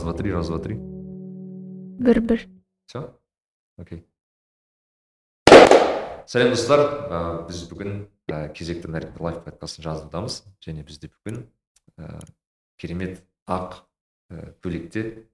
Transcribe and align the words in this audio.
раз 0.00 0.04
два 0.04 0.12
три 0.14 0.32
раз 0.32 0.48
два 0.48 0.58
три. 0.58 0.76
Бір 1.98 2.20
бір 2.20 2.48
все 2.86 3.12
окей. 3.78 4.04
Сәлем 6.26 6.54
достар. 6.54 6.80
Ә, 7.10 7.18
біз 7.48 7.64
бүгін 7.68 8.06
ә, 8.30 8.48
кезекті 8.54 8.88
нәрікті 8.88 9.20
лайф 9.20 9.40
подкастын 9.44 9.84
жазудамыз. 9.84 10.44
Және 10.64 10.84
бізде 10.86 11.10
бүгін 11.10 11.42
ә, 11.98 12.20
керемет 12.78 13.20
ақ 13.50 13.82
ә, 14.30 14.54
көйлекте 14.62 15.26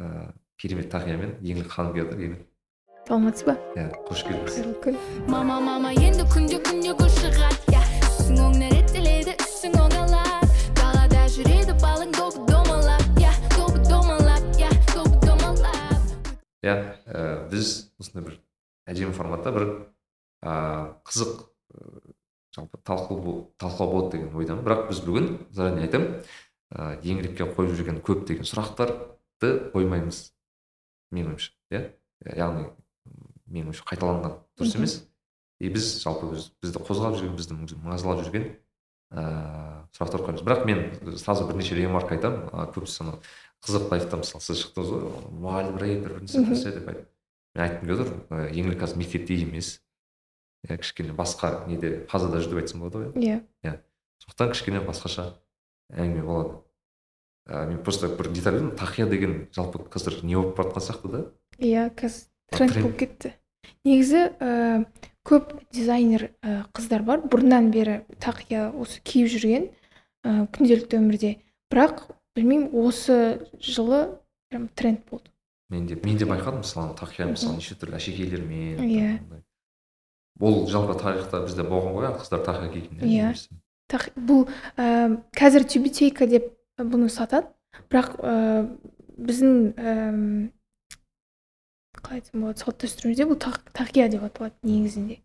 ә, 0.00 0.32
керемет 0.56 0.90
тақиямен 0.90 1.36
еңлік 1.44 1.70
ханым 1.70 1.94
келіп 1.94 2.14
отыр 2.16 2.40
саламатсыз 3.08 3.46
ба? 3.46 3.54
Иә 3.76 3.86
қош 4.08 4.24
келдіңіз. 4.26 4.58
Қайырлы 4.58 4.74
күн. 4.82 4.98
Мама 5.28 5.60
мама 5.60 5.94
енді 5.94 6.26
күнде 6.32 6.58
күнде 6.64 6.96
күн 6.98 7.14
шығады 7.20 8.77
иә 16.64 16.74
ә, 17.06 17.48
біз 17.50 17.90
осындай 18.00 18.24
бір 18.26 18.38
әдемі 18.88 19.14
форматта 19.16 19.52
бір 19.54 19.66
ә, 20.42 20.94
қызық 21.06 21.44
ә, 21.74 22.00
жалпы 22.56 22.80
талқылау 22.82 23.22
бол- 23.22 23.42
талқылау 23.60 23.92
болады 23.92 24.16
деген 24.16 24.34
ойдамын. 24.34 24.64
Бірақ 24.66 24.88
біз 24.88 25.02
бүгін 25.06 25.28
заранее 25.54 25.86
айтамын 25.86 26.22
ә, 26.74 26.98
еңірекке 27.02 27.46
қойып 27.54 27.76
жүрген 27.78 28.02
көптеген 28.02 28.48
сұрақтарды 28.48 29.52
қоймаймыз 29.74 30.22
менің 31.14 31.34
ойымша 31.34 31.52
иә 31.72 31.84
яғни 32.36 32.66
менің 33.48 33.70
ойымша 33.70 33.86
қайталанған 33.88 34.40
дұрыс 34.58 34.74
емес. 34.76 34.96
И 35.58 35.70
біз 35.72 35.98
жалпы 36.02 36.32
біз, 36.32 36.50
бізді 36.62 36.82
қозғап 36.86 37.16
жүрген 37.18 37.36
бізді 37.38 37.78
мазалап 37.82 38.24
жүрген 38.26 38.50
ыыы 39.08 39.78
сұрақтар 39.96 40.20
қоямыз 40.26 40.42
бірақ 40.44 40.66
мен 40.68 40.82
сразу 41.16 41.46
бірнеше 41.48 41.74
ремарка 41.78 42.14
айтамын 42.18 42.50
ә, 42.52 42.66
көбісі 42.74 43.02
анау 43.06 43.22
қызық 43.64 43.90
лайфта 43.92 44.20
мысалы 44.20 44.42
сіз 44.44 44.62
шықтыңыз 44.62 44.90
ғой 44.92 45.02
мұғалім 45.42 45.78
бір 45.78 46.14
нәрсе 46.22 46.40
Мгм. 46.40 46.52
нәрсе 46.52 46.72
деп 46.76 46.88
айтып 46.92 47.08
мен 47.54 47.64
айтқым 47.64 47.88
келіп 47.88 48.00
отыр 48.04 48.52
еңлік 48.54 48.80
қазір 48.82 48.96
мектепте 49.00 49.34
емес. 49.42 49.80
Иә 50.68 50.78
кішкене 50.78 51.12
басқа 51.14 51.66
неде 51.68 52.06
фазада 52.10 52.40
жүр 52.42 52.54
деп 52.54 52.62
айтсам 52.62 52.80
болады 52.82 53.10
ғой. 53.14 53.42
Иә. 53.62 53.74
Сондықтан 54.22 54.52
кішкене 54.54 54.80
басқаша 54.86 55.34
әңгіме 55.94 56.22
болады. 56.26 56.56
Ә, 57.48 57.66
мен 57.68 57.78
просто 57.82 58.08
бір 58.08 58.28
деталь 58.34 58.58
білдім 58.58 58.72
тақия 58.76 59.06
деген 59.08 59.48
жалпы 59.56 59.80
қазір 59.88 60.22
не 60.24 60.34
болып 60.36 60.56
бара 60.56 60.68
жатқан 60.68 60.84
сияқты 60.84 61.12
да. 61.12 61.20
Иә 61.58 61.88
қазір 61.94 62.26
тренд. 62.52 62.74
болып 62.82 62.98
кетті. 62.98 63.32
Негізі 63.84 64.24
ә, 64.40 64.84
көп 65.24 65.54
дизайнер 65.72 66.30
ә, 66.42 66.64
қыздар 66.74 67.02
бар. 67.06 67.20
Бұрыннан 67.24 67.70
бері 67.72 68.02
тақия 68.20 68.68
осы 68.74 69.00
киіп 69.00 69.30
жүрген 69.32 69.70
ә, 70.26 70.46
күнделікті 70.52 70.98
өмірде. 71.00 71.36
Бірақ 71.72 72.10
білмеймін 72.38 72.70
осы 72.86 73.18
жылы 73.60 74.18
прям 74.48 74.68
тренд 74.78 75.02
болды. 75.10 75.30
Мен 75.68 75.86
де 75.86 75.98
мен 76.00 76.16
де 76.16 76.24
байқадым 76.24 76.62
мысалы 76.64 76.94
тақия 76.96 77.26
мысалы 77.28 77.58
неше 77.58 77.74
түрлі 77.76 77.98
әшекейлермен 77.98 78.80
Иә. 78.80 79.42
ол 80.40 80.66
жалпы 80.70 80.94
тарихта 80.98 81.42
бізде 81.44 81.66
болған 81.66 81.92
ғой 81.98 82.12
қыздар 82.22 82.44
тақия 82.46 82.72
киетін 82.72 83.02
Иә. 83.04 83.34
Бұл 84.16 84.46
ә, 84.76 85.18
қазір 85.36 85.64
тюбетейка 85.68 86.26
деп 86.28 86.52
бұны 86.78 87.08
сатады. 87.08 87.48
Бірақ 87.90 88.16
ә, 88.20 88.34
біздің 89.18 89.54
әм, 89.76 90.50
қалай 91.96 92.20
айтсам 92.20 92.44
болады 92.44 92.60
салт 92.60 92.78
дәстүрімізде 92.84 93.26
бұл 93.28 93.38
тақ- 93.40 93.72
тақия 93.76 94.08
деп 94.12 94.22
аталады 94.28 94.54
негізінде. 94.62 95.20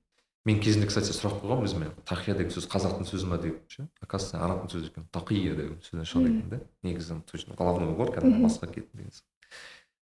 Мен 0.45 0.59
кезінде 0.59 0.87
кстати 0.87 1.13
сұрақ 1.15 1.39
қойғанмын 1.39 1.67
өзіме. 1.67 1.89
Тақия 2.03 2.35
деген 2.35 2.51
сөз 2.51 2.67
қазақтың 2.67 3.07
сөзі 3.07 3.29
ма 3.29 3.37
деп 3.39 3.61
ше? 3.71 3.87
Оказывается 4.03 4.41
арабтың 4.43 4.73
сөзі 4.73 4.89
екен. 4.91 5.05
Тақия 5.15 5.55
деген 5.55 5.77
сөзден 5.85 6.07
шығады 6.09 6.31
екен 6.33 6.49
да 6.51 6.59
негізі 6.83 7.21
точно 7.31 7.55
головной 7.55 7.93
убор 7.93 8.11
кәдімгі 8.11 8.43
басқа 8.43 8.67
кетті 8.73 8.97
деген 8.97 9.11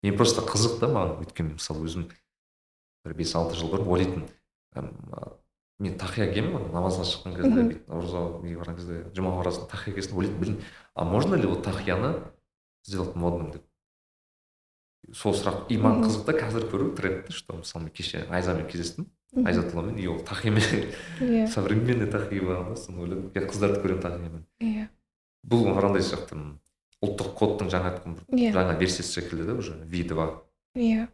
мен 0.03 0.17
просто 0.17 0.41
қызық 0.41 0.79
та 0.79 0.87
маған 0.87 1.19
өйткені 1.25 1.57
мысалы 1.57 1.83
өзім 1.85 2.07
бір 3.03 3.13
бес 3.17 3.35
алты 3.35 3.59
жыл 3.59 3.69
бұрын 3.73 3.91
ойлайтынмын. 3.91 4.29
Мен 5.81 5.97
тақия 5.97 6.31
киемін 6.31 6.55
ана 6.57 6.71
намазға 6.77 7.05
шыққан 7.09 7.35
кезде 7.35 7.81
ораза 7.89 8.23
неге 8.41 8.57
барған 8.61 8.77
кезде 8.77 9.03
жұма 9.17 9.35
ораза 9.41 9.67
тақия 9.67 9.97
киесің 9.97 10.17
ойлайтынмын. 10.17 10.39
Блин 10.39 10.61
а 10.95 11.05
можно 11.05 11.35
ли 11.35 11.45
вот 11.45 11.65
тақияны 11.65 12.15
сделать 12.85 13.15
модным 13.15 13.51
деп? 13.51 13.63
Сол 15.13 15.33
сұрақ. 15.33 15.65
И 15.69 15.77
маған 15.77 16.05
қызық 16.05 16.25
та 16.25 16.37
қазір 16.37 16.69
көру 16.69 16.95
трендті 16.95 17.33
что 17.33 17.57
мысалы 17.57 17.85
мен 17.85 17.93
кеше 17.93 18.27
айзамен 18.29 18.67
кездестім. 18.69 19.09
Мгм. 19.31 19.47
айзатулламен 19.47 19.95
и 19.97 20.07
ол 20.07 20.19
тақиямен 20.27 20.91
иә. 21.21 21.47
Современный 21.47 22.07
болған 22.43 22.69
да 22.69 22.75
соны 22.75 22.99
ойладым 23.05 23.31
я 23.33 23.41
қыздарды 23.47 23.79
көремін 23.79 24.01
тақиямен 24.03 24.43
иә. 24.59 24.87
Бұл 25.47 25.63
мынандай 25.71 26.03
сияқты 26.03 26.35
ұлттық 27.01 27.31
кодтың 27.39 27.69
жаңа 27.71 27.93
иә. 28.27 28.51
жаңа 28.51 28.75
версиясы 28.77 29.21
секілді 29.21 29.45
да 29.47 29.53
уже 29.55 29.77
ви 29.85 30.03
два 30.03 30.43
иә. 30.75 31.07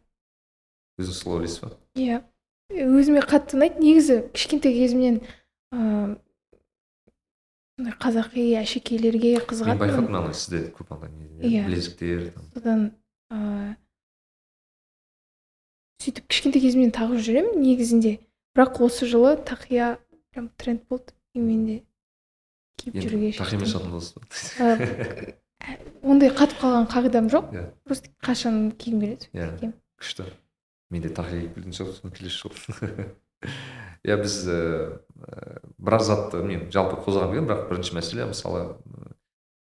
Өзіңіз 0.97 1.13
солай 1.21 1.37
ойлайсыз 1.43 1.61
ба 1.61 1.71
иә. 1.95 2.23
Өзіме 2.73 3.21
қатты 3.21 3.53
ұнайды. 3.55 3.79
Негізі 3.79 4.17
кішкентай 4.33 4.73
кезімнен 4.73 5.21
ыыы 5.71 6.17
андай 7.77 7.93
қазақи 8.01 8.47
әшекейлерге 8.57 9.35
мен 9.37 9.45
қызығатынмын. 9.45 9.77
байқадым 9.77 10.15
ана 10.17 10.33
сізде 10.33 10.71
көп 10.73 10.89
андай 10.95 11.11
не 11.13 11.27
Иә. 11.47 11.65
білезіктер 11.69 12.33
содан 12.55 12.95
ыыы 13.29 13.75
сөйтіп 16.03 16.27
кішкентай 16.29 16.61
кезімнен 16.63 16.93
тағып 16.95 17.21
жүремін. 17.25 17.59
Негізінде 17.61 18.17
бірақ 18.57 18.81
осы 18.85 19.07
жылы 19.09 19.35
тақия 19.47 19.97
прям 20.33 20.49
тренд 20.57 20.83
болды. 20.89 21.13
И 21.33 21.39
мен 21.39 21.65
де 21.67 21.77
киіп 22.81 22.97
жүруге 23.01 23.33
тақиямен 23.37 23.69
Ә, 25.57 25.73
ондай 26.05 26.29
қатып 26.29 26.61
қалған 26.61 26.85
қағидам 26.91 27.29
жоқ. 27.33 27.49
Иә. 27.51 27.63
просто 27.83 28.11
қашан 28.23 28.71
кигім 28.77 29.01
келеді 29.01 29.29
иә 29.33 29.71
күшті. 29.97 30.29
Мен 30.93 31.01
де 31.01 31.09
тақия 31.09 31.41
киіп 31.41 31.55
келетін 31.57 31.77
шығармын 31.77 32.13
келесі 32.13 32.43
жылы 32.43 33.07
иә 34.07 34.17
біз 34.21 34.35
ііі 34.47 34.97
біраз 35.77 36.07
затты 36.07 36.43
мен 36.45 36.67
жалпы 36.73 36.99
қозғап 37.01 37.31
келгенмін 37.33 37.49
бірақ 37.49 37.65
бірінші 37.71 37.97
мәселе 37.97 38.27
мысалы 38.29 38.61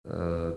ііі 0.08 0.56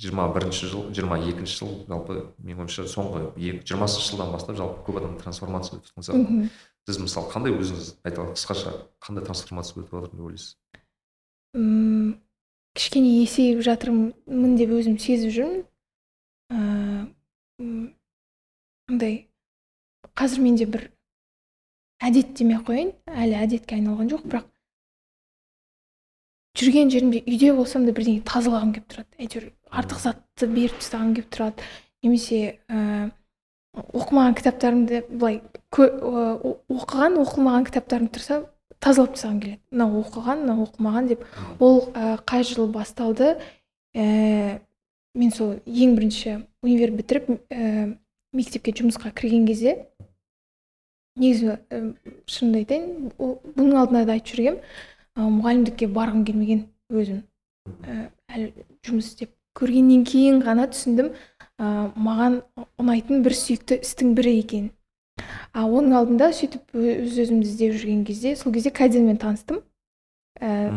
жиырма 0.00 0.26
бірінші 0.32 0.66
жыл 0.70 0.88
жиырма 0.96 1.18
екінші 1.20 1.58
жыл 1.60 1.72
жалпы 1.90 2.16
менің 2.40 2.64
ойымша 2.64 2.86
соңғы 2.88 3.20
жиырмасыншы 3.36 4.14
жылдан 4.14 4.32
бастап 4.32 4.56
жалпы 4.56 4.84
көп 4.86 5.00
адам 5.02 5.18
трансформация 5.20 5.76
өтіп 5.76 5.90
жатқан 5.90 6.06
сияқты. 6.08 6.50
Сіз 6.88 7.00
мысалы 7.04 7.30
қандай 7.32 7.52
өзіңіз 7.52 7.90
айта 8.08 8.24
аласыз? 8.24 8.40
Қысқаша 8.40 8.72
қандай 9.04 9.26
трансформация 9.26 9.82
өтіп 9.82 9.92
жатыр 9.92 10.10
деп 10.16 10.24
ойлайсыз? 10.26 10.56
Кішкене 12.78 13.10
есейіп 13.20 13.60
жатырмын 13.66 14.56
деп 14.56 14.72
өзім 14.78 14.96
сезіп 15.02 15.34
жүрмін. 15.36 15.64
Ыыы 16.54 17.92
андай 18.90 19.14
қазір 20.18 20.42
менде 20.46 20.66
бір 20.66 20.88
әдет 22.02 22.32
демей 22.38 22.56
ақ 22.58 22.70
қояйын. 22.70 22.94
Әлі 23.06 23.36
әдетке 23.44 23.76
айналған 23.76 24.10
жоқ 24.10 24.24
бірақ 24.26 24.49
жүрген 26.60 26.90
жерімде 26.92 27.22
үйде 27.24 27.52
болсам 27.56 27.86
да 27.86 27.94
бірдеңе 27.96 28.22
тазалағым 28.28 28.74
келіп 28.76 28.92
тұрады. 28.92 29.10
әйтеуір 29.18 29.50
артық 29.70 30.02
затты 30.04 30.46
беріп 30.46 30.78
тастағым 30.80 31.14
келіп 31.16 31.30
тұрады. 31.34 31.66
Немесе 32.04 32.40
ііі 32.68 33.10
оқымаған 33.74 34.34
кітаптарымды 34.38 35.02
былай 35.10 35.40
о- 35.78 36.56
оқыған 36.68 37.20
оқылмаған 37.22 37.68
кітаптарым 37.68 38.08
тұрса 38.10 38.42
тазалап 38.80 39.14
тастағым 39.14 39.40
келеді. 39.40 39.60
Мынау 39.70 40.02
оқыған 40.02 40.42
мынау 40.42 40.64
оқымаған 40.66 41.08
деп. 41.12 41.24
Ол 41.60 41.90
ә, 41.94 42.18
қай 42.26 42.42
жылы 42.44 42.70
басталды? 42.72 43.36
Ә, 43.94 44.60
мен 45.14 45.30
сол 45.34 45.58
ең 45.66 45.94
бірінші 45.96 46.40
универ 46.62 46.90
бітіріп 46.98 47.30
ә, 47.50 47.96
мектепке 48.32 48.72
жұмысқа 48.72 49.12
кірген 49.14 49.46
кезде 49.46 49.76
негізі 51.18 51.56
ә, 51.70 51.80
шынымды 52.30 52.62
айтайын 52.64 53.10
бұның 53.18 53.76
алдында 53.80 54.04
да 54.06 54.14
айтып 54.16 54.34
жүргенмін 54.34 54.60
ә, 54.60 54.64
мұғалімдікке 55.18 55.90
барғым 55.90 56.24
келмеген 56.28 56.66
өзім. 56.92 57.22
Әлі 58.30 58.52
жұмыс 58.86 59.12
істеп 59.12 59.34
көргеннен 59.58 60.04
кейін 60.06 60.42
ғана 60.46 60.68
түсіндім 60.70 61.10
ә, 61.10 61.90
маған 61.94 62.42
ұнайтын 62.80 63.24
бір 63.24 63.34
сүйікті 63.36 63.80
істің 63.84 64.14
бірі 64.18 64.36
екенін 64.40 64.70
а 65.52 65.66
оның 65.66 65.96
алдында 65.98 66.30
сөйтіп 66.36 66.76
өз 66.76 67.18
өзімді 67.24 67.48
іздеп 67.48 67.74
жүрген 67.76 68.04
кезде 68.06 68.34
сол 68.38 68.54
кезде 68.54 68.72
кайдзенмен 68.74 69.18
таныстым. 69.20 69.62
Ә, 70.40 70.70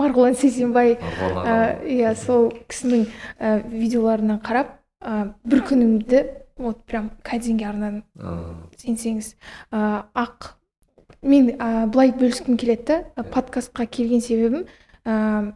марғұлан 0.00 0.34
сейсенбай 0.40 0.96
иә 0.96 2.14
сол 2.18 2.50
кісінің 2.70 3.06
ә, 3.38 3.60
видеоларынан 3.70 4.40
қарап 4.42 4.78
ә, 5.00 5.32
бір 5.44 5.62
күнімді 5.68 6.24
вот 6.58 6.82
прям 6.88 7.12
кайдзенге 7.22 7.68
арнадым. 7.68 8.02
Сенсеңіз 8.80 9.34
ә, 9.70 10.06
ақ 10.16 10.56
мен 11.22 11.50
ә, 11.56 11.86
былай 11.90 12.12
бөліскім 12.12 12.56
келеді 12.60 12.84
да 13.16 13.22
подкастқа 13.32 13.86
келген 13.86 14.20
себебім 14.20 14.66
ә, 15.06 15.52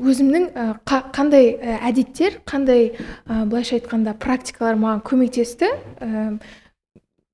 өзімнің 0.00 0.44
ә, 0.54 0.64
қа- 0.86 1.10
қандай 1.14 1.50
ә, 1.58 1.76
әдеттер 1.90 2.40
қандай 2.48 2.92
ә, 3.26 3.44
былайша 3.50 3.76
айтқанда 3.78 4.14
практикалар 4.22 4.78
маған 4.80 5.02
көмектесті 5.06 5.68
ә, 6.00 6.38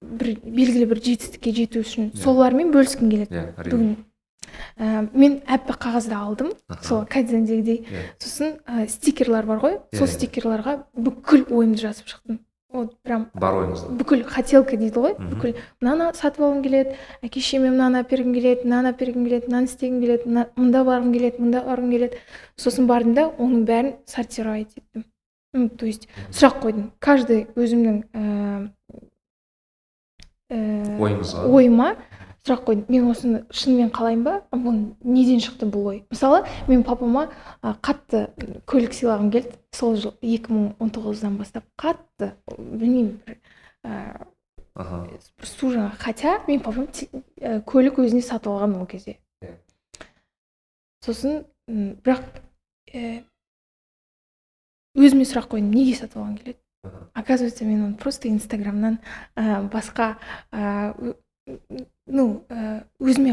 бір 0.03 0.35
белгілі 0.45 0.87
бір 0.91 1.01
жетістікке 1.05 1.53
жету 1.57 1.83
үшін 1.85 2.11
Иә. 2.13 2.23
солармен 2.23 2.73
бөліскім 2.75 3.11
келеді 3.13 3.35
иә 3.37 3.45
әрине 3.57 3.73
бүгін 3.73 3.93
ә, 4.79 5.09
мен 5.13 5.39
аппақ 5.47 5.79
қағазды 5.85 6.17
алдым 6.17 6.53
Аха. 6.69 6.83
сол 6.85 7.05
кайдзендегідей 7.07 7.83
Иә. 7.85 8.05
сосын 8.23 8.57
ә, 8.67 8.89
стикерлер 8.89 9.47
бар 9.47 9.61
ғой 9.63 9.79
сол 9.93 10.07
Иә, 10.07 10.11
иә. 10.11 10.15
стикерларға 10.17 10.77
бүкіл 10.97 11.47
ойымды 11.53 11.81
жазып 11.87 12.09
шықтым 12.13 12.41
вот 12.73 12.97
прям 13.07 13.27
бар 13.35 13.55
ойыңызда 13.61 13.95
бүкіл 14.01 14.25
хотелка 14.27 14.77
дейді 14.77 15.01
ғой 15.05 15.15
бүкіл 15.19 15.55
мынаны 15.81 16.09
сатып 16.19 16.43
алғым 16.45 16.63
келеді 16.65 16.97
әке 17.23 17.41
шешеме 17.41 17.71
мынаны 17.71 18.03
әпергім 18.03 18.35
келеді 18.35 18.67
мынаны 18.67 18.91
әпергім 18.93 19.27
келеді 19.29 19.51
мынаны 19.51 19.71
істегім 19.71 20.01
келеді 20.03 20.29
мына- 20.31 20.49
мында 20.59 20.83
барғым 20.89 21.13
келеді 21.15 21.43
мында 21.45 21.63
барғым 21.69 21.91
келеді 21.95 22.21
сосын 22.59 22.89
бардым 22.91 23.15
да 23.15 23.29
оның 23.39 23.63
бәрін 23.71 23.93
сортировать 24.07 24.75
еттім 24.77 25.05
ну 25.57 25.69
то 25.71 25.87
есть 25.87 26.09
сұрақ 26.31 26.59
қойдым. 26.61 26.91
Каждый 27.01 27.47
өзімнің 27.57 28.03
ііі 28.13 28.69
ііі 30.51 30.99
ойыңызға 31.01 31.47
ойыма 31.49 31.89
сұрақ 32.47 32.63
қойдым. 32.67 32.85
Мен 32.89 33.09
осыны 33.11 33.43
шынымен 33.51 33.91
қалаймын 33.95 34.25
ба? 34.25 34.35
Бұл 34.55 34.79
неден 35.03 35.43
шықты 35.43 35.67
бұл 35.71 35.91
ой? 35.91 35.99
Мысалы 36.13 36.45
мен 36.69 36.85
папама 36.87 37.27
қатты 37.63 38.29
көлік 38.71 38.95
сыйлағым 38.95 39.33
келді. 39.35 39.59
Сол 39.75 39.97
жыл 39.99 40.15
2019-дан 40.23 41.37
бастап 41.41 41.67
қатты 41.81 42.33
білмеймін 42.57 43.19
бір 43.27 43.41
аха. 44.75 45.07
бір 45.11 45.49
су 45.51 45.73
жаңа 45.75 45.91
хотя 45.99 46.39
мен 46.47 46.61
папам 46.61 46.87
көлік 47.67 47.99
өзіне 48.05 48.23
сатып 48.23 48.53
алған 48.53 48.79
ол 48.81 48.87
кезде. 48.87 49.19
Иә. 49.43 49.57
сосын 51.05 51.45
бірақ 51.67 52.23
ә, 52.95 53.25
өзіме 54.95 55.27
сұрақ 55.27 55.51
қойдым 55.51 55.75
неге 55.75 55.97
сатып 55.99 56.23
алған 56.23 56.39
келеді? 56.39 56.61
Оказывается 57.15 57.65
мен 57.65 57.85
оны 57.85 57.97
просто 57.97 58.29
инстаграмнан 58.29 59.01
ә, 59.35 59.69
басқа 59.69 60.17
ә, 60.53 61.17
ну 61.47 62.25
ә, 62.51 62.83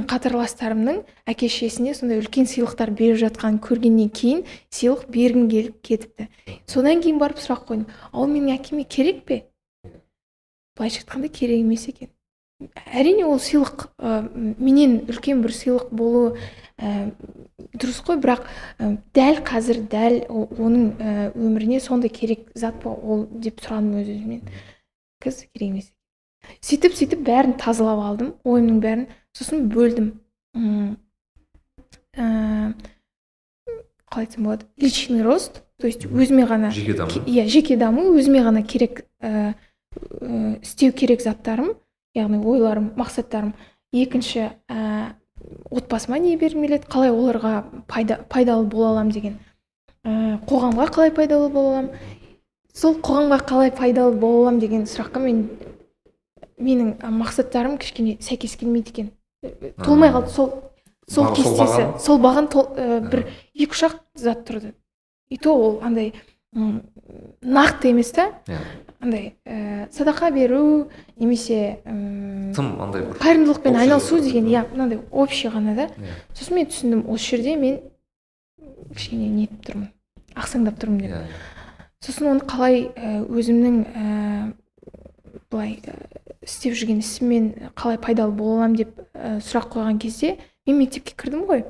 қатарластарымның 0.10 1.00
әке 1.30 1.50
шешесіне 1.50 1.94
сондай 1.98 2.22
үлкен 2.22 2.46
сыйлықтар 2.50 2.92
беріп 2.94 3.20
жатқанын 3.24 3.60
көргеннен 3.64 4.12
кейін 4.14 4.44
сыйлық 4.74 5.08
бергім 5.14 5.48
келіп 5.50 5.80
кетіпті. 5.82 6.28
Содан 6.70 7.02
кейін 7.02 7.22
барып 7.22 7.42
сұрақ 7.42 7.66
қойдым. 7.70 7.88
Ал 8.14 8.28
менің 8.30 8.54
әкеме 8.58 8.86
керек 8.86 9.24
пе? 9.26 9.44
Былайша 10.78 11.02
айтқанда 11.02 11.30
керек 11.34 11.64
емес 11.64 11.88
екен. 11.90 12.12
Әрине 12.86 13.26
ол 13.26 13.42
сыйлық 13.42 13.88
ә, 13.98 14.22
менен 14.62 15.00
үлкен 15.10 15.42
бір 15.42 15.56
сыйлық 15.58 15.90
болуы 15.90 16.36
ә, 16.78 17.10
дұрыс 17.74 18.04
қой 18.06 18.22
бірақ 18.22 18.46
дәл 19.18 19.42
қазір 19.46 19.82
дәл 19.90 20.22
оның 20.30 21.34
өміріне 21.34 21.82
сондай 21.82 22.14
керек 22.14 22.50
зат 22.54 22.78
па 22.84 22.94
ол 22.94 23.26
деп 23.34 23.62
сұрадым 23.64 24.00
өз 24.02 24.14
өзімнен 24.14 24.46
керек 25.24 25.70
емес 25.70 25.93
сөйтіп 26.64 26.96
сөйтіп 26.98 27.24
бәрін 27.28 27.58
тазалап 27.60 28.02
алдым 28.04 28.34
ойымның 28.44 28.80
бәрін. 28.84 29.06
Сосын 29.34 29.68
бөлдім. 29.74 30.12
М, 30.56 30.98
ә, 32.16 32.74
қалай 34.12 34.28
айтсам 34.28 34.44
болады? 34.44 34.66
Личный 34.78 35.24
рост. 35.24 35.64
То 35.80 35.88
есть 35.88 36.06
өзіме 36.06 36.46
ғана 36.48 36.72
жеке 36.72 36.94
даму. 36.94 37.12
иә 37.26 37.48
жеке 37.48 37.76
даму 37.76 38.14
өзіме 38.16 38.44
ғана 38.46 38.62
керек 38.64 39.06
ә, 39.20 39.56
ә, 40.22 40.62
істеу 40.62 40.94
керек 40.94 41.22
заттарым 41.22 41.74
яғни 42.16 42.40
ойларым 42.40 42.94
мақсаттарым. 42.96 43.54
Екінші 43.92 44.52
ә, 44.70 45.16
отбасыма 45.70 46.20
не 46.20 46.38
бергім 46.38 46.64
келеді? 46.68 46.88
Қалай 46.88 47.12
оларға 47.12 47.66
пайда, 47.88 48.22
пайдалы 48.30 48.66
бола 48.66 48.92
аламын 48.94 49.12
деген. 49.12 49.40
Ә, 50.06 50.40
қоғамға 50.48 50.88
қалай 50.94 51.12
пайдалы 51.12 51.50
бола 51.50 51.80
аламын 51.80 51.92
сол 52.74 52.96
қоғамға 53.02 53.40
қалай 53.50 53.72
пайдалы 53.76 54.16
бола 54.18 54.48
аламын 54.48 54.60
деген 54.60 54.86
сұраққа 54.90 55.20
мен 55.22 55.44
менің 56.60 56.98
ә, 57.00 57.10
мақсаттарым 57.12 57.78
кішкене 57.82 58.18
сәйкес 58.22 58.56
келмейді 58.60 58.90
екен. 58.94 59.12
Ә, 59.44 59.74
толмай 59.84 60.12
қалды 60.14 60.30
сол 60.30 60.54
сол 61.08 61.26
Бағ- 61.26 61.36
кестесі. 61.36 61.88
сол 62.00 62.20
баған 62.20 62.48
ә, 62.54 63.00
бір 63.10 63.26
екі 63.56 63.72
үш 63.72 63.84
ақ 63.90 64.00
зат 64.16 64.46
тұрды. 64.48 64.74
И 65.30 65.38
то 65.38 65.54
ол 65.56 65.80
андай 65.84 66.14
нақты 67.42 67.90
емес 67.90 68.12
та. 68.12 68.30
Иә. 68.48 68.60
Андай 69.02 69.36
ә, 69.46 69.90
садақа 69.92 70.32
беру 70.32 70.90
немесе 71.18 71.80
м, 71.86 72.54
тым 72.56 72.80
андай 72.82 73.02
бір 73.02 73.18
қайырымдылықпен 73.20 73.76
айналысу 73.76 74.20
деген 74.22 74.46
иә 74.48 74.62
мынандай 74.72 75.00
общий 75.12 75.50
ғана 75.50 75.76
да. 75.76 75.88
Иә. 75.98 76.14
Сосын 76.38 76.56
мен 76.56 76.68
түсіндім 76.68 77.04
осы 77.10 77.36
жерде 77.36 77.56
мен 77.58 77.82
кішкене 78.96 79.28
нетіп 79.34 79.66
тұрмын 79.66 79.90
ақсаңдап 80.36 80.78
тұрмын 80.80 81.02
деп. 81.02 81.12
Иә. 81.12 81.26
Сосын 82.06 82.28
оны 82.32 82.46
қалай 82.48 82.86
ә, 82.96 83.26
өзімнің 83.28 83.76
ә, 83.92 84.54
былай 85.54 85.78
ә, 85.86 85.96
істеп 86.44 86.74
жүрген 86.76 87.00
ісіммен 87.04 87.52
қалай 87.78 88.00
пайдалы 88.02 88.34
бола 88.36 88.64
аламын 88.64 88.80
деп 88.82 88.98
ә, 89.14 89.38
сұрақ 89.46 89.70
қойған 89.78 90.02
кезде 90.02 90.36
мен 90.68 90.80
мектепке 90.82 91.16
кірдім 91.16 91.46
ғой. 91.50 91.64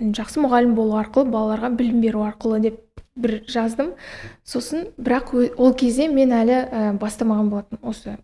Жақсы 0.00 0.40
мұғалім 0.40 0.74
болу 0.74 0.96
арқылы 0.96 1.28
балаларға 1.28 1.68
білім 1.76 2.00
беру 2.00 2.22
арқылы 2.24 2.60
деп 2.64 2.78
бір 3.20 3.42
жаздым. 3.50 3.90
Сосын 4.48 4.86
бірақ 4.96 5.34
ол 5.60 5.74
кезде 5.76 6.06
мен 6.08 6.32
әлі 6.32 6.56
ә, 6.56 6.82
бастамаған 6.98 7.50
болатын 7.52 7.80
осы 7.82 8.14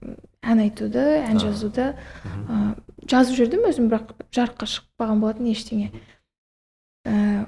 ән 0.47 0.63
айтуды 0.65 1.03
ән 1.21 1.41
жазуды 1.43 1.91
ә, 1.93 2.61
жазып 3.05 3.37
жүрдім 3.43 3.67
өзім 3.69 3.91
бірақ 3.93 4.15
жарыққа 4.33 4.69
шықпаған 4.73 5.21
болатын 5.21 5.51
ештеңе. 5.53 5.91
Ә, 7.05 7.45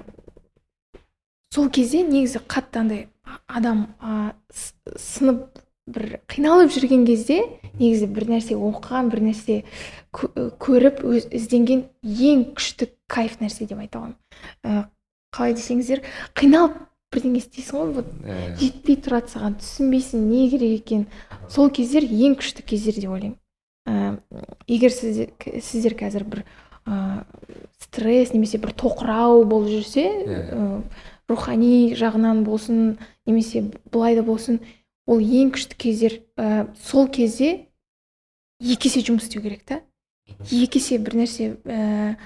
сол 1.49 1.71
кезде 1.73 2.03
негізі 2.05 2.43
қатты 2.45 2.83
андай 2.83 3.07
адам 3.47 3.87
с- 4.53 4.75
сынып 4.95 5.47
бір 5.89 6.19
қиналып 6.31 6.71
жүрген 6.75 7.05
кезде 7.07 7.39
негізі 7.79 8.07
бір 8.13 8.27
нәрсе 8.35 8.57
оқыған 8.57 9.09
бір 9.11 9.23
нәрсе 9.29 9.57
кө- 10.15 10.49
көріп 10.61 11.01
өз, 11.07 11.27
ізденген 11.33 11.85
ең 12.03 12.45
күшті 12.57 12.89
кайф 13.09 13.39
нәрсе 13.41 13.67
деп 13.69 13.79
айта 13.81 13.99
аламын. 14.03 14.85
Қалай 15.33 15.53
десеңіздер 15.57 16.01
қиналып 16.37 16.77
бірдеңе 17.13 17.41
істейсің 17.41 17.77
ғой 17.79 17.91
вот 17.99 18.09
Иә, 18.21 18.55
жетпей 18.61 18.97
тұрады 19.01 19.31
саған 19.33 19.55
түсінбейсің 19.61 20.25
не 20.29 20.47
керек 20.49 20.73
екен 20.81 21.05
сол 21.49 21.69
кездер 21.73 22.05
ең 22.05 22.35
күшті 22.37 22.65
кездер 22.69 22.97
деп 23.01 23.13
ойлаймын. 23.13 23.37
Ә, 23.89 24.17
егер 24.69 24.93
сіздер, 24.93 25.31
сіздер 25.61 25.95
қазір 25.97 26.25
бір 26.29 26.43
ә, 26.85 27.23
стресс 27.81 28.33
немесе 28.33 28.59
бір 28.61 28.73
тоқырау 28.77 29.43
болып 29.49 29.71
жүрсе 29.73 30.05
ә, 30.25 30.81
рухани 31.29 31.93
жағынан 31.97 32.43
болсын 32.45 32.97
немесе 33.25 33.63
былай 33.91 34.15
да 34.17 34.23
болсын 34.25 34.59
ол 35.09 35.21
ең 35.23 35.53
күшті 35.55 35.77
кездер 35.79 36.19
ә, 36.37 36.69
сол 36.85 37.09
кезде 37.09 37.69
екі 38.61 38.91
есе 38.91 39.03
жұмыс 39.07 39.25
істеу 39.27 39.41
керек 39.43 39.65
та. 39.65 39.81
Екі 40.51 40.77
есе 40.77 40.99
бір 41.01 41.17
нәрсе 41.23 41.53
ә, 41.65 42.17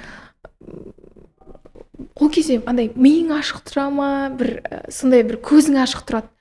ол 2.19 2.31
кезде 2.33 2.59
андай 2.67 2.89
миың 2.95 3.31
ашық 3.37 3.63
тұра 3.69 3.87
ма 3.93 4.09
бір 4.35 4.57
ә, 4.65 4.81
сондай 4.91 5.23
бір 5.27 5.39
көзің 5.45 5.79
ашық 5.83 6.03
тұрады. 6.09 6.31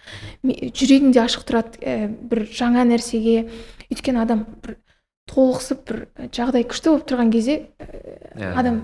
Жүрегің 0.43 1.15
де 1.15 1.23
ашық 1.23 1.47
тұрады 1.49 1.79
ә, 1.79 2.09
бір 2.09 2.47
жаңа 2.51 2.87
нәрсеге. 2.89 3.47
Өйткені 3.93 4.25
адам 4.25 4.47
бір 4.65 4.79
толықсып 5.31 5.87
бір 5.89 6.03
жағдай 6.35 6.67
күшті 6.67 6.91
болып 6.91 7.07
тұрған 7.13 7.31
кезде 7.35 7.61
ә, 7.79 8.51
адам 8.59 8.83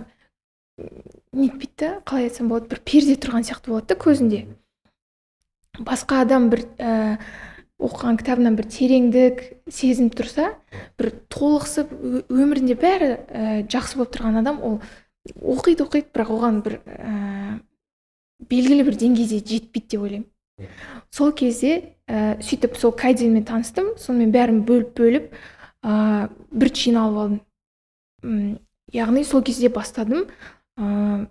нетпейді 1.34 1.74
да 1.82 1.90
қалай 2.06 2.28
айтсам 2.28 2.52
болады 2.52 2.70
бір 2.70 2.84
перде 2.86 3.18
тұрған 3.18 3.46
сияқты 3.48 3.72
болады 3.72 3.90
да 3.90 3.98
көзінде. 3.98 4.44
Басқа 5.78 6.22
адам 6.22 6.48
бір 6.52 6.64
ә, 6.78 7.18
оқыған 7.78 8.18
кітабынан 8.18 8.56
бір 8.58 8.66
тереңдік 8.74 9.42
сезініп 9.70 10.16
тұрса 10.18 10.48
бір 10.98 11.12
толықсып 11.30 11.92
өмірінде 12.26 12.74
бәрі 12.78 13.10
ә, 13.14 13.44
жақсы 13.70 14.00
болып 14.00 14.16
тұрған 14.16 14.40
адам 14.40 14.58
ол 14.66 14.80
оқиды 15.38 15.86
оқиды 15.86 16.10
бірақ 16.14 16.32
оған 16.34 16.58
бір 16.66 16.78
ә, 16.82 17.12
белгілі 18.50 18.86
бір 18.88 18.98
деңгейде 18.98 19.38
жетпейді 19.42 19.94
деп 19.94 20.06
ойлаймын. 20.08 20.26
Сол 21.14 21.30
кезде 21.38 21.94
ә, 22.10 22.40
сөйтіп 22.42 22.74
сол 22.80 22.92
кайдзенмен 22.98 23.46
таныстым 23.46 23.94
сонымен 24.00 24.34
бәрін 24.34 24.64
бөліп 24.66 24.92
бөліп 24.98 25.30
ә, 25.86 26.28
бір 26.50 26.74
жиналып 26.74 27.22
алдым. 27.22 28.58
Яғни 28.92 29.22
сол 29.24 29.46
кезде 29.46 29.70
бастадым 29.70 30.26
ә, 30.74 31.28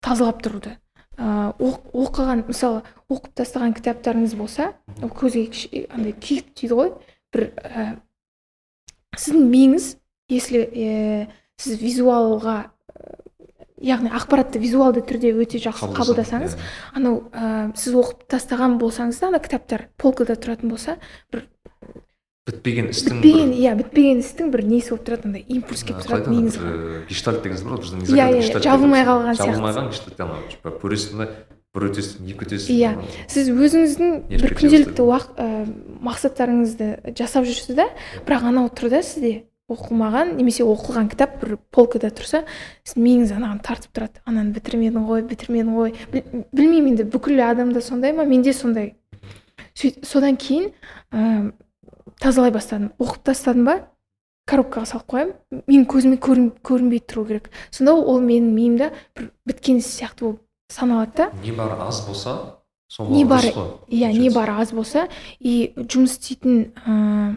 тазалап 0.00 0.40
тұруды. 0.44 0.78
Оқыған 1.16 2.42
мысалы 2.48 2.82
оқып 3.08 3.32
тастаған 3.38 3.74
кітаптарыңыз 3.78 4.34
болса 4.36 4.72
ол 5.02 5.08
көзге 5.08 5.46
кіші- 5.52 5.86
андай 5.94 6.12
күйік 6.12 6.52
тиді 6.54 6.74
ғой 6.76 6.90
бір 7.32 7.46
ә, 7.56 7.84
сіздің 9.16 9.46
миыңыз 9.52 9.86
если 10.28 10.64
ә, 10.66 11.28
сіз 11.56 11.78
визуалға 11.80 12.56
ә, 12.60 13.16
яғни 13.80 14.10
ақпаратты 14.12 14.60
визуалды 14.60 15.00
түрде 15.08 15.32
өте 15.32 15.58
жақсы 15.62 15.88
қабылдасаңыз 15.96 16.56
иә. 16.56 16.68
анау 17.00 17.22
ә, 17.32 17.72
сіз 17.76 17.94
оқып 17.96 18.26
тастаған 18.28 18.76
болсаңыз 18.82 19.20
да 19.20 19.30
ана 19.32 19.40
кітаптар 19.40 19.88
полкада 19.96 20.36
тұратын 20.36 20.68
болса 20.68 20.98
бітпеген 22.46 22.90
істің 22.92 23.20
бітпеген 23.22 23.52
иә 23.58 23.72
бітпеген 23.80 24.20
істің 24.22 24.50
бір 24.54 24.62
несі 24.70 24.92
болып 24.94 25.06
тұрады 25.08 25.26
андай 25.30 25.44
импульс 25.50 25.82
келіп 25.86 26.04
тұрады 26.06 26.30
миыңызға 26.30 26.74
гештальт 27.08 27.42
деген 27.42 27.64
бар 27.66 27.74
ғой 27.74 27.82
біздің 27.82 28.04
Иә, 28.14 28.28
иә, 28.38 28.60
жабылмай 28.62 29.02
қалған 29.08 29.34
жабылмай 29.40 29.74
сияқты. 29.74 30.14
қалған 30.14 30.38
гештальт 30.38 30.52
типа 30.54 30.74
көресің 30.82 31.18
да 31.24 31.28
бір 31.76 31.88
өтесің 31.90 32.30
екі 32.30 32.46
өтесің. 32.46 32.76
Иә. 32.76 32.92
сіз 33.28 33.50
өзіңіздің 33.50 34.14
бір 34.30 34.54
күнделікті 34.60 35.02
уақ 35.10 35.26
ә, 35.36 35.48
мақсаттарыңызды 36.06 36.88
жасап 37.18 37.44
жүрсіз 37.50 37.74
да 37.76 37.88
бірақ 38.28 38.46
анау 38.48 38.70
тұр 38.70 38.88
да 38.94 39.02
сізде 39.02 39.42
оқылмаған 39.68 40.36
немесе 40.38 40.62
оқылған 40.62 41.10
кітап 41.10 41.40
бір 41.42 41.56
полкада 41.74 42.08
тұрса 42.14 42.44
сіздің 42.86 43.02
миыңыз 43.02 43.34
анаған 43.34 43.58
тартып 43.66 43.90
тұрады. 43.98 44.22
Ананы 44.24 44.54
бітірмедің 44.54 45.04
ғой 45.10 45.24
бітірмедің 45.26 45.74
ғой. 45.74 45.92
Біл- 46.14 46.44
білмеймін 46.54 46.94
енді 46.94 47.08
бүкіл 47.10 47.42
адамда 47.42 47.82
сондай 47.82 48.14
ма? 48.14 48.22
Менде 48.24 48.54
сондай. 48.54 48.94
Содан 50.06 50.36
кейін 50.38 50.70
тазалай 52.20 52.50
бастадым. 52.50 52.92
Оқып 52.98 53.22
тастадым 53.28 53.64
ба 53.68 53.76
коробкаға 54.46 54.86
салып 54.86 55.06
қоямын. 55.10 55.34
Менің 55.66 55.86
көзіме 55.90 56.18
көрін, 56.22 56.50
көрінбей 56.62 57.00
тұру 57.02 57.26
керек. 57.26 57.50
Сонда 57.70 57.94
ол 57.94 58.20
менің 58.22 58.52
миымда 58.54 58.92
бір 59.16 59.30
біткен 59.46 59.80
іс 59.82 59.88
сияқты 59.98 60.24
болып 60.24 60.42
саналады 60.72 61.16
да. 61.16 61.30
Небары 61.44 61.76
аз 61.82 62.04
болса 62.06 62.36
сол 62.88 63.08
Не 63.10 63.24
қой, 63.24 63.26
иә 63.26 63.52
получается. 63.54 64.20
небары 64.20 64.52
аз 64.62 64.72
болса 64.72 65.08
и 65.40 65.72
жұмыс 65.76 66.14
істейтін 66.18 66.72
ә, 66.86 67.36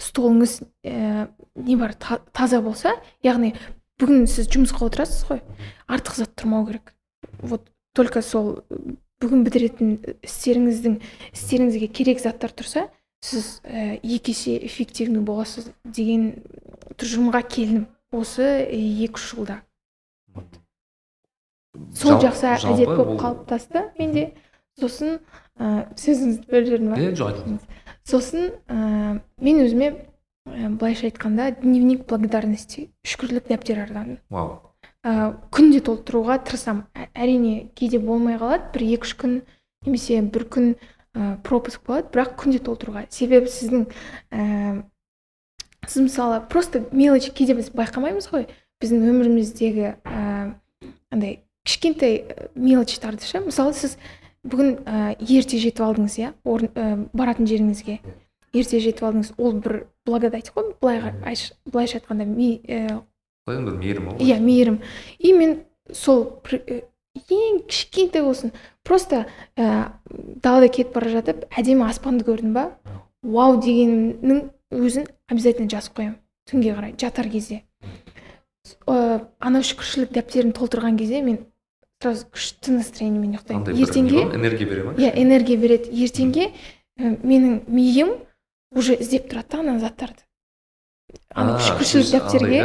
столыңыз 0.00 0.62
ә, 0.84 1.28
небары 1.54 1.94
та- 2.00 2.20
таза 2.32 2.60
болса 2.64 2.94
яғни 3.24 3.54
бүгін 4.00 4.26
сіз 4.28 4.48
жұмысқа 4.52 4.88
отырасыз 4.88 5.24
ғой 5.28 5.40
артық 5.88 6.16
зат 6.16 6.34
тұрмау 6.36 6.66
керек. 6.68 6.92
Вот 7.40 7.68
только 7.94 8.22
сол 8.22 8.62
бүгін 9.20 9.44
бітіретін 9.44 9.94
істеріңіздің 10.24 10.98
істеріңізге 11.32 11.88
керек 11.92 12.20
заттар 12.20 12.52
тұрса 12.52 12.88
сіз 13.24 13.60
ә, 13.64 13.96
екі 14.02 14.32
есе 14.32 14.56
эффективный 14.66 15.20
боласыз 15.24 15.70
деген 15.84 16.42
тұжырымға 16.96 17.42
келдім 17.48 17.86
осы 18.12 18.46
екі 18.70 19.14
үш 19.16 19.30
жылда. 19.34 19.60
Сол 21.96 22.16
Жал- 22.16 22.22
жақсы 22.30 22.52
әдет 22.72 22.86
болып 22.88 23.08
ол- 23.14 23.18
қалыптасты. 23.20 23.82
Менде 23.98 24.32
сосын 24.80 25.18
ә, 25.58 25.88
сөзіңізді 25.96 26.46
бөліп 26.50 26.68
жібердім 26.68 26.92
ба? 26.94 27.00
Е 27.00 27.12
жоқ 27.12 27.32
айтыңыз. 27.32 27.66
сосын 28.06 28.52
ә, 28.68 29.20
мен 29.40 29.60
өзіме 29.64 29.88
ә, 30.46 30.70
былайша 30.78 31.08
айтқанда 31.10 31.50
дневник 31.60 32.06
благодарности 32.06 32.90
шүкірлік 33.04 33.48
дәптер 33.48 33.82
арнадым. 33.84 34.18
Вау. 34.30 34.60
Ә, 35.04 35.36
күнде 35.50 35.80
толтыруға 35.84 36.38
тырысамын. 36.46 36.86
Әрине 37.14 37.68
кейде 37.74 37.98
болмай 37.98 38.38
қалады. 38.38 38.72
Бір 38.72 38.82
екі 38.96 39.02
үш 39.04 39.14
күн 39.16 39.42
немесе 39.84 40.20
бір 40.22 40.44
күн 40.48 40.74
пропуск 41.46 41.82
болады. 41.86 42.08
Бірақ 42.12 42.36
күнде 42.40 42.60
толтыруға. 42.64 43.06
Себебі 43.10 43.48
сіздің 43.50 43.86
ә, 44.30 44.82
сіз 45.86 46.02
мысалы 46.08 46.42
просто 46.50 46.84
мелочь 46.92 47.30
кейде 47.32 47.54
біз 47.58 47.70
байқамаймыз 47.74 48.28
ғой. 48.32 48.46
Біздің 48.82 49.06
өміріміздегі 49.10 49.88
ә, 50.04 50.54
андай 51.10 51.40
кішкентай 51.64 52.18
ә, 52.22 52.48
мелочьтарды 52.54 53.24
ше. 53.24 53.40
Мысалы 53.40 53.72
сіз 53.74 53.96
бүгін 54.46 54.76
ә, 54.84 55.16
ерте 55.20 55.58
жетіп 55.62 55.82
алдыңыз 55.86 56.18
иә 56.20 56.32
орын 56.44 56.70
ә, 56.74 56.86
баратын 57.16 57.48
жеріңізге. 57.48 58.00
Ерте 58.56 58.80
жетіп 58.80 59.06
алдыңыз. 59.08 59.32
Ол 59.38 59.56
бір 59.60 59.86
благодать 60.06 60.52
қой. 60.54 60.74
Былайға 60.80 61.14
айш- 61.26 61.52
былайша 61.66 61.98
айтқанда 62.00 62.24
ми, 62.28 62.60
ә, 62.64 63.00
былай 63.46 63.64
бір 63.64 63.80
мейірім 63.80 64.10
ғой 64.12 64.28
иә 64.28 64.38
мейірім. 64.40 64.78
И 65.18 65.32
мен 65.32 65.58
сол 65.92 66.42
э, 66.52 66.82
ең 67.16 67.62
кішкентай 67.68 68.22
болсын 68.22 68.52
просто 68.86 69.24
ә, 69.58 69.92
далада 70.42 70.70
кетіп 70.70 70.94
бара 70.94 71.10
жатып 71.10 71.44
әдемі 71.50 71.88
аспанды 71.90 72.26
көрдім 72.26 72.54
ба 72.56 72.68
вау 73.22 73.58
дегеннің 73.60 74.46
өзін 74.74 75.08
обязательно 75.30 75.70
жазып 75.72 75.98
қоямын 75.98 76.16
түнге 76.46 76.74
қарай 76.76 76.94
жатар 77.00 77.28
кезде. 77.30 77.62
Ә, 78.86 79.26
анау 79.38 79.66
шүкіршілік 79.66 80.14
дәптерін 80.14 80.54
толтырған 80.56 80.98
кезде 80.98 81.22
мен 81.22 81.40
сразу 82.02 82.26
күшті 82.34 82.76
настроениемен 82.76 83.36
ұйықтаймын 83.36 83.82
ертеңге 83.82 84.22
энергия 84.36 84.68
бере 84.68 84.84
ма? 84.86 84.94
Иә 84.98 85.12
энергия 85.22 85.58
береді. 85.58 85.90
Ертеңге 86.04 86.50
ә, 86.50 87.16
менің 87.22 87.64
миым 87.66 88.14
уже 88.74 88.98
іздеп 88.98 89.30
тұрады 89.30 89.56
да 89.56 89.62
ана 89.62 89.78
заттарды. 89.80 90.25
Сіз 91.84 92.12
дәптерге. 92.14 92.60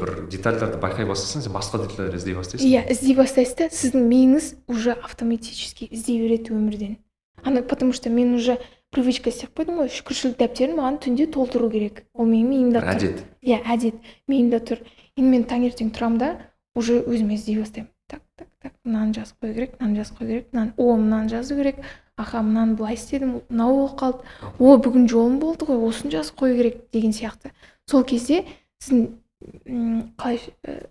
бір 0.00 0.12
детальдарды 0.30 0.78
байқай 0.82 1.06
бастасаң 1.06 1.46
сен 1.46 1.52
басқа 1.52 1.82
детальдер 1.84 2.16
іздей 2.16 2.34
бастайсың. 2.34 2.66
Иә 2.68 2.84
іздей 2.90 3.14
бастайсыз 3.16 3.56
да 3.56 3.68
сіздің 3.70 4.06
миыңыз 4.10 4.54
уже 4.68 4.92
автоматически 4.92 5.88
іздей 5.90 6.20
береді 6.22 6.54
өмірден. 6.54 6.96
Ана 7.44 7.62
потому 7.62 7.92
что 7.92 8.10
мен 8.10 8.34
уже 8.34 8.58
привычка 8.90 9.30
істеп 9.30 9.52
қойдым 9.58 9.82
ғой 9.82 9.90
шүкіршілік 9.92 10.38
дәптерін 10.40 10.78
маған 10.78 10.98
түнде 11.04 11.26
толтыру 11.30 11.70
керек. 11.70 12.04
Ол 12.14 12.26
менің 12.26 12.48
миымда 12.48 12.80
тұр. 12.80 12.94
Әдет. 12.94 13.22
Иә 13.42 13.60
әдет. 13.62 14.00
Миымда 14.26 14.60
тұр. 14.64 14.80
Енді 15.16 15.30
мен 15.30 15.44
таңертең 15.44 15.92
тұрамын 15.92 16.18
да 16.18 16.30
уже 16.74 17.02
өзіме 17.02 17.36
іздей 17.36 17.60
бастаймын. 17.60 17.90
Так 18.08 18.22
так 18.36 18.48
так 18.62 18.72
мынаны 18.84 19.14
жазып 19.14 19.42
қою 19.42 19.54
керек 19.54 19.78
мынаны 19.80 19.96
жазып 20.00 20.18
қою 20.20 20.28
керек 20.28 20.52
мынаны 20.52 20.72
о 20.76 20.96
мынаны 20.96 21.28
жазу 21.28 21.56
керек. 21.56 21.76
Аха 22.16 22.40
мынаны 22.40 22.76
былай 22.76 22.94
істедім 22.94 23.42
мынау 23.50 23.76
болып 23.76 23.98
қалды. 24.00 24.24
О 24.58 24.76
бүгін 24.80 25.08
жолым 25.08 25.38
болды 25.38 25.66
ғой 25.68 25.82
осыны 25.88 26.12
жазып 26.14 26.38
қою 26.40 26.56
керек 26.56 26.86
деген 26.92 27.12
сияқты. 27.12 27.52
Сол 27.90 28.04
кезде 28.04 28.44
сіздің 28.82 29.06
қалай 30.18 30.40
ә, 30.66 30.86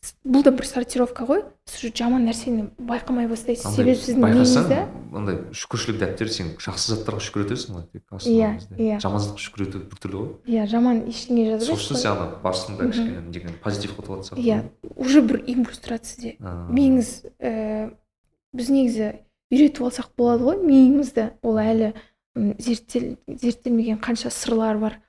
с- 0.00 0.14
бұл 0.24 0.42
да 0.44 0.52
бір 0.56 0.64
сортировка 0.68 1.24
ғой. 1.28 1.42
Сіз 1.68 1.84
уже 1.84 1.92
жаман 2.00 2.24
нәрсені 2.28 2.68
байқамай 2.80 3.28
бастайсыз. 3.28 3.74
Себебі 3.76 3.98
сіздің 4.00 4.24
байқасаң 4.24 5.16
андай 5.20 5.38
шүкіршілік 5.52 5.98
дәптер 6.00 6.30
сен 6.32 6.52
жақсы 6.62 6.94
заттарға 6.94 7.20
шүкір 7.26 7.44
етесің 7.44 7.76
ғой 7.76 7.84
тек 7.92 8.04
Иә, 8.24 8.50
иә. 8.78 9.00
жаман 9.02 9.20
затқа 9.24 9.42
шүкір 9.44 9.66
ету 9.68 9.82
біртүрлі 9.90 10.20
ғой. 10.20 10.30
Иә 10.48 10.66
жаман 10.70 11.02
ештеңе 11.10 11.58
сол 11.60 11.76
жазбайсыз 11.76 11.80
үшін 11.80 11.96
ғой. 11.96 12.00
сен 12.00 12.12
ана 12.12 12.26
басында 12.44 12.82
Мгм. 12.84 12.92
кішкене 12.92 13.32
деген 13.32 13.58
позитив 13.62 13.96
қотып 13.98 14.16
жатсың 14.16 14.38
иә 14.40 14.62
уже 14.96 15.20
бір 15.22 15.42
импульс 15.46 15.80
тұрады 15.84 16.04
сізде 16.04 16.36
миыңыз 16.40 17.10
ә, 17.40 17.90
біз 18.54 18.70
негізі 18.70 19.10
үйретіп 19.52 19.82
алсақ 19.90 20.08
болады 20.16 20.44
ғой 20.46 20.62
миымызды. 20.64 21.32
Ол 21.42 21.58
әлі 21.58 21.92
зерттелмеген 22.36 23.98
қанша 24.00 24.30
сырлар 24.30 24.78
бар. 24.78 25.00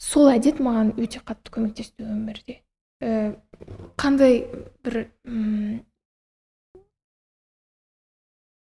Сол 0.00 0.30
әдет 0.32 0.60
маған 0.64 0.94
өте 1.00 1.20
қатты 1.20 1.52
көмектесті 1.52 2.06
өмірде. 2.08 2.60
Ә, 3.04 3.36
қандай 4.00 4.42
бір 4.84 4.96
м, 5.28 5.80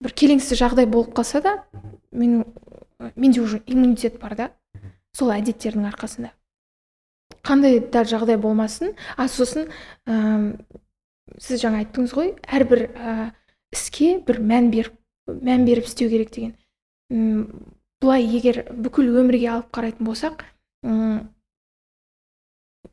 бір 0.03 0.15
келеңсіз 0.15 0.59
жағдай 0.61 0.87
болып 0.87 1.13
қалса 1.17 1.41
да 1.43 1.57
менің 2.15 2.45
менде 3.15 3.41
уже 3.41 3.61
иммунитет 3.65 4.19
бар 4.21 4.35
да 4.39 4.49
сол 5.15 5.31
әдеттердің 5.35 5.87
арқасында. 5.91 6.31
Қандай 7.45 7.79
да 7.91 8.03
жағдай 8.07 8.39
болмасын 8.41 8.95
а 9.17 9.27
сосын 9.27 9.69
әм, 10.07 10.55
сіз 11.39 11.61
жаңа 11.61 11.83
айттыңыз 11.83 12.15
ғой 12.15 12.33
әрбір 12.47 12.87
ә, 12.95 13.31
іске 13.75 14.17
бір 14.25 14.39
мән 14.39 14.71
беріп 14.71 14.95
мән 15.27 15.65
беріп 15.67 15.87
істеу 15.89 16.09
керек 16.09 16.31
деген. 16.31 16.55
М, 17.11 17.47
былай 18.01 18.25
егер 18.25 18.65
бүкіл 18.71 19.11
өмірге 19.19 19.49
алып 19.51 19.71
қарайтын 19.75 20.07
болсақ 20.07 20.43
ә, 20.43 20.54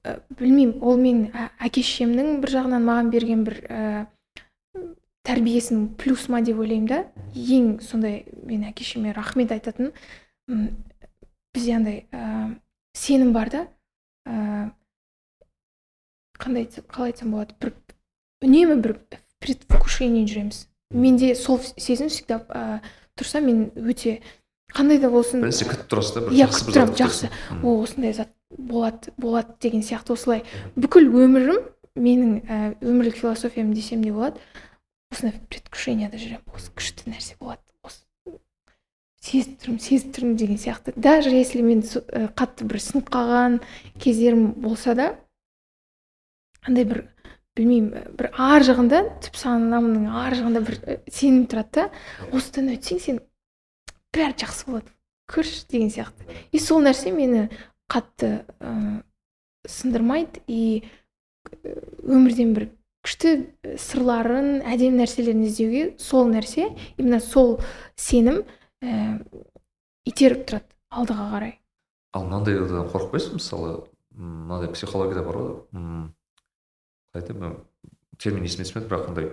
білмеймін 0.03 0.81
ол 0.83 0.99
менің 0.99 1.31
ә- 1.31 1.51
әке 1.69 1.83
шешемнің 1.85 2.41
бір 2.43 2.55
жағынан 2.57 2.87
маған 2.87 3.11
берген 3.13 3.45
бір 3.47 3.59
ә, 3.69 4.07
тәрбиесінің 5.29 5.93
плюс 6.01 6.29
ма 6.29 6.41
деп 6.43 6.59
ойлаймын 6.59 6.89
да. 6.91 7.01
Ең 7.35 7.79
сондай 7.85 8.25
мен 8.43 8.65
әке 8.67 8.85
шешеме 8.85 9.13
рахмет 9.15 9.53
айтатын 9.55 9.93
бізде 11.55 11.77
андай 11.77 12.07
ә, 12.11 12.57
сенім 12.99 13.33
бар 13.33 13.51
да. 13.53 13.63
Ә, 14.27 14.73
қандай 16.39 16.67
қалай 16.67 17.13
айтсам 17.13 17.37
болады? 17.37 17.55
Бір 17.61 17.75
үнемі 18.43 18.81
бір 18.83 18.99
предвкушение 19.43 20.27
жүреміз. 20.27 20.67
Менде 20.91 21.35
сол 21.39 21.61
сезім 21.63 22.11
всегда 22.11 22.43
ә, 22.49 22.81
тұрса 23.15 23.41
мен 23.41 23.71
өте 23.77 24.21
қандай 24.77 24.99
да 25.03 25.11
болсын. 25.13 25.43
Бірінші 25.45 25.69
күтіп 25.71 25.89
тұрасыз 25.93 26.15
да 26.17 26.23
бір 26.27 26.33
Иә, 26.37 26.47
жақсы 26.47 26.65
күтіп 26.67 26.77
тұрамын, 26.77 26.97
жақсы. 27.03 27.31
о 27.63 27.75
осындай 27.83 28.13
зат 28.17 28.33
болады 28.57 29.13
болады 29.17 29.55
деген 29.61 29.83
сияқты 29.87 30.13
осылай. 30.17 30.43
Бүкіл 30.77 31.09
өмірім 31.13 31.61
менің 31.97 32.33
ә, 32.47 32.61
өмірлік 32.81 33.17
философиям 33.21 33.73
десем 33.75 34.03
де 34.05 34.13
болады. 34.13 34.41
Осындай 35.13 35.41
предвкушенияда 35.53 36.17
жүремін. 36.17 36.45
Осы 36.57 36.73
күшті 36.77 37.11
нәрсе 37.13 37.37
болады. 37.41 37.61
Осы 37.85 38.01
сезіп 39.23 39.59
тұрмын 39.63 39.81
сезіп 39.85 40.15
тұрмын 40.17 40.37
деген 40.41 40.59
сияқты. 40.59 40.93
Даже 40.97 41.31
если 41.31 41.61
мен 41.63 41.83
қатты 41.83 42.65
бір 42.65 42.81
сынып 42.81 43.11
қалған 43.13 43.61
кездерім 44.01 44.53
болса 44.65 44.95
да 44.99 45.11
андай 46.67 46.85
бір 46.89 47.05
білмеймін 47.57 48.15
бір 48.17 48.31
ар 48.41 48.65
жағында 48.65 49.03
түп 49.27 49.37
санамның 49.37 50.07
ар 50.09 50.33
жағында 50.39 50.63
бір 50.65 50.79
сенім 51.13 51.45
тұрады 51.53 51.83
да 51.83 51.85
осыдан 52.33 52.71
өтсең 52.73 53.01
сен 53.03 53.19
бәрі 54.13 54.37
жақсы 54.43 54.69
болады. 54.69 54.93
Көрші 55.33 55.67
деген 55.71 55.91
сияқты. 55.93 56.27
И 56.53 56.59
сол 56.61 56.83
нәрсе 56.85 57.13
мені 57.15 57.49
қатты 57.91 58.45
ә, 58.61 59.03
сындырмайды. 59.69 60.43
И 60.47 60.85
өмірден 62.03 62.53
бір 62.57 62.69
күшті 63.03 63.33
сырларын 63.81 64.61
әдемі 64.69 65.03
нәрселерін 65.03 65.47
іздеуге 65.49 65.85
сол 65.99 66.29
нәрсе 66.31 66.69
именно 66.97 67.21
сол 67.21 67.59
сенім 67.97 68.43
ә, 68.83 69.19
итеріп 70.07 70.47
тұрады 70.47 70.69
алдыға 70.93 71.29
қарай. 71.33 71.57
Ал 72.13 72.27
мынандайдан 72.29 72.91
қорықпайсыз 72.93 73.39
мысалы 73.39 73.87
мынандай 74.13 74.71
психологияда 74.75 75.25
бар 75.27 75.41
ғой. 75.41 75.55
Қалай 77.13 77.23
айтады 77.23 77.55
термин 78.19 78.45
есіме 78.47 78.67
түспеді 78.67 78.91
бірақ 78.91 79.09
андай 79.11 79.31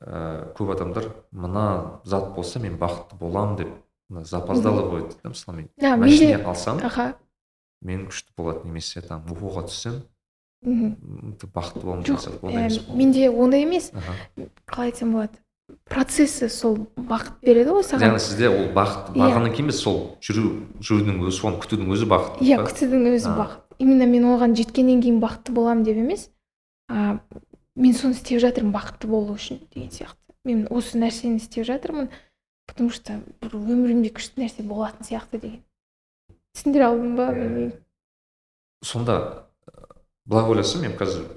ә, 0.00 0.52
көп 0.56 0.72
адамдар 0.76 1.10
мына 1.32 2.00
зат 2.04 2.32
болса 2.36 2.62
мен 2.62 2.78
бақытты 2.80 3.18
боламын 3.20 3.58
деп 3.60 3.72
мына 4.12 4.24
запоздалый 4.28 4.84
қояды 4.90 5.16
да 5.22 5.32
мысалы 5.32 5.56
мен 5.62 6.40
а, 6.44 6.50
алсам 6.50 6.80
аха. 6.84 7.14
мен 7.80 8.06
күшті 8.06 8.36
болады 8.36 8.66
немесе 8.68 9.00
там 9.00 9.24
оқуға 9.32 9.64
түссем 9.70 10.02
мхм 10.62 11.38
бақытты 11.54 11.82
боламын 11.82 12.04
деген 12.04 12.16
жоқ 12.16 12.26
сияқты 12.26 12.46
ондай 12.46 12.66
емес 12.68 12.80
менде 12.94 13.30
ондай 13.30 13.62
емес. 13.64 13.90
Қалай 14.68 14.92
айтсам 14.92 15.12
болады 15.16 15.40
процесі 15.88 16.48
сол 16.52 16.76
бақыт 16.96 17.40
береді 17.42 17.72
ғой 17.74 17.84
саған. 17.86 18.04
Яғни 18.12 18.22
сізде 18.22 18.48
ол 18.50 18.68
бақыт 18.76 19.12
Иә. 19.12 19.18
барғаннан 19.18 19.52
кейін 19.54 19.68
емес 19.70 19.80
сол 19.82 19.98
жүру 20.20 20.68
жүрудің 20.80 21.22
өзі 21.26 21.38
соны 21.38 21.60
күтудің 21.62 21.92
өзі 21.94 22.08
бақыт 22.10 22.42
иә 22.44 22.60
күтудің 22.66 23.08
өзі 23.14 23.32
бақыт. 23.38 23.60
Именно 23.78 24.06
мен 24.06 24.26
оған 24.34 24.54
жеткеннен 24.58 25.00
кейін 25.02 25.20
бақытты 25.22 25.52
боламын 25.56 25.84
деп 25.84 25.96
емес 25.96 26.28
а, 26.88 27.18
мен 27.74 27.94
соны 27.94 28.12
істеп 28.12 28.40
жатырмын 28.42 28.74
бақытты 28.74 29.08
болу 29.08 29.34
үшін 29.34 29.62
деген 29.74 29.90
сияқты. 29.90 30.18
Мен 30.44 30.66
осы 30.70 30.98
нәрсені 30.98 31.40
істеп 31.40 31.66
жатырмын. 31.66 32.10
Потому 32.72 32.90
что 32.90 33.20
бір 33.42 33.54
өмірімде 33.60 34.10
күшті 34.16 34.40
нәрсе 34.42 34.64
болатын 34.64 35.04
сияқты 35.06 35.38
деген 35.42 35.60
түсіндіре 36.56 36.86
алдым 36.88 37.16
ба 37.18 37.28
білмеймін 37.36 37.72
сонда 38.84 39.16
былай 40.24 40.48
ойласам 40.50 40.82
мен 40.86 40.96
қазір 40.96 41.28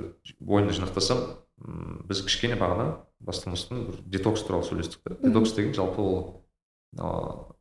ойымды 0.47 0.77
жинақтасам 0.79 1.21
біз 2.07 2.23
кішкене 2.27 2.55
бағана 2.59 3.01
бастамастан 3.19 3.85
бір 3.89 3.99
детокс 4.15 4.43
туралы 4.47 4.63
сөйлестік 4.67 5.01
та. 5.03 5.15
Детокс 5.23 5.53
деген 5.57 5.73
жалпы 5.75 6.01
ол 6.01 7.55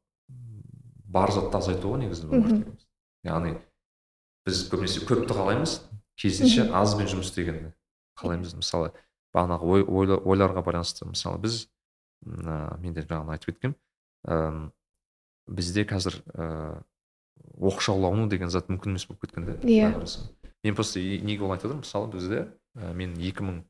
бар 1.15 1.31
затты 1.33 1.57
азайту 1.59 1.93
ғой 1.95 2.05
негізі 2.05 2.29
яғни 3.25 3.55
біз 4.47 4.65
көбінесе 4.71 5.05
көпті 5.09 5.35
қалаймыз 5.37 5.79
керісінше 6.21 6.69
азбен 6.75 7.09
жұмыс 7.11 7.31
істегенді 7.31 7.73
қалаймыз. 8.21 8.55
Мысалы 8.59 8.91
бағанағы 9.35 9.65
ой, 9.67 9.83
ойлар- 9.83 10.23
ойларға 10.23 10.63
байланысты 10.67 11.07
мысалы 11.09 11.41
біз 11.43 11.65
мына 12.25 12.79
мен 12.81 12.95
де 12.95 13.05
жаңағы 13.05 13.37
айтып 13.37 13.53
кеткенмін 13.55 13.77
ыыы 14.29 14.71
бізде 15.49 15.85
қазір 15.85 16.21
ыыы 16.35 16.83
оқшаулану 17.61 18.29
деген 18.31 18.51
зат 18.51 18.69
мүмкін 18.73 18.95
емес 18.95 19.07
болып 19.07 19.27
кеткен 19.27 19.47
да 19.47 19.55
Иә. 19.63 19.93
мен 20.65 20.75
просто 20.75 21.01
неге 21.01 21.45
оны 21.45 21.57
айтып 21.59 21.71
отырмын? 21.71 21.85
Мысалы 21.85 22.11
бізде 22.13 22.39
ә, 22.77 22.93
мен 22.95 23.15
екі 23.21 23.45
мың 23.45 23.63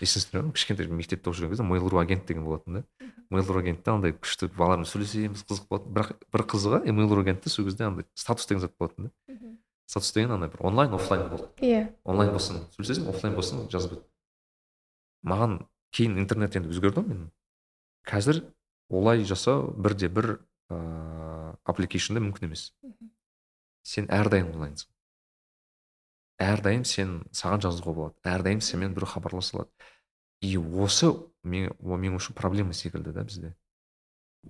есіңізде 0.00 0.42
ме 0.42 0.52
кішкентай 0.56 0.88
мектепте 0.88 1.30
оқып 1.30 1.38
жүрген 1.38 1.52
кезде 1.54 1.64
mail.ru 1.68 2.00
агент 2.00 2.26
деген 2.26 2.44
болатын 2.44 2.80
да. 2.80 2.84
Mail.ru 3.30 3.60
агентте 3.60 3.90
андай 3.92 4.12
күшті 4.16 4.48
балалармен 4.56 4.88
сөйлесеміз 4.88 5.44
қызық 5.44 5.68
болатын. 5.68 5.92
Бірақ 5.94 6.12
бір 6.32 6.44
қызығы 6.50 6.80
mail.ru 6.90 7.20
агентте 7.20 7.50
сол 7.52 7.66
кезде 7.68 7.84
андай 7.84 8.06
статус 8.14 8.46
деген 8.48 8.60
зат 8.64 8.72
болатын 8.80 9.10
да. 9.10 9.36
Статус 9.86 10.12
деген 10.14 10.32
андай 10.32 10.48
бір 10.48 10.64
онлайн 10.66 10.94
оффлайн 10.96 11.28
болды. 11.28 11.50
Иә. 11.60 11.92
Онлайн 12.04 12.32
болсын 12.32 12.64
сөйлесесің 12.78 13.10
оффлайн 13.12 13.36
болсын 13.36 13.68
жазып 13.70 14.00
маған 15.22 15.60
кейін 15.92 16.16
интернет 16.18 16.56
енді 16.56 16.72
өзгерді 16.72 17.02
ғой 17.02 17.08
мен 17.12 17.28
қазір 18.08 18.42
олай 18.88 19.24
жасау 19.24 19.70
бірде 19.76 20.08
бір 20.08 20.38
ыыы 20.70 21.54
аппликейшнде 21.68 22.22
мүмкін 22.22 22.50
емес. 22.50 22.70
Сен 23.86 24.08
әрдайым 24.12 24.50
онлайнсың. 24.54 24.90
Әрдайым 26.40 26.84
сен 26.88 27.16
саған 27.36 27.64
жазуға 27.66 27.94
болады. 27.94 28.16
Әрдайым 28.24 28.62
сенімен 28.64 28.94
біреу 28.96 29.10
хабарласа 29.10 29.58
алады 29.58 29.90
и 30.40 30.56
осы 30.56 31.12
мен 31.44 31.74
менің 31.80 32.16
үшін 32.16 32.36
проблема 32.36 32.72
секілді 32.72 33.12
да 33.12 33.24
бізде. 33.24 33.54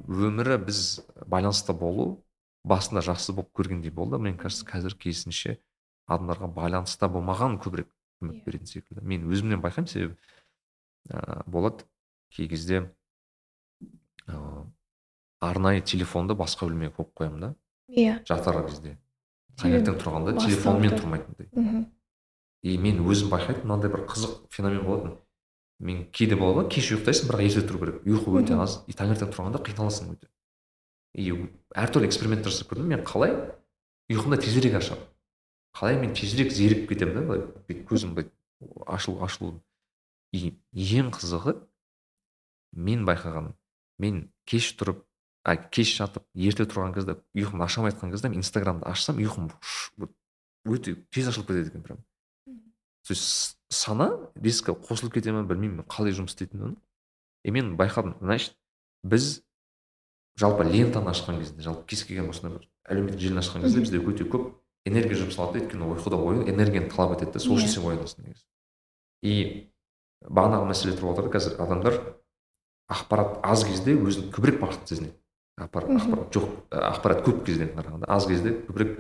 Өмірі 0.06 0.60
біз 0.62 1.00
байланыста 1.26 1.74
болу 1.74 2.22
басында 2.64 3.02
жақсы 3.02 3.34
болып 3.34 3.50
көргендей 3.56 3.90
болды. 3.90 4.18
Мне 4.18 4.36
кажется 4.38 4.66
қазір 4.66 4.94
керісінше 4.94 5.58
адамдарға 6.06 6.46
байланыста 6.54 7.08
болмаған 7.10 7.58
көбірек 7.58 7.90
көмек 8.20 8.38
Иә. 8.38 8.44
беретін 8.44 8.66
секілді. 8.66 9.02
Мен 9.02 9.26
өзімнен 9.26 9.62
байқаймын 9.62 9.88
себебі 9.90 10.16
ә, 11.08 11.42
болады. 11.46 11.84
Кей 12.30 12.48
кезде 12.48 12.94
арнайы 15.40 15.80
телефонды 15.80 16.34
басқа 16.34 16.68
бөлмеге 16.68 16.94
қойып 16.96 17.14
қоямын 17.16 17.40
да. 17.40 17.54
Иә. 17.88 18.18
Жатар 18.28 18.62
кезде. 18.66 18.98
Таңертең 19.60 19.96
тұрғанда 20.00 20.36
телефонмен 20.40 20.94
тұрмайтындай 20.96 21.48
мхм 21.52 21.88
и 22.62 22.76
мен 22.78 23.00
өзім 23.08 23.30
байқайтынмын 23.32 23.68
мынандай 23.68 23.92
бір 23.92 24.04
қызық 24.08 24.34
феномен 24.52 24.84
болатын. 24.84 25.14
Мен 25.80 26.02
кейде 26.12 26.36
болады 26.36 26.60
ғой 26.60 26.68
кеш 26.74 26.90
ұйықтайсың 26.92 27.30
бірақ 27.30 27.44
ерте 27.46 27.62
тұру 27.64 27.80
керек. 27.80 28.02
Ұйқы 28.04 28.34
өте 28.42 28.58
аз. 28.60 28.82
И 28.84 28.92
таңертең 28.96 29.30
тұрғанда 29.32 29.62
қиналасың 29.64 30.10
өте. 30.12 30.28
И 31.16 31.32
әртүрлі 31.72 32.10
эксперимент 32.10 32.44
жасап 32.44 32.68
көрдім. 32.68 32.90
Мен 32.92 33.04
қалай 33.08 33.32
ұйқымды 34.12 34.42
тезірек 34.44 34.76
ашамын? 34.76 35.06
Қалай 35.72 35.96
мен 36.02 36.12
тезірек 36.12 36.52
зерігіп 36.52 36.92
кетемін 36.92 37.16
да? 37.16 37.24
Былай 37.30 37.46
бүйтіп 37.70 37.88
көзім 37.88 38.12
былай 38.12 38.28
ашылу 38.86 39.24
ашылу 39.24 39.54
и 40.36 40.52
ең 40.74 41.08
қызығы 41.16 41.56
мен 42.76 43.06
байқағаным 43.08 43.54
мен 44.00 44.22
кеш 44.48 44.72
тұрып 44.80 45.04
а 45.44 45.56
кеш 45.56 45.94
жатып 46.00 46.24
ерте 46.34 46.66
тұрған 46.68 46.94
кезде 46.96 47.18
ұйқымды 47.36 47.64
аша 47.64 47.80
алмай 47.80 47.94
жатқан 47.94 48.12
кезде 48.14 48.30
мен 48.32 48.40
инстаграмды 48.42 48.88
ашсам 48.88 49.20
ұйқым 49.20 49.50
өте 50.68 50.96
тез 51.12 51.28
ашылып 51.30 51.52
кетеді 51.52 51.70
екен 51.70 51.82
прям. 51.82 51.98
То 53.06 53.14
есть 53.14 53.56
сана 53.70 54.10
резко 54.36 54.72
қосылып 54.72 55.14
кете 55.14 55.32
ма 55.32 55.44
білмеймін 55.48 55.86
қалай 55.88 56.12
жұмыс 56.12 56.34
істейтінін 56.34 56.76
и 57.44 57.50
мен 57.50 57.76
байқадым 57.76 58.18
значит 58.20 58.56
біз 59.02 59.42
жалпы 60.36 60.64
лентаны 60.68 61.10
ашқан 61.10 61.40
кезде 61.40 61.62
жалпы 61.62 61.86
кез 61.88 62.04
келген 62.04 62.28
осындай 62.30 62.58
бір 62.58 62.68
әлеуметтік 62.84 63.20
желіні 63.24 63.40
ашқан 63.40 63.64
кезде 63.64 63.80
бізде 63.80 64.02
өте 64.04 64.28
көп 64.28 64.52
энергия 64.84 65.16
жұмсалады 65.22 65.58
да 65.58 65.64
өйткені 65.64 65.88
ұйқыда 65.94 66.20
ояну 66.20 66.46
энергияны 66.48 66.90
талап 66.92 67.16
етеді 67.16 67.38
да 67.38 67.40
сол 67.40 67.56
үшін 67.56 67.68
Иә. 67.68 67.74
сен 67.74 67.88
оянасың 67.88 68.24
негізі. 68.26 68.44
И 69.22 69.34
бағанағы 70.24 70.68
мәселе 70.70 70.96
тұрып 70.96 71.12
отыр 71.14 71.30
қазір 71.32 71.56
адамдар 71.60 71.98
ақпарат 72.90 73.38
аз 73.46 73.64
кезде 73.64 73.94
өзін 73.94 74.30
көбірек 74.34 74.60
бақытты 74.62 74.94
сезінеді. 74.94 75.14
Ақпарат, 75.60 75.90
ақпарат 76.00 76.34
жоқ 76.34 76.48
ақпарат 76.70 77.24
көп 77.26 77.42
кезден 77.46 77.72
қарағанда 77.76 78.08
аз 78.08 78.26
кезде 78.26 78.54
көбірек 78.68 78.98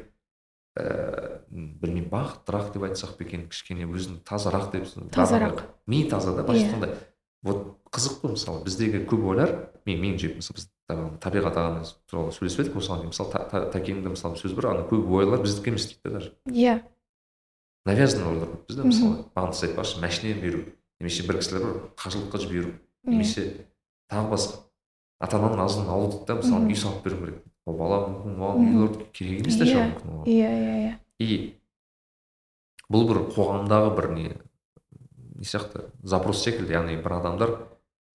ііі 0.78 1.68
білмеймін 1.82 2.10
бақыттырақ 2.12 2.72
деп 2.74 2.84
айтсақ 2.86 3.16
па 3.18 3.24
екен 3.26 3.48
кішкене 3.50 3.88
өзін 3.90 4.20
тазарақ 4.24 4.70
деп 4.72 4.84
Тазарақ. 5.12 5.64
ми 5.86 6.04
таза 6.08 6.34
да 6.36 6.42
былайша 6.44 6.66
Иә. 6.66 6.74
айтқанда 6.74 6.94
вот 7.42 7.76
қызық 7.90 8.20
қой 8.22 8.30
мысалы 8.36 8.62
біздегі 8.64 9.04
көп 9.08 9.24
ойлар 9.32 9.70
мен 9.86 9.98
меніңше 10.00 10.36
мысалы 10.36 10.60
біз 10.60 10.68
табиғат 11.20 11.56
ағамыз 11.58 11.94
туралы 12.06 12.32
сөйлесіп 12.36 12.60
едік 12.66 12.76
осыған 12.76 13.02
дейін 13.02 13.10
мысалы 13.10 13.70
тәкеңде 13.74 14.12
мысалы 14.14 14.36
сөз 14.38 14.54
бар 14.54 14.70
ана 14.74 14.86
көп 14.86 15.10
ойлар 15.10 15.42
біздікі 15.42 15.70
емес 15.72 15.86
дейді 15.90 16.00
да 16.04 16.10
даже. 16.18 16.32
Иә. 16.46 16.82
Навязанный 17.86 18.30
ойлар 18.30 18.48
көп 18.54 18.66
бізде 18.68 18.82
мысалы 18.86 19.24
маған 19.34 19.52
сіз 19.54 19.70
айтпақшы 19.70 20.00
машина 20.00 20.40
беру 20.40 20.62
немесе 21.00 21.26
бір 21.26 21.40
кісілер 21.40 21.64
бар 21.66 21.80
қажылыққа 21.96 22.38
жіберу 22.44 22.72
немесе 23.04 23.66
тағы 24.10 24.30
басқа. 24.34 24.60
Ата 25.20 25.36
ананың 25.38 25.64
азығын 25.66 25.88
алу 25.94 26.10
дейді 26.10 26.26
да 26.26 26.34
мысалы 26.40 26.68
үй 26.70 26.76
салып 26.80 27.04
беру 27.04 27.16
керек. 27.24 27.40
Ол 27.66 27.76
бала 27.76 27.98
мүмкін 28.08 28.38
оған 28.40 28.68
үйлер 28.70 28.94
керек 29.12 29.40
емес 29.44 29.58
Иә. 29.60 29.66
шығар 29.68 29.90
мүмкін 29.90 30.14
оған. 30.14 30.24
Иә 30.26 30.52
иә 30.60 30.76
иә 30.84 30.94
и 31.20 31.56
бұл 32.90 33.04
бір 33.10 33.20
қоғамдағы 33.34 33.90
бір 33.98 34.08
не 34.14 34.24
не 35.40 35.44
сияқты 35.44 35.86
запрос 36.02 36.42
секілді. 36.44 36.72
Яғни 36.74 36.96
бір 37.02 37.12
адамдар 37.20 37.52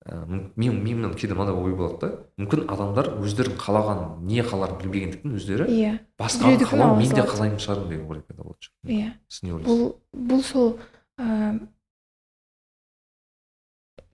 ә, 0.05 0.25
мүм- 0.25 0.49
мен 0.55 0.81
менің 0.83 1.13
кейде 1.17 1.33
мынандай 1.33 1.55
ой 1.55 1.73
болады 1.77 1.99
да. 2.01 2.09
Мүмкін 2.41 2.65
адамдар 2.69 3.07
өздерінің 3.21 3.57
қалаған 3.61 4.01
не 4.25 4.41
қаларын 4.43 4.77
білмегендіктен 4.81 5.37
өздері 5.37 5.69
иә. 5.69 5.99
басқаны 6.19 6.57
қалау 6.65 6.89
ала 6.91 6.99
мен 6.99 7.09
де 7.09 7.21
қалаймын 7.21 7.57
шығармын 7.61 7.89
деген 7.89 8.09
ой 8.11 8.21
пайда 8.21 8.43
болады 8.43 8.69
иә. 8.85 9.13
Сіз 9.29 9.43
не 9.43 9.53
ойлайсыз? 9.53 9.71
Бұл 9.71 9.95
бұл 10.33 10.43
сол 10.43 10.77
ә, 11.17 11.59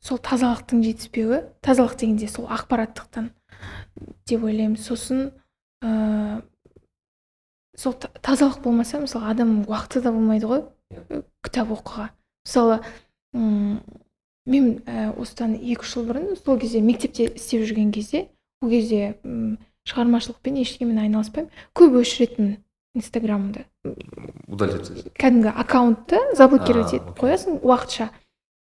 сол 0.02 0.18
тазалықтың 0.18 0.82
жетіспеуі 0.86 1.42
тазалық 1.62 1.96
дегенде 2.02 2.28
сол 2.28 2.48
ақпараттықтан 2.50 3.30
деп 4.28 4.44
ойлаймын. 4.44 4.78
Сосын 4.82 5.32
ә, 5.84 6.42
сол 7.78 7.94
та- 7.94 8.10
тазалық 8.22 8.62
болмаса 8.64 9.00
мысалы 9.00 9.30
адамның 9.32 9.66
уақыты 9.70 10.02
да 10.02 10.12
болмайды 10.12 10.48
ғой 10.50 10.64
Иә. 10.92 11.24
кітап 11.44 11.70
оқуға. 11.72 12.10
Мысалы 12.46 12.82
м, 13.34 13.80
мен 14.46 14.82
ә, 14.86 15.14
осыдан 15.18 15.54
екі 15.56 15.82
үш 15.86 15.94
жыл 15.94 16.08
бұрын 16.10 16.36
сол 16.44 16.58
кезде 16.60 16.82
мектепте 16.82 17.30
істеп 17.30 17.62
жүрген 17.70 17.92
кезде 17.94 18.28
ол 18.62 18.70
кезде 18.70 19.16
м, 19.24 19.58
шығармашылықпен 19.88 20.58
ештеңемен 20.62 21.00
айналыспаймын. 21.06 21.52
Көп 21.78 21.96
өшіретінмін 22.02 22.58
инстаграмымды. 22.98 23.64
Удалить 24.52 24.82
етсіз 24.82 25.06
кәдімгі 25.16 25.54
аккаунтты 25.56 26.20
заблокировать 26.36 26.94
етіп 26.98 27.16
қоясың 27.22 27.62
уақытша. 27.64 28.10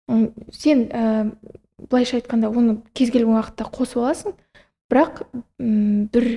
Сен 0.08 0.88
ә, 0.90 1.32
былайша 1.78 2.18
айтқанда 2.20 2.50
оны 2.50 2.78
кез 2.94 3.12
келген 3.12 3.36
уақытта 3.36 3.68
қосып 3.72 4.02
аласың 4.04 4.36
бірақ 4.92 5.24
м, 5.60 6.08
бір 6.14 6.28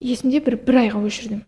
есімде 0.00 0.40
бір 0.44 0.58
бір 0.66 0.82
айға 0.84 1.00
өшірдім. 1.08 1.42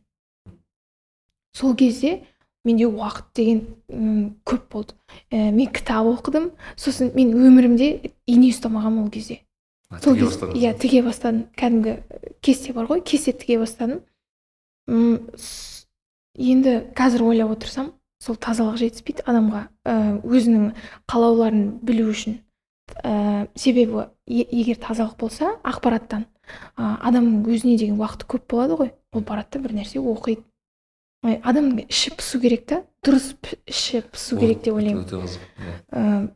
Сол 1.54 1.74
кезде 1.76 2.22
менде 2.64 2.86
уақыт 2.88 3.30
деген 3.34 4.34
көп 4.46 4.66
болды. 4.72 4.94
Ә, 5.30 5.50
мен 5.52 5.68
кітап 5.72 6.06
оқыдым 6.08 6.50
сосын 6.76 7.12
мен 7.14 7.32
өмірімде 7.36 8.12
ине 8.26 8.50
ұстамағанмын 8.54 9.04
ол 9.06 9.10
кезде. 9.12 9.40
Сол 10.00 10.14
тіге 10.14 10.24
кез 10.24 10.36
бастадыңыз 10.36 10.62
иә 10.62 10.74
тіге 10.78 11.02
бастадым. 11.02 11.44
Кәдімгі 11.58 11.96
кесте 12.40 12.72
бар 12.72 12.86
ғой 12.86 13.00
кесте 13.02 13.32
тіге 13.34 13.58
бастадым. 13.58 14.02
Енді 16.40 16.74
қазір 16.96 17.24
ойлап 17.26 17.50
отырсам 17.56 17.90
сол 18.20 18.36
тазалық 18.36 18.76
жетіспейді 18.80 19.24
адамға 19.26 19.62
ә, 19.88 19.94
өзінің 20.20 20.72
қалауларын 21.08 21.64
білу 21.82 22.10
үшін. 22.12 22.38
Ә, 23.04 23.48
себебі 23.54 24.06
е- 24.26 24.46
егер 24.50 24.76
тазалық 24.82 25.16
болса 25.18 25.54
ақпараттан 25.64 26.26
ә, 26.76 26.96
адамның 27.00 27.46
өзіне 27.48 27.78
деген 27.78 27.98
уақыты 28.00 28.26
көп 28.28 28.46
болады 28.50 28.76
ғой. 28.76 28.92
Ол 29.12 29.22
барады 29.22 29.56
да 29.58 29.64
бір 29.64 29.76
нәрсе 29.80 30.02
оқиды. 30.02 30.44
Адамның 31.22 31.86
іші 31.88 32.14
пысу 32.16 32.40
керек 32.40 32.66
та 32.66 32.82
дұрыс 33.04 33.34
іші 33.68 34.02
пысу 34.12 34.38
керек 34.40 34.62
деп 34.64 34.74
ойлаймын. 34.74 35.04
өте 35.04 35.20
қызық 35.20 35.42
иә. 35.60 35.74
Ә, 35.92 36.30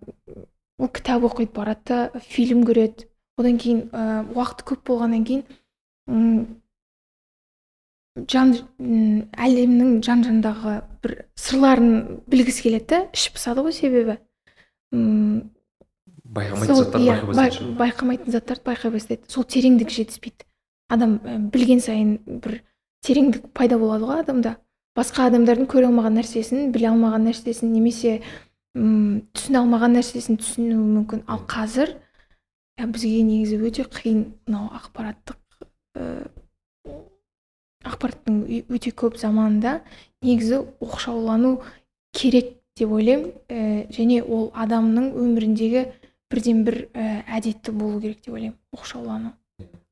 ол 0.79 0.89
кітап 0.89 1.23
оқиды 1.25 1.53
барады 1.53 1.83
да 1.85 2.21
фильм 2.21 2.65
көреді. 2.65 3.09
Одан 3.37 3.59
кейін 3.59 3.89
ә, 3.91 4.25
уақыты 4.33 4.65
көп 4.73 4.85
болғаннан 4.89 5.25
кейін 5.25 5.45
жан 8.15 8.53
әлемнің 8.79 9.97
жан 10.07 10.23
жанындағы 10.23 10.75
бір 11.03 11.15
сырларын 11.41 12.21
білгісі 12.31 12.63
келеді 12.69 12.87
да 12.93 13.01
іші 13.17 13.33
пысады 13.35 13.65
ғой 13.67 13.75
себебі. 13.75 14.19
М, 14.95 15.51
байқамайтын 16.23 16.69
сол 16.71 16.85
заттарды 16.85 17.09
иә 17.09 17.17
байқай 17.17 17.27
бай- 17.27 17.51
бастайды 17.51 17.75
байқамайтын 17.81 18.31
заттарды 18.37 18.65
байқай 18.71 18.93
бастайды 18.95 19.27
сол 19.29 19.45
тереңдік 19.45 19.91
жетіспейді. 19.91 20.47
Адам 20.89 21.19
білген 21.51 21.81
сайын 21.83 22.19
бір 22.27 22.61
тереңдік 23.03 23.51
пайда 23.53 23.79
болады 23.83 24.07
ғой 24.07 24.23
адамда. 24.23 24.57
Басқа 24.95 25.27
адамдардың 25.27 25.67
көре 25.67 25.89
алмаған 25.91 26.15
нәрсесін 26.21 26.71
біле 26.71 26.93
алмаған 26.93 27.27
нәрсесін 27.27 27.73
немесе 27.75 28.21
м 28.79 29.25
түсіне 29.35 29.59
алмаған 29.59 29.99
нәрсесін 29.99 30.39
түсінуі 30.39 30.79
мүмкін. 30.79 31.25
Ал 31.27 31.43
қазір 31.51 31.97
бізге 32.79 33.25
негізі 33.27 33.59
өте 33.59 33.89
қиын 33.91 34.23
мынау 34.47 34.71
ақпараттық 34.79 35.39
ақпараттың 37.85 38.41
өте 38.69 38.93
көп 38.93 39.19
заманында 39.21 39.79
негізі 40.25 40.65
оқшаулану 40.85 41.59
керек 42.17 42.57
деп 42.79 42.93
ойлаймын. 42.93 43.33
Ә, 43.49 43.87
және 43.93 44.23
ол 44.23 44.51
адамның 44.55 45.13
өміріндегі 45.15 45.87
бірден 46.33 46.65
бір 46.67 46.87
ә, 46.93 47.23
әдетті 47.39 47.73
болу 47.77 48.01
керек 48.01 48.25
деп 48.25 48.35
ойлаймын 48.35 48.59
оқшаулану. 48.75 49.35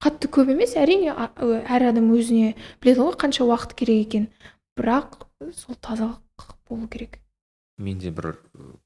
Қатты 0.02 0.26
көп 0.32 0.50
емес 0.50 0.74
әрине 0.74 1.12
әр 1.14 1.84
адам 1.92 2.08
өзіне 2.16 2.56
біледі 2.82 3.04
ғой 3.04 3.14
қанша 3.20 3.44
уақыт 3.46 3.76
керек 3.78 4.08
екенін 4.08 4.30
бірақ 4.74 5.28
сол 5.54 5.76
тазалық 5.78 6.48
болу 6.68 6.88
керек. 6.90 7.20
Менде 7.78 8.10
бір 8.10 8.40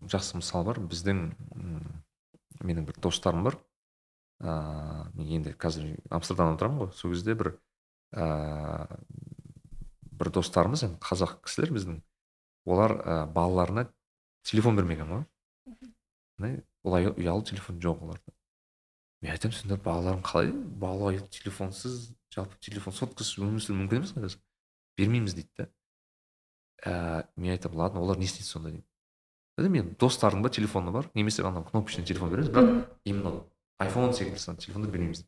жақсы 0.05 0.37
мысал 0.37 0.66
бар. 0.69 0.81
Біздің 0.81 1.31
менің 2.61 2.85
бір 2.90 3.01
достарым 3.01 3.47
бар. 3.47 3.57
Ыыы 4.45 5.09
мен 5.16 5.33
енді 5.38 5.55
қазір 5.57 5.97
амстердамда 6.12 6.61
тұрамын 6.61 6.85
ғой. 6.85 6.92
Сол 6.92 7.14
кезде 7.14 7.35
бір 7.35 7.55
ыыы 8.12 9.01
бір 10.16 10.31
достарымыз 10.33 10.87
енді 10.87 11.01
қазақ 11.03 11.40
кісілер 11.45 11.75
біздің 11.77 12.01
олар 12.66 12.97
ә, 12.97 13.16
балаларына 13.33 13.87
телефон 14.47 14.79
бермеген 14.79 15.12
ғой. 15.12 15.27
Олай 16.87 17.11
ұялы 17.11 17.45
телефон 17.45 17.81
жоқ 17.83 18.03
оларда. 18.07 18.35
Мен 19.23 19.33
айтамын 19.33 19.57
сендер 19.57 19.81
балаларың 19.83 20.23
қалай? 20.25 20.53
Бала 20.53 21.12
телефонсыз 21.33 22.12
жалпы 22.33 22.59
телефон 22.61 22.95
соткасыз 22.97 23.40
өмір 23.42 23.64
сүру 23.64 23.81
мүмкін 23.81 24.03
емес 24.03 24.14
қой 24.14 24.27
қазір. 24.27 24.42
Бермейміз 24.97 25.35
дейді 25.37 25.51
да 25.59 25.69
ә, 26.85 27.27
мен 27.37 27.53
айтамын 27.57 27.79
ладно 27.79 28.03
олар 28.05 28.19
не 28.19 28.29
істейді 28.29 28.49
сонда 28.49 28.71
деймін 28.71 28.85
Енді 29.57 29.71
мен 29.73 29.95
достарымда 29.99 30.51
телефоны 30.53 30.92
бар 30.92 31.09
немесе 31.14 31.42
ана 31.42 31.64
кнопочный 31.64 32.05
телефон 32.05 32.31
береміз 32.31 32.51
бірақ 32.53 32.85
именно 33.05 33.45
айфон 33.79 34.12
секілді 34.12 34.61
телефонды 34.61 34.90
бермейміз 34.90 35.25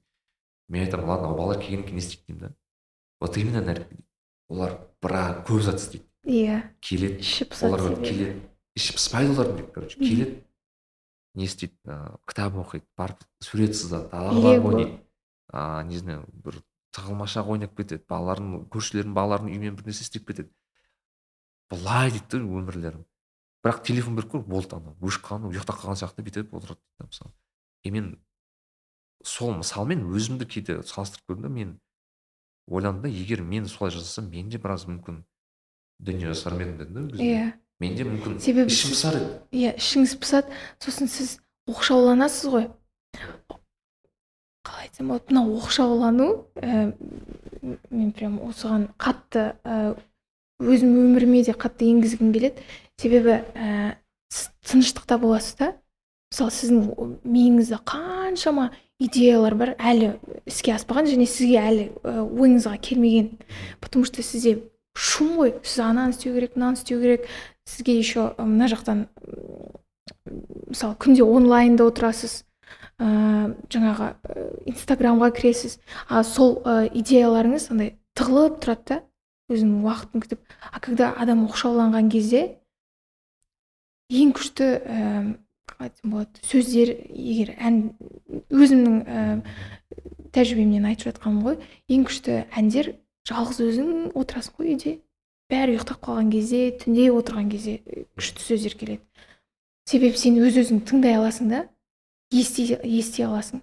мен 0.68 0.84
айтамын 0.84 1.08
ладно 1.08 1.34
балалар 1.34 1.60
келгеннен 1.62 1.86
кейін 1.86 1.96
не 1.96 2.04
істейді 2.04 2.26
деймін 2.26 2.42
да 2.44 2.54
вот 3.20 3.36
именно 3.36 3.62
нәр- 3.64 3.86
олар 4.48 4.78
бірақ 5.02 5.44
көп 5.46 5.60
зат 5.62 5.80
істейді. 5.80 6.04
Иә. 6.24 6.62
Келеді 6.80 7.18
іші 7.20 7.44
пысады 7.48 7.72
олар 7.72 7.80
себебі. 7.80 8.08
келеді. 8.08 8.40
Іші 8.76 8.92
пыспайды 8.96 9.32
олардың 9.34 9.72
короче 9.74 9.98
келеді 9.98 10.44
не 11.34 11.44
істейді 11.44 11.74
ыыы 11.86 12.16
кітап 12.26 12.54
оқиды 12.62 12.84
барып 12.96 13.20
сурет 13.40 13.74
сызады 13.76 14.08
далаға 14.10 14.42
барып 14.42 14.64
ойнайды. 14.64 14.98
А 15.52 15.82
не 15.84 15.98
знаю 15.98 16.24
бір 16.32 16.62
тығылмашақ 16.92 17.46
ойнап 17.48 17.76
кетеді 17.76 18.04
балаларын 18.08 18.64
көршілердің 18.68 19.14
балаларының 19.14 19.52
үйімен 19.54 19.76
бір 19.76 19.88
нәрсе 19.88 20.02
істеп 20.06 20.26
кетеді. 20.26 20.50
Былай 21.70 22.10
дейді 22.10 22.26
да 22.32 22.38
өмірлерің 22.44 23.04
бірақ 23.64 23.82
телефон 23.84 24.16
беріп 24.16 24.32
қой 24.32 24.42
болды 24.46 24.76
ана 24.76 24.94
өшіп 25.00 25.24
қалған 25.28 25.50
ұйықтап 25.52 25.80
қалған 25.82 25.98
сияқты 26.00 26.24
бүйтіп 26.24 26.54
отырады 26.54 26.80
дейді 26.80 26.98
да 26.98 27.06
мысалы. 27.10 27.32
И 27.84 27.90
мен 27.90 28.18
сол 29.24 29.52
мысалмен 29.54 30.06
өзімді 30.08 30.46
кейде 30.48 30.82
салыстырып 30.82 31.28
көрдім 31.28 31.42
да 31.42 31.48
мен 31.48 31.80
ойландым 32.70 33.02
да 33.02 33.08
егер 33.08 33.42
мен 33.42 33.66
солай 33.66 33.92
жасасам 33.94 34.30
мен 34.30 34.48
де 34.48 34.58
біраз 34.58 34.86
мүмкін 34.88 35.22
дүние 35.98 36.32
жасар 36.32 36.54
ма 36.54 36.62
едім 36.62 36.76
дедім 36.78 37.08
да 37.08 37.22
иә. 37.22 37.52
Мен 37.80 37.94
де 37.96 38.04
мүмкін 38.04 38.40
Себебі 38.42 38.72
ішім 38.72 38.90
пысар 38.94 39.16
еді. 39.18 39.30
иә 39.52 39.76
ішіңіз 39.78 40.16
пысады 40.18 40.52
сосын 40.82 41.08
сіз 41.10 41.38
оқшауланасыз 41.70 42.50
ғой. 42.50 42.68
Қалай 44.66 44.88
айтсам 44.88 45.08
болады 45.12 45.32
мына 45.32 45.44
оқшаулану 45.58 46.28
ә, 46.56 46.92
мен 47.90 48.12
прям 48.12 48.38
осыған 48.48 48.88
қатты 48.98 49.54
ә, 49.64 49.94
өзім 50.60 50.96
өміріме 51.04 51.44
де 51.46 51.54
қатты 51.54 51.88
енгізгім 51.92 52.32
келеді. 52.34 52.64
Себебі 52.98 53.38
ә, 53.54 53.96
сіз 54.32 54.50
тыныштықта 54.66 55.18
боласыз 55.22 55.56
да. 55.60 55.72
Мысалы 56.32 56.52
сіздің 56.52 57.16
миыңызда 57.24 57.78
қаншама 57.88 58.70
идеялар 58.98 59.54
бар 59.54 59.74
әлі 59.78 60.16
іске 60.48 60.74
аспаған 60.74 61.06
және 61.10 61.26
сізге 61.30 61.58
әлі 61.62 61.84
ойыңызға 62.02 62.74
келмеген. 62.82 63.38
Потому 63.80 64.04
что 64.04 64.22
сізде 64.22 64.58
шум 64.94 65.38
ғой. 65.38 65.54
Сіз 65.62 65.80
ананы 65.86 66.10
істеу 66.10 66.34
керек 66.34 66.56
мынаны 66.56 66.74
істеу 66.74 67.00
керек. 67.00 67.26
Сізге 67.64 67.98
еще 67.98 68.34
мына 68.38 68.68
жақтан 68.68 69.06
мысалы 70.26 70.96
күнде 70.98 71.22
онлайнда 71.22 71.86
отырасыз 71.86 72.44
ә, 72.98 73.54
жаңағы 73.70 74.14
инстаграмға 74.66 75.30
кіресіз. 75.36 75.78
А 76.08 76.24
сол 76.24 76.58
ә, 76.64 76.88
идеяларыңыз 76.90 77.70
андай 77.70 77.94
тығылып 78.18 78.58
тұрады 78.64 78.84
да 78.88 79.02
өзінің 79.48 79.84
уақытын 79.86 80.24
күтіп. 80.24 80.40
А 80.72 80.80
когда 80.80 81.14
адам 81.16 81.46
оқшауланған 81.46 82.10
кезде 82.10 82.58
ең 84.10 84.34
күшті 84.36 84.72
қалай 85.78 85.90
айтсам 85.90 86.10
болады 86.10 86.42
сөздер 86.42 86.90
егер 87.08 87.54
ән 87.56 87.78
өзімнің 88.50 88.96
ә, 89.06 89.22
тәжірибемнен 90.34 90.88
айтып 90.90 91.12
жатқаным 91.12 91.44
ғой 91.46 91.58
ең 91.88 92.06
күшті 92.08 92.42
әндер 92.58 92.96
жалғыз 93.28 93.60
өзің 93.62 93.92
отырасың 94.18 94.58
ғой 94.58 94.72
үйде. 94.74 94.94
Бәрі 95.48 95.76
ұйықтап 95.76 96.02
қалған 96.04 96.28
кезде 96.32 96.60
түнде 96.82 97.08
отырған 97.14 97.48
кезде 97.52 97.78
э, 97.86 98.04
күшті 98.18 98.44
сөздер 98.44 98.74
келеді. 98.76 99.02
Себебі 99.88 100.20
сен 100.20 100.36
өз 100.44 100.58
өзіңді 100.60 100.84
тыңдай 100.90 101.16
аласың 101.16 101.48
да 101.52 101.62
ести, 102.34 102.66
ести 102.84 103.24
аласың. 103.24 103.62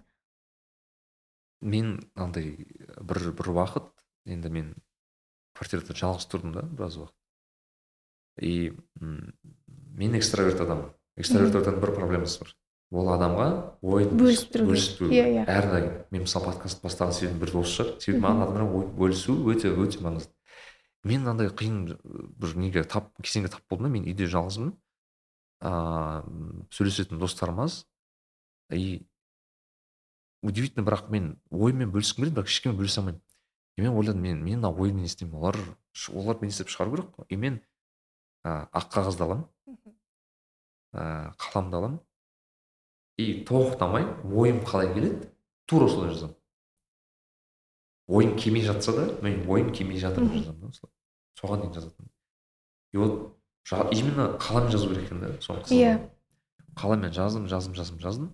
Мен 1.61 1.99
андай 2.15 2.65
бір 3.01 3.29
бір 3.37 3.51
уақыт 3.53 3.91
енді 4.25 4.49
мен 4.49 4.73
квартирада 5.53 5.93
жалғыз 5.93 6.25
тұрдым 6.31 6.57
да 6.57 6.65
біраз 6.65 6.97
уақыт. 6.97 7.15
И 8.41 8.73
мен 8.99 10.17
экстраверт 10.17 10.65
адаммын. 10.65 10.94
Экстраверт 11.17 11.55
адамның 11.61 11.81
бір 11.81 11.93
проблемасы 11.95 12.43
бар. 12.43 12.53
Ол 12.95 13.09
адамға 13.15 13.47
ойын 13.81 14.11
Бөлісіп 14.19 15.07
Иә, 15.09 15.25
иә. 15.31 15.45
әрдайым. 15.49 15.93
Мен 16.11 16.21
мысалы 16.27 16.45
подкаст 16.51 16.83
бастаған 16.83 17.13
себебім 17.17 17.39
бір 17.41 17.55
осы 17.61 17.79
шығар. 17.79 17.93
Себебі 18.03 18.21
маған 18.23 18.43
адамдармен 18.45 18.75
ой 18.77 18.85
бөлісу 18.99 19.35
өте 19.51 19.71
өте 19.73 20.03
маңызды. 20.05 20.31
Мен 21.03 21.21
мынандай 21.25 21.49
қиын 21.49 21.97
бір 22.39 22.55
неге 22.61 22.83
тап 22.83 23.11
кезеңге 23.21 23.49
тап 23.51 23.65
болдым 23.69 23.89
да 23.89 23.93
мен 23.97 24.05
үйде 24.05 24.27
жалғызбын 24.29 24.71
ыыы 25.65 26.65
сөйлесетін 26.71 27.19
достарым 27.19 27.59
аз. 27.65 27.85
И 28.71 29.05
удивительно 30.43 30.85
бірақ 30.85 31.09
мен 31.09 31.39
ойыммен 31.49 31.91
бөліскім 31.91 32.23
келеді 32.23 32.37
бірақ 32.39 32.53
ешкіммен 32.53 32.79
бөлісе 32.79 33.01
алмаймын. 33.01 33.21
И 33.77 33.81
мен 33.81 33.97
ойладым 33.97 34.21
мен 34.21 34.43
мен 34.43 34.59
мына 34.61 34.71
ойымды 34.71 35.01
не 35.01 35.09
істеймін? 35.09 35.35
Олар 35.35 35.57
олар 36.13 36.37
мені 36.41 36.53
істеп 36.53 36.69
шығару 36.69 36.95
керек 36.95 37.09
қой. 37.17 37.25
И 37.29 37.35
мен 37.35 37.61
ә, 38.45 38.69
ақ 38.71 38.91
қағазды 38.93 39.25
аламын. 39.25 39.45
Ә, 40.95 41.33
қаламды 41.37 41.77
аламын 41.77 41.99
и 43.17 43.43
тоқтамай 43.45 44.07
ойым 44.23 44.63
қалай 44.65 44.93
келеді? 44.93 45.29
Тура 45.67 45.87
солай 45.89 46.13
жазамын. 46.13 46.35
Ойым 48.07 48.35
келмей 48.37 48.63
жатса 48.63 48.93
да 48.95 49.05
мен 49.21 49.43
ойым 49.49 49.71
келмей 49.73 49.99
жатыр 49.99 50.25
деп 50.25 50.43
жазамын 50.43 50.61
да 50.61 50.67
осылай. 50.73 50.91
Соған 51.39 51.63
дейін 51.63 51.73
жазатынмын. 51.73 52.11
И 52.93 52.97
вот 52.97 53.37
именно 53.91 54.37
қаламмен 54.39 54.71
жазу 54.71 54.89
керек 54.89 55.05
екен 55.05 55.19
да 55.19 55.41
соны. 55.41 55.63
Иә. 55.69 56.09
қаламмен 56.75 57.11
жаздым 57.11 57.47
жаздым 57.47 57.75
жаздым 57.75 57.99
жаздым. 57.99 58.33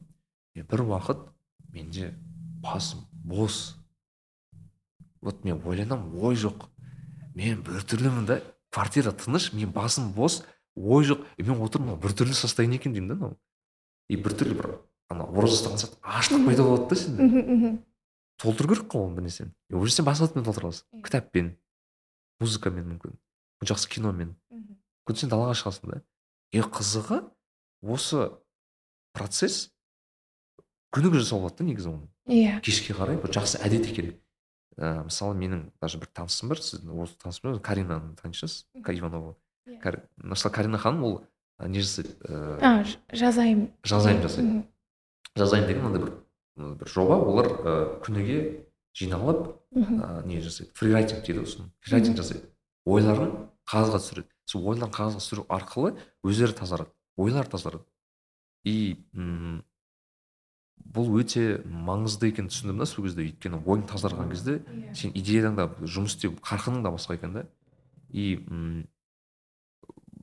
И 0.54 0.62
бір 0.62 0.84
уақыт 0.84 1.30
менде 1.70 2.14
басым 2.62 3.06
бос. 3.14 3.78
Вот 5.22 5.44
мен 5.46 5.62
ойланамын 5.66 6.18
ой 6.20 6.36
жоқ. 6.36 6.68
Мен 7.36 7.62
біртүрлімін 7.64 8.26
да 8.26 8.42
квартира 8.70 9.12
тыныш 9.12 9.54
мен 9.54 9.72
басым 9.72 10.12
бос. 10.12 10.44
Ой 10.76 11.06
жоқ 11.06 11.26
и 11.38 11.44
мен 11.44 11.62
отырмын 11.62 12.00
біртүрлі 12.02 12.34
состояние 12.38 12.80
екен 12.80 12.94
деймін 12.94 13.14
да 13.14 13.16
мынау 13.16 13.38
и 14.10 14.18
біртүрлі 14.18 14.58
бір 14.58 14.74
ана 15.12 15.28
ораза 15.28 15.60
ұстаған 15.60 15.82
сияқты 15.82 16.00
аштық 16.02 16.46
пайда 16.48 16.68
болады 16.68 16.90
да 16.90 17.00
сенде. 17.00 17.28
Мхм 17.28 17.80
толтыру 18.42 18.74
керек 18.74 18.88
қой 18.90 19.06
оны 19.06 19.16
бір 19.16 19.28
нәрсені. 19.28 19.52
И 19.70 19.76
уже 19.76 19.94
сен 19.94 20.06
басқа 20.06 20.26
затпен 20.26 20.44
толтыра 20.44 20.72
аласың. 20.72 21.04
Кітаппен 21.06 21.52
музыкамен 22.42 22.88
мүмкін 22.90 23.18
жақсы 23.62 23.90
киномен. 23.92 24.34
Мүмкін 24.50 25.20
сен 25.20 25.30
далаға 25.30 25.54
шығасың 25.60 25.92
да. 25.94 26.02
И 26.52 26.64
қызығы 26.64 27.22
осы 27.86 28.32
процесс 29.14 29.70
күніге 30.96 31.22
жасауға 31.22 31.52
болады 31.52 31.62
да 31.62 31.70
негізі 31.70 31.94
оны. 31.94 32.10
Иә. 32.28 32.58
Кешке 32.66 32.96
қарай 32.98 33.22
бір 33.22 33.36
жақсы 33.36 33.62
әдет 33.62 33.88
екен. 33.92 34.16
Ә, 34.78 35.04
мысалы 35.06 35.38
менің 35.38 35.68
даже 35.82 36.00
бір 36.02 36.10
танысым 36.16 36.50
бар 36.50 36.62
сіз 36.64 36.82
осы 36.82 37.18
танысым 37.22 37.52
бар 37.52 37.62
каринаны 37.62 38.16
танисыз 38.18 38.66
иванова. 38.74 39.36
Мысалы 40.18 40.54
карина 40.56 40.78
ханым 40.78 41.04
ол 41.04 41.22
не 41.68 41.80
жасайды 41.82 42.16
а 42.62 42.84
ж- 42.84 42.98
жазайын. 43.14 43.70
жазайын 43.84 44.22
жасайды 44.22 44.64
жазайын 45.38 45.68
деген 45.68 45.84
мынандай 45.84 46.02
бір 46.04 46.76
бір 46.76 46.88
жоба. 46.90 47.16
Олар 47.22 47.46
ә, 47.48 48.02
күніге 48.04 48.66
жиналып 48.94 49.58
ә, 49.76 50.26
не 50.26 50.42
жасайды 50.42 50.72
фрирайтинг 50.76 51.24
дейді 51.26 51.40
ғой 51.40 51.48
соны 51.48 51.70
фрирайтинг 51.82 52.18
жасайды 52.18 52.46
ойларын 52.86 53.32
қағазға 53.70 54.00
түсіреді. 54.02 54.28
Сол 54.46 54.66
ойларын 54.68 54.92
қағазға 54.92 55.22
түсіру 55.22 55.46
арқылы 55.48 55.94
өздері 56.24 56.54
тазарады 56.58 56.90
ойлары 57.18 57.48
тазарады. 57.48 57.86
И 58.66 58.98
м, 59.14 59.64
бұл 60.92 61.14
өте 61.22 61.62
маңызды 61.66 62.28
екенін 62.34 62.50
түсіндім 62.52 62.82
да 62.82 62.86
сол 62.90 63.06
кезде. 63.06 63.24
Өйткені 63.30 63.62
ойың 63.64 63.86
тазарған 63.88 64.30
кезде 64.34 64.58
Иә. 64.60 64.94
сен 64.98 65.12
идеяң 65.16 65.56
да 65.56 65.70
жұмыс 65.86 66.18
істеу 66.18 66.34
қарқының 66.42 66.82
да 66.84 66.92
басқа 66.92 67.16
екен 67.16 67.34
да. 67.34 67.46
И 68.10 68.44
м, 68.50 68.88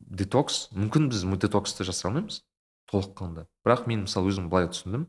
детокс. 0.08 0.68
Мүмкін 0.72 1.08
біз 1.12 1.24
детоксты 1.38 1.84
жасай 1.84 2.10
алмаймыз 2.10 2.42
толыққанды. 2.90 3.46
Бірақ 3.64 3.86
мен 3.86 4.06
мысалы 4.06 4.30
өзім 4.32 4.48
былай 4.48 4.68
түсіндім. 4.72 5.06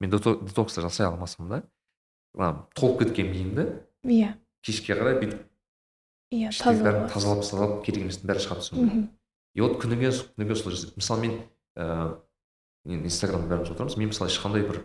Мен 0.00 0.10
дето- 0.10 0.40
детоксты 0.40 0.80
жасай 0.82 1.06
алмасам 1.06 1.48
да 1.48 1.62
толып 2.74 3.00
кеткен 3.04 3.30
миыңды 3.32 3.82
иә. 4.04 4.34
кешке 4.62 4.94
қарай 4.94 5.18
бүйтіп 5.20 5.40
иә 6.32 6.50
тазалап 7.12 7.42
тазалап 7.42 7.84
керек 7.84 8.04
еместің 8.06 8.26
бәрін 8.30 8.40
шығарып 8.44 8.60
тастау 8.62 8.78
керек 8.78 9.10
и 9.54 9.60
вот 9.60 9.80
күніге 9.82 10.10
күніге 10.36 10.54
солай 10.56 10.76
жасайды 10.76 10.94
мысалы 10.96 11.20
мен 11.20 11.34
ыыы 11.76 12.16
мен 12.84 13.04
инстаграмда 13.04 13.48
бәріміз 13.56 13.70
отырамыз. 13.74 13.96
Мен 13.96 14.08
мысалы 14.08 14.30
ешқандай 14.30 14.62
бір 14.66 14.78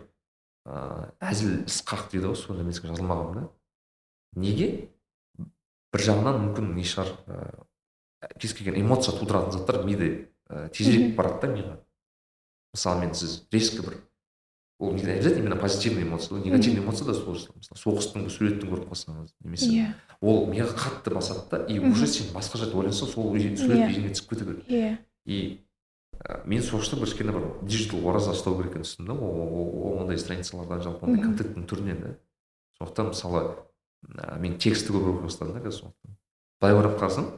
ыыы 0.66 1.12
әзіл 1.20 1.64
ысқақ 1.64 2.10
дейді 2.10 2.26
ғой 2.32 2.36
сондай 2.36 2.66
нәрсеге 2.66 2.90
жазылмағанмын 2.92 3.34
да 3.40 3.48
неге? 4.36 4.90
Бір 5.92 6.00
жағынан 6.02 6.40
мүмкін 6.48 6.74
не 6.74 6.82
шығар 6.82 7.14
ыыы 7.26 7.66
кез 8.40 8.54
келген 8.54 8.80
эмоция 8.80 9.14
тудыратын 9.18 9.52
заттар 9.58 9.82
миды 9.84 10.08
і 10.50 10.68
тезірек 10.72 11.16
барады 11.16 11.40
да 11.46 11.52
миға 11.54 11.76
мысалы 12.74 13.00
мен 13.04 13.14
сіз 13.14 13.42
резко 13.52 13.82
бір 13.82 13.98
ол 14.78 14.92
не 14.92 15.02
обязательно 15.02 15.40
именно 15.40 15.56
позитивный 15.56 16.02
эмоция 16.02 16.36
ол 16.38 16.44
негативный 16.44 16.82
эмоция 16.82 17.06
да 17.06 17.14
сол 17.14 17.34
мысалы 17.34 17.80
соғыстың 17.80 18.28
суретін 18.30 18.70
көріп 18.70 18.90
қалсаңыз 18.92 19.32
немесе 19.44 19.70
иә 19.72 19.86
ол 20.20 20.46
миға 20.52 20.72
қатты 20.76 21.14
басады 21.14 21.44
да 21.50 21.64
и 21.66 21.78
уже 21.78 22.06
сен 22.06 22.32
басқа 22.34 22.58
жерде 22.60 22.76
ойлансаң 22.76 23.08
сол 23.12 23.32
сурет 23.32 23.60
бейнеңе 23.60 24.12
түсіп 24.12 24.28
кете 24.34 24.44
береді 24.44 24.64
иә 24.68 24.98
и 25.26 25.38
ә, 26.20 26.42
мен 26.46 26.60
соғышта 26.62 26.96
бір 27.00 27.08
кішкене 27.08 27.32
бір 27.32 27.46
диджитал 27.62 28.04
ораза 28.08 28.32
ұстау 28.36 28.56
керек 28.60 28.76
екенін 28.76 28.84
түсіндім 28.84 29.06
да 29.06 29.14
ол- 29.14 29.98
ондай 30.02 30.18
страницалардан 30.18 30.82
жалпы 30.84 31.06
ондай 31.08 31.24
контенттің 31.24 31.66
түрінен 31.72 32.00
да 32.04 32.12
сондықтан 32.78 33.10
мысалы 33.14 33.42
ә, 34.12 34.38
мен 34.38 34.58
текстті 34.58 34.92
көп 34.92 35.08
оқи 35.16 35.24
бастадым 35.30 35.56
да 35.56 35.64
қазір 35.64 35.80
сондықтан 35.88 36.16
былай 36.60 36.76
қарап 36.76 37.00
қарасаң 37.00 37.30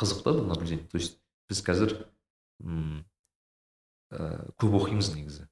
қызық 0.00 0.22
та 0.24 0.30
бұл 0.36 0.46
наблюдение 0.50 0.86
то 0.86 0.98
есть 0.98 1.18
біз 1.48 1.62
қазір 1.66 1.94
м 2.62 3.04
ә, 4.12 4.52
көп 4.60 4.76
оқимыз 4.80 5.12
негізі. 5.14 5.46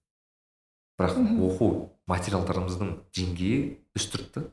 Бірақ 0.99 1.17
оқу 1.43 1.69
материалдарымыздың 2.07 2.91
деңгейі 3.17 3.79
үстірт 3.99 4.29
та. 4.35 4.45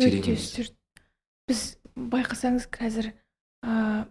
Өте 0.00 0.32
үстірт 0.36 0.76
біз 1.50 1.64
байқасаңыз 1.96 2.68
қазір 2.72 3.10
ыыы 3.66 4.06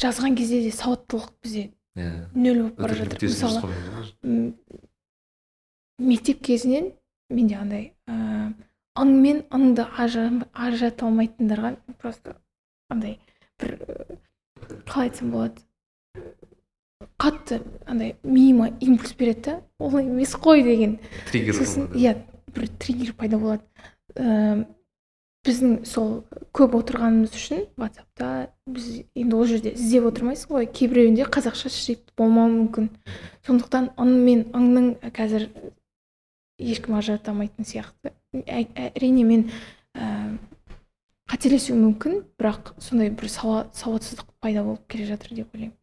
жазған 0.00 0.34
кезде 0.38 0.62
де 0.64 0.70
сауаттылық 0.74 1.28
бізде 1.44 1.68
иә. 1.94 2.30
нөл 2.34 2.62
болып 2.62 2.80
бара 2.80 2.94
жатыр. 2.94 3.20
мысалы 3.20 4.54
мектеп 6.00 6.40
кезінен 6.42 6.92
менде 7.30 7.56
андай 7.60 7.84
ыыы 8.08 8.54
ың 9.00 9.10
мен 9.22 9.42
ыңды 9.54 9.84
ажыра- 10.02 10.48
ажырата 10.52 11.06
алмайтындарға 11.06 11.76
просто 12.00 12.34
андай 12.90 13.18
бір 13.60 13.76
і, 13.76 14.18
қалай 14.90 15.10
айтсам 15.10 15.30
болады. 15.30 15.62
Қатты 17.20 17.60
андай 17.86 18.16
миыма 18.22 18.72
импульс 18.80 19.14
береді 19.14 19.42
да 19.44 19.62
олай 19.78 20.04
емес 20.04 20.34
қой 20.34 20.62
деген. 20.62 20.98
Триггер 21.30 21.54
сосын 21.54 21.88
иә 21.94 22.16
бір 22.54 22.68
триггер 22.78 23.14
пайда 23.14 23.38
болады. 23.38 23.62
Ыыы 24.16 24.66
біздің 25.46 25.86
сол 25.88 26.10
көп 26.52 26.74
отырғанымыз 26.76 27.32
үшін 27.32 27.62
ватсапта 27.80 28.50
біз 28.68 28.88
енді 29.16 29.36
ол 29.38 29.46
жерде 29.48 29.72
іздеп 29.72 30.10
отырмайсың 30.10 30.52
ғой. 30.52 30.66
Кейбіреуінде 30.68 31.24
қазақша 31.32 31.72
шрифт 31.72 32.12
болмауы 32.18 32.52
мүмкін. 32.58 32.90
Сондықтан 33.48 33.88
ың 33.96 34.12
мен 34.26 34.42
ыңның 34.52 34.90
қазір 35.16 35.48
ешкім 36.60 36.98
ажырата 36.98 37.32
алмайтын 37.32 37.64
сияқты. 37.64 38.12
Ә- 38.36 38.92
әрине 38.92 39.24
мен 39.24 39.46
ііі 39.96 40.36
қателесуім 41.30 41.78
мүмкін 41.84 42.22
бірақ 42.40 42.72
сондай 42.82 43.10
бір 43.14 43.28
сауа- 43.30 43.68
сауатсыздық 43.76 44.26
пайда 44.42 44.64
болып 44.66 44.86
келе 44.90 45.06
жатыр 45.06 45.34
деп 45.36 45.54
ойлаймын. 45.54 45.76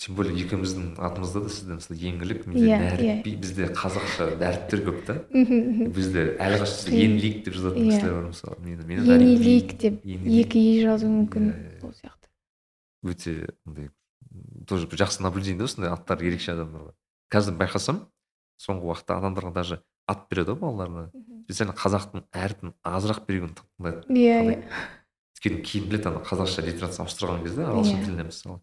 Тем 0.00 0.14
более 0.16 0.32
екеуміздің 0.32 0.94
атымызда 0.96 1.40
да 1.44 1.48
сізде 1.52 1.74
мысалы 1.76 1.98
еңлік 2.00 2.46
менде 2.48 2.62
Иә, 2.70 2.78
нәрікби 2.80 3.34
бізде 3.42 3.66
қазақша 3.76 4.30
әріптер 4.40 4.80
көп 4.86 5.02
та. 5.04 5.16
Бізде 5.92 6.22
Иә. 6.40 7.02
енлик 7.04 7.44
деп 7.44 7.54
жазатын 7.58 7.84
Иә. 7.84 7.90
кісілер 7.90 8.14
бар 8.14 8.28
мысалы 8.30 8.56
мен 8.64 8.78
деп 9.76 10.00
екі 10.06 10.56
и 10.56 10.80
жазу 10.80 11.06
мүмкін 11.10 11.50
Иә, 11.50 11.52
иә, 11.52 11.76
иә. 11.76 11.80
сол 11.82 11.92
сияқты. 11.92 12.28
өте 13.04 13.54
андай 13.66 13.90
тоже 14.66 14.86
бір 14.86 14.96
жақсы 15.04 15.20
наблюдение 15.22 15.58
да 15.58 15.64
осындай 15.64 15.90
аттар 15.92 16.22
ерекше 16.22 16.52
адамдарға 16.56 16.94
қазір 17.30 17.58
байқасам 17.60 18.06
соңғы 18.56 18.88
уақытта 18.88 19.20
адамдарға 19.20 19.52
даже 19.52 19.82
ат 20.08 20.30
береді 20.30 20.52
ғой 20.56 20.60
балаларына. 20.60 21.10
Специально 21.50 21.74
қазақтың 21.74 22.22
әрпін 22.30 22.72
азырақ 22.86 23.24
берген 23.26 23.54
тыңдайды 23.58 24.14
иә 24.14 24.38
иә. 24.46 24.56
өйткені 25.34 25.62
кейін 25.66 25.88
біледі 25.90 26.08
ана 26.12 26.22
қазақша 26.22 26.62
литерация 26.66 27.04
ауыстырған 27.04 27.42
кезде 27.42 27.64
ағылшын 27.66 27.98
Иә. 27.98 28.04
тіліне 28.06 28.26
мысалы 28.30 28.60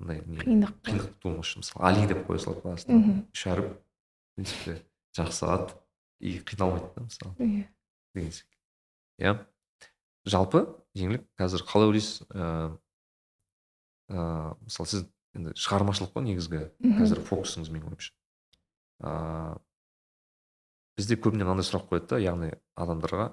мындай 0.00 0.22
не 0.26 0.38
қиындық 0.42 0.72
қиындық 0.82 1.12
туылмас 1.22 1.46
үшін 1.46 1.62
мысалы 1.62 1.86
али 1.86 2.06
деп 2.10 2.24
қоя 2.28 2.38
салады 2.42 2.62
басына. 2.66 3.24
Үш 3.32 3.46
әріп 3.46 3.68
в 3.70 4.34
принципе 4.36 4.74
жақсы 5.16 5.46
ат 5.48 5.76
и 6.20 6.38
қиналмайды 6.40 6.90
да 6.96 7.04
мысалы. 7.06 7.32
Иә. 7.38 7.68
Деген 8.14 8.32
секілді 8.32 8.56
иә. 9.22 9.36
Жалпы 10.26 10.66
еңлік 10.98 11.24
қазір 11.38 11.62
қалай 11.68 11.88
ойлайсыз 11.92 12.26
ыыы 12.28 12.74
ыыы 14.10 14.56
мысалы 14.66 14.88
сіз 14.90 15.06
енді 15.36 15.52
шығармашылық 15.56 16.12
қой 16.16 16.24
негізгі. 16.26 16.64
Қазір 16.82 17.20
фокусыңыз 17.28 17.70
менің 17.70 17.92
ойымша. 17.92 18.12
Ыыы 19.04 19.56
бізде 20.96 21.16
көбіне 21.20 21.44
мынандай 21.44 21.66
сұрақ 21.68 21.88
қояды 21.90 22.08
да 22.14 22.20
яғни 22.22 22.52
адамдарға 22.76 23.28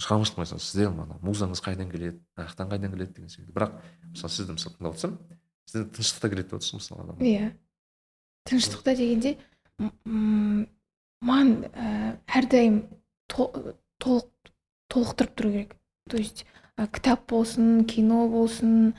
шығармашылық 0.00 0.42
mesela 0.42 0.60
сізде 0.62 0.86
ана 0.88 1.18
музаңыз 1.22 1.60
қайдан 1.62 1.90
келеді 1.92 2.20
жақтан 2.38 2.70
қайдан 2.72 2.94
келеді 2.94 3.12
деген 3.18 3.30
секілді 3.30 3.52
бірақ 3.56 3.76
мысалы 4.10 4.32
сізді 4.36 4.56
мысалы 4.56 4.76
тыңдап 4.76 4.96
отырсам 4.96 5.18
сізде 5.66 5.84
тыныштықта 5.96 6.30
келеді 6.32 6.48
деп 6.48 6.58
отырсыз 6.58 6.78
мысалы 6.80 7.04
адам 7.04 7.20
иә. 7.20 7.50
Тыныштықта 8.46 8.96
дегенде 8.96 9.36
маған 11.26 11.52
ә, 11.70 12.16
әрдайым 12.26 12.80
то- 13.28 13.76
толық 14.02 14.28
толықтырып 14.88 15.34
тұру 15.36 15.52
керек. 15.52 15.76
То 16.08 16.16
есть 16.16 16.44
кітап 16.76 17.26
болсын 17.30 17.84
кино 17.84 18.28
болсын 18.28 18.94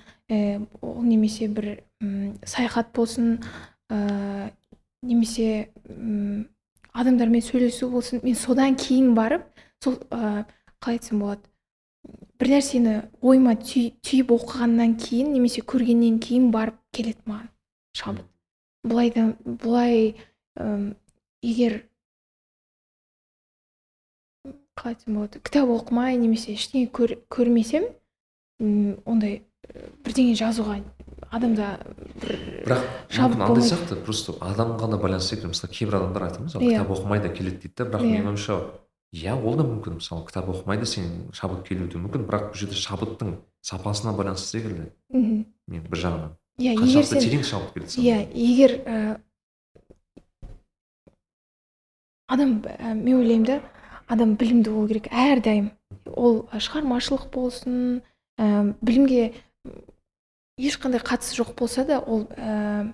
ол 0.82 1.02
немесе 1.04 1.48
бір 1.48 1.84
саяхат 2.44 2.92
болсын 2.94 3.40
ә, 3.90 4.52
немесе 5.02 5.70
адамдармен 6.98 7.44
сөйлесу 7.46 7.90
болсын 7.92 8.24
мен 8.24 8.36
содан 8.36 8.76
кейін 8.80 9.14
барып 9.18 9.46
сол 9.84 10.00
ә, 10.10 10.46
қалай 10.82 10.98
айтсам 10.98 11.22
болады 11.22 11.46
бір 12.40 12.54
нәрсені 12.56 12.96
ойыма 13.22 13.56
түй- 13.62 13.92
түйіп 14.06 14.32
оқығаннан 14.38 14.96
кейін 15.02 15.34
немесе 15.34 15.62
көргеннен 15.62 16.20
кейін 16.24 16.50
барып 16.54 16.78
келеді 16.94 17.22
маған 17.26 17.50
шабыт. 17.98 18.26
Былай 18.88 19.12
да 19.12 19.28
былай 19.44 20.16
ым, 20.56 20.96
егер 21.42 21.82
қалай 24.78 24.94
айтсам 24.96 25.18
болады 25.18 25.42
кітап 25.42 25.70
оқымай 25.74 26.18
немесе 26.18 26.54
ештеңе 26.54 26.90
көр, 26.94 27.18
көрмесем 27.34 27.90
ондай 29.06 29.42
бірдеңе 30.06 30.38
жазуға 30.38 30.80
адамда 31.32 31.68
бір 32.22 32.34
бірақ 32.66 32.84
мүмкін 33.18 33.44
андай 33.48 33.63
сияқты 33.68 33.98
просто 34.06 34.36
адамға 34.40 34.80
ғана 34.86 35.00
байланысты 35.02 35.36
секілді 35.36 35.52
мысалы 35.54 35.74
кейбір 35.74 35.98
адамдар 36.00 36.28
айтамыз 36.30 36.56
ғой 36.56 36.63
Иә. 36.63 36.78
кітап 36.78 36.92
оқымай 36.96 37.22
да 37.22 37.30
келеді 37.30 37.58
дейді 37.63 37.76
да 37.78 37.86
бірақ 37.92 38.02
Иә. 38.06 38.12
менің 38.16 38.30
ойымша 38.32 38.58
иә 39.13 39.36
ол 39.36 39.56
да 39.56 39.63
мүмкін. 39.63 40.00
Мысалы 40.00 40.26
кітап 40.28 40.50
оқымай 40.52 40.78
да 40.80 40.86
сен 40.86 41.30
шабыт 41.34 41.63
келуі 41.68 41.90
де 41.92 42.00
мүмкін 42.00 42.28
бірақ 42.28 42.52
бұл 42.52 42.60
жерде 42.62 42.76
шабыттың 42.80 43.36
сапасына 43.62 44.13
байланысты 44.16 44.58
секілді 44.60 44.90
мхм. 45.12 45.46
мен 45.68 45.82
бір 45.84 45.98
жағынан. 46.04 46.32
Иә 46.60 46.74
егер 46.80 47.04
сен 47.06 47.20
терең 47.20 47.44
шабыт 47.44 47.74
келеді 47.74 48.02
иә 48.02 48.20
егер 48.34 48.72
ә, 48.86 49.20
адам 52.28 52.62
ә, 52.63 52.94
мен 52.94 53.20
ойлаймын 53.20 53.46
да 53.46 53.60
адам 54.08 54.36
білімді 54.36 54.72
болу 54.72 54.88
керек 54.88 55.08
әрдайым. 55.12 55.72
Ол 56.08 56.48
шығармашылық 56.54 57.30
болсын 57.34 58.02
ә, 58.40 58.74
білімге 58.82 59.34
ешқандай 60.58 61.02
қатысы 61.02 61.38
жоқ 61.38 61.54
болса 61.58 61.86
да 61.86 62.00
ол 62.00 62.26
ә, 62.36 62.93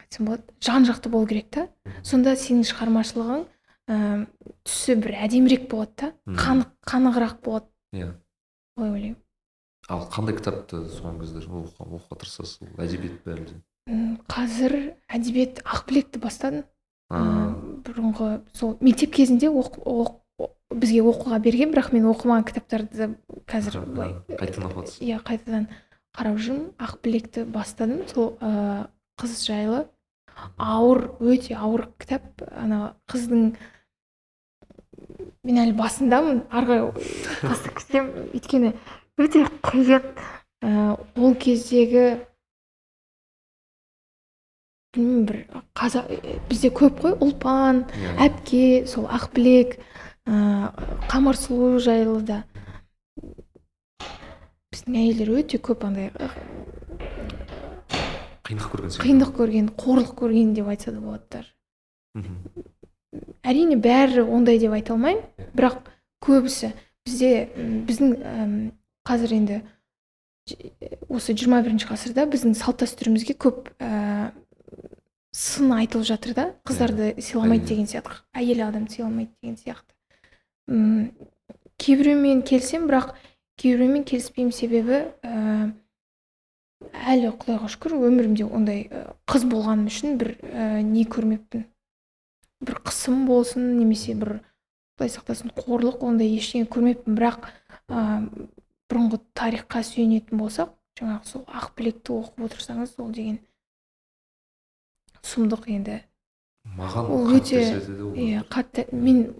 айтсам 0.00 0.26
болады 0.30 0.42
жан 0.60 0.86
жақты 0.86 1.10
болу 1.10 1.26
керек 1.26 1.50
та. 1.50 1.68
Сонда 2.02 2.36
сенің 2.38 2.66
шығармашылығың 2.70 3.46
ә, 3.90 4.26
түсі 4.66 4.98
бір 5.02 5.16
әдемірек 5.26 5.68
болады 5.70 5.94
да 6.00 6.12
қанық 6.38 6.72
қанығырақ 6.86 7.40
болады. 7.44 7.66
Иә. 7.94 8.12
Олай 8.76 8.90
ойлаймын. 8.90 9.22
Ал 9.88 10.06
қандай 10.10 10.36
кітапты 10.38 10.82
соңғы 10.90 11.26
кезде 11.26 11.42
оқуға 11.46 12.18
тырысасыз 12.18 12.62
ол 12.62 12.82
әдебиет 12.82 13.20
пе 13.22 13.36
әлде? 13.36 13.58
Қазір 14.26 14.76
әдебиет 15.06 15.60
ақбілекті 15.62 16.18
бастадым. 16.22 16.64
Бұрынғы 17.86 18.40
сол 18.58 18.74
мектеп 18.82 19.12
кезінде 19.14 19.46
оқ, 19.46 19.78
оқ, 19.86 20.16
бізге 20.74 21.04
оқуға 21.06 21.38
берген 21.44 21.70
бірақ 21.70 21.92
мен 21.94 22.08
оқымаған 22.10 22.48
кітаптарды 22.48 23.12
қазір 23.46 23.78
былай 23.86 24.16
қайтадан 24.40 24.66
оқып 24.72 24.90
иә 25.06 25.20
қайтадан 25.22 25.68
қарап 26.16 26.38
жүрмін 26.40 26.70
ақбілекті 26.80 27.44
бастадым 27.52 28.04
сол 28.08 28.34
ә, 28.40 28.88
қыз 29.20 29.38
жайлы. 29.44 29.84
Ауыр 30.56 31.10
өте 31.20 31.56
ауыр 31.56 31.88
кітап. 32.00 32.42
Ана 32.56 32.94
қыздың 33.10 33.50
мен 35.46 35.60
әлі 35.62 35.76
басындамын 35.78 36.44
ары 36.50 36.66
қарай 36.66 37.42
бастап 37.42 37.76
кетсем 37.78 38.10
өйткені 38.32 38.72
өте 39.20 39.44
қиын. 39.64 40.08
Ә, 40.64 40.96
ол 41.20 41.36
кездегі 41.36 42.06
білмеймін 44.96 45.26
бір 45.28 45.38
қазақ 45.76 46.08
бізде 46.48 46.70
көп 46.72 47.02
қой 47.02 47.16
ұлпан 47.20 47.84
иә. 47.92 48.14
әпке 48.26 48.86
сол 48.88 49.04
ақбілек 49.12 49.76
ә, 50.26 50.72
қамар 51.10 51.36
сұлу 51.36 51.76
жайлы 51.78 52.22
да. 52.24 52.44
Біздің 54.76 55.00
әйелдер 55.00 55.32
өте 55.40 55.58
көп 55.58 55.86
андай 55.88 56.12
қиындық 58.46 58.68
көрген 58.76 58.96
қиындық 59.02 59.30
көрген 59.40 59.70
қорлық 59.80 60.12
көрген 60.20 60.52
деп 60.54 60.68
айтса 60.70 60.92
да 60.92 61.00
болады 61.00 61.44
әрине 63.46 63.78
бәрі 63.80 64.26
ондай 64.26 64.60
деп 64.60 64.74
айта 64.76 64.94
алмаймын 64.94 65.48
бірақ 65.56 65.88
көбісі 66.24 66.72
бізде 67.06 67.48
біздің 67.88 68.14
әм, 68.20 68.54
қазір 69.06 69.34
енді 69.36 69.60
осы 71.10 71.34
21 71.34 71.86
ғасырда 71.88 72.26
біздің 72.30 72.54
салт 72.58 72.82
дәстүрімізге 72.82 73.36
көп 73.42 73.70
ә, 73.82 74.32
сын 75.34 75.72
айтылып 75.74 76.06
жатыр 76.06 76.34
да. 76.36 76.44
Қыздарды 76.66 77.14
сыйламайды 77.18 77.66
деген 77.72 77.88
сияқты 77.90 78.20
әйел 78.36 78.62
адам 78.68 78.86
сыйламайды 78.90 79.32
деген 79.42 79.56
сияқты. 79.58 79.90
М, 80.70 81.10
кейбіреумен 81.82 82.42
келсем 82.46 82.86
бірақ 82.90 83.14
кейбіреумен 83.60 84.04
келіспеймін 84.08 84.52
себебі 84.52 84.98
ә, 85.24 85.70
әлі 87.08 87.30
құдайға 87.40 87.70
шүкір 87.72 87.96
өмірімде 87.98 88.44
ондай 88.46 88.84
ә, 88.90 89.04
қыз 89.30 89.46
болғаным 89.48 89.88
үшін 89.90 90.18
бір 90.20 90.34
ә, 90.42 90.82
не 90.84 91.04
көрмеппін. 91.08 91.64
Бір 92.66 92.78
қысым 92.88 93.24
болсын 93.28 93.66
немесе 93.78 94.14
бір 94.16 94.38
құдай 94.96 95.12
сақтасын 95.12 95.52
қорлық 95.56 96.04
ондай 96.04 96.36
ештеңе 96.36 96.68
көрмеппін. 96.72 97.16
Бірақ 97.18 97.48
ә, 97.88 98.04
бұрынғы 98.90 99.20
тарихқа 99.36 99.82
сүйенетін 99.84 100.40
болсақ 100.40 100.74
жаңағы 101.00 101.28
сол 101.28 101.44
ақбілекті 101.48 102.14
оқып 102.20 102.44
отырсаңыз 102.48 102.94
ол 103.02 103.10
деген 103.12 103.40
сұмдық 105.26 105.66
енді. 105.74 105.98
Маған 106.76 107.10
ол 107.12 107.32
өте- 107.36 107.60
иә 108.14 108.44
қатты. 108.50 108.86
Мен 108.92 109.34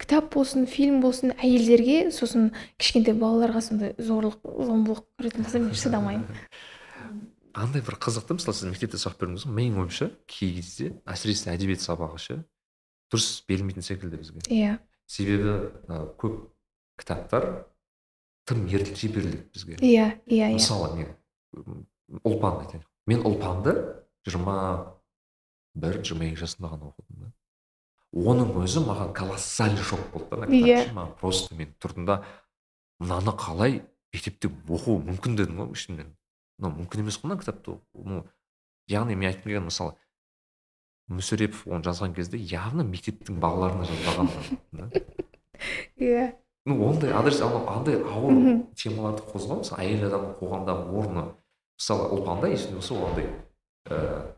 кітап 0.00 0.32
болсын 0.34 0.66
фильм 0.70 1.00
болсын 1.00 1.34
әйелдерге 1.36 2.10
сосын 2.14 2.50
кішкентай 2.76 3.16
балаларға 3.16 3.62
сондай 3.64 3.94
зорлық 3.98 4.42
зомбылық 4.44 5.04
көретін 5.20 5.46
болсам 5.46 5.68
мен 5.68 5.78
шыдамаймын 5.78 6.26
андай 7.56 7.82
бір 7.84 7.96
қызықты 8.00 8.36
мысалы 8.36 8.56
сіз 8.56 8.68
мектепте 8.68 8.98
сабақ 9.00 9.22
бердіңіз 9.22 9.46
ғой. 9.46 9.54
Менің 9.56 9.80
ойымша 9.80 10.10
кей 10.28 10.52
кезде 10.58 10.90
әсіресе 11.08 11.50
әдебиет 11.54 11.82
сабағы 11.82 12.20
ше 12.20 12.36
дұрыс 13.12 13.28
берілмейтін 13.48 13.86
секілді 13.86 14.20
бізге. 14.20 14.42
Иә. 14.52 14.76
Себебі 15.08 15.56
көп 16.20 16.50
кітаптар 17.00 17.48
тым 18.48 18.66
ерте 18.68 19.08
беріледі 19.08 19.44
бізге. 19.54 19.78
Иә 19.80 20.10
иә 20.28 20.50
иә. 20.50 20.58
Мысалы 20.58 20.92
мен 21.00 21.80
ұлпан 22.22 22.60
айтайын. 22.66 22.84
Мен 23.08 23.24
ұлпанды 23.24 23.76
жиырма 24.28 24.58
бір 25.74 26.02
жиырма 26.02 26.28
екі 26.28 26.42
жасымда 26.44 26.74
ғана 26.74 26.92
оқыдым 26.92 27.24
да. 27.24 27.32
Оның 28.14 28.52
өзі 28.62 28.82
маған 28.86 29.12
колоссальный 29.16 29.82
шок 29.82 30.00
болды 30.12 30.36
да 30.42 30.46
Иә. 30.46 30.92
маған 30.94 31.14
просто 31.20 31.54
мен 31.54 31.74
тұрдым 31.80 32.06
да 32.06 32.22
мынаны 33.00 33.32
қалай 33.36 33.82
мектепте 34.14 34.48
оқу 34.68 34.98
мүмкін 35.02 35.36
дедім 35.36 35.58
ғой 35.64 35.72
ішімнен. 35.74 36.14
Ну 36.58 36.70
мүмкін 36.70 37.02
емес 37.04 37.18
қой 37.20 37.28
мына 37.30 37.40
кітапты 37.40 37.74
оқу. 37.76 38.04
Ну 38.04 38.24
яғни 38.88 39.16
мен 39.16 39.30
айтқым 39.32 39.50
келгені 39.50 39.68
мысалы 39.68 39.96
мүсірепов 41.08 41.66
оны 41.68 41.84
жазған 41.86 42.14
кезде 42.16 42.38
явно 42.38 42.82
мектептің 42.86 43.38
балаларына 43.42 43.84
жазбаған 43.86 44.30
иә. 45.98 46.32
Ну 46.66 46.80
ондай 46.88 47.12
адрес 47.14 47.40
андай 47.42 48.00
ауыр 48.02 48.64
темаларды 48.74 49.22
қозғау 49.30 49.60
мысалы 49.60 49.82
әйел 49.84 50.08
адамның 50.08 50.32
қоғамдағы 50.40 50.96
орны. 50.98 51.26
Мысалы 51.78 52.08
ұлпанда 52.16 52.50
есімде 52.50 52.80
болса 52.80 52.94
ол 52.96 53.06
андай 53.10 53.28
ыыы 53.86 54.35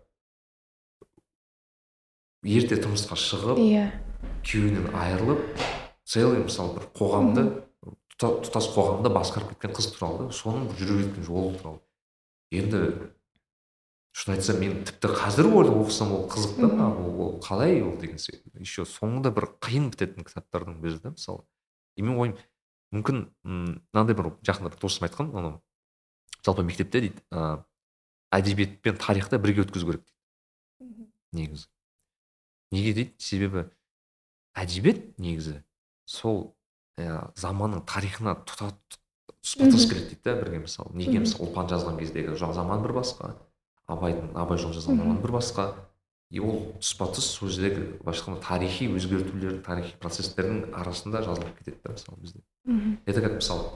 ерте 2.49 2.79
тұрмысқа 2.81 3.19
шығып 3.21 3.61
иә. 3.61 3.85
күйеуінен 4.47 4.89
айырылып 4.97 5.43
целый 6.09 6.41
мысалы 6.45 6.79
бір 6.79 6.89
қоғамды 6.97 7.45
тұта- 8.15 8.41
тұтас 8.47 8.71
қоғамды 8.73 9.13
басқарып 9.13 9.53
кеткен 9.55 9.77
қыз 9.77 9.91
туралы 9.97 10.31
соның 10.33 10.71
жүріп 10.79 11.05
өткен 11.05 11.27
жолы 11.29 11.55
туралы. 11.61 11.81
Енді 12.51 12.81
шын 14.17 14.35
айтсам 14.35 14.59
мен 14.63 14.81
тіпті 14.89 15.13
қазір 15.13 15.51
ойлап 15.53 15.77
оқысам 15.85 16.15
ол 16.17 16.25
қызық 16.33 16.57
та 16.59 16.71
маған 16.73 17.21
ол, 17.21 17.39
қалай 17.45 17.83
ол 17.85 17.97
деген 18.01 18.19
секілді. 18.19 18.65
Еще 18.65 18.87
соңында 18.89 19.31
бір 19.37 19.51
қиын 19.61 19.91
бітетін 19.93 20.25
кітаптардың 20.25 20.81
бірі 20.81 20.99
да 21.05 21.13
мысалы. 21.13 21.45
И 21.97 22.03
менің 22.03 22.19
ойым 22.25 22.37
мүмкін 22.95 23.27
мынандай 23.45 24.17
бір 24.17 24.33
жақында 24.43 24.73
бір 24.73 24.81
досым 24.81 25.07
айтқан 25.07 25.31
анау 25.37 25.61
жалпы 26.43 26.65
мектепте 26.65 27.05
дейді 27.05 27.23
ыыы 27.31 27.63
әдебиет 28.33 28.81
пен 28.83 28.97
тарихты 28.97 29.39
бірге 29.39 29.67
өткізу 29.67 29.87
керек 29.93 30.03
дейді. 30.81 31.11
Негізі. 31.33 31.69
Неге 32.75 32.95
дейді? 32.95 33.13
Себебі 33.19 33.65
әдебиет 34.59 35.19
негізі 35.19 35.61
сол 36.09 36.55
ә, 36.99 37.31
заманның 37.39 37.85
тарихына 37.89 38.37
тұта 38.49 38.73
тұспа 39.43 39.69
келеді 39.69 40.15
дейді 40.15 40.23
да 40.25 40.35
бірге 40.41 40.63
мысалы. 40.65 40.95
Неге 40.97 41.23
мысалы 41.23 41.49
ұлпан 41.49 41.71
жазған 41.71 42.01
кездегі 42.01 42.37
заман 42.37 42.83
бір 42.83 42.97
басқа 42.99 43.37
абайдың 43.89 44.35
абай 44.37 44.59
жолы 44.61 44.77
жазған 44.77 45.01
заман 45.01 45.21
бір 45.23 45.37
басқа. 45.39 45.69
И 46.29 46.43
ол 46.45 46.75
тұспа 46.77 47.07
тұс 47.17 47.25
сол 47.39 47.49
жердегі 47.49 48.03
былайша 48.03 48.21
айтқанда 48.21 48.43
тарихи 48.45 48.89
өзгертулер 48.93 49.63
тарихи 49.65 49.95
процестердің 50.03 50.75
арасында 50.77 51.23
жазылып 51.25 51.55
кетеді 51.57 51.79
да 51.85 51.95
мысалы 51.95 52.19
бізде. 52.21 52.43
Мхм. 52.67 52.99
это 53.07 53.23
как 53.23 53.39
мысалы 53.41 53.71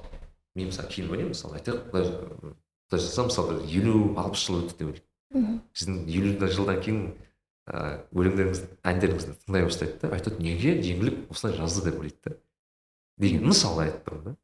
мен 0.55 0.69
мысалы 0.69 0.89
кейін 0.93 1.09
ойлаймын 1.11 1.33
мысалы 1.33 1.57
айтайық 1.57 1.87
құдай 1.89 2.11
құдай 2.13 3.01
жазса 3.01 3.25
мысалы 3.25 3.55
елу 3.73 4.13
алпыс 4.21 4.45
жыл 4.45 4.59
өтті 4.61 4.77
деп 4.77 4.91
ойлайық 4.91 5.07
мхм. 5.33 5.55
сіздің 5.73 5.97
елу 6.13 6.51
жылдан 6.53 6.83
кейін 6.85 7.01
ыыы 7.71 7.99
өлеңдеріңізді 8.19 8.69
әндеріңізді 8.91 9.35
тыңдай 9.45 9.67
бастайды 9.69 9.99
да. 10.03 10.11
Айтады 10.17 10.43
неге 10.43 10.75
еңлік 10.83 11.29
осылай 11.31 11.55
жазды 11.57 11.85
деп 11.91 12.01
ойлайды 12.01 12.31
да. 12.33 12.37
Деген 13.23 13.47
мысалы 13.47 13.85
айтып 13.87 14.09
тұрмын 14.09 14.25
да. 14.25 14.37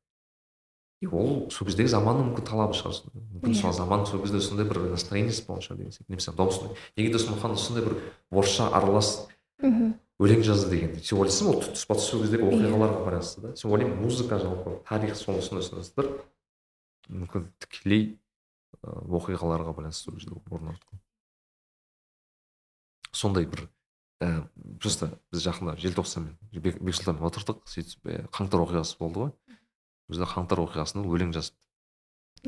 И 1.00 1.06
ол 1.06 1.48
сол 1.54 1.66
кездегі 1.68 1.90
заманның 1.90 2.30
мүмкін 2.32 2.46
талабы 2.46 2.74
шығар 2.78 3.00
мүмкін 3.14 3.52
Иә. 3.54 3.60
сол 3.60 3.72
заман 3.72 4.04
сол 4.06 4.22
кезде 4.22 4.40
сондай 4.42 4.66
бір 4.66 4.80
настроениесі 4.90 5.44
болған 5.46 5.62
шығар 5.62 5.78
деген 5.78 5.92
сияқты. 5.94 6.10
Немесе 6.10 6.32
даусын 6.34 6.72
неге 6.96 7.12
досмұхан 7.14 7.54
сондай 7.56 7.84
бір 7.86 7.98
орысша 8.30 8.66
аралас 8.74 9.28
мхм. 9.62 9.92
өлең 10.18 10.42
жазды 10.42 10.70
дегенде 10.74 11.02
сен 11.02 11.18
ойлайсың 11.22 11.52
ол 11.52 11.60
тұспа 11.62 11.94
тұс 11.98 12.08
сол 12.10 12.22
кездегі 12.24 12.42
Иә. 12.42 12.50
оқиғаларға 12.50 13.04
байланысты 13.06 13.40
да. 13.46 13.54
Сен 13.56 13.70
ойлаймын 13.70 14.02
музыка 14.02 14.38
жалпы 14.42 14.78
тарих 14.88 15.14
сол 15.16 15.38
сондай 15.42 15.62
сондай 15.70 16.10
мүмкін 17.08 17.46
тікелей 17.62 18.18
оқиғаларға 18.82 19.74
байланысты 19.78 20.10
сол 20.10 20.18
жерде 20.18 20.42
орын 20.50 20.74
алады 20.74 20.98
сондай 23.12 23.46
бір 23.46 23.68
ә, 24.22 24.48
просто 24.80 25.08
біз 25.32 25.44
жақында 25.46 25.76
желтоқсанмен 25.82 26.36
бек 26.52 26.78
бексұлтанмен 26.82 27.24
отырдық 27.28 27.62
сөйтіп 27.70 28.08
ә, 28.08 28.20
қаңтар 28.34 28.64
оқиғасы 28.66 28.98
болды 28.98 29.24
ғой. 29.26 29.32
Жерде 30.10 30.30
қаңтар 30.32 30.62
оқиғасында 30.64 31.04
ол 31.04 31.16
өлең 31.18 31.34
жазыпты 31.36 31.58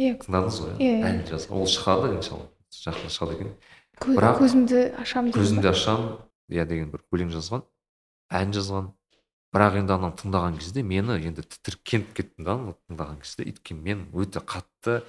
иә 0.01 0.15
тыңдадыңыз 0.23 0.61
ғой 0.65 0.75
Иә, 0.81 0.95
иә. 0.97 1.11
ән 1.11 1.21
жазған 1.29 1.61
ол 1.61 1.67
шығады 1.69 2.15
иншалла 2.17 2.47
жақында 2.71 3.11
шығады 3.17 3.37
екен. 3.37 3.53
Бірақ- 4.01 4.39
көзімді 4.41 4.83
ашамын 5.03 5.35
көзімді 5.35 5.69
ашамын 5.75 6.13
иә 6.51 6.65
деген 6.71 6.91
бір 6.95 7.03
өлең 7.13 7.33
жазған 7.35 7.65
ән 8.31 8.55
жазған. 8.57 8.93
Бірақ 9.51 9.81
енді 9.81 9.93
ананы 9.97 10.15
тыңдаған 10.15 10.59
кезде 10.61 10.83
мені 10.87 11.17
енді 11.27 11.43
тітіркеніп 11.43 12.13
кеттім 12.15 12.45
да 12.47 12.55
тыңдаған 12.89 13.19
кезде. 13.25 13.45
Өйткені 13.51 13.83
мен 13.83 14.05
өте 14.15 14.39
қатты 14.47 15.01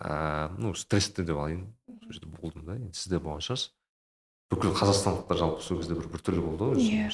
ыыы 0.00 0.48
ну 0.58 0.74
стрессте 0.74 1.22
деп 1.22 1.36
алайын 1.36 1.66
сол 1.86 2.12
жерде 2.12 2.30
болдым 2.40 2.64
да 2.64 2.76
енді 2.80 2.96
сіз 2.96 3.12
де 3.12 3.20
болған 3.20 3.44
шығарсыз. 3.44 3.70
Бүкіл 4.50 4.72
қазақстандықтар 4.76 5.38
жалпы 5.38 5.62
сол 5.62 5.78
кезде 5.80 5.94
бір 5.98 6.08
біртүрлі 6.12 6.40
болды 6.44 6.70
ғой 6.70 6.82
Иә. 6.82 7.10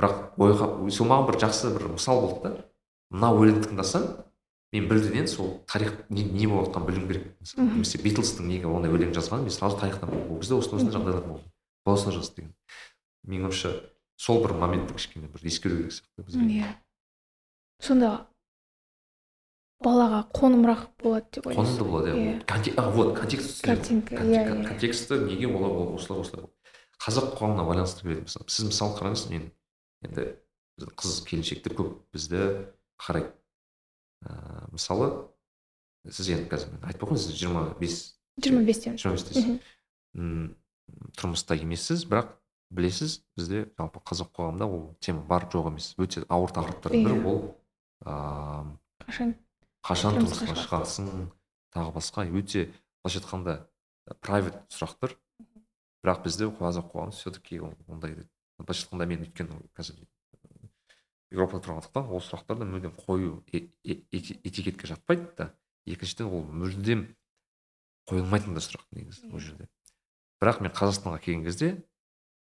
бірақ 0.00 0.36
ойға 0.38 0.68
сол 0.92 1.08
маған 1.08 1.26
бір 1.30 1.38
жақсы 1.44 1.72
бір 1.76 1.88
мысал 1.94 2.20
болды 2.26 2.42
да. 2.48 2.64
Мына 3.12 3.30
өлеңді 3.36 3.68
тыңдасам 3.70 4.06
мен 4.72 4.88
бірден 4.88 5.28
сол 5.28 5.62
тарих 5.68 5.94
не, 6.08 6.24
не 6.24 6.46
болып 6.46 6.68
жатқанын 6.70 6.86
білуім 6.88 7.08
керек 7.08 7.24
немесе 7.56 7.98
битлстың 8.00 8.48
неге 8.48 8.66
ондай 8.68 8.92
өлең 8.92 9.12
жазғанын 9.16 9.48
мен 9.48 9.52
сразу 9.52 9.76
тарихтан 9.80 10.10
ол 10.12 10.38
кезде 10.40 10.54
осындай 10.56 10.80
осындай 10.80 10.96
жағдайлар 10.98 11.26
болды. 11.28 11.44
Бала 11.84 11.98
жазды 12.12 12.36
деген. 12.40 12.54
Менің 13.26 13.50
ойымша 13.50 13.72
сол 14.16 14.40
бір 14.44 14.54
моментті 14.56 14.94
кішкене 14.96 15.28
бір 15.28 15.44
ескеру 15.44 15.76
керек 15.76 15.92
сияқты 15.92 16.24
бізге. 16.24 16.46
Иә. 16.62 16.72
Сонда 17.80 18.26
балаға 19.84 20.20
қонымырақ 20.34 20.82
болады 21.02 21.26
деп 21.32 21.46
ойлайсыз 21.46 21.78
қонымды 21.78 21.88
болады 21.90 22.08
иә. 22.12 22.38
иә. 22.44 22.74
А 22.76 22.90
вот 22.90 23.18
контекст 23.18 23.62
Картинка, 23.64 24.14
иә, 24.16 24.44
иә. 24.46 24.66
контексті 24.68 25.18
неге 25.26 25.46
олар 25.48 25.70
ол- 25.70 25.94
осылай 25.96 26.20
осылай? 26.20 26.46
Қазақ 27.02 27.34
қоғамына 27.38 27.66
байланысты 27.66 28.04
береді 28.06 28.22
мысалы 28.28 28.48
сіз 28.48 28.66
мысалы 28.70 28.96
қараңыз 28.98 29.28
мен 29.30 29.50
енді 30.04 30.28
қыз 30.96 31.24
келіншектер 31.26 31.74
көп 31.74 31.96
бізді 32.14 32.66
қарайды. 32.98 33.32
Ыыы 34.22 34.70
мысалы 34.72 35.08
сіз 36.08 36.28
енді 36.30 36.48
қазір 36.50 36.68
ақ 36.82 36.98
қояйын 37.02 37.18
сіз 37.18 37.34
жиырма 37.40 37.64
бес 37.80 38.14
жиырма 38.40 38.62
бестен. 38.66 38.96
Жиырма 38.96 39.16
бестесіз 39.18 39.60
тұрмыста 41.16 41.56
емессіз 41.58 42.04
бірақ 42.10 42.32
білесіз 42.72 43.18
бізде 43.36 43.66
жалпы 43.78 44.00
қазақ 44.04 44.30
қоғамында 44.36 44.66
ол 44.68 44.82
тема 45.00 45.22
бар 45.28 45.46
жоқ 45.52 45.68
емес. 45.72 45.92
Өте 45.98 46.24
ауыр 46.28 46.52
тақырыптардың 46.56 47.04
бірі 47.06 47.18
Иә. 47.18 47.26
ол 47.26 47.40
ыыы 48.06 48.76
қашан 49.06 49.34
қашан 49.82 50.18
Тұрмысқа 50.20 50.54
шығасың 50.56 51.08
тағы 51.74 51.92
басқа. 51.96 52.24
Өте 52.30 52.68
былайша 53.02 53.20
айтқанда 53.20 53.56
private 54.22 54.62
сұрақтар. 54.70 55.16
Бірақ 56.02 56.24
бізде 56.24 56.48
қазақ 56.50 56.90
қоғамы 56.92 57.14
все 57.14 57.30
таки 57.30 57.60
ондай 57.60 58.14
былайша 58.58 58.86
айтқанда 58.86 59.06
мен 59.06 59.24
өйткені 59.26 59.58
қазір 59.74 60.02
еуропада 61.32 61.64
тұрғандықтан 61.66 62.10
ол 62.12 62.20
сұрақтарды 62.22 62.66
мүлдем 62.68 62.94
қою 63.06 63.42
э- 63.52 63.68
э- 63.84 64.02
эти- 64.12 64.38
этикетке 64.44 64.86
жатпайды 64.86 65.28
да. 65.36 65.54
Екіншіден 65.86 66.26
ол 66.26 66.44
мүлдем 66.44 67.06
қойылмайтын 68.10 68.54
да 68.54 68.60
сұрақ 68.60 68.84
негізі 68.92 69.32
ол 69.32 69.38
жерде. 69.40 69.68
Бірақ 70.42 70.60
мен 70.60 70.70
қазақстанға 70.72 71.20
келген 71.22 71.44
кезде 71.44 71.82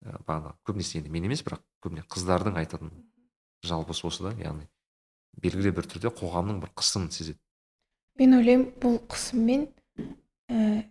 бағана 0.03 0.55
көбінесе 0.67 0.99
енді 1.01 1.11
мен 1.11 1.25
емес 1.25 1.43
бірақ 1.45 1.63
көбіне 1.85 2.05
қыздардың 2.09 2.59
айтатын 2.61 2.91
жалпысы 3.65 4.07
осы 4.07 4.25
да 4.27 4.33
яғни 4.37 4.67
белгілі 5.43 5.75
бір 5.77 5.89
түрде 5.91 6.11
қоғамның 6.15 6.61
бір 6.63 6.73
қысымын 6.79 7.11
сезеді. 7.15 7.39
Мен 8.21 8.37
ойлаймын 8.39 8.69
бұл 8.83 8.99
қысыммен 9.11 9.67
ііі 10.51 10.85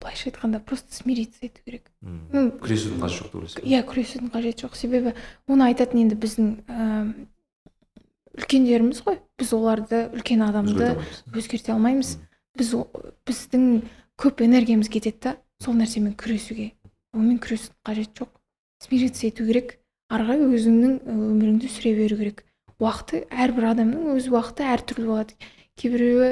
былайша 0.00 0.30
айтқанда 0.30 0.60
просто 0.60 0.94
смириться 0.94 1.46
ету 1.46 1.60
керек. 1.64 1.90
Күресудің 2.04 3.00
қажеті 3.00 3.20
жоқ 3.20 3.28
деп 3.28 3.36
ойлайсыз 3.40 3.64
иә 3.64 3.80
күресудің 3.88 4.32
қажеті 4.34 4.66
жоқ. 4.66 4.76
Себебі 4.76 5.14
оны 5.48 5.68
айтатын 5.70 6.02
енді 6.04 6.18
біздің 6.20 6.50
ііі 6.68 7.28
үлкендеріміз 8.34 9.02
ғой. 9.06 9.20
Біз 9.38 9.52
оларды 9.56 10.06
үлкен 10.12 10.44
адамды 10.44 10.94
Өзгерте 11.32 11.72
алмаймыз. 11.72 12.18
біз 12.58 12.74
біздің 13.26 13.82
көп 14.20 14.44
энергиямыз 14.44 14.88
кетеді 14.88 15.18
да 15.20 15.36
сол 15.62 15.74
нәрсемен 15.74 16.14
күресуге. 16.18 16.72
Онымен 17.14 17.38
күресудің 17.42 17.80
қажеті 17.86 18.24
жоқ. 18.24 18.30
Смириться 18.84 19.26
ету 19.26 19.46
керек. 19.46 19.78
Ары 20.10 20.26
қарай 20.28 20.44
өзіңнің 20.44 20.98
і, 21.00 21.14
өміріңді 21.32 21.70
сүре 21.72 21.94
беру 21.96 22.18
керек. 22.20 22.44
Уақыты 22.82 23.24
әрбір 23.30 23.70
адамның 23.72 24.14
өз 24.16 24.28
уақыты 24.32 24.66
әртүрлі 24.74 25.06
болады. 25.08 25.36
Кейбіреуі 25.80 26.30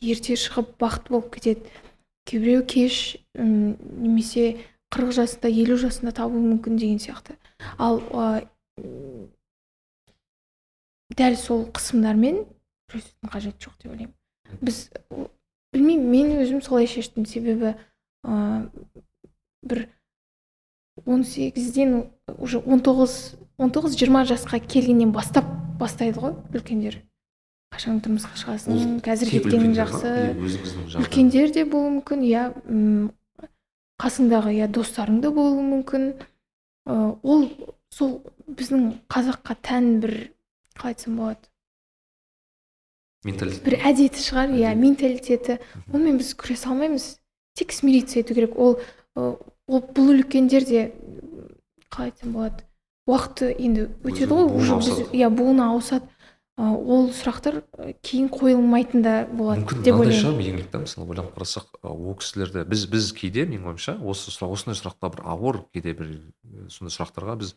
ерте 0.00 0.36
шығып 0.38 0.74
бақытты 0.80 1.14
болып 1.14 1.32
кетеді. 1.36 1.72
Кейбіреуі 2.28 2.66
кеш 2.68 3.16
м, 3.34 3.76
немесе 4.02 4.58
қырық 4.92 5.14
жасында 5.16 5.50
елу 5.52 5.78
жасында 5.80 6.12
табуы 6.16 6.40
мүмкін 6.44 6.78
деген 6.80 7.00
сияқты. 7.02 7.36
Ал 7.78 8.00
м, 8.78 9.28
дәл 11.16 11.36
сол 11.40 11.66
қысымдармен 11.74 12.44
күресудің 12.92 13.32
қажеті 13.32 13.68
жоқ 13.68 13.76
деп 13.82 13.92
ойлаймын. 13.92 14.14
Біз 14.60 14.88
білмеймін 15.72 16.10
мен 16.12 16.36
өзім 16.44 16.62
солай 16.64 16.88
шештім. 16.88 17.26
Себебі 17.28 17.74
ә, 18.24 18.68
бір 19.62 19.88
18-ден 21.04 22.08
уже 22.38 22.60
19 22.60 23.36
19-20 23.58 24.28
жасқа 24.30 24.60
келгеннен 24.62 25.10
бастап 25.12 25.44
бастайды 25.78 26.20
ғой 26.20 26.34
үлкендер. 26.54 27.00
Қашан 27.74 28.00
тұрмысқа 28.00 28.38
шығасың? 28.40 28.98
Қазір 29.04 29.30
кеткенің 29.34 29.74
жақсы. 29.76 30.12
жағдайыңыз? 30.32 30.96
үлкендер 31.02 31.52
де 31.52 31.64
болуы 31.68 31.98
мүмкін 31.98 32.22
иә 32.24 32.44
қасыңдағы 34.00 34.54
иә 34.56 34.68
достарың 34.72 35.20
да 35.20 35.30
болуы 35.34 35.62
мүмкін. 35.66 36.08
Ол 36.88 37.44
сол 37.92 38.22
біздің 38.48 38.88
қазаққа 39.12 39.58
тән 39.68 39.90
бір 40.00 40.14
қалай 40.78 40.94
айтсам 40.94 41.18
болады? 41.20 41.44
Менталитет. 43.26 43.64
Бір 43.66 43.76
әдеті 43.90 44.22
шығар 44.22 44.54
иә 44.54 44.72
менталитеті. 44.78 45.58
Онымен 45.92 46.20
біз 46.22 46.32
күресе 46.38 46.70
алмаймыз. 46.70 47.18
Тек 47.58 47.72
смириться 47.74 48.20
ету 48.20 48.34
керек. 48.38 48.56
Ол 48.56 48.78
ол 49.18 49.82
бұл 49.92 50.14
үлкендер 50.14 50.64
де 50.64 50.84
қалай 51.90 52.12
айтсам 52.12 52.32
болады? 52.32 52.64
Уақыты 53.08 53.50
енді 53.56 53.88
өтеді 54.04 54.28
ғой 54.36 54.46
уже 54.60 54.76
біз 54.78 55.02
иә 55.16 55.30
буыны 55.32 55.64
ауысады 55.64 56.06
ол 56.58 57.08
сұрақтар 57.14 57.60
кейін 58.02 58.28
қойылмайтын 58.34 59.02
да 59.04 59.12
болады 59.30 59.62
мүмкін 59.62 59.82
деп 59.86 59.94
мынандай 59.94 60.10
ойлаймын. 60.10 60.18
шығар 60.18 60.48
еңлік 60.50 60.70
та 60.72 60.80
мысалы 60.82 61.06
ойланып 61.08 61.36
қарасақ 61.38 61.78
ол 61.86 62.16
кісілерді 62.18 62.64
біз 62.68 62.86
біз 62.90 63.12
кейде 63.14 63.44
менің 63.46 63.70
ойымша 63.72 63.94
осы 64.02 64.32
сұрақ 64.34 64.56
осындай 64.56 64.78
сұраққа 64.80 65.12
бір 65.14 65.22
ауыр 65.24 65.60
кейде 65.72 65.94
бір 65.94 66.10
сондай 66.68 66.92
сұрақтарға 66.96 67.36
біз 67.44 67.54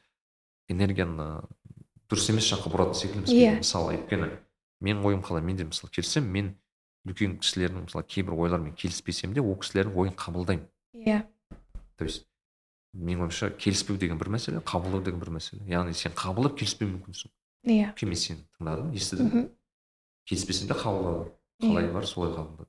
энергияны 0.70 1.28
дұрыс 2.12 2.30
емес 2.30 2.48
жаққа 2.54 2.72
бұратын 2.76 3.00
секілдіміз 3.02 3.34
Иә. 3.34 3.34
кейде. 3.34 3.58
мысалы 3.66 3.96
өйткені 3.98 4.30
менің 4.86 5.06
ойым 5.10 5.22
қалай 5.26 5.42
мен 5.42 5.58
де 5.58 5.66
мысалы 5.66 5.90
келіссем 5.92 6.30
мен 6.30 6.54
үлкен 7.08 7.40
кісілердің 7.42 7.88
мысалы 7.90 8.06
кейбір 8.06 8.38
ойларымен 8.38 8.76
келіспесем 8.78 9.34
де 9.34 9.42
ол 9.42 9.56
кісілердің 9.58 9.96
ойын 9.98 10.14
қабылдаймын. 10.14 10.68
Иә. 10.94 11.24
То 11.98 12.06
есть 12.06 12.28
менің 12.94 13.26
ойымша 13.28 13.50
келіспеу 13.58 13.98
деген 13.98 14.18
бір 14.20 14.30
мәселе 14.36 14.60
қабылдау 14.64 15.04
деген 15.06 15.20
бір 15.22 15.32
мәселе. 15.38 15.62
Яғни 15.70 15.94
сен 15.96 16.12
қабылдап 16.18 16.58
келіспеуі 16.60 16.92
мүмкінсің 16.98 17.32
иә. 17.72 17.92
Окей 17.94 18.10
мен 18.10 18.20
сені 18.20 18.44
тыңдадым 18.58 18.92
естідім. 18.98 19.30
Мхм 19.32 19.48
келіспесем 20.28 20.68
де 20.68 20.74
қабылдадым 20.74 21.32
Иә. 21.62 21.70
қалай 21.70 21.92
бар 21.94 22.06
солай 22.10 22.32
қабылдадым 22.34 22.68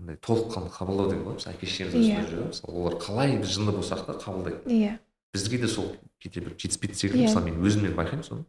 андай 0.00 0.16
толыққанды 0.16 0.70
қабылдау 0.70 1.10
деген 1.10 1.24
ғой 1.26 1.34
мысалы 1.36 1.56
әке 1.56 1.66
шешеміз 1.66 2.06
жүреді 2.08 2.46
мысалы 2.48 2.76
олар 2.78 2.94
қалай 3.02 3.36
біз 3.40 3.50
жынды 3.56 3.74
болсақ 3.76 4.06
та 4.06 4.14
қабылдайды. 4.22 4.62
Иә. 4.70 4.98
Бізге 5.34 5.58
де 5.58 5.68
сол 5.68 5.90
кейде 6.22 6.40
бір 6.40 6.54
жетіспейтін 6.56 6.96
секілді 6.96 7.24
Иә. 7.24 7.28
мысалы 7.28 7.44
мен 7.50 7.60
өзімнен 7.60 7.94
байқаймын 7.98 8.24
соны. 8.24 8.44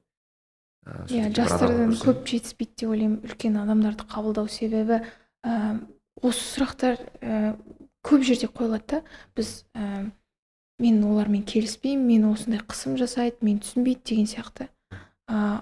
Ә, 0.86 1.06
иә 1.10 1.28
жастардан 1.36 1.92
көп 1.98 2.24
жетіспейді 2.30 2.74
деп 2.78 2.90
ойлаймын. 2.94 3.20
Үлкен 3.26 3.58
адамдарды 3.62 4.06
қабылдау 4.10 4.48
себебі 4.50 5.02
ә, 5.44 5.82
осы 6.22 6.46
сұрақтар 6.56 6.98
ә, 7.22 7.58
көп 8.06 8.24
жерде 8.26 8.48
қойылады 8.48 8.88
да. 8.88 9.04
Біз 9.36 9.66
ә, 9.76 10.12
мен 10.82 11.04
олармен 11.06 11.44
келіспеймін 11.48 12.08
мен 12.08 12.30
осындай 12.32 12.62
қысым 12.66 12.98
жасайды 13.00 13.46
мен 13.46 13.60
түсінбейді 13.62 14.02
деген 14.12 14.30
сияқты. 14.30 14.68
Ә, 15.30 15.62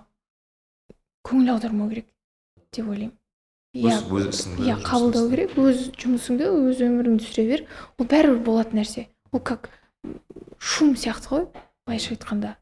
көңіл 1.28 1.54
аудармау 1.56 1.90
керек 1.92 2.08
деп 2.74 2.88
ойлаймын. 2.88 3.16
Иә 3.76 4.00
иә 4.66 4.78
қабылдау 4.82 5.30
керек 5.30 5.58
өз 5.60 5.90
жұмысыңды 6.00 6.48
өз 6.50 6.80
өміріңді 6.82 7.28
сүре 7.28 7.46
бер. 7.52 7.66
Ол 8.00 8.08
бәрібір 8.10 8.40
болатын 8.48 8.82
нәрсе. 8.82 9.10
Ол 9.32 9.44
как 9.46 9.70
шум 10.58 10.96
сияқты 10.96 11.30
ғой 11.36 11.46
былайша 11.86 12.16
айтқанда. 12.16 12.56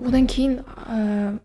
Одан 0.00 0.26
кейін 0.30 0.62
ә, 0.62 1.38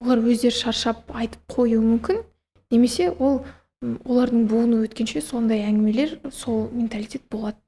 олар 0.00 0.22
өздері 0.22 0.54
шаршап 0.54 1.10
айтып 1.10 1.42
қоюы 1.50 1.82
мүмкін. 1.82 2.22
Немесе 2.70 3.10
ол 3.10 3.42
олардың 3.82 4.46
буыны 4.46 4.84
өткенше 4.86 5.20
сондай 5.24 5.64
әңгімелер 5.66 6.30
сол 6.30 6.68
менталитет 6.70 7.26
болады 7.30 7.58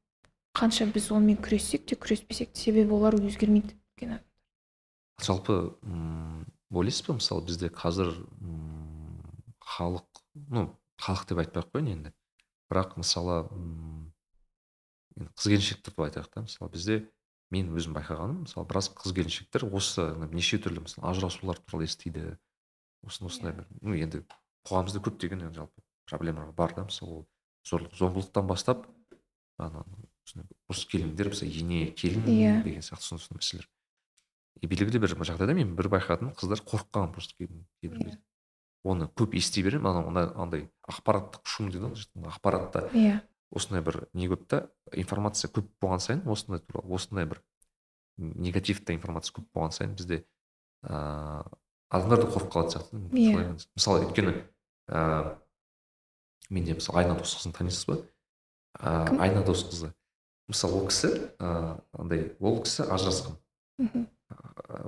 қанша 0.55 0.87
біз 0.93 1.11
онымен 1.15 1.41
күрессек 1.43 1.87
те 1.91 1.97
күреспесек 1.99 2.53
те 2.55 2.69
себебі 2.69 2.95
олар 2.97 3.17
өзгермейді 3.19 3.75
өйткені 3.75 4.21
жалпы 5.25 5.57
м, 5.83 6.45
ойлайсыз 6.71 7.07
ба 7.09 7.17
мысалы 7.19 7.45
бізде 7.47 7.71
қазір 7.75 8.13
халық 9.75 10.23
ну 10.51 10.69
халық 11.03 11.27
деп 11.31 11.41
айтпай 11.43 11.63
ақ 11.63 11.71
қояйын 11.75 11.91
енді. 11.93 12.13
Бірақ 12.71 12.97
мысалы 12.99 13.45
м, 13.51 14.13
енді 15.19 15.31
қыз 15.35 15.51
келіншектер 15.51 15.95
деп 15.95 16.01
айтайық 16.07 16.31
та 16.33 16.45
мысалы 16.47 16.71
бізде 16.75 16.99
мен 17.55 17.71
өзім 17.75 17.95
байқағаным 17.97 18.45
мысалы 18.47 18.67
біраз 18.71 18.91
қыз 18.95 19.15
келіншектер 19.15 19.67
осы 19.71 20.07
неше 20.33 20.59
түрлі 20.63 20.85
мысалы 20.87 21.11
ажырасулар 21.11 21.61
туралы 21.63 21.87
естиді. 21.89 22.37
Осындай 23.05 23.31
осындай 23.31 23.53
бір 23.59 23.67
ну 23.83 23.95
енді 23.95 24.23
қоғамымызда 24.67 25.03
көптеген 25.05 25.47
жалпы 25.55 25.83
проблемалар 26.09 26.53
бар 26.57 26.75
да 26.75 26.87
мысалы 26.89 27.21
ол 27.21 27.27
зорлық 27.69 27.95
зомбылықтан 27.99 28.47
бастап 28.49 28.87
ана 29.59 29.85
ұрыс 30.71 30.85
келіндер 30.89 31.29
мысалы 31.33 31.51
ене 31.53 31.91
келін 31.93 32.25
Иә. 32.25 32.63
деген 32.65 32.81
сияқты 32.83 33.05
сондай 33.05 33.25
сондай 33.27 33.41
мәселелер. 33.43 33.69
И 34.63 34.67
белгілі 34.67 34.99
бір 35.03 35.15
жағдайда 35.29 35.55
мен 35.55 35.75
бір 35.77 35.89
байқадым 35.93 36.33
қыздар 36.39 36.63
қорыққан 36.65 37.13
просто 37.13 37.35
кейбір 37.37 37.65
кейбір 37.83 37.99
Иә. 38.07 38.19
оны 38.85 39.09
көп 39.09 39.35
ести 39.37 39.63
беремін 39.63 39.87
ана 39.87 40.33
андай 40.37 40.71
ақпараттық 40.89 41.45
шум 41.45 41.71
дейді 41.71 41.91
ғой 41.93 42.29
ақпаратта. 42.33 42.89
Иә. 42.93 43.21
Осындай 43.53 43.83
бір 43.83 44.09
не 44.15 44.29
көп 44.29 44.47
та 44.49 44.69
информация 44.93 45.51
көп 45.51 45.69
болған 45.81 46.01
сайын 46.01 46.23
осындай 46.27 46.61
туралы 46.61 46.95
осындай 46.95 47.27
бір 47.27 47.43
негативті 48.17 48.95
информация 48.95 49.35
көп 49.37 49.47
болған 49.55 49.73
сайын 49.73 49.95
бізде 49.95 50.25
ыыы 50.83 51.45
адамдар 51.91 52.25
да 52.25 52.29
қорқып 52.33 52.51
қалатын 52.51 52.71
сияқты 52.75 52.99
Иә. 53.13 53.59
Мысалы 53.77 54.07
өйткені 54.07 54.35
ыыы 54.89 55.37
менде 56.51 56.75
мысалы 56.75 56.99
айна 57.05 57.15
досқызын 57.19 57.53
танисыз 57.57 57.87
ба? 57.87 57.99
Ыыы 58.81 59.19
айна 59.21 59.43
досқызы. 59.47 59.93
Мысалы 60.49 60.81
ол 60.81 60.89
кісі 60.89 61.11
ыыы 61.39 61.77
андай 61.93 62.27
ол 62.41 62.61
кісі 62.65 62.85
ажырасқан. 62.89 63.39
Мхм. 63.79 64.07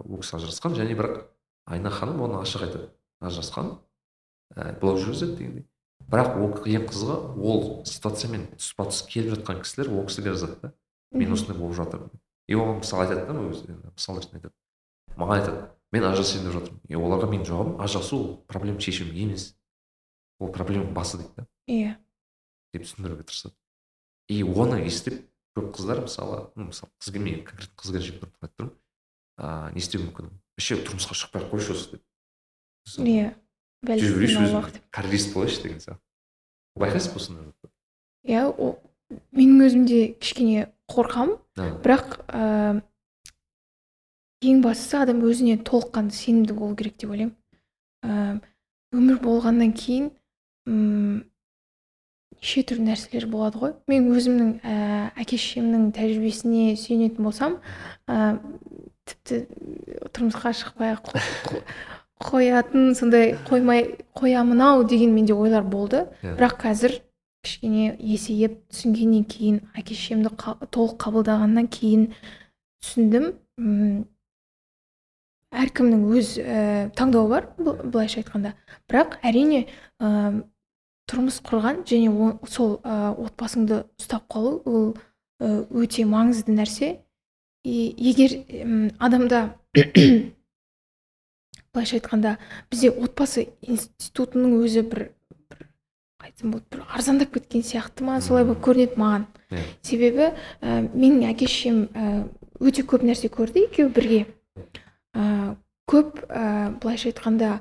Ол 0.04 0.20
кісі 0.20 0.36
ажырасқан 0.40 0.76
және 0.76 0.96
бірақ 0.98 1.24
айна 1.66 1.90
ханым 1.90 2.22
оны 2.26 2.40
ашық 2.42 2.66
айтады. 2.66 2.90
Ажырасқан 3.20 3.78
ә, 4.54 4.78
былай 4.80 5.00
жүргізеді 5.02 5.36
дегендей. 5.36 5.66
Бірақ 6.06 6.36
ол 6.38 6.52
ең 6.68 6.86
қызығы 6.90 7.16
ол 7.40 7.64
ситуациямен 7.88 8.46
тұспа 8.54 8.86
тұс 8.90 9.02
келіп 9.08 9.38
жатқан 9.38 9.62
кісілер 9.64 9.90
ол 9.90 10.06
кісіге 10.06 10.36
жазады 10.36 10.60
да. 10.62 10.72
Мен 11.12 11.32
осындай 11.32 11.58
болып 11.58 11.76
жатырмын 11.78 12.12
и 12.46 12.54
оған 12.54 12.80
мысалы 12.82 13.06
айтады 13.06 13.26
да 13.26 13.42
өзі 13.42 13.74
мысал 13.96 14.20
ретінде 14.20 14.38
айтады. 14.38 14.54
Маған 15.16 15.40
айтады 15.40 15.62
мен 15.92 16.04
ажырасайын 16.06 16.46
деп 16.46 16.56
жатырмын 16.60 16.80
и 16.88 16.98
оларға 16.98 17.30
менің 17.32 17.46
жауабым 17.48 17.80
ажырасу 17.82 18.18
ол 18.18 18.28
проблема 18.46 18.80
шешімі 18.80 19.16
емес. 19.18 19.54
Ол 20.38 20.52
проблеманың 20.54 20.94
басы 20.94 21.18
дейді 21.18 21.32
да. 21.36 21.46
Иә. 21.66 21.96
Деп 22.74 22.86
түсіндіруге 22.86 23.26
тырысады. 23.26 23.54
И 24.28 24.42
оны 24.44 24.84
естіп 24.84 25.24
көп 25.56 25.72
қыздар 25.76 26.02
мысалы 26.04 26.42
ну 26.54 26.68
мысалы 26.70 26.92
қыз 27.00 27.16
мен 27.16 27.42
конкретно 27.44 27.80
қыз 27.80 27.94
келіншек 27.94 28.20
тұрып 28.20 28.44
айтып 28.44 28.60
тұрмын 28.60 28.74
ыыы 29.36 29.72
не 29.74 29.80
істеу 29.80 30.02
мүмкін? 30.04 30.30
Вообще 30.56 30.78
тұрмысқа 30.84 31.16
шықпай 31.16 31.42
ақ 31.42 31.52
қойшы 31.52 31.72
осы 31.74 31.96
деп. 31.96 32.02
Иә 33.00 33.32
жүре 33.86 34.18
берейінші 34.20 34.50
өзім 34.50 34.82
карьерист 34.94 35.32
болайыншы 35.34 35.62
деген 35.62 35.80
сияқты. 35.84 36.02
Байқайсыз 36.76 37.12
ба 37.12 37.20
осындай 37.20 37.44
иә 38.26 38.42
менің 39.36 39.64
өзім 39.66 39.86
де 39.86 40.00
кішкене 40.18 40.68
қорқамын. 40.90 41.36
Бірақ 41.56 42.18
ә, 42.26 42.82
ең 44.42 44.62
бастысы 44.64 44.98
адам 44.98 45.22
өзіне 45.26 45.58
толыққанды 45.62 46.16
сенімді 46.16 46.56
болу 46.58 46.76
керек 46.76 46.98
деп 46.98 47.12
ойлаймын. 47.14 48.42
Өмір 48.96 49.20
болғаннан 49.22 49.72
кейін 49.76 50.10
неше 52.46 52.62
түрлі 52.62 52.84
нәрселер 52.86 53.26
болады 53.26 53.58
ғой. 53.58 53.72
Мен 53.90 54.06
өзімнің 54.14 54.50
ә, 54.62 54.74
әке 55.18 55.34
шешемнің 55.40 55.88
тәжірибесіне 55.96 56.76
сүйенетін 56.78 57.26
болсам 57.26 57.56
ә, 58.06 58.38
тіпті 59.06 59.40
тұрмысқа 60.14 60.52
шықпай 60.54 60.94
қоятын 62.22 62.94
сондай 62.96 63.34
қоймай 63.48 63.96
қоямын 64.16 64.62
ау 64.62 64.84
деген 64.88 65.12
менде 65.14 65.34
ойлар 65.34 65.64
болды. 65.66 66.06
Иә. 66.22 66.36
бірақ 66.38 66.54
қазір 66.62 66.94
кішкене 67.44 67.96
есейіп 67.98 68.60
түсінгеннен 68.70 69.24
кейін 69.28 69.60
әке 69.76 69.94
шешемді 69.94 70.30
қа- 70.38 70.56
толық 70.70 70.96
қабылдағаннан 71.02 71.66
кейін 71.68 72.12
түсіндім. 72.82 73.32
М, 73.58 74.06
әркімнің 75.56 76.06
өз 76.14 76.36
ә, 76.40 76.90
таңдауы 76.96 77.28
бар 77.30 77.50
былайша 77.58 78.20
айтқанда. 78.22 78.54
Бірақ 78.88 79.18
әрине 79.22 79.66
ә, 80.00 80.42
тұрмыс 81.10 81.40
құрған 81.46 81.84
және 81.86 82.08
о- 82.10 82.38
сол 82.50 82.78
ә, 82.82 83.14
отбасыңды 83.14 83.84
ұстап 84.00 84.26
қалу 84.32 84.60
ол 84.66 84.94
өте 85.38 86.04
маңызды 86.08 86.54
нәрсе. 86.56 86.98
И 87.66 87.94
егер 87.98 88.30
м, 88.64 88.90
адамда 88.98 89.54
былайша 91.74 91.96
айтқанда 91.98 92.36
бізде 92.70 92.90
отбасы 92.90 93.48
институтының 93.60 94.54
өзі 94.64 94.82
бір 94.86 95.02
бір 95.50 95.66
қалай 96.16 96.30
айтсам 96.30 96.54
болады 96.54 96.70
бір 96.72 96.84
арзандап 96.94 97.34
кеткен 97.34 97.62
сияқты 97.66 98.06
ма 98.06 98.20
солай 98.20 98.44
болып 98.48 98.62
көрінеді 98.64 98.96
маған. 99.02 99.26
Иә. 99.50 99.62
себебі 99.82 100.30
ә, 100.62 100.88
менің 100.94 101.26
әке 101.30 101.46
шешем 101.46 101.84
өте 102.60 102.82
көп 102.82 103.04
нәрсе 103.06 103.28
көрді 103.30 103.66
екеуі 103.68 103.92
бірге. 103.94 104.22
Ә, 105.14 105.54
көп 105.90 106.22
ә, 106.30 106.70
былайша 106.80 107.10
айтқанда 107.12 107.60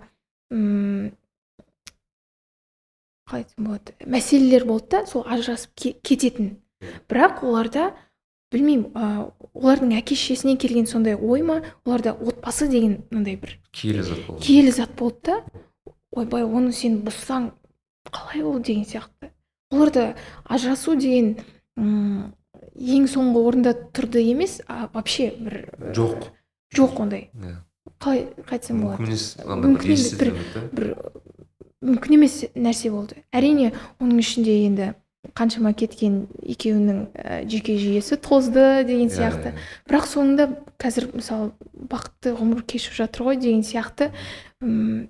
қалай 3.27 3.43
айтсам 3.43 3.65
болады? 3.65 3.93
мәселелер 4.05 4.65
болды 4.65 4.89
да 4.91 5.05
сол 5.07 5.23
ажырасып 5.25 5.71
ке- 5.75 5.95
кететін. 6.01 6.57
Бірақ 7.09 7.43
оларда 7.43 7.93
білмеймін 8.53 8.91
ә, 8.93 9.31
олардың 9.53 9.95
әке 9.97 10.15
шешесінен 10.15 10.57
келген 10.61 10.85
сондай 10.87 11.15
ой 11.15 11.41
ма 11.41 11.61
оларда 11.85 12.13
отбасы 12.13 12.67
деген 12.69 13.01
мынандай 13.11 13.35
бір 13.41 13.57
киелі 13.71 14.03
зат 14.03 14.25
болды. 14.27 14.41
киелі 14.45 14.71
зат 14.71 14.95
болды 14.95 15.19
да. 15.25 15.43
Ойбай 16.15 16.43
оны 16.43 16.71
сен 16.71 17.01
бұзсаң 17.03 17.51
қалай 18.11 18.43
ол 18.43 18.59
деген 18.59 18.85
сияқты. 18.85 19.31
Оларда 19.71 20.15
ажырасу 20.45 20.95
деген 20.95 21.37
м, 21.77 22.33
ең 22.75 23.07
соңғы 23.09 23.41
орында 23.47 23.73
тұрды 23.91 24.21
емес 24.21 24.61
а 24.67 24.87
вообще 24.93 25.31
бір 25.39 25.65
ә, 25.81 25.91
жоқ. 25.97 26.29
жоқ 26.75 26.99
ондай. 27.01 27.29
Иә. 27.33 27.57
қалай 27.99 28.27
қалай 28.45 28.59
айтсам 28.59 28.81
болады? 28.81 29.03
мүмкін 29.03 29.85
емес 29.91 30.13
бір 30.19 30.33
бір 30.71 30.95
мүмкін 31.85 32.17
емес 32.17 32.41
нәрсе 32.55 32.91
болды. 32.93 33.21
Әрине 33.35 33.71
оның 34.01 34.19
ішінде 34.23 34.55
енді 34.65 34.91
қаншама 35.35 35.71
кеткен 35.73 36.27
екеуінің 36.45 36.99
ә, 37.17 37.39
жүйке 37.49 37.75
жүйесі 37.81 38.17
тозды 38.21 38.83
деген 38.85 39.09
Иә, 39.09 39.15
сияқты. 39.15 39.51
иә. 39.55 39.63
бірақ 39.89 40.05
соңында 40.11 40.45
қазір 40.77 41.07
мысалы 41.17 41.51
бақытты 41.89 42.35
ғұмыр 42.37 42.61
кешіп 42.69 42.93
жатыр 42.99 43.25
ғой 43.25 43.39
деген 43.41 43.63
сияқты 43.65 44.11
м, 44.61 45.09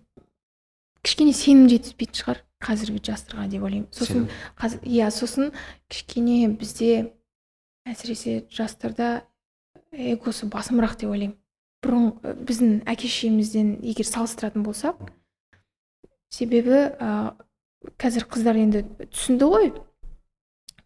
кішкене 1.03 1.33
сенім 1.35 1.67
жетіспейтін 1.69 2.15
шығар 2.21 2.39
қазіргі 2.63 3.01
жастарға 3.03 3.49
деп 3.51 3.63
ойлаймын. 3.67 3.89
Сосын 3.91 4.29
иә 4.87 5.11
сосын 5.11 5.51
кішкене 5.91 6.47
бізде 6.55 7.11
әсіресе 7.85 8.45
жастарда 8.49 9.25
эгосы 9.91 10.47
басымырақ 10.47 10.95
деп 11.03 11.11
ойлаймын. 11.11 11.35
Бұрын 11.83 12.07
ә, 12.23 12.33
біздің 12.39 12.71
әке 12.89 13.11
шешемізден 13.11 13.75
егер 13.83 14.07
салыстыратын 14.07 14.63
болсақ 14.65 14.95
себебі 16.35 16.79
ә, 16.99 17.33
қазір 18.01 18.27
қыздар 18.29 18.59
енді 18.59 18.83
түсінді 19.13 19.49
ғой. 19.49 19.71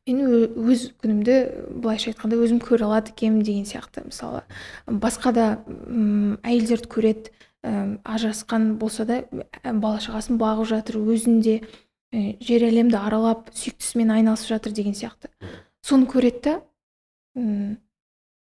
Мен 0.10 0.24
өз 0.58 0.88
күнімді 1.02 1.36
былайша 1.82 2.12
айтқанда 2.14 2.40
өзім 2.42 2.62
көре 2.64 2.88
алады 2.88 3.14
екенмін 3.14 3.44
деген 3.46 3.68
сияқты 3.70 4.06
мысалы. 4.08 4.42
Басқа 4.88 5.34
да 5.36 5.46
әйелдерді 6.42 6.90
көреді 6.90 7.34
ә, 7.62 8.00
ажырасқан 8.04 8.74
болса 8.82 9.06
да 9.06 9.22
бала 9.64 10.00
шағасын 10.02 10.40
бағып 10.42 10.72
жатыр 10.72 11.02
өзінде 11.04 11.60
ә, 11.62 12.40
жер 12.42 12.66
әлемді 12.72 12.98
аралап 12.98 13.52
сүйіктісімен 13.54 14.16
айналысып 14.18 14.56
жатыр 14.56 14.74
деген 14.74 14.98
сияқты. 14.98 15.30
Соны 15.86 16.10
көреді 16.10 16.42
да 16.48 16.58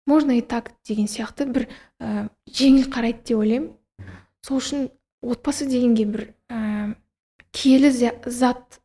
можно 0.05 0.31
и 0.37 0.41
так? 0.41 0.73
деген 0.85 1.07
сияқты 1.07 1.47
бір 1.49 1.67
ә, 1.99 2.27
жеңіл 2.51 2.91
қарайды 2.91 3.23
деп 3.25 3.39
ойлаймын. 3.39 3.71
Сол 4.45 4.59
үшін 4.59 4.89
отбасы 5.26 5.67
дегенге 5.69 6.05
бір 6.05 6.23
ә, 6.49 6.95
киелі 7.55 7.91
зат 7.91 8.80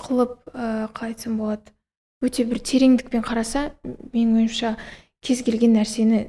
қылып 0.00 0.38
ә, 0.52 0.88
қалай 0.92 1.14
айтсам 1.14 1.38
болады. 1.40 1.72
Өте 2.24 2.46
бір 2.48 2.62
тереңдікпен 2.64 3.22
қараса 3.26 3.70
менің 3.84 4.40
ойымша 4.40 4.76
кез 5.22 5.42
келген 5.46 5.76
нәрсені 5.76 6.20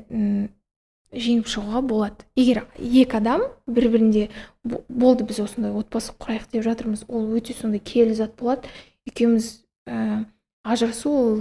жеңіп 1.16 1.48
шығуға 1.48 1.82
болады. 1.88 2.26
Егер 2.36 2.66
екі 2.78 3.18
адам 3.22 3.46
бір 3.68 3.88
бірінде 3.94 4.26
«Бо- 4.68 4.84
болды 4.90 5.24
біз 5.24 5.40
осындай 5.46 5.72
отбасы 5.72 6.12
құрайық 6.20 6.50
деп 6.52 6.66
жатырмыз 6.68 7.06
ол 7.08 7.30
өте 7.38 7.56
сондай 7.56 7.80
киелі 7.80 8.14
зат 8.18 8.36
болады. 8.36 8.68
Екеуміз 9.08 9.64
ә, 9.88 10.26
ажырасу 10.68 11.14
ол 11.16 11.38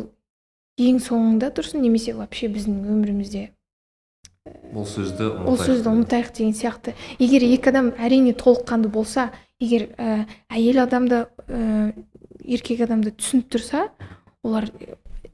ең 0.78 1.00
соңында 1.02 1.50
тұрсын 1.56 1.82
немесе 1.82 2.14
вообще 2.14 2.46
біздің 2.52 2.86
өмірімізде 2.86 3.48
ол 4.74 4.86
сөзді 4.88 5.30
ол 5.46 5.58
сөзді 5.58 5.90
ұмытайық 5.92 6.32
деген 6.36 6.54
сияқты. 6.56 6.94
Егер 7.18 7.44
екі 7.46 7.70
адам 7.72 7.90
әрине 7.98 8.34
толыққанды 8.36 8.90
болса 8.92 9.30
егер 9.60 9.88
ә, 9.96 10.26
әйел 10.48 10.82
адамды 10.84 11.26
ә, 11.48 11.92
еркек 12.44 12.84
адамды 12.86 13.12
түсініп 13.16 13.50
тұрса 13.56 13.88
олар 14.44 14.70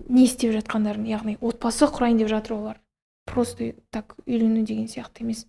не 0.09 0.27
істеп 0.27 0.55
жатқандарын 0.57 1.07
яғни 1.11 1.37
отбасы 1.41 1.89
құрайын 1.91 2.23
деп 2.23 2.33
жатыр 2.33 2.57
олар 2.59 2.81
просто 3.27 3.73
так 3.91 4.17
үйлену 4.27 4.65
деген 4.65 4.89
сияқты 4.89 5.25
емес. 5.27 5.47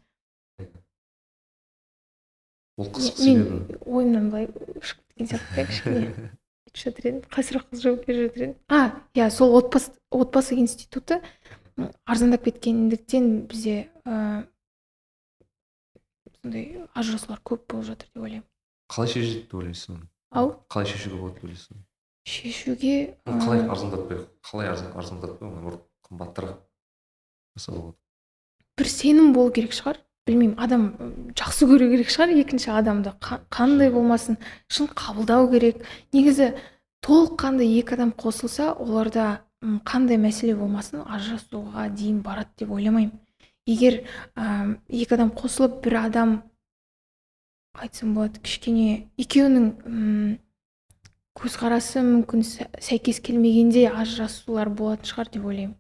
Ол 2.78 2.90
қызық 2.90 3.20
мен 3.26 3.44
себебі 3.44 3.82
ойымнан 3.86 4.30
былай 4.32 4.48
шығып 4.82 5.04
кеткен 5.18 5.30
сияқты 5.30 5.68
кішкене 5.70 6.32
жатыр 6.74 7.10
едім. 7.10 7.22
Қай 7.30 7.46
сұраққа 7.46 7.80
жауап 7.82 8.08
беріп 8.08 8.32
жатыр 8.32 8.44
едім. 8.48 8.56
А 8.68 8.80
иә 9.14 9.30
сол 9.30 9.54
отбасы 9.58 9.94
отбасы 10.10 10.58
институты. 10.58 11.22
Арзандап 12.06 12.44
кеткендіктен 12.46 13.46
бізде 13.50 13.90
ә, 14.06 14.46
сондай 16.42 16.66
ажырасулар 16.94 17.40
көп 17.46 17.66
болып 17.72 17.88
жатыр 17.92 18.10
деп 18.14 18.24
ойлаймын. 18.24 18.48
Қалай 18.92 19.10
шешеді 19.14 19.42
деп 19.46 19.56
ойлайсың? 19.60 19.98
Оны 19.98 20.08
ау? 20.42 20.52
Қалай 20.70 20.88
шешуге 20.92 21.18
болады 21.22 21.36
деп 21.40 21.46
ойлайсың? 21.50 21.82
Шешуге 22.28 22.94
қалай 23.28 23.66
арзандатпай 23.68 24.24
қалай 24.48 24.70
арзан- 24.74 24.94
арзандатпай 24.98 25.50
оны 25.50 25.64
бір 25.70 25.80
қымбаттырақ 26.08 26.58
жасауға 27.58 27.82
болады. 27.82 27.98
бір 28.78 28.88
сенім 28.90 29.34
болу 29.34 29.52
керек 29.52 29.72
шығар. 29.74 29.98
Білмеймін 30.26 30.56
адам 30.58 30.86
жақсы 31.36 31.68
көру 31.68 31.90
керек 31.92 32.08
шығар 32.10 32.32
екінші 32.40 32.70
адамды. 32.72 33.12
Қа- 33.20 33.42
қандай 33.52 33.92
болмасын 33.92 34.38
шын 34.72 34.88
қабылдау 34.88 35.50
керек. 35.52 35.84
Негізі 36.14 36.54
толыққанды 37.04 37.66
екі 37.68 37.94
адам 37.98 38.12
қосылса 38.16 38.72
оларда 38.80 39.42
қандай 39.88 40.18
мәселе 40.22 40.56
болмасын 40.60 41.04
ажырасуға 41.06 41.88
дейін 41.96 42.22
барады 42.26 42.50
деп 42.60 42.72
ойламаймын. 42.72 43.20
Егер 43.66 44.02
ә, 44.36 44.76
екі 44.90 45.16
адам 45.16 45.30
қосылып 45.32 45.82
бір 45.86 45.96
адам 46.06 46.34
қалай 47.74 47.88
айтсам 47.88 48.14
болады 48.14 48.42
кішкене 48.44 49.08
екеуінің 49.18 49.70
м, 49.88 50.34
көзқарасы 51.40 52.04
мүмкін 52.06 52.44
сә- 52.46 52.68
сәйкес 52.84 53.20
келмегенде 53.26 53.88
ажырасулар 53.90 54.70
болатын 54.70 55.10
шығар 55.10 55.32
деп 55.34 55.46
ойлаймын. 55.50 55.76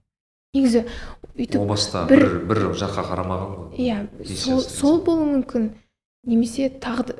Негізі 0.56 0.84
о 0.86 1.28
өйтіп 1.38 1.68
баста 1.70 2.06
бір- 2.10 2.24
бір 2.24 2.50
бір 2.50 2.64
жаққа 2.80 3.04
қарамаған 3.10 3.54
ғой. 3.58 3.78
Иә 3.78 4.36
сол, 4.38 4.62
сол 4.62 5.02
болуы 5.06 5.28
мүмкін 5.38 5.70
немесе 6.26 6.70
тағы 6.70 7.14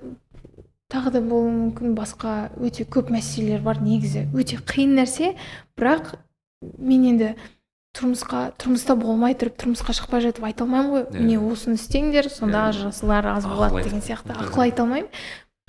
тағы 0.94 1.12
да 1.12 1.22
болуы 1.22 1.52
мүмкін 1.52 1.96
басқа 1.98 2.52
өте 2.62 2.86
көп 2.86 3.10
мәселелер 3.14 3.62
бар 3.66 3.82
негізі. 3.82 4.28
Өте 4.34 4.58
қиын 4.62 4.94
нәрсе 5.00 5.36
бірақ 5.78 6.14
мен 6.78 7.06
енді 7.12 7.34
тұрмысқа 7.94 8.44
тұрмыста 8.58 8.96
болмай 8.98 9.36
тұрып 9.38 9.58
тұрмысқа 9.62 9.94
шықпай 9.94 10.24
жатып 10.26 10.48
айта 10.48 10.66
алмаймын 10.66 10.92
ғой. 10.94 11.04
Иә. 11.06 11.20
міне 11.20 11.40
осыны 11.40 11.78
істеңдер 11.78 12.30
сонда 12.34 12.68
ажырасулар 12.72 13.28
аз 13.36 13.46
болады 13.46 13.84
деген 13.84 14.02
сияқты 14.02 14.34
ақыл 14.34 14.66
айта 14.66 14.84
алмаймын. 14.84 15.10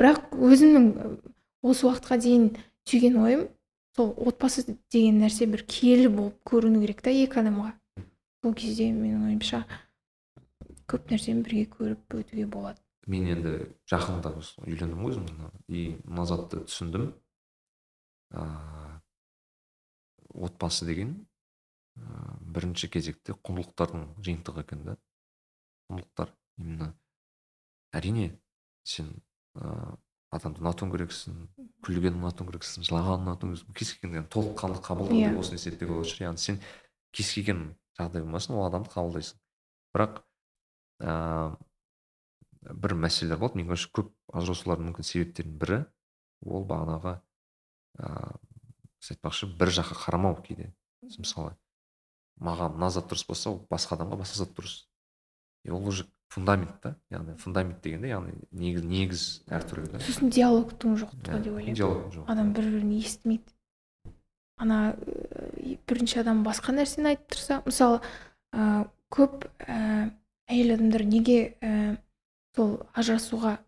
Бірақ 0.01 0.33
өзімнің 0.33 0.87
осы 1.63 1.87
уақытқа 1.87 2.19
дейін 2.25 2.47
түйген 2.89 3.19
ойым 3.21 3.49
сол 3.97 4.15
отбасы 4.17 4.65
деген 4.91 5.21
нәрсе 5.23 5.47
бір 5.47 5.67
киелі 5.69 6.09
болып 6.09 6.39
көріну 6.49 6.81
керек 6.81 7.03
та 7.05 7.13
екі 7.13 7.43
адамға. 7.45 7.75
Сол 8.43 8.55
кезде 8.57 8.89
менің 8.93 9.29
ойымша 9.29 9.65
көп 10.89 11.13
нәрсені 11.13 11.45
бірге 11.45 11.69
көріп 11.77 12.19
өтуге 12.23 12.47
болады. 12.49 12.81
Мен 13.07 13.29
енді 13.29 13.69
жақында 13.91 14.33
осы 14.41 14.65
үйлендім 14.65 15.05
ғой 15.05 15.13
өзім. 15.13 15.29
И 15.69 15.85
мына 16.09 16.25
затты 16.29 16.65
түсіндім. 16.65 17.13
Ыыы 18.33 18.84
отбасы 20.35 20.87
деген 20.87 21.15
ыыы 21.97 22.39
бірінші 22.55 22.89
кезекте 22.91 23.37
құндылықтардың 23.47 24.07
жиынтығы 24.25 24.65
екен 24.65 24.85
да. 24.85 24.97
Құндылықтар 25.91 26.33
именно 26.59 26.95
әрине 27.95 28.41
сен 28.83 29.13
ыыы 29.55 29.97
адамды 30.35 30.65
ұнатуың 30.65 30.91
керексің 30.95 31.37
күлгенін 31.87 32.19
ұнатуың 32.19 32.51
керексің 32.51 32.87
жылағанын 32.89 33.29
ұнатуың 33.29 33.55
керексің. 33.55 33.75
Кез 33.79 33.93
келген 34.01 34.27
толыққанды 34.27 34.81
қабылдау 34.83 35.15
Иә. 35.15 35.31
деп 35.31 35.39
осыны 35.45 35.61
естетуге 35.61 35.93
болатын 35.93 36.11
шығар 36.11 36.27
яғни 36.27 36.43
сен 36.43 36.59
кез 37.15 37.31
келген 37.37 37.61
жағдай 37.99 38.25
болмасын 38.25 38.57
ол 38.57 38.67
адамды 38.67 38.91
қабылдайсың. 38.91 39.39
Бірақ 39.95 40.19
ыыы 41.05 42.75
бір 42.83 42.97
мәселелер 42.97 43.39
болады 43.39 43.61
менің 43.61 43.77
ойымша 43.77 43.93
көп 43.95 44.11
ажырасулардың 44.33 44.89
мүмкін 44.89 45.07
себептерінің 45.07 45.59
бірі 45.61 45.79
ол 46.49 46.67
бағанағы 46.67 47.19
ыыы 48.01 48.41
сіз 49.05 49.19
айтпақшы 49.19 49.51
бір 49.61 49.73
жаққа 49.77 50.01
қарамау 50.07 50.41
кейде. 50.41 50.73
Мысалы 51.05 51.53
маған 52.41 52.79
мына 52.79 52.91
зат 52.91 53.11
дұрыс 53.11 53.27
болса 53.29 53.53
ол 53.53 53.61
басқа 53.71 53.99
адамға 53.99 54.23
басқа 54.25 54.43
зат 54.43 54.55
дұрыс. 54.57 54.87
И 55.65 55.71
ол 55.71 55.87
уже 55.87 56.07
фундамент 56.29 56.81
та 56.81 56.95
яғни 57.13 57.37
фундамент 57.39 57.83
дегенде 57.85 58.11
яғни 58.11 58.35
негіз 58.51 58.85
негіз 58.89 59.25
әртүрлі 59.53 59.93
да. 59.93 60.01
Сосын 60.03 60.33
диалогтың 60.35 60.97
жоқтығы 61.03 61.43
деп 61.45 61.53
Иә, 61.53 61.59
ойлаймын 61.59 61.79
диалог 61.79 62.09
жоқ 62.15 62.33
адам 62.33 62.53
бір 62.57 62.71
бірін 62.73 62.95
естімейді. 62.99 63.55
Ана 64.59 64.81
ә, 64.95 65.77
бірінші 65.87 66.23
адам 66.25 66.43
басқа 66.47 66.75
нәрсені 66.75 67.13
айтып 67.13 67.37
тұрса 67.37 67.61
мысалы 67.67 68.01
ә, 68.55 68.89
көп 69.15 69.47
ә, 69.63 70.11
әйел 70.51 70.75
адамдар 70.77 71.07
неге 71.07 71.39
ә, 71.61 71.97
сол 72.57 72.81
ажырасуға 72.95 73.59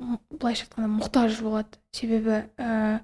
былайша 0.00 0.66
айтқанда 0.66 0.90
мұқтаж 0.96 1.40
болады? 1.44 1.80
Себебі 1.94 2.42
ә, 2.56 3.00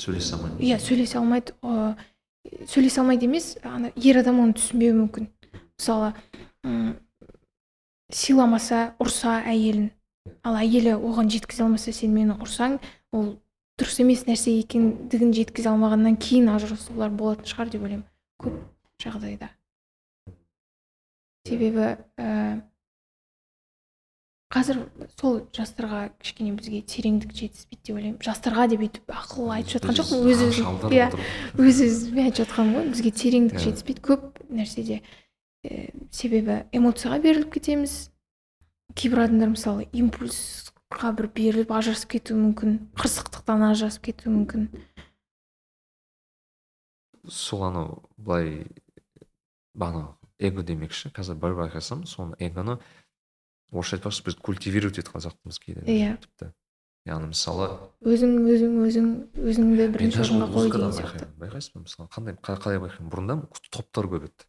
сөйлесе 0.00 0.34
алмаймын 0.36 0.60
иә 0.64 0.78
сөйлесе 0.82 1.18
алмайды. 1.20 1.54
Ә, 1.62 1.94
сөйлесе 2.68 3.00
алмайды 3.02 3.28
емес 3.28 3.54
ана 3.62 3.92
ер 3.96 4.18
адам 4.20 4.40
оны 4.44 4.56
түсінбеуі 4.58 4.96
мүмкін. 4.98 5.28
Мысалы 5.78 6.12
м, 6.64 6.96
сыйламаса 8.12 8.94
ұрса 9.02 9.40
әйелін 9.48 9.90
ал 10.44 10.58
әйелі 10.60 10.94
оған 10.98 11.30
жеткізе 11.32 11.64
алмаса 11.64 11.92
сен 11.92 12.14
мені 12.14 12.36
ұрсаң 12.40 12.78
ол 13.12 13.34
дұрыс 13.80 13.98
емес 14.04 14.26
нәрсе 14.28 14.54
екендігін 14.60 15.32
жеткізе 15.34 15.72
алмағаннан 15.72 16.16
кейін 16.20 16.52
ажырасулар 16.54 17.10
болатын 17.10 17.48
шығар 17.50 17.72
деп 17.72 17.82
ойлаймын. 17.82 18.06
Көп 18.40 18.60
жағдайда. 19.02 19.50
Себебі 21.48 21.88
ә, 22.16 22.62
қазір 24.54 24.78
сол 25.18 25.40
жастарға 25.56 26.00
кішкене 26.22 26.52
бізге 26.54 26.80
тереңдік 26.86 27.32
жетіспейді 27.34 27.82
деп 27.88 27.96
ойлаймын. 27.96 28.20
Жастарға 28.22 28.68
деп 28.70 28.84
өйтіп 28.86 29.10
ақыл 29.10 29.50
айтып 29.56 29.72
жатқан 29.74 29.98
жоқпын. 29.98 30.24
өз 30.30 30.44
өзім 30.46 30.64
иә 30.94 31.08
өз 31.58 31.80
өзіме 31.88 32.26
айтып 32.28 32.44
жатқаным 32.44 32.76
ғой 32.78 32.88
бізге 32.94 33.10
тереңдік 33.18 33.58
Иә. 33.58 33.64
жетіспейді. 33.66 34.00
Көп 34.06 34.42
нәрседе 34.54 35.02
Е, 35.64 35.88
себебі 36.12 36.58
эмоцияға 36.76 37.22
беріліп 37.24 37.54
кетеміз. 37.56 38.10
Кейбір 38.94 39.22
адамдар 39.24 39.48
мысалы 39.54 39.86
импульсқа 39.96 41.08
бір 41.16 41.30
беріліп 41.32 41.70
ажырасып 41.72 42.10
кетуі 42.12 42.36
мүмкін 42.36 42.74
қырсықтықтан 43.00 43.64
ажырасып 43.70 44.04
кетуі 44.10 44.34
мүмкін. 44.34 44.66
Сол 47.32 47.64
анау 47.64 48.02
былай 48.20 48.66
бағанағы 49.72 50.12
эго 50.44 50.62
демекші. 50.68 51.08
Қазір 51.16 51.40
бір 51.40 51.56
байқасам 51.62 52.04
соны 52.04 52.36
эгоны 52.38 52.76
орысша 53.74 53.96
айтпақшы 53.98 54.24
біз 54.28 54.36
культивировать 54.40 54.98
етіп 54.98 55.12
қалған 55.14 55.24
сияқтымыз 55.26 55.58
кейде 55.62 55.80
Иә. 55.86 56.16
тіпті. 56.22 56.52
Яғни 57.04 57.28
мысалы 57.34 57.66
өзің 58.00 58.32
өзің 58.48 58.76
өзің 58.88 59.08
өзіңді 59.36 59.88
бірінші 59.92 60.22
орынға 60.24 60.46
қой 60.54 60.70
деген 60.72 60.94
сияқты. 60.96 61.26
байқайсыз 61.36 61.72
ба? 61.74 61.80
Мысалы 61.84 62.08
қандай 62.08 62.34
қа- 62.40 62.56
қалай 62.62 62.80
байқаймын? 62.80 63.10
Бұрында 63.12 63.36
топтар 63.70 64.08
көп 64.08 64.24
еді. 64.30 64.46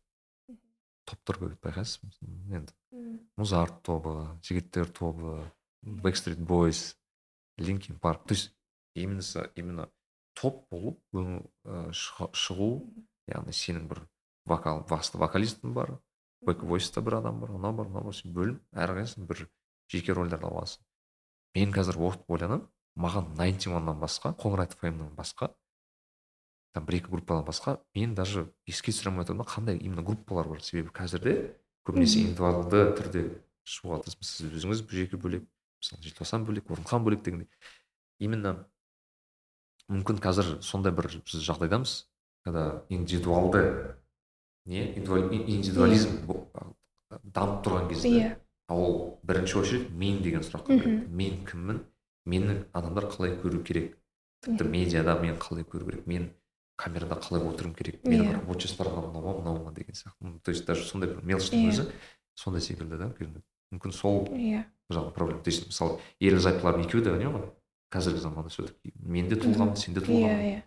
Топтар 1.06 1.36
көп 1.42 1.52
еді 1.52 1.60
байқайсыз 1.66 2.00
ба? 2.02 2.10
Енді 2.56 2.74
музарт 3.38 3.82
тобы 3.84 4.14
жігіттер 4.42 4.88
тобы 4.96 5.52
backstreet 5.84 6.40
boys 6.48 6.96
линкин 7.58 8.00
парк 8.00 8.24
то 8.28 8.34
есть 8.34 8.54
именно 8.96 9.22
именно 9.56 9.90
топ 10.34 10.66
болып 10.72 10.98
шыға- 11.14 12.32
шығу 12.34 12.70
яғни 13.28 13.52
сенің 13.52 13.88
бір 13.90 14.08
вокал 14.46 14.86
басты 14.90 15.18
вокалистің 15.18 15.74
бар 15.74 16.00
бэк 16.46 16.64
войста 16.64 17.02
бір 17.02 17.20
адам 17.20 17.40
бар 17.42 17.56
анау 17.58 17.74
бар 17.74 17.88
мынау 17.90 18.10
бар. 18.10 18.16
Сен 18.16 18.34
бөлініп 18.34 18.62
әрқайсың 18.74 19.28
бір 19.28 19.48
жеке 19.92 20.14
рольдерді 20.14 20.48
аласың. 20.50 20.84
Мен 21.56 21.72
қазір 21.74 22.00
о- 22.00 22.26
ойланамын 22.28 22.68
маған 22.96 23.36
найнти 23.38 23.70
уаннан 23.70 24.00
басқа 24.00 24.36
қоңыр 24.40 24.68
фмнан 24.76 25.16
басқа 25.16 25.52
там 26.74 26.86
бір 26.86 27.00
екі 27.00 27.12
группадан 27.12 27.46
басқа 27.48 27.80
мен 27.96 28.16
даже 28.16 28.52
еске 28.68 28.92
түсіре 28.92 29.10
алмай 29.10 29.24
отырмын 29.24 29.44
да 29.44 29.50
қандай 29.52 29.78
именно 29.78 30.04
группалар 30.04 30.48
бар. 30.48 30.62
Себебі 30.62 30.92
қазірде 30.92 31.56
көбінесе 31.88 32.22
индивидуалды 32.24 32.82
түрде 33.00 33.24
шығуға 33.64 34.04
тырысып 34.04 34.24
сіз 34.24 34.56
өзіңіз 34.60 34.84
жеке 34.92 35.18
бөлек 35.18 35.46
мысалы 35.80 36.04
желтоқсан 36.04 36.46
бөлек 36.46 36.72
орынхан 36.72 37.04
бөлек 37.04 37.24
дегендей. 37.24 37.48
Именно 38.20 38.68
мүмкін 39.88 40.20
қазір 40.20 40.62
сондай 40.62 40.92
бір 40.92 41.08
біз 41.24 41.40
жағдайдамыз 41.48 42.08
когда 42.44 42.84
индивидуалды 42.90 43.96
не? 44.66 44.94
Индивидуализм 44.98 46.32
а, 46.54 47.20
дамып 47.24 47.62
тұрған 47.66 47.90
кезде 47.90 48.10
иә. 48.10 48.32
ол 48.70 49.20
бірінші 49.24 49.58
очередь 49.62 49.90
мен 49.92 50.22
деген 50.24 50.42
сұраққа 50.42 50.68
келеді. 50.80 50.98
Мгм. 51.06 51.16
мен 51.16 51.46
кіммін? 51.46 51.80
Мені 52.26 52.64
адамдар 52.74 53.06
қалай 53.06 53.36
көру 53.42 53.62
керек? 53.64 53.98
Тіпті 54.42 54.64
медиада 54.64 55.20
мен 55.22 55.36
қалай 55.38 55.64
көру 55.64 55.86
керек? 55.86 56.08
Мен 56.08 56.32
камерада 56.76 57.16
қалай 57.22 57.44
отыруым 57.46 57.76
керек? 57.76 58.02
Менің 58.04 58.32
Иә. 58.32 58.34
рабочий 58.40 58.68
сторонам 58.70 59.12
мынау 59.14 59.22
ма 59.22 59.34
мынау 59.40 59.64
ма 59.66 59.72
деген 59.72 59.94
сияқты. 59.94 60.40
То 60.42 60.50
есть 60.52 60.66
даже 60.66 60.84
сондай 60.86 61.10
бір 61.10 61.22
мелочтың 61.24 61.62
Иә. 61.62 61.70
өзі 61.70 61.92
сондай 62.34 62.62
секілді 62.62 62.98
да 62.98 63.14
мүмкін 63.72 63.92
сол 63.94 64.26
иә. 64.34 64.64
жағы 64.90 65.12
проблема. 65.14 65.44
То 65.44 65.50
есть 65.52 65.68
мысалы 65.68 66.00
ерлі 66.20 66.40
зайыптылардың 66.40 66.86
екеуі 66.86 67.04
де 67.04 67.10
ғой? 67.12 67.52
Қазіргі 67.92 68.18
заманда 68.18 68.50
все 68.50 68.64
таки 68.64 68.94
мен 69.00 69.30
де 69.30 69.36
тұлғамын 69.36 69.76
сен 69.78 69.94
де 69.94 70.00
иә 70.02 70.06
тұлғамын 70.06 70.42
иә. 70.42 70.62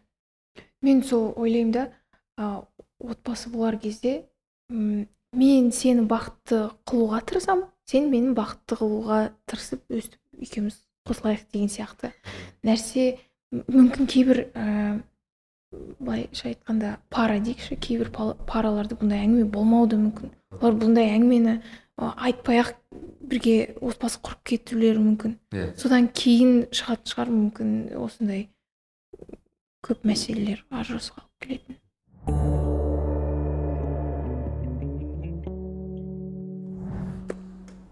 Мен 0.82 1.03
сол 1.03 1.34
ойлаймын 1.36 1.72
да 1.72 1.92
отбасы 3.01 3.51
болар 3.51 3.78
кезде 3.78 4.24
мен 4.68 5.72
сені 5.72 6.07
бақытты 6.09 6.68
қылуға 6.88 7.22
тырысамын 7.28 7.68
сен 7.88 8.11
мені 8.12 8.34
бақытты 8.36 8.78
қылуға 8.80 9.20
тырысып 9.49 9.84
өстіп 9.88 10.44
екеуміз 10.44 10.82
қосылайық 11.09 11.46
деген 11.53 11.70
сияқты 11.72 12.12
нәрсе. 12.66 13.16
Мүмкін 13.49 14.09
кейбір 14.12 14.42
ә, 14.53 15.01
былайша 15.72 16.51
айтқанда 16.51 16.99
пара 17.09 17.38
дейікші 17.40 17.78
кейбір 17.80 18.11
параларда 18.12 18.99
бұндай 19.01 19.22
әңгіме 19.24 19.49
болмауы 19.49 19.88
да 19.88 20.01
мүмкін. 20.03 20.34
Олар 20.59 20.76
бұндай 20.76 21.09
әңгімені 21.14 21.55
айтпай 21.96 22.61
ақ 22.61 22.74
бірге 23.28 23.57
отбасы 23.80 24.20
құрып 24.20 24.44
кетулері 24.53 25.01
мүмкін. 25.01 25.38
Иә. 25.57 25.70
Содан 25.80 26.11
кейін 26.12 26.68
шығатын 26.76 27.12
шығар 27.14 27.32
мүмкін 27.32 27.74
осындай 27.96 28.46
көп 29.84 30.05
мәселелер 30.09 30.64
ажырасуға 30.68 31.24
алып 31.24 31.46
келетін. 31.46 31.80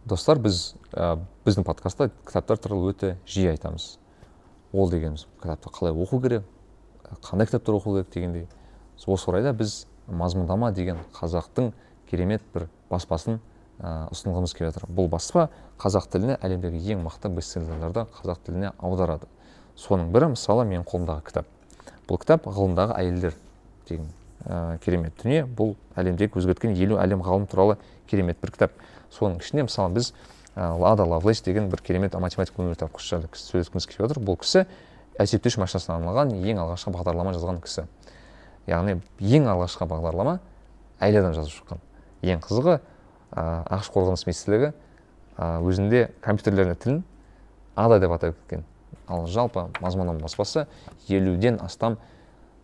Достар 0.06 0.38
біз 0.38 0.74
ә, 0.92 1.18
біздің 1.46 1.66
подкастта 1.66 2.10
кітаптар 2.26 2.60
туралы 2.62 2.92
өте 2.92 3.16
жиі 3.26 3.50
айтамыз. 3.54 3.96
Ол 4.72 4.90
дегеніміз 4.90 5.26
кітапты 5.42 5.72
қалай 5.74 5.94
оқу 5.94 6.20
керек 6.22 6.46
қандай 7.22 7.46
кітаптар 7.50 7.74
оқу 7.74 7.96
керек 7.96 8.12
дегендей. 8.14 8.46
Осы 9.06 9.30
орайда 9.30 9.52
біз 9.52 9.86
мазмұндама 10.06 10.72
деген 10.72 11.02
қазақтың 11.18 11.72
керемет 12.10 12.42
бір 12.54 12.68
баспасын 12.90 13.40
ә, 13.80 14.06
ұсынғымыз 14.14 14.54
келіп 14.54 14.72
жатыр. 14.72 14.86
Бұл 14.88 15.10
баспа 15.10 15.48
қазақ 15.82 16.08
тіліне 16.12 16.38
әлемдегі 16.40 16.94
ең 16.94 17.02
мықты 17.06 17.32
бестселлерлерді 17.34 18.06
қазақ 18.20 18.46
тіліне 18.46 18.72
аударады. 18.78 19.26
Соның 19.76 20.12
бірі 20.14 20.32
мысалы 20.36 20.64
менің 20.70 20.86
қолымдағы 20.86 21.26
кітап 21.26 21.50
бұл 22.06 22.20
кітап 22.22 22.46
ғылымдағы 22.46 22.94
әйелдер 23.00 23.34
деген 23.88 24.06
ә, 24.46 24.78
керемет 24.84 25.16
дүние. 25.22 25.44
Бұл 25.46 25.74
әлемдегі 25.98 26.38
өзгерткен 26.38 26.76
елу 26.78 27.00
әлем 27.02 27.22
ғалым 27.26 27.46
туралы 27.50 27.78
керемет 28.06 28.38
бір 28.42 28.52
кітап. 28.54 28.76
Соның 29.14 29.40
ішінде 29.42 29.66
мысалы 29.66 29.94
біз 29.96 30.12
ә, 30.56 30.72
ада 30.90 31.04
лавлейс 31.04 31.42
деген 31.42 31.70
бір 31.70 31.82
керемет 31.82 32.14
математик 32.14 32.58
өнертапқыш 32.58 33.10
жайлы 33.10 33.30
кісі 33.32 33.52
сөйлескіміз 33.52 33.86
келіп 33.86 34.06
отыр. 34.08 34.20
Бұл 34.20 34.38
кісі 34.40 34.66
есептеуіш 35.20 35.58
машинасына 35.62 35.98
арналған 36.00 36.34
ең 36.40 36.62
алғашқы 36.64 36.92
бағдарлама 36.94 37.34
жазған 37.36 37.60
кісі. 37.64 37.86
Яғни 38.66 38.98
ең 39.20 39.50
алғашқы 39.52 39.88
бағдарлама 39.88 40.38
әйел 41.00 41.22
адам 41.22 41.36
жазып 41.36 41.54
шыққан. 41.60 41.82
Ең 42.22 42.42
қызығы 42.44 42.78
ә, 43.36 43.44
ақш 43.78 43.92
қорғаныс 43.94 44.26
министрлігі 44.26 44.72
ә, 45.36 45.60
өзінде 45.60 46.08
компьютерлердің 46.24 46.80
тілін 46.82 47.04
ада 47.76 48.00
деп 48.00 48.16
атап 48.16 48.36
кеткен 48.40 48.64
ал 49.06 49.26
жалпы 49.30 49.68
мазмұнам 49.80 50.20
баспасы 50.22 50.66
елуден 51.08 51.60
астам 51.62 51.98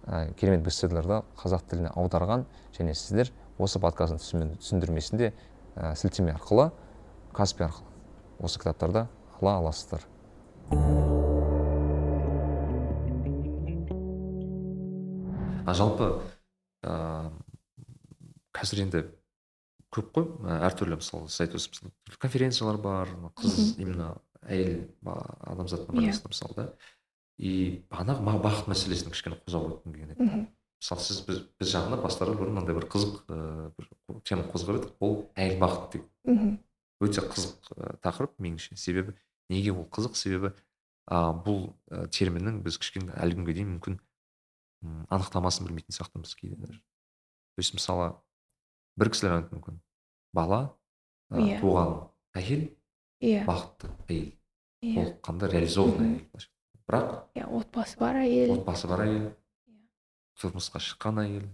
ә, 0.07 0.33
керемет 0.35 0.65
бестселлерді 0.65 1.23
қазақ 1.39 1.67
тіліне 1.71 1.93
аударған 1.95 2.47
және 2.79 2.95
сіздер 2.97 3.33
осы 3.59 3.81
подкасттың 3.83 4.57
түсіндірмесінде 4.59 5.33
ә, 5.77 5.95
сілтеме 5.97 6.35
арқылы 6.35 6.71
каспи 7.33 7.65
арқылы. 7.65 7.89
Осы 8.43 8.59
кітаптарды 8.61 9.07
ала 9.41 9.57
аласыздар. 9.59 10.05
А 15.63 15.75
жалпы 15.79 16.09
ә, 16.83 17.31
қазір 18.57 18.83
енді 18.87 19.03
көп 19.95 20.11
қой. 20.17 20.27
Ә, 20.43 20.59
әртүрлі 20.69 20.99
мысалы 20.99 21.31
сіз 21.31 21.45
айтып 21.47 21.61
отырсыз 21.61 22.19
конференциялар 22.23 22.81
бар 22.83 23.13
қыз 23.39 23.77
именно 23.79 24.17
әйел 24.43 24.89
адамзатына 25.07 25.95
Иә. 25.95 26.01
байланысты 26.01 26.33
мысалы 26.33 26.57
да. 26.57 26.67
И 27.39 27.85
бағанағы 27.91 28.43
бақыт 28.43 28.69
мәселесін 28.73 29.15
кішкене 29.15 29.39
қозғап 29.47 29.71
өткім 29.79 29.95
келген 29.95 30.11
еді. 30.17 30.27
Мхм. 30.27 30.43
Мысалы 30.83 31.01
сіз 31.07 31.21
біз, 31.29 31.41
біз 31.63 31.71
жағында 31.73 32.01
бастары 32.03 32.35
бұрын 32.35 32.57
мынандай 32.57 32.75
бір 32.75 32.89
қызық 32.91 33.21
ә, 33.31 33.71
бір 33.79 34.21
тема 34.27 34.43
қозғап 34.51 34.81
едік 34.81 35.05
ол 35.07 35.15
әйел 35.39 35.61
бақыт 35.63 35.93
деген 35.95 36.09
мхм. 36.27 36.57
Өте 37.03 37.23
қызық 37.23 37.71
ә, 37.79 37.93
тақырып 38.03 38.35
меніңше. 38.43 38.77
Себебі 38.79 39.15
неге 39.51 39.73
ол 39.73 39.87
қызық? 39.95 40.17
Себебі 40.19 40.53
а, 41.07 41.31
бұл 41.33 41.73
ә, 41.91 42.07
терминнің 42.11 42.61
біз 42.67 42.79
кішкене 42.83 43.15
әлі 43.15 43.39
күнге 43.39 43.55
дейін 43.59 43.71
мүмкін 43.77 43.99
м, 44.83 45.07
анықтамасын 45.11 45.67
білмейтін 45.71 45.95
сияқтымыз 45.95 46.35
кейде 46.39 46.57
даже. 46.59 46.79
То 46.79 47.63
есть 47.63 47.75
мысалы 47.75 48.13
бір 48.99 49.11
кісілер 49.15 49.39
айтуы 49.39 49.59
мүмкін. 49.61 49.81
Бала 50.35 50.61
ә, 51.31 51.39
Иә. 51.43 51.61
туған 51.63 52.09
әйел 52.39 52.67
иә. 53.23 53.45
бақытты 53.47 53.91
әйел. 54.09 54.33
Иә. 54.83 54.95
Толыққанды 54.99 55.51
реализованный 55.53 56.15
әйел 56.17 56.49
бірақ 56.89 57.13
иә 57.39 57.47
отбасы 57.47 57.99
бар 57.99 58.17
әйел. 58.25 58.55
отбасы 58.59 58.89
бар 58.91 59.05
әйел. 59.07 59.31
Тұрмысқа 60.43 60.83
шыққан 60.83 61.23
әйел 61.23 61.47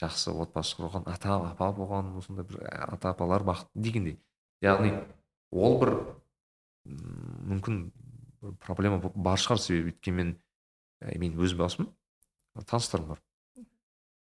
жақсы 0.00 0.32
отбасы 0.32 0.76
құрған 0.78 1.08
ата 1.10 1.36
апа 1.50 1.70
болған 1.76 2.14
осындай 2.18 2.46
бір 2.46 2.62
ата 2.70 3.10
апалар 3.12 3.44
бақытты 3.44 3.84
дегендей. 3.84 4.18
Яғни 4.64 4.92
ол 5.50 5.78
бір 5.80 5.94
мүмкін 6.86 7.80
бір 8.40 8.54
проблема 8.64 9.00
бар 9.14 9.38
шығар. 9.40 9.60
себебі 9.60 9.92
өйткені 9.92 10.16
мен 10.16 10.36
ә, 11.02 11.18
мен 11.18 11.36
өз 11.38 11.54
басым 11.54 11.90
таныстарым 12.66 13.14
бар. 13.14 13.22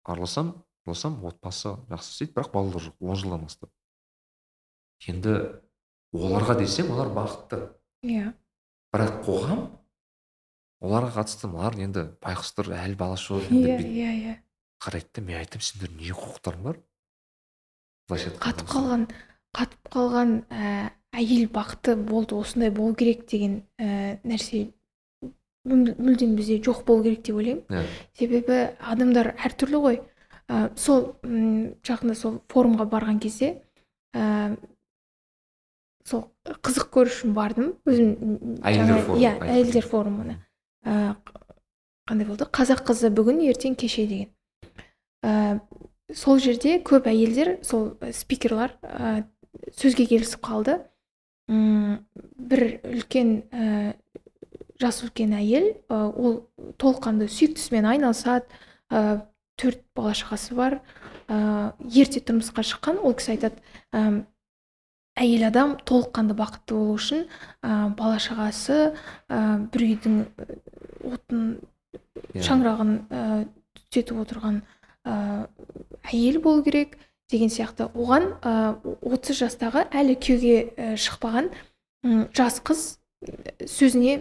Араласам 0.05 0.65
араласам 0.85 1.25
отбасы 1.25 1.77
жақсы 1.91 2.13
істейді 2.13 2.35
бірақ 2.35 2.53
балалар 2.53 2.83
жоқ 2.83 2.95
он 3.01 3.17
жылдан 3.17 3.43
бастап. 3.43 3.71
Енді 5.07 5.61
оларға 6.13 6.59
десем 6.59 6.91
олар 6.91 7.13
бақытты. 7.15 7.69
Иә. 8.03 8.33
Бірақ 8.93 9.23
қоғам 9.27 9.78
оларға 10.83 11.11
қатысты 11.19 11.49
мыналар 11.51 11.79
енді? 11.83 12.05
Байқұстар 12.23 12.71
әлі 12.71 12.95
екен 12.95 13.65
иә 13.65 13.79
иә 13.83 14.13
иә. 14.19 14.35
қарайды 14.85 15.09
да 15.15 15.23
мен 15.23 15.39
айтамын 15.41 15.65
сендер 15.67 15.91
не 15.99 16.13
құқықтарың 16.13 16.63
бар? 16.63 16.79
былайша 18.09 18.31
қатып 18.39 18.69
қалған 18.73 19.07
қатып 19.59 19.91
қалған 19.93 20.35
ә, 20.49 20.91
әйел 21.13 21.49
бақыты 21.51 21.97
болды 21.97 22.37
осындай 22.39 22.71
болу 22.71 22.95
керек 22.95 23.27
деген 23.29 23.63
ә, 23.79 24.21
нәрсе 24.23 24.69
мүл- 25.67 25.97
мүлдем 25.99 26.37
бізде 26.39 26.61
жоқ 26.63 26.85
болу 26.87 27.03
керек 27.03 27.23
деп 27.27 27.37
ойлаймын. 27.37 27.65
Иә. 27.69 27.85
себебі 28.15 28.61
адамдар 28.81 29.35
әртүрлі 29.37 29.83
ғой. 29.83 30.01
Ә, 30.49 30.71
сол 30.79 31.17
м, 31.25 31.75
жақында 31.85 32.15
сол 32.15 32.39
форумға 32.49 32.87
барған 32.89 33.19
кезде 33.21 33.63
ә, 34.15 34.57
сол 36.05 36.31
қызық 36.47 36.89
көру 36.95 37.11
үшін 37.13 37.35
бардым. 37.37 37.75
Өзім 37.85 38.61
Әйелдер 38.63 39.03
форумы, 39.05 39.21
иә 39.21 39.33
әйелдер 39.45 39.89
форумына. 39.91 40.39
Ә, 40.89 41.15
қандай 42.09 42.29
болды? 42.29 42.49
Қазақ 42.49 42.85
қызы 42.89 43.11
бүгін 43.13 43.43
ертең 43.51 43.77
кеше 43.79 44.07
деген. 44.09 44.31
Ә, 45.23 45.61
сол 46.15 46.41
жерде 46.41 46.79
көп 46.81 47.09
әйелдер 47.11 47.59
сол 47.67 47.93
ә, 48.01 48.13
спикерлар 48.17 48.77
ә, 48.83 49.27
сөзге 49.77 50.09
келісіп 50.09 50.41
қалды. 50.45 50.79
М, 51.49 52.07
бір 52.39 52.81
үлкен 52.87 53.35
ә, 53.53 53.97
жасы 54.81 55.09
үлкен 55.09 55.37
әйел 55.37 55.75
ә, 55.89 56.01
ол 56.09 56.41
толыққанды 56.81 57.29
сүйіктісімен 57.29 57.89
айналысады. 57.93 58.49
Ә, 58.89 59.21
төрт 59.61 59.85
бала 59.95 60.15
шағасы 60.17 60.57
бар. 60.57 60.81
Ә, 61.29 61.75
ерте 61.85 62.23
тұрмысқа 62.25 62.65
шыққан. 62.65 63.03
Ол 63.05 63.17
кісі 63.19 63.37
айтады 63.37 64.25
әйел 65.19 65.47
адам 65.49 65.77
толыққанды 65.89 66.37
бақытты 66.39 66.75
болу 66.77 66.95
үшін 66.99 67.25
ә, 67.63 67.91
бала 67.99 68.19
шағасы 68.23 68.79
ә, 69.29 69.41
бір 69.73 69.85
үйдің 69.89 70.19
ә, 70.25 70.59
отын 71.15 71.43
Иә. 72.35 72.43
шаңырағын 72.45 72.93
ә, 73.09 73.23
түтетіп 73.79 74.19
отырған 74.25 74.61
ә, 75.07 75.47
әйел 76.13 76.41
болу 76.45 76.63
керек 76.67 76.97
деген 77.31 77.51
сияқты 77.53 77.89
оған 77.95 78.31
ә, 78.43 78.55
30 79.05 79.39
жастағы 79.43 79.87
әлі 79.93 80.17
күйеуге 80.21 80.57
ә, 80.77 80.95
шықпаған 81.01 81.51
жас 82.37 82.61
қыз 82.65 82.83
ә, 83.25 83.67
сөзіне 83.67 84.19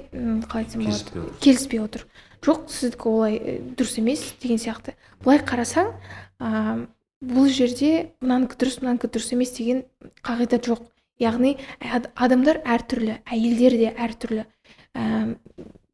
қалай 0.47 0.65
айтсам 0.65 0.85
болады 0.85 1.25
Келіспей 1.43 1.81
отыр. 1.83 2.07
жоқ 2.41 2.67
сіздікі 2.71 3.09
олай 3.11 3.37
ә, 3.37 3.57
дұрыс 3.75 3.97
емес 3.99 4.23
деген 4.41 4.61
сияқты 4.61 4.95
былай 5.23 5.41
қарасаң 5.43 5.93
ә, 6.39 6.87
бұл 7.23 7.47
жерде 7.49 8.11
мынанікі 8.21 8.57
дұрыс 8.61 8.79
мынанікі 8.83 9.09
дұрыс 9.09 9.31
емес 9.33 9.53
деген 9.57 9.83
қағида 10.25 10.59
жоқ. 10.67 10.83
Яғни 11.17 11.55
ад- 11.81 12.11
адамдар 12.13 12.59
әртүрлі 12.61 13.15
әйелдер 13.25 13.77
де 13.79 13.87
әртүрлі. 13.97 14.43
Ә, 14.93 15.35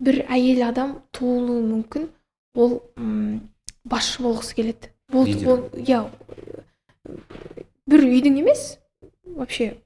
бір 0.04 0.18
әйел 0.28 0.66
адам 0.68 0.98
туылуы 1.16 1.62
мүмкін 1.64 2.10
ол 2.60 2.82
басшы 3.88 4.24
болғысы 4.26 4.56
келеді. 4.58 4.92
Болды 5.12 5.48
ол 5.48 5.64
иә 5.80 6.02
бір 7.88 8.04
үйдің 8.10 8.40
емес 8.42 8.78
вообще 9.24 9.78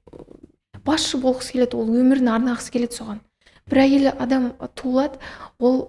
басшы 0.86 1.18
болғысы 1.22 1.52
келеді 1.54 1.78
ол 1.78 1.94
өмірін 2.02 2.32
арнағысы 2.34 2.72
келеді 2.74 2.98
соған. 2.98 3.22
Бір 3.70 3.82
әйел 3.84 4.10
адам 4.18 4.52
туылады 4.74 5.18
ол 5.58 5.84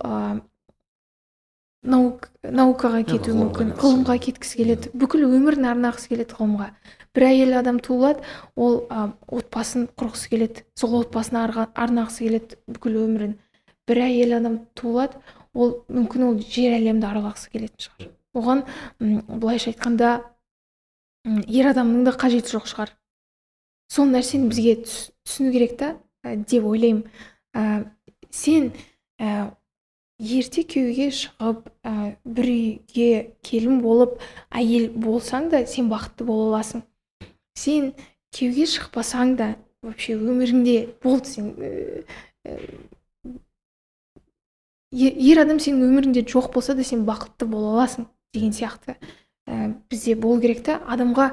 наукаға 1.83 3.03
кетуі 3.07 3.35
мүмкін 3.37 3.73
ғылымға 3.79 4.15
кеткісі 4.25 4.57
келеді. 4.59 4.91
Бүкіл 4.99 5.23
өмірін 5.29 5.67
арнағысы 5.71 6.09
келеді 6.11 6.35
ғылымға. 6.35 6.67
Бір 7.15 7.25
әйел 7.29 7.53
адам 7.59 7.79
туылады 7.79 8.21
ол 8.59 8.81
ә, 8.91 9.11
отбасын 9.31 9.87
құрғысы 9.97 10.29
келеді 10.29 10.65
сол 10.77 10.99
отбасына 10.99 11.45
арнағысы 11.73 12.25
келеді 12.27 12.59
бүкіл 12.67 12.99
өмірін. 13.05 13.37
Бір 13.87 14.01
әйел 14.05 14.35
адам 14.37 14.59
туылады 14.75 15.17
ол 15.53 15.79
мүмкін 15.89 16.27
ол 16.27 16.37
жер 16.43 16.75
әлемді 16.77 17.07
аралағысы 17.09 17.49
келетін 17.53 17.87
шығар. 17.87 18.11
Оған 18.35 18.65
былайша 19.39 19.71
айтқанда 19.71 20.11
ер 21.47 21.71
адамның 21.71 22.03
да 22.05 22.13
қажеті 22.13 22.53
жоқ 22.59 22.67
шығар. 22.69 22.91
Сол 23.89 24.11
нәрсені 24.11 24.51
бізге 24.51 24.75
түс- 24.83 25.09
түсіну 25.25 25.51
керек 25.55 25.77
та 25.79 25.95
ә, 26.23 26.35
деп 26.45 26.67
ойлаймын. 26.69 27.07
Ә, 27.55 27.87
сен 28.29 28.69
ә, 29.17 29.49
ерте 30.19 30.63
күйеуге 30.67 31.09
шығып 31.15 31.69
ә, 31.87 31.93
бір 32.27 32.49
үйге 32.51 33.09
келін 33.45 33.79
болып 33.83 34.19
әйел 34.51 34.89
болсаң 34.91 35.49
да 35.53 35.63
сен 35.67 35.89
бақытты 35.91 36.27
бола 36.27 36.49
аласың. 36.51 36.83
Сен 37.57 37.93
күйеуге 38.35 38.67
шықпасаң 38.67 39.35
да 39.39 39.53
вообще 39.81 40.17
өміріңде 40.19 40.77
болды 41.03 41.31
сен 41.31 41.53
ә, 41.55 42.59
ер 44.91 45.41
адам 45.45 45.61
сенің 45.63 45.87
өміріңде 45.87 46.25
жоқ 46.27 46.51
болса 46.53 46.75
да 46.75 46.83
сен 46.83 47.05
бақытты 47.07 47.47
бола 47.47 47.77
аласың 47.77 48.09
деген 48.33 48.51
сияқты. 48.51 48.97
Ә, 49.47 49.73
бізде 49.89 50.15
болу 50.19 50.41
керек 50.41 50.63
та 50.65 50.81
адамға 50.85 51.31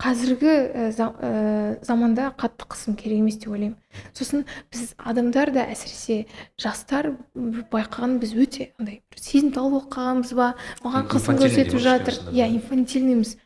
қазіргі 0.00 0.92
за- 0.96 1.12
ә, 1.20 1.84
заманда 1.84 2.30
қатты 2.38 2.64
қысым 2.66 2.96
керек 2.96 3.18
емес 3.20 3.36
деп 3.36 3.50
ойлаймын. 3.52 3.76
Сосын 4.16 4.46
біз 4.72 4.94
адамдар 4.96 5.52
да 5.52 5.66
әсіресе 5.68 6.26
жастар 6.58 7.12
байқаған 7.36 8.18
біз 8.22 8.32
өте 8.34 8.70
андай 8.80 9.02
бір 9.12 9.20
сезімтал 9.20 9.70
болып 9.70 9.90
қалғанбыз 9.92 10.32
ба? 10.34 10.54
Маған 10.82 11.08
қысым 11.12 11.36
көрсетіп 11.36 11.78
жатыр. 11.78 12.14
иә 12.32 12.48
инфантильныймыз. 12.56 13.36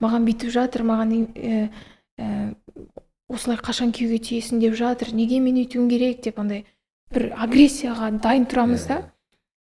Маған 0.00 0.24
бүйтіп 0.24 0.50
жатыр 0.54 0.82
маған 0.88 1.12
ә, 1.36 1.68
ә, 2.18 2.54
осылай 3.28 3.58
қашан 3.58 3.92
күйеуге 3.92 4.18
тиесің 4.24 4.60
деп 4.60 4.74
жатыр. 4.74 5.12
Неге 5.12 5.40
мен 5.40 5.56
өйтуім 5.60 5.90
керек 5.90 6.22
деп 6.22 6.38
андай 6.38 6.64
бір 7.12 7.34
агрессияға 7.36 8.10
дайын 8.22 8.46
тұрамыз 8.48 8.88
да. 8.88 8.96
Иә. 8.96 9.04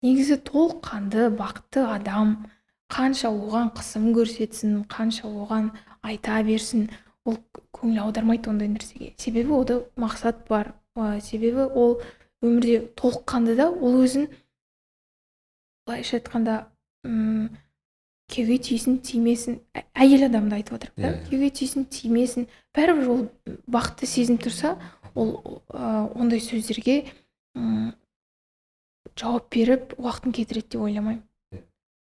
негізі 0.02 0.36
толыққанды 0.40 1.28
бақытты 1.36 1.84
адам 1.84 2.46
қанша 2.88 3.28
оған 3.28 3.68
қысым 3.76 4.14
көрсетсін 4.16 4.86
қанша 4.88 5.28
оған 5.28 5.70
айта 6.02 6.42
берсін. 6.46 6.88
Ол 7.28 7.36
көңіл 7.76 8.00
аудармайды 8.06 8.48
ондай 8.50 8.68
нәрсеге. 8.72 9.12
Себебі 9.20 9.52
ода 9.58 9.80
мақсат 10.00 10.46
бар. 10.48 10.72
Ә, 10.96 11.20
себебі 11.20 11.66
ол 11.74 12.00
өмірде 12.42 12.86
толыққанды 12.96 13.54
да 13.56 13.68
ол 13.70 14.00
өзін 14.04 14.28
былайша 15.86 16.18
айтқанда 16.18 16.54
м 17.04 17.50
күйеуге 18.30 18.58
тисін 18.62 18.98
тимесін 19.04 19.58
ә- 19.74 19.84
әйел 19.94 20.24
адамды 20.28 20.54
айтып 20.60 20.76
отырмын 20.78 21.02
да. 21.02 21.08
Иә, 21.08 21.14
иә. 21.18 21.28
күйеуге 21.28 21.50
тисін 21.50 21.84
тимесін. 21.90 22.46
Бәрібір 22.76 23.08
ол 23.10 23.22
бақытты 23.70 24.06
сезініп 24.06 24.44
тұрса 24.46 24.76
ол 25.14 25.62
ә, 25.68 26.12
ондай 26.14 26.38
сөздерге 26.40 27.04
м, 27.58 27.92
жауап 29.18 29.48
беріп 29.50 29.96
уақытын 29.98 30.32
кетіреді 30.36 30.68
деп 30.76 30.80
ойламаймын. 30.86 31.24
Иә. 31.52 31.62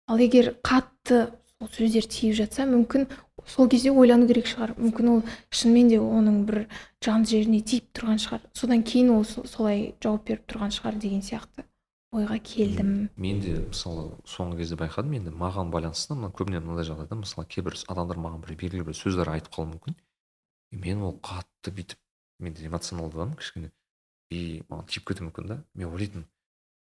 ал 0.10 0.18
егер 0.18 0.56
қатты 0.66 1.30
сол 1.60 1.70
сөздер 1.70 2.08
тиіп 2.10 2.36
жатса 2.42 2.66
мүмкін 2.66 3.06
сол 3.48 3.70
кезде 3.70 3.92
ойлану 3.92 4.28
керек 4.28 4.48
шығар. 4.50 4.74
Мүмкін 4.80 5.10
ол 5.12 5.22
шынымен 5.52 5.90
де 5.90 6.00
оның 6.02 6.42
бір 6.48 6.66
жан 7.04 7.26
жеріне 7.26 7.62
тиіп 7.62 7.92
тұрған 7.96 8.20
шығар. 8.22 8.42
Содан 8.54 8.84
кейін 8.84 9.12
ол 9.16 9.24
со- 9.24 9.46
солай 9.48 9.96
жауап 10.04 10.26
беріп 10.28 10.46
тұрған 10.50 10.74
шығар 10.76 11.00
деген 11.00 11.22
сияқты 11.22 11.66
ойға 12.16 12.40
келдім. 12.40 13.10
Мен 13.18 13.42
де 13.44 13.58
мысалы 13.68 14.12
соңғы 14.26 14.58
кезде 14.64 14.76
байқадым. 14.80 15.16
Енді 15.20 15.34
маған 15.36 15.72
байланысты 15.74 16.16
мына 16.16 16.32
көбіне 16.32 16.62
мынандай 16.64 16.88
жағдайда 16.88 17.18
мысалы 17.20 17.48
кейбір 17.48 17.76
адамдар 17.92 18.18
маған 18.18 18.42
бір 18.46 18.56
белгілі 18.56 18.86
бір 18.88 18.96
сөздер 18.96 19.30
айтып 19.34 19.54
қалуы 19.54 19.74
мүмкін. 19.76 19.98
Мен 20.72 21.02
ол 21.04 21.18
қатты 21.20 21.74
бүйтіп 21.76 22.00
менде 22.40 22.66
эмоционалды 22.68 23.20
адаммын 23.20 23.36
кішкене. 23.40 23.72
И 24.32 24.64
маған 24.70 24.88
тиіп 24.88 25.06
кетуі 25.12 25.28
мүмкін 25.28 25.48
да. 25.52 25.58
Мен 25.76 25.92
ойлайтынмын 25.92 26.26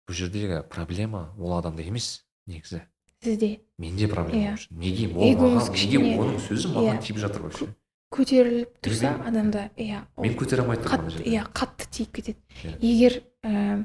бұл 0.09 0.15
жердегі 0.17 0.63
проблема 0.71 1.29
ол 1.37 1.53
адамда 1.59 1.83
емес 1.83 2.23
негізі 2.47 2.81
сізде. 3.23 3.61
Менде 3.79 4.09
проблема 4.09 4.55
Иә. 4.55 4.69
неге? 4.71 5.09
Ол 5.15 5.33
Эгоңыз 5.33 5.69
маған 5.69 5.75
неге 5.75 5.99
оның 6.19 6.39
сөзі 6.43 6.71
маған 6.75 6.97
Иә. 6.99 7.03
тиіп 7.03 7.19
жатыр 7.19 7.43
вообще? 7.43 7.69
Көтеріліп 8.11 8.79
тұрса 8.83 9.11
адамда 9.27 9.69
иә 9.77 10.01
мен 10.17 10.35
көтере 10.39 10.63
алмай 10.65 10.79
тұрмын 10.79 11.23
иә 11.25 11.45
қатты 11.53 11.87
тиіп 11.91 12.13
кетеді. 12.17 12.39
Иә. 12.65 12.79
егер 12.81 13.23
ә, 13.45 13.85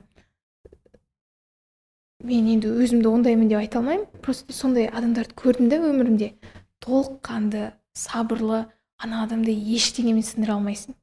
мен 2.24 2.48
енді 2.48 2.68
өзімді 2.72 3.08
ондаймын 3.12 3.50
деп 3.50 3.60
айта 3.60 3.80
алмаймын 3.80 4.06
просто 4.22 4.54
сондай 4.54 4.88
адамдарды 4.88 5.34
көрдім 5.36 5.70
да 5.70 5.78
өмірімде. 5.78 6.34
Толыққанды 6.80 7.74
сабырлы 7.94 8.66
ана 8.98 9.24
адамды 9.24 9.52
ештеңемен 9.52 10.24
сындыра 10.24 10.56
алмайсың. 10.56 10.96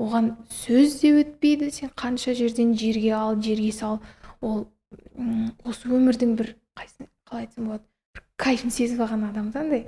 Оған 0.00 0.34
сөз 0.50 1.00
де 1.02 1.12
өтпейді 1.22 1.70
сен 1.70 1.90
қанша 1.94 2.34
жерден 2.34 2.74
жерге 2.74 3.12
ал 3.14 3.40
жерге 3.40 3.70
сал. 3.72 4.00
Ол 4.40 4.66
осы 5.64 5.88
өмірдің 5.88 6.34
бір 6.36 6.56
қалай 7.30 7.46
айтсам 7.46 7.70
болады. 7.70 7.84
Бір 8.14 8.24
кайфын 8.42 8.74
сезіп 8.74 9.04
алған 9.06 9.28
адам 9.30 9.50
да. 9.54 9.62
Андай 9.62 9.86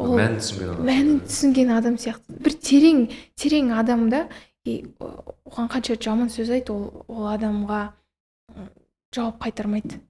ол 0.00 0.16
мәнін 0.18 0.40
түсінген 0.40 0.74
адам 0.74 0.86
мәнін 0.90 1.20
түсінген 1.28 1.72
адам 1.76 1.98
сияқты. 2.00 2.38
Бір 2.42 2.56
терең 2.68 3.02
терең 3.38 3.72
адам 3.78 4.08
да. 4.10 4.26
И 4.68 4.82
оған 5.00 5.70
қанша 5.72 5.96
жаман 5.96 6.28
сөз 6.32 6.50
айт 6.52 6.70
ол 6.70 7.04
ол 7.08 7.28
адамға 7.30 7.80
жауап 9.14 9.40
қайтармайды. 9.44 10.00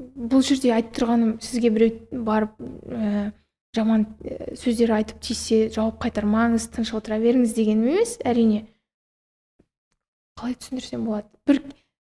Бұл 0.00 0.42
жерде 0.42 0.72
айтып 0.74 0.96
тұрғаным 0.96 1.36
сізге 1.44 1.70
біреу 1.74 2.24
барып 2.24 2.56
ә, 2.88 3.30
жаман 3.76 4.06
ә, 4.24 4.54
сөздер 4.56 4.94
айтып 4.96 5.20
тиіссе 5.20 5.68
жауап 5.74 6.00
қайтармаңыз 6.02 6.70
тыныш 6.72 6.94
отыра 6.96 7.20
беріңіз 7.20 7.52
дегенім 7.56 7.92
емес 7.92 8.16
әрине. 8.24 8.64
Қалай 10.40 10.56
түсіндірсем 10.56 11.04
болады. 11.04 11.28
Бір 11.46 11.60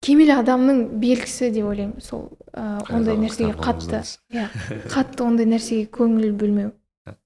кемел 0.02 0.32
адамның 0.36 0.82
белгісі 1.02 1.52
деп 1.54 1.70
ойлаймын. 1.72 2.02
Сол 2.02 2.30
ә, 2.54 2.82
ондай 2.90 3.18
нәрсеге 3.22 3.54
қатты 3.60 4.02
иә 4.34 4.48
қатты 4.94 5.26
ондай 5.26 5.48
нәрсеге 5.50 5.88
көңіл 5.94 6.34
бөлмеу. 6.38 6.74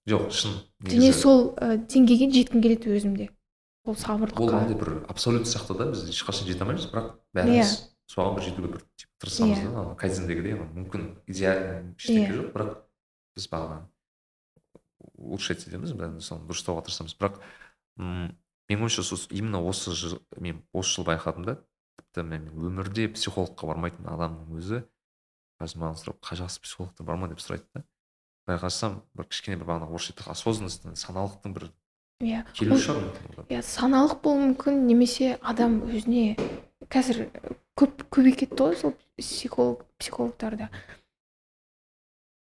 Жоқ 0.10 0.30
шын 0.32 0.60
және 0.86 1.12
сол 1.16 1.54
ә, 1.56 1.76
деңгейге 1.88 2.32
жеткім 2.36 2.64
келеді 2.64 2.96
өзімде. 2.96 3.30
Ол 3.86 3.94
ол 3.94 4.00
сабырлыққа 4.02 4.62
андай 4.64 4.78
бір 4.80 4.94
абсолют 5.12 5.48
сияқты 5.48 5.76
да 5.78 5.90
біз 5.92 6.08
ешқашан 6.10 6.48
жете 6.50 6.64
алмаймыз 6.64 6.88
бірақ 6.90 7.12
бәріміз 7.38 7.74
соған 8.10 8.38
бір 8.38 8.46
жетуге 8.48 8.72
бір 8.74 8.86
тырысамыз 9.22 9.60
Иә. 9.60 9.68
да 9.70 9.82
ана 9.84 9.96
кайдзендегідей 10.00 10.58
мүмкін 10.58 11.04
идеально 11.30 11.94
ештеңе 11.94 12.24
Иә. 12.26 12.34
жоқ 12.40 12.50
бірақ 12.56 12.72
біз 13.38 13.48
бағана 13.52 13.78
улучшать 15.18 15.68
етеміз 15.68 15.94
соны 16.26 16.50
дұрыстауға 16.50 16.86
тырысамыз. 16.88 17.14
Бірақ 17.20 17.38
м 18.00 18.34
менің 18.70 18.88
ойымша 18.90 19.20
именно 19.30 19.62
осы 19.62 19.94
жыл 19.94 20.20
мен 20.38 20.64
осы 20.74 20.98
жылы 20.98 21.12
байқадым 21.14 21.46
да 21.46 21.58
тіпті 22.16 22.24
мен 22.30 22.48
өмірде 22.56 23.10
психологқа 23.12 23.68
бармайтын 23.68 24.08
адамның 24.08 24.56
өзі 24.56 24.80
қазір 25.60 25.82
маған 25.82 25.98
сұрап 26.00 26.20
қай 26.24 26.40
жақсы 26.40 26.62
психологтар 26.64 27.06
бар 27.08 27.18
ма? 27.20 27.28
деп 27.28 27.40
сұрайды 27.44 27.66
да. 27.76 27.84
Байқасам 28.48 29.02
бір 29.16 29.28
кішкене 29.28 29.58
бір 29.60 29.68
бағана 29.68 29.90
орысша 29.90 30.14
айтады 30.14 30.32
осознанность 30.32 30.86
саналықтың 31.02 31.56
бір 31.56 31.68
иә 32.24 32.44
келуі 32.56 32.78
ол- 32.78 32.84
шығар 32.86 33.48
иә 33.52 33.62
саналық 33.68 34.22
болуы 34.24 34.52
мүмкін 34.54 34.86
немесе 34.88 35.36
адам 35.42 35.82
өзіне 35.90 36.38
қазір 36.88 37.26
көп 37.76 38.06
көбейіп 38.08 38.40
кетті 38.46 38.62
ғой 38.64 38.76
сол 38.80 38.94
психолог 39.18 39.84
психологтарда. 40.00 40.70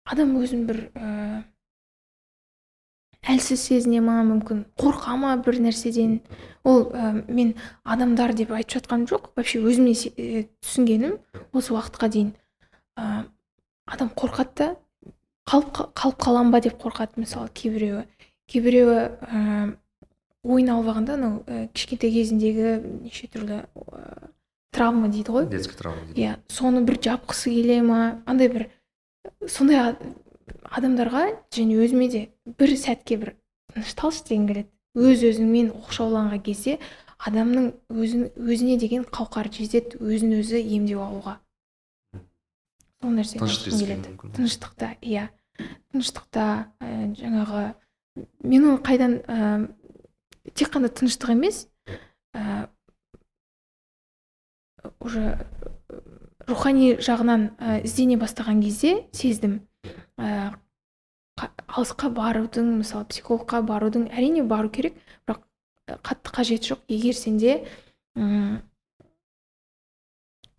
Адам 0.09 0.37
өзін 0.41 0.65
бір 0.65 0.79
ә, 0.95 1.43
әлсіз 3.27 3.59
сезіне 3.67 3.99
ма 4.01 4.21
мүмкін 4.23 4.63
қорқа 4.79 5.15
ма 5.19 5.35
бір 5.43 5.59
нәрседен? 5.65 6.19
Ол 6.63 6.87
ә, 6.93 7.23
мен 7.27 7.53
адамдар 7.83 8.33
деп 8.33 8.51
айтып 8.55 8.79
жатқаным 8.79 9.07
жоқ. 9.09 9.29
Вообще 9.35 9.59
өзіме 9.59 9.91
ә, 9.91 10.47
түсінгенім 10.63 11.17
осы 11.53 11.73
уақытқа 11.75 12.09
дейін. 12.09 12.31
Ә, 12.97 13.25
адам 13.87 14.09
қорқады 14.15 14.55
да 14.55 14.69
қалып 15.49 15.71
қа- 15.75 15.89
қалып 15.93 16.17
қалам 16.23 16.51
ба 16.51 16.61
деп 16.61 16.79
қорқады 16.81 17.19
мысалы 17.19 17.49
кейбіреуі. 17.53 18.05
Кейбіреуі 18.47 18.97
ә, 19.19 19.75
ойын 20.43 20.69
алып 20.73 20.89
алғанда 20.93 21.13
анау 21.19 21.43
ә, 21.47 21.67
кішкентай 21.73 22.11
кезіндегі 22.15 22.77
неше 23.03 23.27
түрлі 23.27 23.63
ә, 23.65 24.29
травма 24.71 25.09
дейді 25.11 25.31
ғой. 25.35 25.49
Детский 25.51 25.75
травма 25.75 26.05
дейді 26.07 26.21
иә 26.27 26.37
соны 26.47 26.85
бір 26.87 26.99
жапқысы 27.03 27.51
келе 27.51 27.81
ма? 27.83 28.21
Андай 28.25 28.47
бір 28.49 28.67
сондай 29.47 29.95
адамдарға 30.69 31.25
және 31.55 31.77
өзіме 31.83 32.09
де 32.11 32.21
бір 32.59 32.75
сәтке 32.77 33.17
бір 33.21 33.35
тынышталшы 33.73 34.25
дегім 34.29 34.47
келеді. 34.49 34.69
Өз 34.97 35.21
өзіңмен 35.23 35.69
оқшауланған 35.77 36.41
кезде 36.43 36.79
адамның 37.19 37.73
өзін 37.91 38.29
өзіне 38.39 38.77
деген 38.81 39.03
қауқары 39.05 39.51
жетеді 39.53 39.99
өзін 39.99 40.39
өзі 40.39 40.61
емдеп 40.63 41.01
алуға. 41.03 41.35
Сол 42.99 43.13
мүмкін. 44.11 44.33
тыныштықта 44.35 44.95
иә. 45.01 45.29
Тыныштықта 45.91 46.45
ә, 46.79 46.89
жаңағы 47.19 47.63
мен 48.43 48.65
оны 48.65 48.81
қайдан 48.83 49.19
ә, 49.27 49.69
тек 50.53 50.71
қана 50.73 50.89
тыныштық 50.91 51.35
емес 51.35 51.67
ә, 52.33 52.67
уже 54.99 55.23
ә, 55.35 56.01
рухани 56.47 56.95
жағынан 56.99 57.49
ә, 57.59 57.79
іздене 57.83 58.17
бастаған 58.19 58.63
кезде 58.63 59.07
сездім. 59.11 59.61
Ә, 59.85 60.55
қа- 61.39 61.51
алысқа 61.67 62.09
барудың 62.13 62.71
мысалы 62.79 63.05
психологқа 63.11 63.61
барудың 63.65 64.09
әрине 64.11 64.43
бару 64.43 64.69
керек 64.69 64.97
бірақ 65.27 65.43
ә, 65.87 65.97
қатты 66.03 66.33
қажеті 66.35 66.73
жоқ. 66.73 66.81
Егер 66.87 67.15
сенде 67.15 67.65
м, 68.15 68.61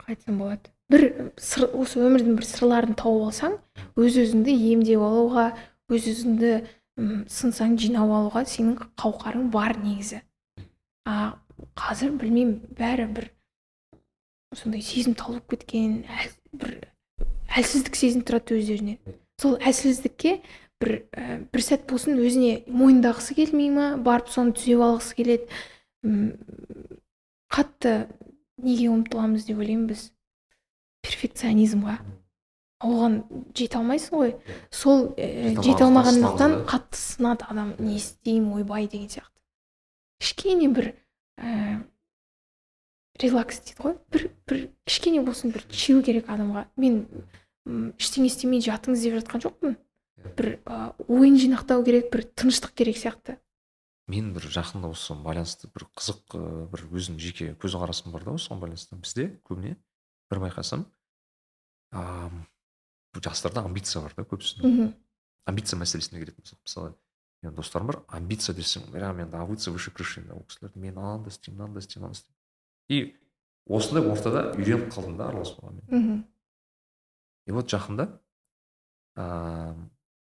қалай 0.01 0.17
айтсам 0.17 0.39
болады 0.41 0.71
бір 0.91 1.05
сыр, 1.39 1.69
осы 1.79 2.01
өмірдің 2.03 2.39
бір 2.41 2.47
сырларын 2.49 2.97
тауып 2.99 3.29
алсаң 3.29 3.59
өз 4.01 4.17
өзіңді 4.25 4.55
емдеп 4.73 5.05
алуға 5.07 5.45
өз 5.91 6.09
өзіңді 6.11 6.55
сынсаң 7.31 7.77
жинап 7.81 8.11
алуға 8.11 8.43
сенің 8.49 8.75
қауқарың 8.99 9.47
бар 9.55 9.77
негізі. 9.81 10.19
А 11.07 11.37
қазір 11.79 12.17
білмеймін 12.21 12.75
бәрі 12.77 13.07
бір 13.15 13.31
сондай 14.57 14.83
сезімтал 14.83 15.37
болып 15.39 15.55
кеткен 15.55 16.03
бір 16.53 16.90
әлсіздік 17.59 17.97
сезініп 17.99 18.29
тұрады 18.29 18.61
өздерінен 18.61 19.19
сол 19.41 19.57
әлсіздікке 19.59 20.39
бір 20.81 20.95
ә, 21.13 21.41
бір 21.53 21.65
сәт 21.65 21.85
болсын 21.91 22.21
өзіне 22.21 22.63
мойындағысы 22.69 23.37
келмей 23.37 23.71
ма 23.73 23.91
барып 24.01 24.31
соны 24.33 24.55
түзеп 24.57 24.81
алғысы 24.85 25.17
келеді. 25.19 25.61
Қатты 27.51 27.93
неге 28.63 28.89
ұмтыламыз 28.93 29.45
деп 29.49 29.61
ойлаймын 29.61 29.91
біз. 29.91 30.09
Перфекционизмға. 31.05 31.99
Оған 32.85 33.19
жете 33.57 33.77
алмайсың 33.81 34.17
ғой. 34.17 34.35
Сол 34.73 35.11
ә, 35.17 35.53
Жете 35.61 35.85
алмағандықтан 35.85 36.63
қатты 36.69 37.01
сынады 37.01 37.49
адам. 37.49 37.75
Не 37.79 37.99
істеймін 37.99 38.55
ойбай 38.61 38.89
деген 38.89 39.09
сияқты. 39.13 39.37
Кішкене 40.21 40.71
бір 40.73 40.93
ә, 41.41 41.83
релакс 43.21 43.61
дейді 43.67 43.85
ғой. 43.85 43.99
Бір 44.13 44.31
бір 44.49 44.65
кішкене 44.89 45.21
болсын 45.25 45.53
бір 45.53 45.67
чил 45.69 46.01
керек 46.05 46.33
адамға. 46.33 46.69
Мен 46.81 47.05
ештеңе 47.67 48.31
істемей 48.31 48.63
жатыңыз 48.65 49.05
деп 49.05 49.19
жатқан 49.19 49.45
жоқпын. 49.45 49.77
Бір 50.37 50.51
ә, 50.69 50.93
ойын 51.09 51.39
жинақтау 51.41 51.85
керек 51.85 52.11
бір 52.13 52.27
тыныштық 52.37 52.75
керек 52.77 52.99
сияқты. 53.01 53.39
Мен 54.11 54.33
бір 54.35 54.49
жақында 54.53 54.91
осыған 54.91 55.23
байланысты 55.25 55.71
бір 55.73 55.87
қызық 55.97 56.35
бір 56.73 56.87
өзімнің 56.91 57.21
жеке 57.23 57.53
көзқарасым 57.63 58.13
бар 58.13 58.27
да 58.27 58.35
осыған 58.37 58.61
байланысты. 58.61 58.99
Бізде 59.01 59.29
көбіне 59.49 59.77
бір 60.31 60.43
байқасам 60.45 60.85
а, 61.93 62.31
жастарда 63.15 63.65
амбиция 63.65 64.03
бар 64.03 64.15
да 64.17 64.25
көбісінде 64.25 64.67
мхм. 64.67 64.91
Амбиция 65.47 65.79
мәселесіне 65.81 66.21
келетін 66.21 66.45
болсақ 66.45 66.61
мысалы 66.67 66.93
менің 67.43 67.57
достарым 67.57 67.91
бар 67.91 68.01
амбиция 68.09 68.55
десең 68.55 68.91
прям 68.93 69.21
енді 69.25 69.39
а 69.41 69.47
выйти 69.49 69.71
выше 69.73 69.91
крыши 69.91 70.23
ол 70.31 70.45
кісілер 70.49 70.77
мен 70.77 70.99
анандай 70.99 71.33
істеймін 71.33 71.63
мынандай 71.63 71.83
істеймін 71.83 72.11
мынандай 72.11 72.21
істеймін 72.21 72.37
и 72.91 73.17
осындай 73.67 74.07
ортада 74.07 74.45
үйреніп 74.55 74.93
қалдым 74.95 75.17
да 75.17 75.31
араласпауға 75.31 75.73
мен 75.73 75.85
мхм. 75.89 76.21
И 77.47 77.53
вот 77.57 77.71
жақында 77.73 78.07
ыыы 79.17 79.75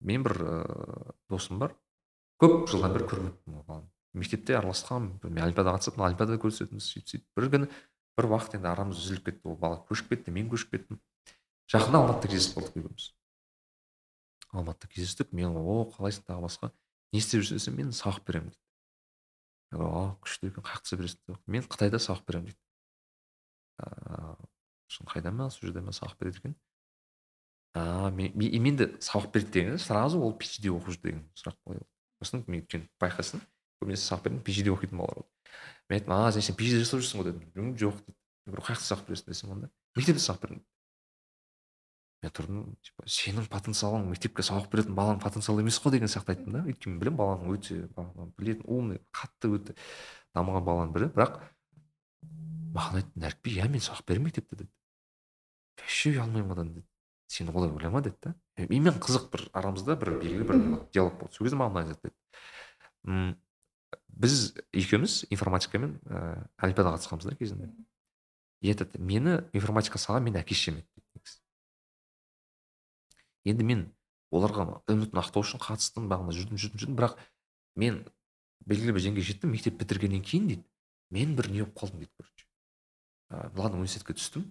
мен 0.00 0.22
бір 0.26 0.36
ыыы 0.42 1.16
досым 1.32 1.58
бар. 1.58 1.76
Көп 2.42 2.66
жылдан 2.70 2.96
бері 2.96 3.08
көрмеппін 3.10 3.60
баланы 3.60 3.90
мектепте 4.16 4.56
араласқанмын 4.56 5.20
мен 5.28 5.44
олимпиадаға 5.44 5.78
қатысатын 5.78 6.06
олимпиадада 6.08 6.40
көрісетінбіз 6.40 6.88
сөйтіп 6.92 7.12
сөйтіп. 7.12 7.28
Бір 7.36 7.50
күні 7.52 7.70
бір 8.16 8.28
уақыт 8.32 8.56
енді 8.56 8.70
арамыз 8.72 9.02
үзіліп 9.02 9.28
кетті 9.28 9.52
ол 9.52 9.58
бала 9.60 9.82
көшіп 9.88 10.14
кетті 10.14 10.32
мен 10.32 10.48
көшіп 10.52 10.72
кеттім. 10.72 11.00
Жақында 11.72 12.00
алматыда 12.00 12.32
кездесіп 12.32 12.60
қалдық 12.60 12.80
екеуміз 12.80 13.10
алматыда 14.52 14.88
кездестік 14.92 15.32
мен 15.32 15.56
о 15.56 15.84
қалайсың? 15.92 16.24
тағы 16.28 16.46
басқа. 16.46 16.70
Не 17.12 17.20
істеп 17.20 17.42
жүрсің? 17.42 17.58
десем 17.58 17.76
мен 17.76 17.92
сабақ 17.92 18.24
беремін 18.26 18.52
дейді 18.52 19.82
а 19.82 20.16
күшті 20.22 20.50
екен 20.50 20.64
қай 20.64 20.78
жақта 20.78 20.98
бересің? 21.00 21.38
мен 21.46 21.66
қытайда 21.66 22.00
сабақ 22.00 22.24
беремін 22.26 22.52
дейді 22.52 22.60
ыыы 23.82 24.48
шанхайда 24.96 25.32
ма 25.32 25.50
сол 25.50 25.68
жерде 25.68 25.82
ма 25.82 25.92
сабақ 25.92 26.16
береді 26.20 26.38
екен? 26.38 26.56
А 27.76 28.10
мен, 28.10 28.32
сабақ 29.04 29.32
береді 29.32 29.52
деген 29.52 29.78
сразу 29.78 30.20
ол 30.22 30.32
phd 30.40 30.70
оқып 30.72 30.94
жүр 30.94 31.00
деген 31.02 31.24
сұрақ 31.36 31.56
қойды 31.66 31.84
сосын 32.22 32.44
мен 32.46 32.62
өйткені 32.62 32.88
байқайсың 33.02 33.42
көбінесе 33.82 34.08
сабақ 34.08 34.24
беретін 34.24 34.44
phd 34.46 34.72
оқитын 34.72 35.02
балалар 35.02 35.20
болды 35.20 35.36
мен 35.90 35.98
айттым 35.98 36.14
а 36.16 36.32
сен 36.32 36.56
phd 36.56 36.80
жасап 36.80 37.02
жүрсің 37.02 37.20
ғой 37.20 37.28
дедім. 37.28 37.50
«М, 37.54 37.74
жоқ 37.76 38.00
дейді 38.00 38.16
говорю 38.46 38.64
қай 38.64 38.76
жақта 38.76 38.86
сабақ 38.86 39.06
бересің? 39.10 39.28
десем 39.28 39.52
онда. 39.52 39.70
Мектепте 39.96 40.22
сабақ 40.22 40.48
дейді. 40.48 40.64
мен 42.22 42.32
тұрдым 42.32 42.62
типа 42.82 43.04
сенің 43.06 43.48
потенциалың 43.52 44.08
мектепке 44.10 44.42
сабақ 44.42 44.70
беретін 44.72 44.96
баланың 44.96 45.20
потенциалы 45.20 45.62
емес 45.62 45.78
қой 45.82 45.92
деген 45.92 46.08
сияқты 46.08 46.32
айттым 46.32 46.56
да. 46.56 46.64
Өйткені 46.64 46.98
білемін 46.98 47.18
баланың 47.20 47.52
өте 47.52 47.76
білетін 48.38 48.64
умный 48.66 49.02
қатты 49.12 49.52
өте 49.52 49.76
дамыған 50.34 50.64
баланың 50.64 50.94
бірі. 50.96 51.10
Бірақ 51.12 51.38
маған 52.74 53.02
айтты 53.02 53.20
нәрікби 53.20 53.56
иә 53.58 53.68
мен 53.68 53.84
сабақ 53.84 54.06
беремін 54.08 54.30
мектепте 54.30 54.56
деді. 54.62 54.72
Вообще 55.76 56.16
ұялмаймын 56.16 56.56
одан 56.56 56.72
деді. 56.74 56.86
Сен 57.26 57.48
олай 57.50 57.70
ойлама 57.70 58.02
деді 58.02 58.16
да. 58.22 58.34
Мен 58.56 58.94
қызық 58.94 59.30
бір 59.32 59.48
арамызда 59.52 59.96
бір 59.96 60.18
белгілі 60.20 60.44
бір 60.46 60.56
диалог 60.92 61.18
болды. 61.18 61.34
Сол 61.34 61.46
кезде 61.46 61.58
маған 61.58 61.72
мынаны 61.74 61.96
айтады 61.96 62.14
м 63.06 63.36
біз 64.08 64.54
екеуміз 64.72 65.26
информатикамен 65.30 65.98
ыыы 66.06 66.46
олимпиадаға 66.56 66.96
қатысқанбыз 66.96 67.28
да 67.30 67.36
кезінде. 67.36 67.70
И 68.62 68.70
айтады 68.70 68.98
мені 68.98 69.42
информатика 69.52 69.98
салған 69.98 70.24
менің 70.28 70.40
әке 70.40 70.54
шешем 70.54 70.80
еді 70.80 70.96
енді 73.46 73.64
мен 73.64 73.82
оларға 74.34 74.80
үмітін 74.90 75.20
ақтау 75.22 75.44
үшін 75.44 75.62
қатыстым 75.62 76.08
бағана 76.10 76.34
жүрдім 76.34 76.58
жүрдім 76.58 76.80
жүрдім. 76.82 76.96
Бірақ 76.98 77.20
мен 77.78 78.00
белгілі 78.66 78.96
бір 78.96 79.04
деңгейге 79.04 79.26
жеттім 79.28 79.52
мектеп 79.54 79.78
бітіргеннен 79.78 80.24
кейін 80.26 80.48
дейді. 80.50 80.64
Мен 81.14 81.36
бір 81.38 81.50
не 81.52 81.62
болып 81.62 81.76
қалдым 81.78 82.02
дейді 82.02 82.12
короче. 82.18 82.46
Ыыы 83.30 83.52
ладно 83.54 83.78
университетке 83.78 84.16
түстім. 84.18 84.48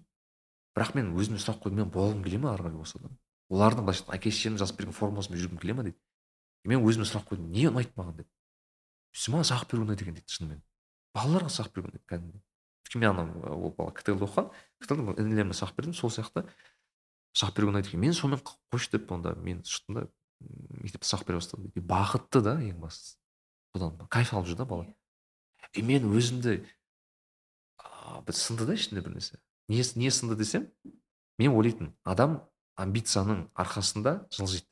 Бірақ 0.76 0.96
мен 0.96 1.14
өзіме 1.16 1.40
сұрақ 1.40 1.62
қойдым 1.64 1.84
мен 1.84 1.92
болғым 1.92 2.24
келе 2.26 2.40
ма 2.42 2.54
ары 2.54 2.68
қарай 2.68 2.82
осы 2.82 3.00
адам? 3.00 3.18
Олардың 3.50 3.86
былайша 3.86 4.04
айтқанда 4.04 4.18
әке 4.18 4.32
шешемнің 4.32 4.62
жазып 4.62 4.80
берген 4.80 4.96
формасымен 4.98 5.40
жүргім 5.40 5.62
келе 5.62 5.74
ма 5.74 5.86
дейді. 5.88 6.00
И 6.66 6.70
мен 6.70 6.84
өзіме 6.84 7.08
сұрақ 7.08 7.30
қойдым 7.30 7.52
не 7.54 7.68
ұнайды 7.70 7.94
маған? 7.96 8.18
деп. 8.20 8.28
Маған 9.16 9.48
сабақ 9.48 9.72
беру 9.72 9.86
ұнайды 9.86 10.04
екен 10.04 10.18
дейді 10.18 10.36
шынымен. 10.36 10.62
Балаларға 11.16 11.52
сабақ 11.54 11.76
беру 11.78 11.88
ұнайды 11.88 12.04
кәдімгідей. 12.10 12.42
Өйткені 12.86 13.02
мен 13.02 13.10
ана 13.14 13.54
ол 13.56 13.72
бала 13.78 13.94
ктл 13.96 14.18
де 14.20 14.26
оқыған 14.28 14.50
ктл 14.84 15.14
інілеріме 15.16 15.56
сабақ 15.56 15.78
бердім 15.78 15.96
сол 15.96 16.12
сияқты. 16.12 16.44
Сабақ 17.32 17.56
беру 17.56 17.72
ұнайды 17.72 17.94
екен 17.94 18.04
мен 18.04 18.14
сонымен 18.14 18.44
қойшы 18.44 18.92
деп 18.92 19.12
онда 19.16 19.36
мен 19.40 19.64
шықтым 19.64 20.02
да 20.02 20.08
мектепте 20.84 21.08
сабақ 21.08 21.30
бере 21.30 21.40
бастадым 21.40 21.72
и 21.72 21.80
бақытты 21.80 22.42
да 22.44 22.58
ең 22.60 22.82
бастысы. 22.84 23.16
Содан 23.74 23.96
кайф 24.12 24.34
алып 24.34 24.52
жүр 24.52 24.60
да 24.60 24.66
бала. 24.66 24.90
И 25.74 25.82
мен 25.82 26.12
өзімді 26.12 26.60
бір 28.28 28.36
сынды 28.36 28.68
да 28.68 28.76
ішімде 28.76 29.02
бір 29.06 29.16
нәрсе. 29.16 29.40
Не, 29.68 29.84
не 29.96 30.12
сынды 30.12 30.36
десем 30.36 30.70
мен 31.40 31.52
ойлайтынмын 31.56 31.94
адам 32.04 32.42
амбицияның 32.76 33.50
арқасында 33.56 34.28
жылжиды. 34.32 34.68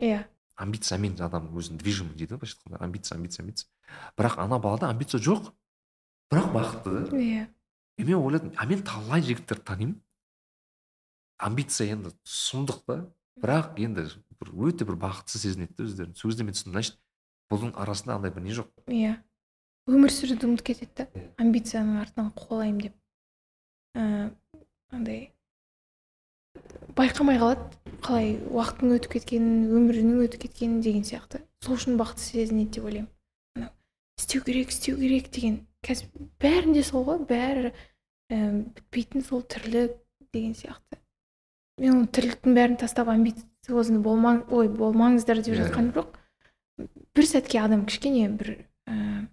Иә. 0.00 0.24
Амбициямен 0.56 1.16
адам 1.20 1.50
өзін 1.56 1.78
движимый 1.80 2.14
дейді 2.16 2.34
ғой 2.34 2.42
былайша 2.42 2.58
айтқанда. 2.58 2.84
Амбиция 2.84 3.16
амбиция 3.16 3.42
амбиция. 3.44 3.68
Бірақ 4.16 4.38
ана 4.38 4.58
балада 4.58 4.88
амбиция 4.88 5.20
жоқ. 5.20 5.52
Бірақ 6.30 6.52
бақытты. 6.52 7.10
Да 7.10 7.16
иә. 7.16 7.46
И 7.98 8.04
мен 8.04 8.16
ойладым 8.20 8.52
а 8.56 8.66
мен 8.66 8.82
талай 8.82 9.22
жігіттерді 9.22 9.64
танимын. 9.64 9.98
Амбиция 11.38 11.92
енді 11.92 12.12
сұмдық 12.24 12.84
та. 12.86 12.98
Бірақ 13.42 13.76
енді 13.80 14.06
бір 14.40 14.52
өте 14.68 14.86
бір 14.88 14.96
бақытсыз 15.00 15.44
сезінеді 15.46 15.76
да 15.78 15.84
өздерін. 15.88 16.14
Сол 16.16 16.30
кезде 16.30 16.44
мен 16.44 16.54
түсіндім. 16.56 16.76
Значит 16.76 16.98
бұның 17.52 17.74
арасында 17.76 18.16
андай 18.16 18.32
бір 18.32 18.44
не 18.46 18.56
жоқ. 18.56 18.68
Иә. 18.88 19.16
Өмір 19.90 20.12
сүруді 20.14 20.46
ұмытып 20.46 20.68
кетеді 20.72 20.92
да 20.96 21.06
Иә. 21.10 21.28
амбицияның 21.42 22.00
артынан 22.04 22.32
қуалаймын 22.36 22.82
деп. 22.86 22.96
Андай 23.94 25.30
байқамай 26.96 27.38
қалады. 27.40 27.64
Қалай 28.02 28.32
уақыттың 28.50 28.96
өтіп 28.96 29.12
кеткенін 29.14 29.68
өмірінің 29.78 30.24
өтіп 30.26 30.42
кеткенін 30.48 30.80
деген 30.82 31.04
сияқты. 31.06 31.42
Сол 31.62 31.76
үшін 31.78 31.98
бақытсыз 32.00 32.34
сезінеді 32.34 32.78
деп 32.78 32.88
ойлаймын. 32.88 33.10
Анау 33.56 33.70
істеу 34.18 34.42
керек 34.42 34.72
істеу 34.74 34.96
керек 34.98 35.30
деген 35.30 35.60
қазір 35.86 36.10
бәрінде 36.42 36.82
сол 36.82 37.04
ғой. 37.06 37.22
Бәрі 37.28 37.70
ііі 38.32 38.64
бітпейтін 38.74 39.22
сол 39.22 39.44
тірлік 39.46 39.94
деген 40.34 40.56
сияқты. 40.58 40.98
Мен 41.78 41.94
оның 41.94 42.10
тірліктің 42.10 42.58
бәрін 42.58 42.76
тастап 42.82 43.08
амбициозный 43.12 44.02
болмаң 44.02 44.42
ой 44.50 44.68
болмаңыздар 44.68 45.44
деп 45.46 45.54
Иә. 45.54 45.62
жатқаным 45.62 45.94
жоқ. 45.94 46.18
Бір 47.14 47.28
сәтке 47.28 47.62
адам 47.62 47.86
кішкене 47.86 48.28
бір 48.34 48.56
ііі 48.90 49.28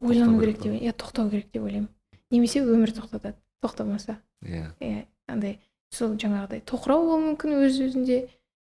ойлану 0.00 0.40
керек 0.40 0.62
деп 0.64 0.72
иә 0.80 0.96
тоқтау 0.96 1.28
керек 1.30 1.52
деп 1.52 1.62
ойлаймын. 1.68 1.92
Немесе 2.30 2.62
өмір 2.64 2.92
тоқтатады 2.96 3.36
тоқтамаса. 3.62 4.18
Иә. 4.42 4.72
Иә 4.80 5.06
андай 5.28 5.58
сол 5.90 6.14
жаңағыдай 6.20 6.62
тоқырау 6.68 7.06
болуы 7.06 7.24
мүмкін 7.30 7.56
өз 7.64 7.80
өзінде 7.86 8.20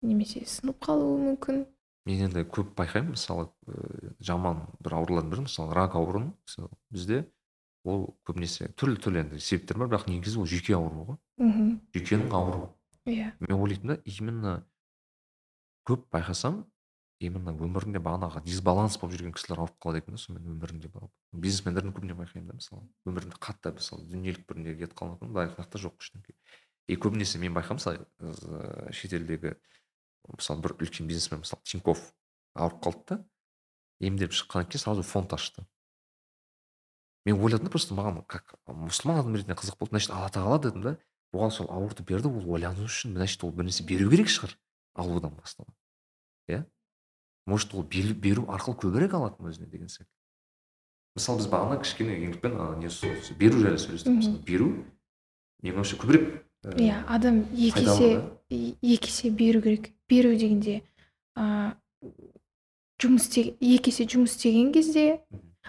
немесе 0.07 0.45
сынып 0.47 0.81
қалуы 0.85 1.19
мүмкін. 1.25 1.65
Мен 2.09 2.25
енді 2.27 2.47
көп 2.49 2.73
байқаймын 2.79 3.15
мысалы 3.15 3.51
жаман 4.25 4.65
бір 4.81 4.97
аурулардың 5.01 5.35
бірі 5.35 5.47
мысалы 5.47 5.77
рак 5.77 5.97
ауруын 5.99 6.31
мысалы 6.47 6.71
бізде 6.91 7.25
ол 7.85 8.07
көбінесе 8.29 8.71
түрлі 8.79 9.01
түрлі 9.03 9.25
енді 9.25 9.41
себептер 9.43 9.79
бар 9.81 9.91
бірақ 9.93 10.09
негізі 10.09 10.41
ол 10.41 10.49
жүйке 10.49 10.77
ауруы 10.79 11.07
ғой. 11.11 11.21
Мхм 11.41 11.71
жүйкенің 11.95 12.33
ауруы 12.33 12.71
иә. 13.11 13.33
Мен 13.41 13.57
ойлайтынмын 13.59 13.97
да 13.97 14.03
именно 14.05 14.55
көп 15.89 16.07
байқасам 16.13 16.65
именно 17.21 17.53
өмірінде 17.53 18.01
бағанағы 18.03 18.43
дисбаланс 18.47 18.97
болып 19.01 19.18
жүрген 19.18 19.35
кісілер 19.37 19.61
ауырып 19.62 19.77
қалады 19.83 20.01
екен 20.01 20.16
да 20.16 20.21
сонымен 20.23 20.55
өмірінде 20.57 20.89
барып. 20.93 21.12
Бизнесмендердің 21.33 21.95
көбіне 21.97 22.16
байқаймын 22.16 22.49
да 22.49 22.57
мысалы. 22.57 22.87
Өмірінде 23.05 23.37
қатты 23.37 23.75
мысалы 23.77 24.07
дүниелік 24.09 24.47
бір 24.49 24.61
неге 24.62 24.87
кетіп 24.87 24.97
қалған 25.01 25.35
былай 25.35 25.51
жақта 25.53 25.83
жоқ 25.85 26.01
ештеңе 26.01 26.37
и 26.91 26.97
көбінесе 26.97 27.39
мен 27.39 27.55
байқаймын 27.55 27.79
мысалы 27.79 28.93
шетелдегі 28.97 29.53
мысалы 30.33 30.64
бір 30.64 30.75
үлкен 30.81 31.07
бизнесмен 31.11 31.45
мысалы 31.45 31.62
тиньков 31.68 32.03
ауырып 32.55 32.81
қалды 32.87 33.05
да 33.12 33.18
емделіп 34.01 34.35
шыққаннан 34.35 34.71
кейін 34.71 34.83
сразу 34.83 35.05
фонд 35.07 35.33
ашты. 35.37 35.66
Мен 37.27 37.37
ойладым 37.37 37.68
да 37.68 37.71
просто 37.71 37.95
маған 37.95 38.25
как 38.27 38.57
мұсылман 38.66 39.21
адам 39.21 39.37
ретінде 39.37 39.55
қызық 39.61 39.79
болды. 39.79 39.93
Значит 39.93 40.11
алла 40.16 40.33
тағала 40.33 40.59
дедім 40.64 40.83
да 40.83 40.97
оған 41.37 41.53
сол 41.55 41.71
ауруды 41.71 42.03
берді 42.03 42.33
ол 42.33 42.55
ойлану 42.57 42.89
үшін 42.89 43.14
значит 43.14 43.45
ол 43.45 43.53
бір 43.53 43.68
нәрсе 43.68 43.85
беру 43.87 44.11
керек 44.11 44.33
шығар 44.33 44.57
алудан 44.95 45.37
бастап 45.37 45.68
иә? 46.49 46.64
Может 47.51 47.75
ол 47.75 47.83
беру, 47.83 48.15
беру 48.15 48.47
арқылы 48.47 48.79
көбірек 48.85 49.15
алатын 49.19 49.51
өзіне 49.51 49.67
деген 49.71 49.91
сияқты. 49.91 50.11
Мысалы 51.19 51.41
біз 51.43 51.49
бағана 51.51 51.81
кішкене 51.83 52.15
еңлікпен 52.23 52.55
не 52.79 52.89
беру 53.41 53.59
жайлы 53.65 53.81
сөйлестік. 53.83 54.15
Мысалы 54.15 54.39
беру 54.47 54.69
менің 55.65 55.81
ойымша 55.83 55.99
көбірек 55.99 56.29
ә, 56.63 56.77
иә 56.79 57.01
адам 57.11 57.43
екі 57.51 57.83
есе 57.83 58.11
екі 58.51 59.11
есе 59.11 59.31
беру 59.35 59.61
керек. 59.65 59.91
Беру 60.09 60.31
дегенде 60.39 60.81
ыыы 61.35 61.75
жұмыс 63.01 63.27
істе- 63.27 63.57
екі 63.59 63.91
есе 63.91 64.07
жұмыс 64.07 64.37
істеген 64.39 64.73
кезде 64.73 65.07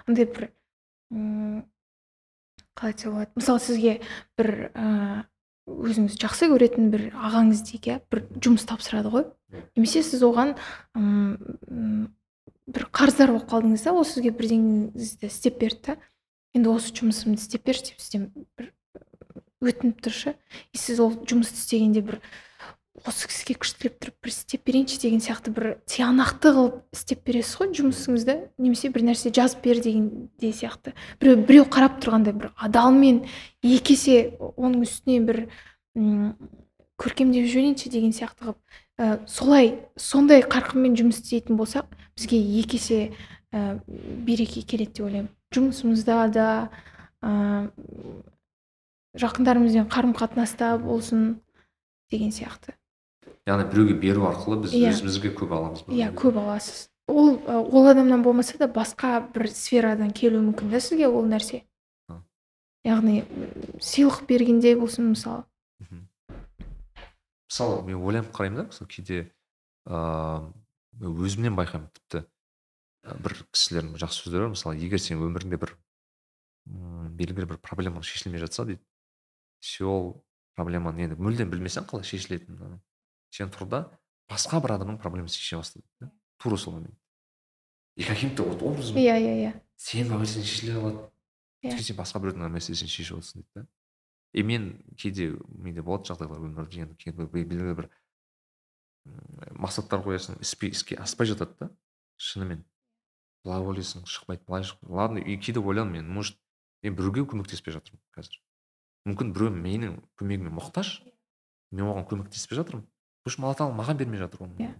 андай 0.05 0.25
бір 0.29 0.51
қалай 2.77 2.93
айтса 2.93 3.09
болады? 3.11 3.31
Мысалы 3.35 3.59
сізге 3.65 3.93
бір 4.37 4.71
ыыы 4.75 5.23
өзіңіз 5.87 6.17
жақсы 6.21 6.49
көретін 6.51 6.89
бір 6.93 7.07
ағаңыз 7.15 7.63
дейік 7.69 7.87
иә? 7.87 7.97
бір 8.11 8.23
жұмыс 8.43 8.65
тапсырады 8.69 9.11
ғой. 9.13 9.25
Немесе 9.75 10.03
сіз 10.03 10.23
оған 10.27 10.55
м, 10.95 11.37
м, 11.67 12.03
бір 12.67 12.87
қарыздар 12.91 13.33
болып 13.33 13.49
қалдыңыз 13.51 13.85
да 13.87 13.93
ол 13.95 14.05
сізге 14.07 14.31
бірдеңеңізді 14.35 15.31
істеп 15.31 15.59
берді 15.61 15.81
да. 15.87 15.97
Енді 16.55 16.73
осы 16.73 16.91
жұмысымды 16.95 17.39
істеп 17.39 17.65
берші 17.67 17.91
деп 17.91 18.03
сізден 18.03 18.29
бір 18.59 18.71
өтініп 19.61 20.01
тұршы 20.03 20.35
и 20.73 20.77
сіз 20.81 20.99
ол 21.03 21.13
жұмысты 21.23 21.59
істегенде 21.59 22.01
бір 22.05 22.19
осы 23.07 23.29
кісіге 23.31 23.55
күштілеп 23.61 23.95
тұрып 24.03 24.17
бір 24.21 24.31
істеп 24.33 24.63
берейінші 24.67 24.97
деген 24.99 25.21
сияқты 25.23 25.53
бір 25.55 25.67
тиянақты 25.89 26.51
қылып 26.53 26.75
істеп 26.93 27.21
бересіз 27.25 27.55
ғой 27.61 27.69
жұмысыңызды 27.77 28.35
немесе 28.59 28.91
бір 28.91 29.05
нәрсе 29.07 29.31
жазып 29.33 29.63
бер 29.63 29.79
дегенде 29.81 30.51
сияқты. 30.51 30.91
Біреу 31.21 31.39
біреу 31.47 31.65
қарап 31.71 32.01
тұрғандай 32.03 32.35
бір 32.35 32.51
адалмен 32.59 33.23
екі 33.63 33.95
есе 33.95 34.17
оның 34.57 34.83
үстіне 34.83 35.21
бір 35.23 35.39
м, 35.95 36.35
көркемдеп 36.99 37.47
жіберейінші 37.47 37.93
деген 37.95 38.11
сияқты 38.11 38.43
қылып 38.43 38.59
ә, 38.99 39.19
солай 39.25 39.71
сондай 39.95 40.43
қарқынмен 40.43 40.97
жұмыс 40.99 41.23
істейтін 41.23 41.57
болсақ 41.57 41.87
бізге 42.19 42.41
екі 42.59 42.77
есе 42.77 42.99
ә, 43.55 43.79
береке 43.87 44.61
келеді 44.61 44.99
деп 44.99 45.07
ойлаймын. 45.07 45.31
Жұмысымызда 45.55 46.27
да 46.35 46.49
ә, 47.23 47.71
жақындарымызбен 49.15 49.89
қарым 49.91 50.13
қатынаста 50.15 50.75
болсын 50.83 51.41
деген 52.11 52.35
сияқты. 52.35 52.75
Яғни 53.47 53.65
біреуге 53.71 53.95
беру 53.99 54.27
арқылы 54.29 54.61
біз 54.63 54.73
Иә. 54.77 54.91
өзімізге 54.93 55.31
көп 55.35 55.51
аламыз 55.55 55.83
иә 55.89 56.11
көп 56.15 56.37
аласыз. 56.37 56.89
Ол 57.07 57.39
ол 57.47 57.87
адамнан 57.89 58.21
болмаса 58.23 58.57
да 58.57 58.67
басқа 58.67 59.19
бір 59.33 59.49
сферадан 59.51 60.11
келуі 60.13 60.41
мүмкін 60.51 60.69
да 60.71 60.79
сізге 60.79 61.07
ол 61.07 61.25
нәрсе. 61.25 61.63
Яғни 62.85 63.23
сыйлық 63.81 64.25
бергенде 64.29 64.75
болсын 64.79 65.11
мысалы. 65.13 65.43
Мысалы 67.49 67.81
мен 67.85 67.97
ойланып 67.99 68.31
қараймын 68.33 68.61
да 68.61 68.67
мысалы 68.69 68.87
кейде 68.89 69.19
ыыы 69.85 70.51
өзімнен 71.25 71.57
байқаймын 71.57 71.89
тіпті. 71.97 72.23
Бір 73.25 73.35
кісілердің 73.51 73.97
жақсы 73.97 74.21
сөздері 74.23 74.45
бар. 74.45 74.53
Мысалы 74.53 74.77
егер 74.77 75.01
сен 75.01 75.19
өміріңде 75.19 75.57
бір 75.59 75.75
белгілі 77.17 77.47
бір 77.49 77.57
проблемаң 77.57 78.03
шешілмей 78.05 78.39
жатса 78.39 78.65
дейді 78.69 78.81
сен 79.65 79.87
ол 79.89 80.05
проблеманы 80.55 81.01
енді 81.07 81.17
мүлдем 81.17 81.49
білмесең 81.51 81.87
қалай 81.89 82.05
шешілетінін 82.05 82.79
сен 83.31 83.51
тұр 83.51 83.67
да 83.71 83.81
басқа 84.31 84.61
бір 84.63 84.75
адамның 84.77 84.99
проблемасын 85.01 85.39
шеше 85.39 85.57
баста 85.59 85.79
дейді 85.79 86.05
да? 86.05 86.11
Тура 86.37 86.57
сол 86.57 86.73
момент. 86.73 86.95
И 87.95 88.03
каким 88.03 88.35
то 88.35 88.43
вот 88.43 88.61
образом 88.61 88.97
иә 88.97 89.17
иә 89.19 89.35
иә. 89.45 89.53
сенің 89.77 90.21
мәселең 90.21 90.45
шешіле 90.45 90.73
қалады 90.77 91.07
Иә. 91.63 91.77
сен 91.77 91.95
басқа 91.97 92.21
біреудің 92.21 92.51
мәселесін 92.51 92.87
шешіп 92.89 93.17
отырсың 93.19 93.41
дейді 93.41 93.49
да? 93.55 93.67
И 94.33 94.43
мен 94.43 94.83
кейде 94.97 95.37
менде 95.47 95.81
болады 95.81 96.09
жағдайлар 96.09 96.39
өмірде 96.39 96.81
енді 96.85 97.27
белгілі 97.27 97.75
бір 97.75 97.89
мақсаттар 99.57 100.03
қоясың 100.05 100.39
іске 100.41 100.95
аспай 100.95 101.27
жатады 101.27 101.55
да? 101.59 101.69
Шынымен. 102.17 102.63
Былай 103.43 103.61
ойлайсың 103.65 104.05
шықпайды 104.05 104.45
былай 104.47 104.63
шық 104.63 104.81
ладно 104.89 105.19
и 105.19 105.37
кейде 105.37 105.59
ойланамын 105.59 106.01
мен 106.01 106.13
может 106.13 106.37
мен 106.83 106.95
біреуге 106.95 107.25
көмектеспей 107.25 107.73
жатырмын 107.73 108.01
қазір. 108.15 108.39
Мүмкін 109.09 109.33
біреу 109.33 109.53
менің 109.53 109.97
көмегіме 110.17 110.53
мұқтаж 110.53 111.01
мен 111.71 111.85
оған 111.89 112.05
көмектеспей 112.09 112.59
жатырмын. 112.61 112.85
Потому 113.23 113.31
что 113.33 113.43
алла 113.45 113.55
тағала 113.55 113.77
маған 113.81 113.97
бермей 113.97 114.17
жатыр 114.19 114.43
оны. 114.43 114.53
Иә. 114.59 114.73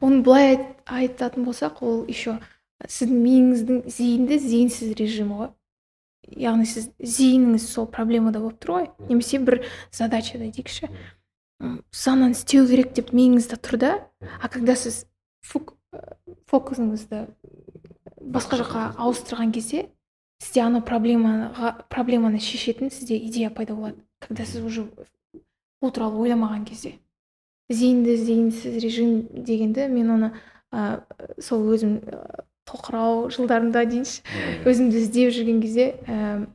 оны 0.00 0.22
былай 0.22 0.56
айт- 0.56 0.82
айтатын 0.86 1.44
болсақ 1.44 1.82
ол 1.82 2.04
еще 2.06 2.38
сіздің 2.86 3.18
миыңыздың 3.26 3.78
зейінді 3.90 4.38
зейінсіз 4.38 4.94
режимі 4.98 5.34
ғой. 5.38 5.48
Яғни 6.28 6.66
сіз 6.66 6.90
зейініңіз 7.00 7.64
сол 7.66 7.86
проблемада 7.86 8.38
болып 8.40 8.58
тұр 8.62 8.70
ғой. 8.76 8.88
Немесе 9.08 9.38
бір 9.38 9.64
задачада 9.90 10.50
дейікші 10.50 10.88
сананы 11.90 12.36
істеу 12.36 12.66
керек 12.68 12.92
деп 12.94 13.10
миыңызда 13.12 13.56
тұр 13.58 13.76
да 13.82 13.92
а 14.40 14.48
когда 14.48 14.76
сіз 14.76 15.06
фук- 15.42 15.74
ә, 15.92 16.14
фокусыңызды 16.46 17.26
басқа 18.22 18.60
жаққа 18.62 18.82
ауыстырған 18.94 19.50
кезде 19.52 19.88
сізде 20.38 20.60
ана 20.62 20.80
проблемаға 20.80 21.72
проблеманы 21.90 22.38
шешетін 22.38 22.90
сізде 22.94 23.16
идея 23.18 23.50
пайда 23.50 23.74
болады. 23.74 23.96
Когда 24.20 24.44
сіз 24.44 24.62
уже 24.62 24.86
ол 25.80 25.90
туралы 25.90 26.14
ойламаған 26.28 26.64
кезде. 26.64 26.98
Зейінді 27.68 28.16
зейінсіз 28.16 28.82
режим 28.82 29.22
дегенді 29.32 29.88
мен 29.92 30.10
оны 30.16 30.30
ә, 30.72 31.02
сол 31.40 31.68
өзім 31.74 32.00
тоқырау 32.68 33.28
жылдарымда 33.32 33.84
дейінші 33.88 34.22
өзімді 34.68 35.00
іздеп 35.00 35.32
жүрген 35.36 35.62
кезде 35.62 35.94
ә, 36.08 36.46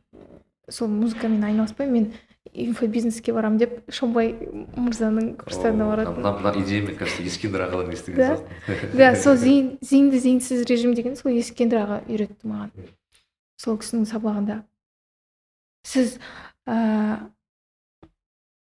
сол 0.69 0.87
музыкамен 0.89 1.43
айналыспаймын 1.43 1.93
мен 1.93 2.13
инфобизнеске 2.53 3.33
барамын 3.33 3.57
деп 3.61 3.79
шонбай 3.93 4.33
мырзаның 4.77 5.33
курстарына 5.41 5.87
баратынмын. 5.89 6.21
мына 6.21 6.33
мына 6.39 6.63
идея 6.63 6.83
мне 6.83 6.93
кажется 6.93 7.23
ескендір 7.23 7.65
ағадан 7.67 7.93
естіген 7.93 8.17
Да. 8.17 8.35
сияқтымын. 8.35 8.97
да 8.97 9.15
сол 9.15 9.35
зейін 9.45 9.77
зейінді 9.81 10.19
зейінсіз 10.19 10.65
режим 10.69 10.93
деген 10.93 11.15
сол 11.15 11.31
ескендір 11.31 11.81
аға 11.85 12.01
үйретті 12.05 12.45
маған. 12.45 12.69
Сол 13.57 13.77
кісінің 13.77 14.05
сабағында. 14.11 14.61
Сіз 15.87 16.19
ә... 16.67 17.31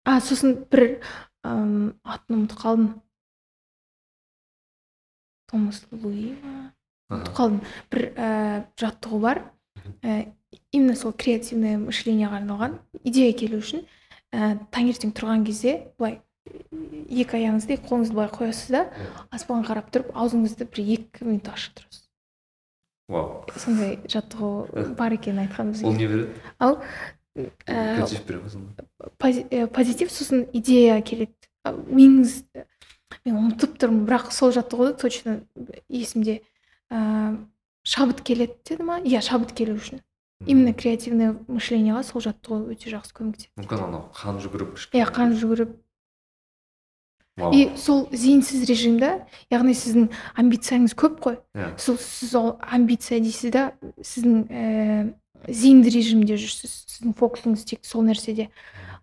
а 0.05 0.21
сосын 0.21 0.57
бір 0.71 0.99
атын 1.47 2.39
ұмытып 2.41 2.63
қалдым. 2.63 2.89
Томас 5.51 5.83
луи 5.93 6.35
ма 6.43 6.71
ұмытып 7.11 7.37
қалдым. 7.39 7.61
Бір 7.93 8.07
ә, 8.15 8.31
жаттығу 8.81 9.21
бар. 9.23 9.43
Ә, 10.03 10.33
именно 10.73 10.97
сол 10.99 11.15
креативное 11.15 11.79
мышлениеға 11.79 12.41
арналған. 12.43 12.79
Идея 13.05 13.35
келу 13.39 13.61
үшін 13.63 13.85
ә, 14.35 14.57
таңертең 14.75 15.15
тұрған 15.17 15.47
кезде 15.47 15.93
былай 15.99 16.21
екі 16.47 17.39
аяғыңызды 17.41 17.77
екі 17.77 17.89
қолыңызды 17.89 18.17
былай 18.17 18.33
қоясыз 18.35 18.75
да 18.75 18.83
аспанға 19.35 19.71
қарап 19.71 19.93
тұрып 19.95 20.13
аузыңызды 20.15 20.67
бір 20.71 20.83
екі 20.97 21.27
минут 21.27 21.51
ашып 21.51 21.81
тұрасыз. 21.81 22.03
Вау. 23.11 23.45
Сондай 23.55 23.99
жаттығу 24.11 24.95
бар 24.99 25.15
екенін 25.15 25.45
айтқан 25.45 25.71
ол 25.71 25.75
бізге 25.75 25.93
не 25.95 26.09
береді? 26.11 26.41
Ал 26.59 26.81
ә, 27.37 28.01
ә, 28.01 29.67
позитив 29.69 30.11
сосын 30.11 30.47
идея 30.57 31.01
келеді 31.05 31.33
миыңыз 31.67 32.43
мен 33.27 33.39
ұмытып 33.39 33.77
тұрмын 33.81 34.07
бірақ 34.09 34.33
сол 34.35 34.53
жаттығуды 34.55 34.97
точно 35.01 35.41
есімде 35.89 36.41
ә, 36.91 37.37
шабыт 37.87 38.23
келеді 38.27 38.57
деді 38.67 38.87
ма? 38.87 39.01
Иә 39.03 39.23
шабыт 39.25 39.53
келу 39.57 39.77
үшін. 39.79 40.03
Именно 40.45 40.75
креативное 40.77 41.33
мышлениеға 41.49 42.03
сол 42.05 42.21
жаттығу 42.25 42.73
өте 42.75 42.91
жақсы 42.93 43.15
көмектеседі. 43.17 43.53
Мүмкін 43.57 43.85
анау 43.87 44.09
қан 44.17 44.41
жүгіріп 44.43 44.75
иә 44.93 45.07
қан 45.09 45.37
жүгіріп. 45.41 45.77
И 47.53 47.69
сол 47.77 48.07
зейінсіз 48.13 48.65
режимда 48.69 49.27
яғни 49.53 49.75
сіздің 49.77 50.11
амбицияңыз 50.41 50.95
көп 50.97 51.19
қой. 51.25 51.39
Иә. 51.57 51.75
сол 51.81 51.97
сіз 52.01 52.35
ол 52.37 52.55
амбиция 52.61 53.21
дейсіз 53.21 53.53
да 53.53 53.65
сіздің 54.01 54.45
ііі 54.49 55.15
зейінді 55.49 55.93
режимде 55.95 56.37
жүрсіз 56.41 56.73
сіздің 56.91 57.17
фокусыңыз 57.19 57.65
тек 57.69 57.85
сол 57.87 58.05
нәрседе. 58.07 58.49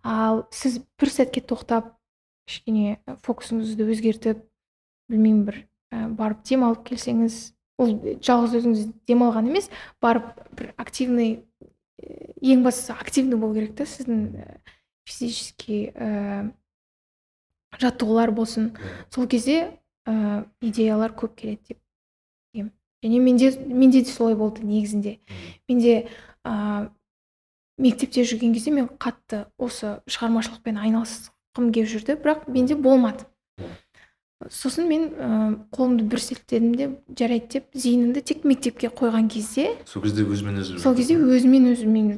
Ал 0.04 0.44
сіз 0.52 0.80
бір 1.00 1.12
сәтке 1.12 1.42
тоқтап 1.44 1.94
кішкене 2.48 2.98
фокусыңызды 3.24 3.86
өзгертіп 3.88 4.42
білмеймін 5.08 5.44
бір 5.48 5.60
ә, 5.92 6.08
барып 6.12 6.44
демалып 6.44 6.84
келсеңіз 6.90 7.54
ол 7.80 7.94
жалғыз 8.22 8.58
өзіңіз 8.60 8.90
демалған 9.08 9.48
емес 9.50 9.70
барып 10.04 10.28
бір 10.58 10.74
активный 10.76 11.44
ең 12.42 12.64
бастысы 12.66 12.92
активный 12.92 13.40
болу 13.40 13.56
керек 13.56 13.74
та 13.78 13.86
сіздің 13.88 14.28
физический 15.08 15.90
ә, 15.94 16.50
жаттығулар 17.80 18.32
болсын. 18.34 18.72
Сол 19.14 19.28
кезде 19.28 19.78
ә, 20.06 20.44
идеялар 20.60 21.16
көп 21.16 21.34
келеді 21.40 21.74
деп. 21.74 21.80
Және 23.04 23.20
менде 23.20 23.50
менде 23.68 24.00
де 24.00 24.10
солай 24.10 24.34
болды 24.34 24.64
негізінде. 24.64 25.18
Менде 25.68 26.08
ә, 26.44 26.90
мектепте 27.78 28.24
жүрген 28.24 28.54
кезде 28.54 28.72
мен 28.74 28.88
қатты 28.88 29.44
осы 29.58 29.98
шығармашылықпен 30.06 30.78
айналысқым 30.84 31.70
келіп 31.74 31.90
жүрді 31.94 32.18
бірақ 32.20 32.44
менде 32.52 32.76
болмады. 32.76 33.26
Сосын 34.50 34.88
мен 34.90 35.08
ә, 35.14 35.28
қолымды 35.72 36.04
бір 36.10 36.20
сілтедім 36.20 36.74
де 36.76 36.90
жарайды 37.16 37.58
деп 37.58 37.70
зейінімді 37.72 38.20
тек 38.20 38.44
мектепке 38.44 38.90
қойған 38.92 39.30
кезде 39.32 39.70
сол 39.88 40.04
кезде 40.04 40.26
өзімен 40.26 40.60
өзі 40.60 40.78
сол 40.82 40.96
кезде 40.98 41.16
өзімен 41.16 41.70
өзім 41.72 41.94
мен 41.94 42.10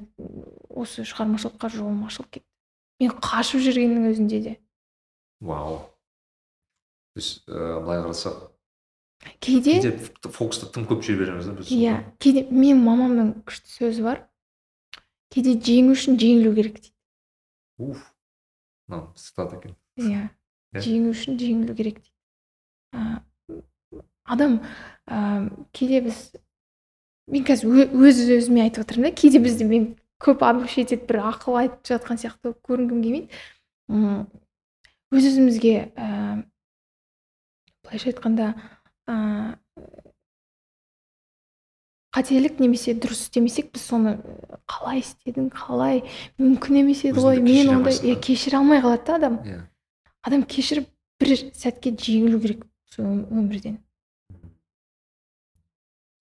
осы 0.69 1.05
шығармашылыққа 1.07 1.71
жолым 1.77 2.03
ашылып 2.09 2.39
кетті 2.39 2.49
мен 3.05 3.15
қашып 3.23 3.63
жүргеннің 3.63 4.11
өзінде 4.11 4.41
де. 4.43 4.57
Вау. 5.41 5.79
То 7.15 7.21
есть 7.21 7.45
ыыы 7.47 7.81
былай 7.85 8.03
қарасақ 8.03 8.56
кейде 9.41 9.73
кейде 9.81 9.93
фокусты 10.31 10.67
тым 10.73 10.87
көп 10.89 11.03
жібереміз 11.07 11.47
да 11.49 11.55
біз. 11.59 11.71
Иә 11.73 11.97
кейде 12.23 12.45
менің 12.51 12.83
мамамның 12.85 13.31
күшті 13.49 13.73
сөзі 13.79 14.03
бар. 14.07 14.23
Кейде 15.33 15.57
жеңу 15.59 15.95
үшін 15.97 16.19
жеңілу 16.21 16.55
керек 16.57 16.77
дейді. 16.81 16.93
Уф 17.79 18.03
мынау 18.89 19.13
цитата 19.17 19.57
екен. 19.59 19.77
Иә 19.99 20.29
Иә. 20.77 20.81
жеңу 20.85 21.11
үшін 21.15 21.39
жеңілу 21.41 21.75
керек 21.77 22.01
дейді. 22.01 22.13
А, 22.93 23.21
адам 24.25 24.61
ә, 25.09 25.51
кейде 25.73 26.01
біз 26.07 26.33
мен 27.29 27.45
қазір 27.45 27.73
ө- 27.73 27.91
өз 28.07 28.21
өзіме 28.39 28.63
айтып 28.69 28.85
отырмын 28.87 29.11
да 29.11 29.17
кейде 29.19 29.41
бізде 29.43 29.65
мен 29.67 29.97
көп 30.23 30.41
обобщить 30.47 30.93
етіп 30.93 31.09
бір 31.11 31.19
ақыл 31.33 31.59
айтып 31.61 31.83
жатқан 31.91 32.21
сияқты 32.23 32.55
көрінгім 32.65 33.03
келмейді. 33.03 33.29
М, 33.91 34.27
өз 35.13 35.27
өзімізге 35.33 35.75
ә, 35.97 36.45
былайша 37.85 38.11
айтқанда 38.13 38.55
ә, 39.07 39.57
қателік 42.17 42.59
немесе 42.63 42.95
дұрыс 42.97 43.27
істемесек 43.27 43.73
біз 43.75 43.83
соны 43.91 44.15
ә, 44.17 44.59
қалай 44.71 45.03
істедің 45.03 45.51
қалай 45.53 46.03
мүмкін 46.41 46.81
емес 46.83 47.03
еді 47.05 47.21
ғой. 47.21 47.41
мен 47.45 47.69
ондай 47.75 47.93
иә 48.01 48.17
кешіре 48.25 48.57
алмай 48.59 48.81
қалады 48.81 49.05
да 49.07 49.17
адам. 49.21 49.37
Иә. 49.45 49.61
Адам 50.23 50.43
кешіріп 50.49 50.89
бір 51.21 51.35
сәтке 51.55 51.93
жеңілу 51.93 52.41
керек 52.41 52.65
ом- 52.99 53.27
өмірден. 53.31 53.79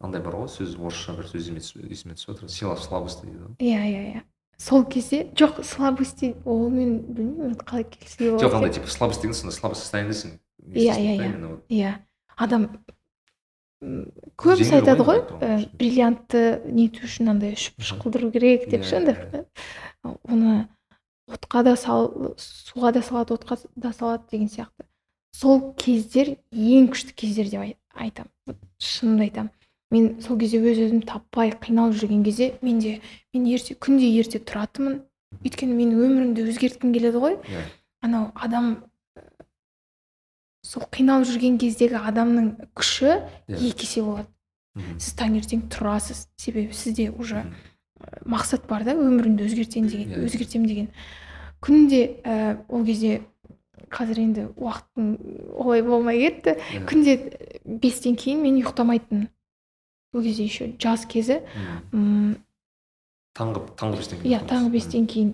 Андай 0.03 0.21
бар 0.21 0.35
ғой 0.43 0.49
сөз 0.51 0.75
орысша 0.77 1.15
бір 1.15 1.29
сөз 1.31 1.47
есіме 1.47 2.13
түсіп- 2.13 2.31
отыр. 2.35 2.49
Сила 2.49 2.75
слабости 2.75 3.25
дейді 3.25 3.39
ғой. 3.39 3.55
Иә 3.59 3.85
иә 3.87 4.01
иә. 4.15 4.23
Сол 4.57 4.83
кезде 4.85 5.23
жоқ 5.35 5.63
слабости 5.63 6.35
ол 6.45 6.69
мен 6.69 6.99
білмеймін 7.07 7.55
қалай 7.55 7.83
келісуге 7.87 8.31
болады 8.35 8.45
жоқ 8.45 8.53
андай 8.59 8.71
типа 8.73 8.87
слабость 8.87 9.21
деген 9.21 9.33
сондай 9.33 9.55
слабый 9.57 9.75
состояниедесің 9.75 10.39
Иә, 10.65 10.95
иә, 10.95 11.15
иә. 11.19 11.59
иә. 11.69 11.89
Адам 12.37 12.69
көбісі 14.41 14.79
айтады 14.79 15.03
ғой 15.05 15.19
ә, 15.45 15.49
бриллиантты 15.77 16.41
нету 16.65 17.05
үшін 17.05 17.29
андай 17.35 17.53
үшіп 17.57 17.83
шықылдыру 17.85 18.31
керек 18.33 18.67
деп 18.71 18.85
ше 18.87 18.97
Иә, 18.97 19.01
андай 19.03 20.15
оны 20.25 20.55
отқа 21.29 21.63
да 21.67 21.75
сал 21.79 22.07
суға 22.37 22.91
да 22.95 23.01
салады 23.05 23.35
отқа 23.37 23.59
да 23.75 23.91
салады 23.93 24.23
деген 24.31 24.49
сияқты. 24.49 24.85
Сол 25.35 25.73
кездер 25.77 26.35
ең 26.51 26.89
күшті 26.93 27.13
кездер 27.15 27.49
деп 27.51 27.61
ай- 27.61 27.77
айтамын 27.93 28.57
шынымды 28.79 29.27
айтамын 29.29 29.51
мен 29.91 30.21
сол 30.21 30.37
кезде 30.39 30.59
өз 30.63 30.79
өзімді 30.87 31.05
таппай 31.11 31.51
қиналып 31.53 31.99
жүрген 32.01 32.23
кезде 32.25 32.53
менде 32.61 32.99
мен 33.33 33.45
ерте 33.51 33.75
күнде 33.75 34.07
ерте 34.17 34.39
тұратынмын. 34.39 35.01
Өйткені 35.45 35.75
мен 35.77 35.91
өмірімді 35.93 36.45
өзгерткім 36.49 36.93
келеді 36.95 37.19
ғой. 37.21 37.35
Иә. 37.43 37.65
Анау 38.01 38.31
адам 38.35 38.83
сол 40.65 40.83
қиналып 40.91 41.27
жүрген 41.29 41.59
кездегі 41.61 41.99
адамның 42.01 42.47
күші 42.77 43.11
Иә. 43.47 43.59
екі 43.69 43.85
есе 43.85 44.01
болады. 44.01 44.27
Сіз 44.99 45.13
таңертең 45.19 45.67
тұрасыз 45.71 46.25
себебі 46.41 46.73
сізде 46.75 47.09
уже 47.13 47.45
ә, 47.45 48.23
мақсат 48.27 48.65
бар 48.67 48.83
да 48.83 48.95
өмірімді 48.97 49.45
өзгертемін 49.45 49.87
деген 49.93 50.09
Иә. 50.11 50.25
өзгертемін 50.25 50.67
деген. 50.67 50.89
Күнде 51.61 52.01
ә, 52.25 52.57
ол 52.67 52.83
кезде 52.85 53.21
қазір 53.93 54.19
енді 54.25 54.47
уақыттың 54.57 55.53
олай 55.61 55.81
болмай 55.85 56.19
кетті. 56.19 56.57
Иә. 56.73 56.83
күнде 56.89 57.15
бестен 57.65 58.15
кейін 58.19 58.41
мен 58.43 58.57
ұйықтамайтынмын. 58.63 59.29
Ол 60.15 60.21
кезде 60.23 60.43
еще 60.49 60.73
жаз 60.81 61.05
кезі. 61.05 61.41
М, 61.93 62.35
таңғы 63.37 63.63
таңғы 63.79 63.97
бестен 64.01 64.25
иә 64.25 64.41
таңғы 64.49 64.71
бестен 64.75 65.07
кейін. 65.07 65.33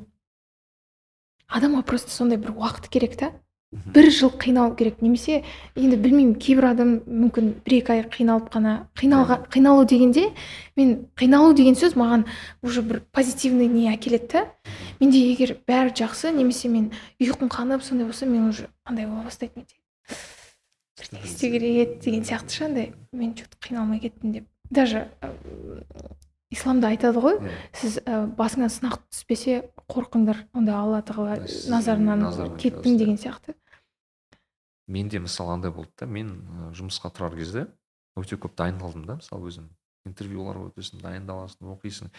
Адамға 1.52 1.82
просто 1.86 2.12
сондай 2.12 2.38
бір 2.38 2.54
уақыт 2.56 2.88
керек 2.90 3.18
та. 3.20 3.32
Бір 3.72 4.10
жыл 4.12 4.32
қиналу 4.36 4.76
керек. 4.76 5.02
Немесе 5.02 5.44
енді 5.76 5.96
білмеймін 5.96 6.36
кейбір 6.36 6.72
адам 6.74 6.90
мүмкін 7.08 7.54
бір 7.64 7.78
екі 7.78 7.94
ай 7.96 8.04
қиналып 8.04 8.50
қана 8.52 8.74
қиналға 9.00 9.38
қиналу 9.48 9.86
дегенде 9.88 10.28
мен 10.76 11.08
қиналу 11.16 11.54
деген 11.56 11.80
сөз 11.80 11.96
маған 11.96 12.26
уже 12.62 12.82
бір 12.84 13.00
позитивный 13.16 13.68
не 13.72 13.88
әкеледі 13.94 14.28
да. 14.34 14.46
Менде 15.00 15.24
егер 15.24 15.56
бәрі 15.68 15.96
жақсы 15.96 16.34
немесе 16.36 16.68
мен 16.68 16.92
ұйқым 17.22 17.48
қанып 17.48 17.82
сондай 17.82 18.06
болса 18.08 18.26
мен 18.26 18.50
уже 18.50 18.68
андай 18.84 19.08
бола 19.08 19.24
бастайды 19.24 19.56
менде 19.56 19.80
бірдеңе 21.00 21.26
істеу 21.26 21.52
керек 21.52 21.72
еді 21.80 22.00
деген 22.04 22.28
сияқты 22.28 22.52
ше 22.52 22.66
андай 22.66 22.94
мен 23.12 23.34
че 23.34 23.46
то 23.48 23.56
қиналмай 23.58 24.00
кеттім 24.04 24.34
деп. 24.34 24.46
Даже 24.70 25.08
ә, 25.22 25.32
исламда 26.52 26.92
айтады 26.92 27.24
ғой 27.24 27.40
сіз 27.74 27.98
ә, 28.06 28.28
басыңа 28.36 28.70
сынақ 28.70 29.00
түспесе 29.10 29.64
қорқыңдар 29.90 30.46
онда 30.54 30.78
алла 30.78 31.02
тағала 31.02 31.40
назарынан 31.72 32.28
кеттің 32.60 33.00
деген 33.00 33.18
сияқты. 33.18 33.56
Менде 34.92 35.22
мысалы 35.24 35.56
андай 35.56 35.72
болды 35.76 35.94
да 36.00 36.08
мен 36.08 36.34
жұмысқа 36.78 37.14
тұрар 37.16 37.38
кезде 37.40 37.68
өте 38.20 38.38
көп 38.38 38.58
дайындалдым 38.60 39.08
да 39.08 39.20
мысалы 39.22 39.52
өзім 39.52 39.70
интервьюларға 40.08 40.72
өтесің 40.72 41.02
дайындаласың 41.04 41.70
оқисың. 41.76 42.10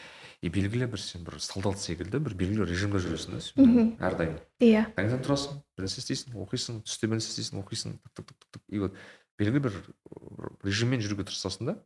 И 0.42 0.50
белгілі 0.52 0.86
бір 0.92 1.02
сен 1.02 1.24
бір 1.26 1.38
солдат 1.42 1.80
секілді 1.82 2.20
бір 2.22 2.36
белгілі 2.38 2.66
режимде 2.68 3.00
жүресің 3.02 3.34
да 3.34 3.40
сен 3.42 3.80
әрдайым. 3.98 4.36
Иә. 4.62 4.84
Таңертең 4.96 5.24
тұрасың 5.26 5.58
бір 5.74 5.86
нәрсе 5.86 6.02
істейсің 6.02 6.36
оқисың 6.44 6.82
түсте 6.86 7.10
бір 7.10 7.18
нәрсе 7.18 7.32
істейсің 7.32 7.62
оқисың 7.62 7.96
тық 8.14 8.30
тық 8.30 8.46
тық 8.54 8.62
и 8.70 8.82
вот 8.84 9.00
белгілі 9.40 9.64
бір 9.66 9.80
режиммен 10.62 11.02
жүруге 11.02 11.26
тырысасың 11.26 11.72
да 11.72 11.76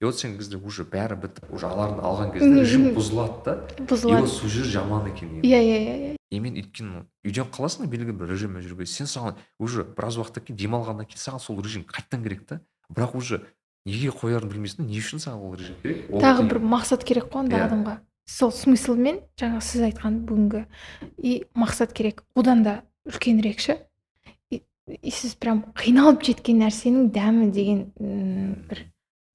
и 0.00 0.04
вот 0.04 0.18
сен 0.18 0.36
кезде 0.38 0.56
уже 0.56 0.84
бәрі 0.84 1.16
бітіп 1.22 1.52
уже 1.54 1.66
аларыңды 1.66 2.02
алған 2.04 2.32
кезде 2.34 2.60
режим 2.60 2.86
бұзылады 2.96 3.44
да. 3.44 3.54
И 3.78 3.82
бұзылады. 3.82 4.20
Вот 4.26 4.30
сол 4.30 4.48
жер 4.48 4.64
жаман 4.64 5.06
екен 5.12 5.40
иә 5.40 5.60
иә 5.60 5.78
иә 5.78 5.96
иә. 6.10 6.16
И 6.30 6.40
мен 6.40 6.56
өйткені 6.58 7.04
үйден 7.24 7.50
қаласың 7.54 7.86
белгілі 7.88 8.16
бір 8.18 8.32
режиммен 8.34 8.62
жүруге 8.64 8.86
сен 8.86 9.06
саған 9.06 9.36
уже 9.58 9.84
біраз 9.84 10.18
уақыттан 10.18 10.48
кейін 10.48 10.58
демалғаннан 10.64 11.06
кейін 11.06 11.22
саған 11.22 11.40
сол 11.44 11.60
режим 11.62 11.84
қайтадан 11.86 12.24
керек 12.24 12.46
та. 12.46 12.60
Бірақ 12.90 13.14
уже 13.16 13.42
неге 13.86 14.10
қоярын 14.10 14.50
білмейсің 14.50 14.82
да 14.82 14.88
не 14.88 14.98
үшін 14.98 15.22
саған 15.22 15.44
ол 15.44 15.54
режим 15.54 15.76
керек 15.82 16.08
тағы 16.10 16.48
бір 16.48 16.58
мақсат 16.64 17.04
керек 17.04 17.30
қой 17.30 17.44
онда 17.44 17.60
Иә. 17.60 17.68
адамға. 17.68 17.98
Сол 18.26 18.50
смыслмен 18.56 19.20
жаңағы 19.36 19.60
сіз 19.62 19.82
айтқан 19.90 20.22
бүгінгі. 20.24 20.64
И 21.18 21.44
мақсат 21.54 21.92
керек 21.92 22.24
одан 22.34 22.62
да 22.64 22.82
үлкенірек 23.06 23.60
ше. 23.60 23.78
И, 24.50 24.62
и 24.88 25.10
сіз 25.10 25.36
прям 25.36 25.62
қиналып 25.76 26.24
жеткен 26.24 26.64
нәрсенің 26.64 27.12
дәмі 27.12 27.50
деген 27.52 27.92
бір 28.68 28.86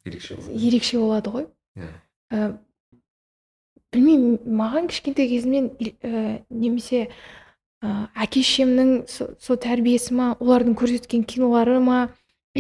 ерекше 0.10 0.36
болады. 0.36 0.57
ерекше 0.68 0.98
болады 0.99 1.30
ғой. 1.36 1.45
Иә. 1.77 1.90
ә, 2.34 2.57
білмеймін 3.94 4.40
маған 4.60 4.88
кішкентай 4.91 5.27
кезімнен 5.31 5.69
ә, 5.80 6.41
немесе 6.49 7.07
ә, 7.81 8.07
әке 8.15 8.41
шешемнің 8.44 9.07
со- 9.10 9.31
сол 9.40 9.57
тәрбиесі 9.57 10.14
ма 10.18 10.34
олардың 10.40 10.76
көрсеткен 10.77 11.23
кинолары 11.26 11.80
ма? 11.81 12.10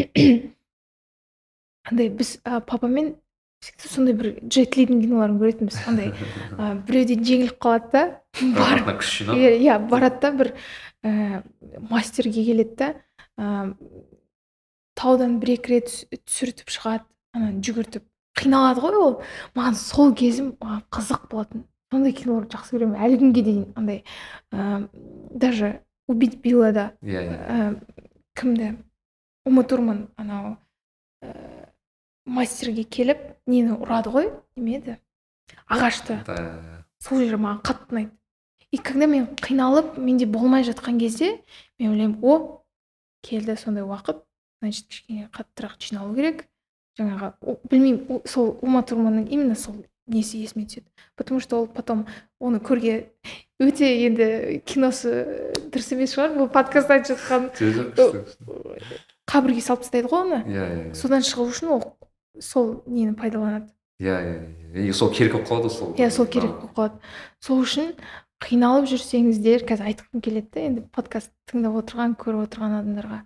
Андай 1.89 2.09
біз 2.13 2.37
ә, 2.45 2.59
папамен 2.61 3.15
всегда 3.63 3.89
сондай 3.91 4.13
бір 4.15 4.27
джетлидің 4.45 5.01
киноларын 5.03 5.39
көретінбіз 5.41 5.79
андай 5.89 6.11
ә, 6.55 6.75
біреуден 6.87 7.23
жеңіліп 7.25 7.57
қалады 7.61 7.89
да 7.93 8.03
барып 8.59 8.91
күш 9.01 9.13
жинап. 9.23 9.39
Иә 9.39 9.77
барады 9.89 10.19
да 10.21 10.31
бір 10.39 10.51
ә, 11.03 11.41
мастерге 11.89 12.43
келеді 12.45 12.75
да 12.79 12.89
ә, 13.39 13.73
таудан 14.99 15.39
бір 15.41 15.55
екі 15.57 15.73
рет 15.77 15.89
түс- 15.89 16.05
түсіртіп 16.27 16.71
шығады. 16.75 17.05
Ана 17.33 17.51
жүгіртіп 17.61 18.05
қиналады 18.39 18.83
ғой 18.83 18.97
ол 18.99 19.15
маған 19.57 19.75
сол 19.79 20.13
кезім 20.15 20.53
маған 20.61 20.83
қызық 20.93 21.27
болатын. 21.31 21.65
Сондай 21.91 22.13
киноларды 22.13 22.53
жақсы 22.53 22.75
көремін. 22.75 22.99
Әлі 23.01 23.17
күнге 23.17 23.43
дейін 23.43 23.63
андай 23.75 24.03
ә, 24.53 24.87
даже 25.33 25.81
убить 26.07 26.39
биллада 26.41 26.91
иә 27.01 27.23
иә. 27.25 27.37
ә, 27.49 28.05
кімді? 28.37 28.75
Ума 29.45 29.63
турман 29.63 30.07
анау 30.15 30.57
ә, 31.23 31.33
мастерге 32.25 32.83
келіп 32.83 33.23
нені 33.49 33.79
ұрады 33.79 34.13
ғой 34.13 34.31
неме 34.55 34.77
еді 34.77 34.97
ағашты 35.67 36.19
сол 37.01 37.23
жері 37.23 37.39
маған 37.41 37.61
қатты 37.65 37.93
ұнайды. 37.95 38.11
И 38.71 38.77
когда 38.77 39.07
мен 39.07 39.25
қиналып 39.33 39.97
менде 39.97 40.27
болмай 40.29 40.61
жатқан 40.63 40.99
кезде 40.99 41.41
мен 41.79 41.89
ойлаймын 41.89 42.19
о 42.21 42.61
келді 43.25 43.55
сондай 43.57 43.83
уақыт 43.83 44.21
значит 44.61 44.85
кішкене 44.87 45.29
қаттырақ 45.33 45.79
жиналу 45.79 46.13
керек. 46.13 46.45
Жаңағы 46.99 47.57
білмеймін 47.71 48.21
сол 48.27 48.57
ума 48.61 48.83
турманның 48.83 49.29
именно 49.31 49.55
сол 49.55 49.79
несі 50.09 50.41
есіме 50.43 50.65
түседі. 50.65 50.87
Потому 51.15 51.39
что 51.39 51.61
ол 51.61 51.67
потом 51.67 52.05
оны 52.39 52.59
көрге 52.59 53.11
өте 53.59 53.89
енді 54.07 54.61
киносы 54.65 55.53
дұрыс 55.69 55.93
емес 55.93 56.15
шығар 56.15 56.37
бұл 56.37 56.49
подкаст 56.51 56.89
айтып 56.89 57.19
жатқан 57.19 57.49
қабірге 59.29 59.61
салып 59.61 59.83
тастайды 59.85 60.09
ғой 60.09 60.23
оны. 60.25 60.39
Иә 60.47 60.63
иә 60.63 60.79
иә. 60.89 60.95
Содан 60.97 61.21
шығу 61.21 61.49
үшін 61.51 61.73
ол 61.75 61.83
сол 62.41 62.81
нені 62.87 63.13
пайдаланады. 63.13 63.69
Иә 64.01 64.17
иә 64.73 64.87
и 64.87 64.91
сол 64.93 65.11
керек 65.13 65.33
болып 65.35 65.49
қалады 65.49 65.69
сол? 65.69 65.93
Иә 65.93 66.09
сол 66.09 66.25
керек 66.25 66.55
болып 66.57 66.73
қалады. 66.73 66.99
Сол 67.43 67.61
үшін 67.61 67.93
қиналып 68.41 68.87
жүрсеңіздер 68.89 69.67
қазір 69.67 69.91
айтқым 69.91 70.23
келеді 70.23 70.49
да 70.55 70.59
енді 70.63 70.85
подкаст 70.95 71.29
тыңдап 71.51 71.75
отырған 71.83 72.15
көріп 72.17 72.47
отырған 72.47 72.79
адамдарға. 72.79 73.19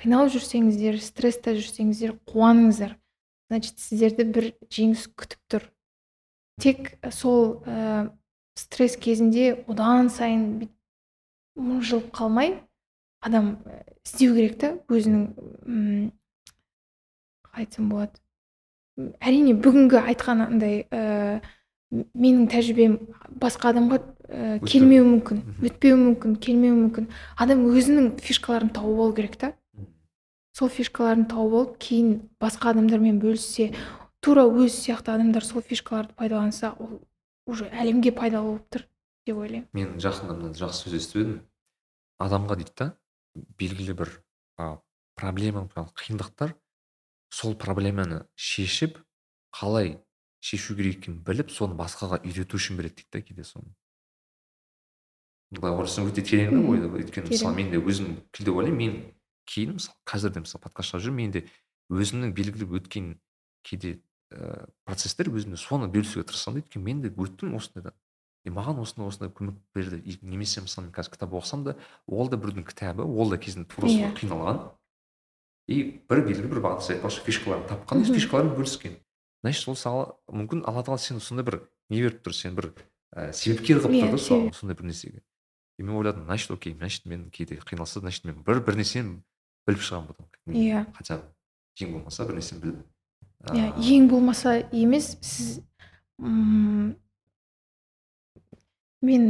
Қиналып 0.00 0.32
жүрсеңіздер 0.38 1.00
стрессте 1.02 1.56
жүрсеңіздер 1.58 2.14
қуаныңыздар. 2.30 2.94
Значит 3.50 3.82
сіздерді 3.82 4.26
бір 4.30 4.48
жеңіс 4.70 5.08
күтіп 5.18 5.40
тұр. 5.50 5.66
Тек 6.62 6.94
сол 7.10 7.60
ә, 7.66 8.08
стресс 8.54 8.96
кезінде 9.00 9.64
одан 9.66 10.08
сайын 10.12 10.68
мыжылып 11.58 12.10
қалмай 12.14 12.56
адам 13.20 13.58
ә, 13.66 13.82
істеу 14.06 14.36
керек 14.38 14.58
та 14.62 14.74
өзінің 14.88 16.10
қалай 17.44 17.64
айтсам 17.66 17.90
болады 17.90 18.20
әрине 19.20 19.54
бүгінгі 19.58 20.00
айтқан 20.12 20.44
андай 20.46 20.84
ә, 20.90 21.40
менің 21.90 22.46
тәжірибем 22.52 22.96
басқа 23.40 23.72
адамға 23.72 23.98
ә, 24.00 24.58
келмеуі 24.66 25.06
мүмкін 25.08 25.42
өтпеуі 25.66 25.98
мүмкін 26.04 26.36
келмеуі 26.44 26.76
мүмкін. 26.76 27.08
Адам 27.40 27.64
өзінің 27.70 28.12
фишкаларын 28.22 28.72
тауып 28.74 29.04
алу 29.06 29.16
керек 29.16 29.36
та. 29.40 29.54
Сол 30.60 30.68
фишкаларын 30.68 31.24
тауып 31.30 31.54
алып 31.56 31.76
кейін 31.80 32.08
басқа 32.40 32.74
адамдармен 32.74 33.16
бөліссе 33.22 33.70
тура 34.20 34.44
өзі 34.44 34.74
сияқты 34.76 35.14
адамдар 35.14 35.44
сол 35.44 35.62
фишкаларды 35.64 36.12
пайдаланса 36.18 36.74
ол 36.76 36.98
уже 37.48 37.70
әлемге 37.72 38.12
пайдалы 38.12 38.50
болып 38.52 38.66
тұр 38.68 38.82
деп 39.24 39.38
ойлаймын. 39.40 39.68
Мен 39.72 39.94
жақында 39.96 40.36
мына 40.36 40.52
жақсы 40.58 40.84
сөз 40.84 40.96
естіп 40.98 41.20
едім. 41.22 41.38
Адамға 42.20 42.58
дейді 42.60 42.74
да 42.76 42.88
белгілі 43.56 43.94
бір 43.96 44.12
а, 44.60 44.76
проблема 45.16 45.64
қиындықтар 45.72 46.52
сол 47.32 47.54
проблеманы 47.56 48.26
шешіп 48.36 48.98
қалай 49.56 49.96
шешу 50.44 50.76
керек 50.76 51.00
екенін 51.00 51.22
біліп 51.24 51.48
соны 51.54 51.78
басқаға 51.78 52.20
үйрету 52.20 52.60
үшін 52.60 52.76
береді 52.76 53.00
дейді 53.00 53.16
да 53.16 53.22
кейде 53.22 53.44
соны. 53.48 53.72
Былай 55.50 55.72
қарасаң 55.78 56.12
өте 56.12 56.22
терең 56.22 56.52
да 56.52 56.60
Мгм. 56.60 56.68
ой 56.68 57.00
өйткені 57.00 57.32
мысалы 57.32 57.56
мен 57.56 57.72
де 57.72 57.80
өзім 57.80 58.20
кейде 58.30 58.52
ойлаймын 58.52 58.78
мен 58.78 59.00
кейін 59.46 59.76
мысалы 59.78 59.96
қазір 60.08 60.34
де 60.34 60.40
мысалы 60.44 60.62
подкаст 60.64 60.92
жазып 60.94 61.08
жүрмін 61.08 61.20
менде 61.24 61.44
өзімнің 61.90 62.34
белгілі 62.36 62.68
өткен 62.80 63.14
кейде 63.66 64.00
ә, 64.32 64.68
процесстер 64.84 65.30
өзімде 65.32 65.56
соны 65.60 65.88
бөлісуге 65.90 66.24
тырысамын 66.28 66.60
да. 66.60 66.66
Өйткені 66.66 66.84
мен 66.84 67.02
де 67.02 67.10
өттім 67.10 67.56
осындайдан 67.58 67.94
и 68.44 68.50
маған 68.50 68.78
осындай 68.80 69.08
осындай 69.10 69.32
көмек 69.36 69.56
берді. 69.74 69.98
И 70.00 70.16
немесе 70.22 70.62
мысалы 70.64 70.86
мен 70.88 70.94
қазір 70.96 71.12
кітап 71.16 71.34
оқысам 71.36 71.64
да 71.66 71.74
ол 72.06 72.28
да 72.30 72.38
біреудің 72.40 72.64
кітабы 72.70 73.04
ол 73.04 73.28
да 73.30 73.36
кезінде 73.38 73.68
тура 73.68 73.88
солай 73.88 74.08
Иә. 74.08 74.14
қиналған. 74.16 74.60
И 75.68 75.82
бір 76.08 76.22
белгілі 76.24 76.48
бір 76.48 76.62
бағана 76.64 76.80
айтпақшы 76.94 77.20
фишкаларын 77.26 77.66
тапқан 77.68 78.04
фишкаларын 78.08 78.54
бөліскен. 78.56 78.96
Значит 79.44 79.68
ол 79.68 79.76
саған 79.76 80.14
мүмкін 80.40 80.64
алла 80.64 80.82
тағала 80.86 80.98
сені 81.04 81.20
сондай 81.20 81.44
бір 81.44 81.58
не 81.90 82.00
беріп 82.00 82.22
тұр 82.24 82.32
сені 82.34 82.56
бір 82.56 82.70
ә, 83.14 83.32
себепкер 83.36 83.82
қылып 83.84 83.92
Иә, 83.98 84.08
тұр 84.08 84.16
да 84.16 84.22
соған 84.24 84.48
себеп. 84.48 84.56
сондай 84.56 84.76
бір 84.80 84.88
нәрсеге. 84.88 85.22
И 85.78 85.82
мен 85.82 85.96
ойладым 85.96 86.24
значит 86.24 86.50
окей 86.50 86.74
значит 86.74 87.04
мен 87.06 87.30
кейде 87.30 87.56
қиналса 87.56 88.00
значит 88.00 88.24
мен 88.24 88.42
бір 88.42 88.60
бір 88.64 88.76
нәрсені 88.80 89.20
біліп 89.70 89.84
шығамын 89.86 90.10
бұдан. 90.10 90.26
Иә. 90.60 90.84
хотя 90.98 91.16
бы 91.20 91.22
ең 91.80 91.92
болмаса 91.96 92.26
бір 92.28 92.38
нәрсені 92.40 92.60
біліп 92.60 93.54
иә 93.54 93.68
ең 93.96 94.08
болмаса 94.10 94.56
емес 94.72 95.14
сіз 95.24 95.60
м, 96.20 96.96
мен 99.00 99.24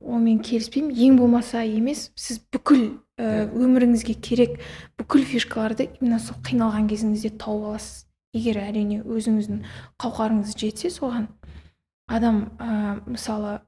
онымен 0.00 0.38
келіспеймін 0.44 0.94
ең 0.96 1.18
болмаса 1.20 1.60
емес 1.66 2.06
сіз 2.16 2.38
бүкіл 2.54 2.86
ә, 3.20 3.24
Иә. 3.24 3.50
өміріңізге 3.52 4.14
керек 4.24 4.54
бүкіл 4.96 5.26
фишкаларды 5.28 5.90
именно 6.00 6.18
сол 6.18 6.38
қиналған 6.46 6.86
кезіңізде 6.88 7.34
тауып 7.36 7.66
аласыз 7.74 8.06
егер 8.32 8.62
әрине 8.62 9.02
өзіңіздің 9.04 9.60
қауқарыңыз 10.00 10.54
жетсе 10.56 10.88
соған 10.94 11.26
адам 12.08 12.46
ә, 12.56 13.02
мысалы 13.10 13.58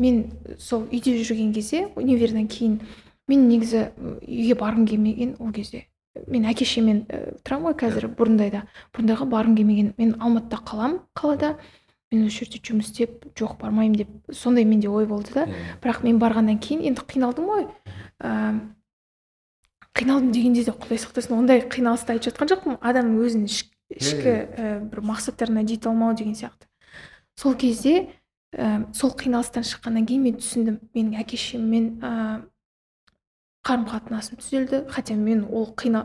мен 0.00 0.22
сол 0.58 0.86
үйде 0.88 1.18
жүрген 1.20 1.52
кезде 1.52 1.84
универден 2.00 2.48
кейін 2.48 2.78
мен 3.28 3.46
негізі 3.48 3.86
үйге 4.26 4.56
барғым 4.58 4.86
келмеген 4.88 5.36
ол 5.40 5.52
кезде. 5.52 5.86
Мен 6.26 6.44
әке 6.44 6.66
шешеммен 6.66 7.04
ә, 7.08 7.20
тұрамын 7.44 7.70
ғой 7.70 7.76
қазір 7.80 8.08
бұрындайда 8.18 8.64
бұрындайға 8.92 9.28
барғым 9.32 9.56
келмеген. 9.56 9.94
Мен 9.98 10.16
алматыда 10.20 10.58
қаламын 10.68 10.98
қалада. 11.16 11.54
Мен 12.12 12.26
осы 12.26 12.42
жерде 12.44 12.60
жұмыс 12.60 12.90
істеп 12.90 13.24
жоқ 13.38 13.54
бармаймын 13.62 13.96
деп 14.02 14.34
сондай 14.36 14.64
менде 14.68 14.90
ой 14.92 15.06
болды 15.06 15.32
да. 15.32 15.46
Иә. 15.46 15.78
бірақ 15.80 16.02
мен 16.04 16.18
барғаннан 16.20 16.58
кейін 16.60 16.82
енді 16.90 17.06
қиналдым 17.08 17.48
ғой. 17.48 17.64
Ә, 18.20 18.60
қиналдым 19.96 20.32
дегенде 20.32 20.64
де 20.64 20.72
құдай 20.76 21.00
сақтасын 21.00 21.38
ондай 21.38 21.62
қиналысты 21.64 22.12
айтып 22.12 22.32
жатқан 22.32 22.52
жоқпын. 22.52 22.78
Адам 22.80 23.14
өзінің 23.16 23.48
іш- 23.48 23.70
ішкі 23.96 24.28
ә, 24.28 24.80
бір 24.90 25.00
мақсаттарына 25.08 25.64
жете 25.68 25.88
алмау 25.88 26.12
деген 26.14 26.34
сияқты. 26.36 26.68
Сол 27.40 27.54
кезде 27.56 28.10
ә, 28.52 28.92
сол 28.92 29.10
қиналыстан 29.16 29.64
шыққаннан 29.64 30.04
кейін 30.04 30.22
мен 30.28 30.36
түсіндім. 30.36 30.78
Менің 30.92 31.20
әке 31.24 31.36
шешеммен 31.40 31.88
ә, 32.04 32.42
қарым 33.62 33.84
қатынасым 33.86 34.38
түзелді. 34.42 34.84
Хотя 34.90 35.14
мен 35.14 35.44
ол 35.50 35.68
қина 35.76 36.02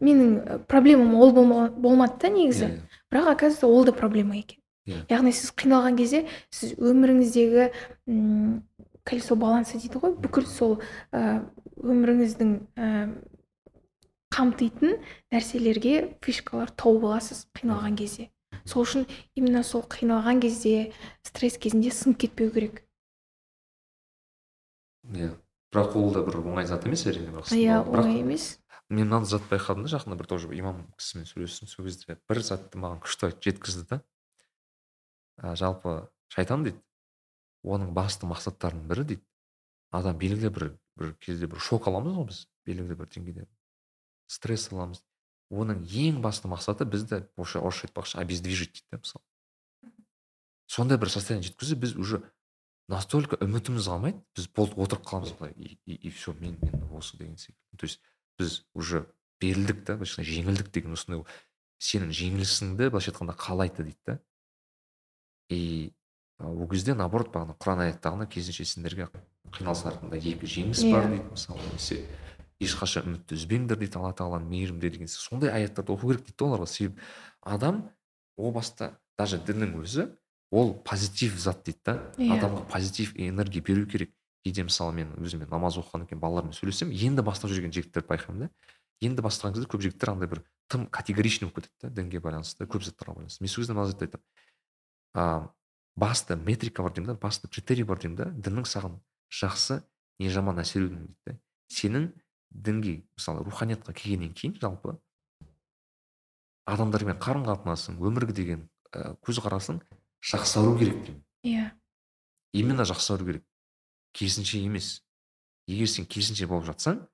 менің 0.00 0.64
проблемам 0.68 1.14
ол 1.14 1.32
болма- 1.32 1.70
болмады 1.70 2.18
да 2.20 2.28
негізі. 2.28 2.64
Иә, 2.66 2.76
иә. 2.76 2.80
бірақ 3.10 3.28
оказывается 3.34 3.66
ол 3.66 3.84
да 3.84 3.92
проблема 3.92 4.36
екен. 4.36 4.58
Иә. 4.86 5.06
яғни 5.08 5.30
сіз 5.32 5.52
қиналған 5.56 5.96
кезде 5.96 6.26
сіз 6.50 6.72
өміріңіздегі 6.80 7.70
м, 8.08 8.62
колесо 9.04 9.36
баланса 9.36 9.78
дейді 9.78 10.00
ғой 10.00 10.14
бүкіл 10.16 10.46
сол 10.46 10.80
ә, 11.12 11.44
өміріңіздің 11.76 12.54
ә, 12.76 12.88
қамтитын 14.32 14.96
нәрселерге 15.32 16.16
фишкалар 16.24 16.70
тауып 16.70 17.04
аласыз 17.04 17.46
қиналған 17.54 17.96
кезде. 17.96 18.30
Сол 18.64 18.82
үшін 18.84 19.06
именно 19.36 19.62
сол 19.62 19.82
қиналған 19.82 20.40
кезде 20.40 20.92
стресс 21.22 21.58
кезінде 21.58 21.90
сынып 21.90 22.18
кетпеу 22.24 22.50
керек. 22.50 22.82
Иә. 25.12 25.34
Бірақ 25.70 25.96
ол 25.96 26.12
да 26.14 26.24
бір 26.26 26.40
оңай 26.42 26.66
зат 26.66 26.86
емес 26.86 27.06
әрине 27.06 27.30
иә 27.54 27.80
оңай 27.84 28.20
емес. 28.20 28.58
мен 28.88 29.06
мынаны 29.06 29.26
затты 29.26 29.54
байқадым 29.54 29.86
да 29.86 29.92
жақында 29.94 30.16
бір 30.18 30.26
тоже 30.26 30.50
имам 30.56 30.86
кісімен 30.98 31.26
сөйлестім. 31.26 31.68
Сол 31.68 31.86
кезде 31.86 32.18
бір 32.28 32.42
затты 32.42 32.78
маған 32.78 33.02
күшті 33.04 33.30
айтып 33.30 33.44
жеткізді 33.46 33.86
да. 33.90 34.00
А, 35.36 35.54
жалпы 35.54 36.10
шайтан 36.28 36.64
дейді. 36.64 36.82
Оның 37.62 37.94
басты 37.94 38.26
мақсаттарының 38.26 38.88
бірі 38.90 39.04
дейді. 39.04 39.24
Адам 39.90 40.18
белгілі 40.18 40.50
бір 40.50 40.66
бір 40.98 41.14
кезде 41.22 41.46
бір 41.46 41.62
шок 41.62 41.86
аламыз 41.86 42.18
ғой 42.18 42.26
біз. 42.32 42.42
Белгілі 42.66 42.98
бір 42.98 43.10
деңгейде 43.14 43.46
стресс 44.30 44.70
аламыз. 44.72 45.04
Оның 45.50 45.82
ең 45.86 46.20
басты 46.22 46.50
мақсаты 46.50 46.86
бізді 46.86 47.24
орысша 47.34 47.62
орысша 47.62 47.88
айтпақшы 47.88 48.18
обездвижить 48.22 48.72
дейді 48.74 48.86
да 48.90 49.00
мысалы. 49.02 49.24
Сондай 50.70 50.98
бір 50.98 51.10
состояние 51.10 51.48
жеткізу 51.48 51.76
біз 51.76 51.96
уже 51.96 52.22
настолько 52.90 53.38
үмітіміз 53.44 53.86
қалмайды 53.86 54.18
біз 54.34 54.48
болды 54.56 54.74
отырып 54.82 55.06
қаламыз 55.06 55.36
былай 55.38 55.54
и, 55.54 55.78
и, 55.86 55.94
и 55.94 56.10
все 56.10 56.34
мен 56.40 56.58
енді 56.58 56.90
осы 56.90 57.16
деген 57.18 57.36
секілді. 57.38 57.76
То 57.78 57.86
есть 57.86 58.02
біз 58.38 58.64
уже 58.74 59.04
берілдік 59.40 59.84
та 59.84 59.94
былайша 59.94 60.20
айтқанда 60.20 60.34
жеңілдік 60.34 60.70
деген 60.74 60.96
осындай 60.98 61.22
сенің 61.78 62.10
жеңілісіңді 62.10 62.90
былайша 62.90 63.12
айтқанда 63.12 63.36
қалайды 63.38 63.84
дейді 63.86 63.98
да. 64.06 64.18
И 65.50 65.92
ол 66.40 66.66
кезде 66.68 66.94
наоборот 66.94 67.30
бағана 67.30 67.54
құран 67.54 67.84
аяттағындай 67.86 68.28
керісінше 68.30 68.66
сендерге 68.66 69.08
қиналыс 69.54 69.86
артында 69.86 70.18
екі 70.18 70.46
жеңіс 70.46 70.82
бар 70.90 71.06
Иә. 71.06 71.14
дейді 71.14 71.30
мысалы 71.36 71.62
немесе 71.68 72.02
ешқашан 72.60 73.08
үмітті 73.08 73.38
үзбеңдер 73.38 73.78
дейді 73.80 73.98
алла 74.00 74.12
тағаланың 74.16 74.50
мейірімде 74.50 74.90
деген 74.90 75.08
сондай 75.08 75.50
аяттарды 75.50 75.94
оқу 75.94 76.10
керек 76.10 76.26
дейді 76.26 76.36
да 76.38 76.44
оларға. 76.48 76.66
Себебі 76.66 77.00
адам 77.40 77.90
о 78.36 78.50
баста 78.52 78.98
даже 79.18 79.38
діннің 79.38 79.78
өзі 79.80 80.10
ол 80.50 80.74
позитив 80.84 81.38
зат 81.38 81.64
дейді 81.64 81.80
да. 81.84 81.94
Иә. 82.18 82.38
адамға 82.38 82.66
позитив 82.70 83.14
энергия 83.16 83.62
беру 83.62 83.86
керек. 83.86 84.12
Кейде 84.44 84.64
мысалы 84.64 84.92
мен 84.96 85.12
өзіме 85.20 85.46
намаз 85.50 85.76
оқығаннан 85.76 86.08
кейін 86.08 86.20
балалармен 86.20 86.56
сөйлесем 86.56 86.90
енді 86.90 87.22
бастап 87.22 87.50
жүрген 87.50 87.74
жігіттерді 87.76 88.08
байқаймын 88.08 88.46
да. 88.46 88.50
Енді 89.00 89.22
бастаған 89.22 89.54
кезде 89.54 89.68
көп 89.68 89.84
жігіттер 89.84 90.14
андай 90.14 90.28
бір 90.28 90.42
тым 90.68 90.86
категоричный 90.86 91.48
болып 91.48 91.66
кетеді 91.66 91.88
да 91.88 91.90
дінге 92.00 92.20
байланысты 92.24 92.64
көп 92.64 92.84
заттарға 92.84 93.18
байланысты. 93.18 93.44
Мен 93.44 93.52
сол 93.52 93.62
кезде 93.62 93.76
мына 93.76 93.86
затты 93.86 94.08
айтамын. 94.08 94.24
А, 95.14 95.50
басты 95.96 96.36
метрика 96.36 96.82
бар 96.82 96.92
деймін 96.92 97.12
да 97.12 97.18
басты 97.20 97.48
критерий 97.48 97.84
бар 97.84 98.00
деймін 98.00 98.16
да 98.16 98.30
діннің 98.32 98.64
саған 98.64 98.96
жақсы 99.28 99.82
не 100.18 100.30
жаман 100.30 100.60
әсер 100.60 100.86
етуінің 100.86 101.06
дейді 101.06 101.26
да. 101.26 101.38
Сенің 101.68 102.10
дінге 102.50 103.02
мысалы 103.16 103.44
руханиятқа 103.44 103.92
келгеннен 103.92 104.32
кейін 104.34 104.56
жалпы 104.60 104.96
адамдармен 106.70 107.18
қарым 107.20 107.44
қатынасың 107.46 107.98
өмірге 108.00 108.34
деген 108.34 108.68
көзқарасың 108.92 109.80
жақсару 110.20 110.76
керек 110.78 110.98
деймін 111.04 111.24
иә. 111.44 111.70
Именно 112.52 112.84
жақсару 112.84 113.26
керек. 113.26 113.44
Керісінше 114.12 114.58
емес. 114.58 115.02
Егер 115.66 115.88
сен 115.88 116.06
керісінше 116.06 116.46
болып 116.46 116.66
жатсаң 116.68 117.06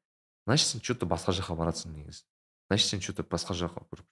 значит 0.46 0.66
сен 0.66 0.80
че 0.80 0.94
то 0.94 1.06
басқа 1.06 1.34
жаққа 1.36 1.56
баратсың 1.56 1.92
негізі. 1.92 2.24
Значит 2.68 2.88
сен 2.88 3.00
че 3.00 3.12
то 3.12 3.22
басқа 3.22 3.54
жаққа 3.54 3.84
бір 3.92 4.04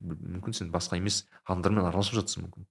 мүмкін 0.00 0.56
сен 0.56 0.70
басқа 0.72 0.96
емес 0.96 1.26
адамдармен 1.44 1.86
араласып 1.86 2.20
жатсың 2.20 2.46
мүмкін. 2.46 2.66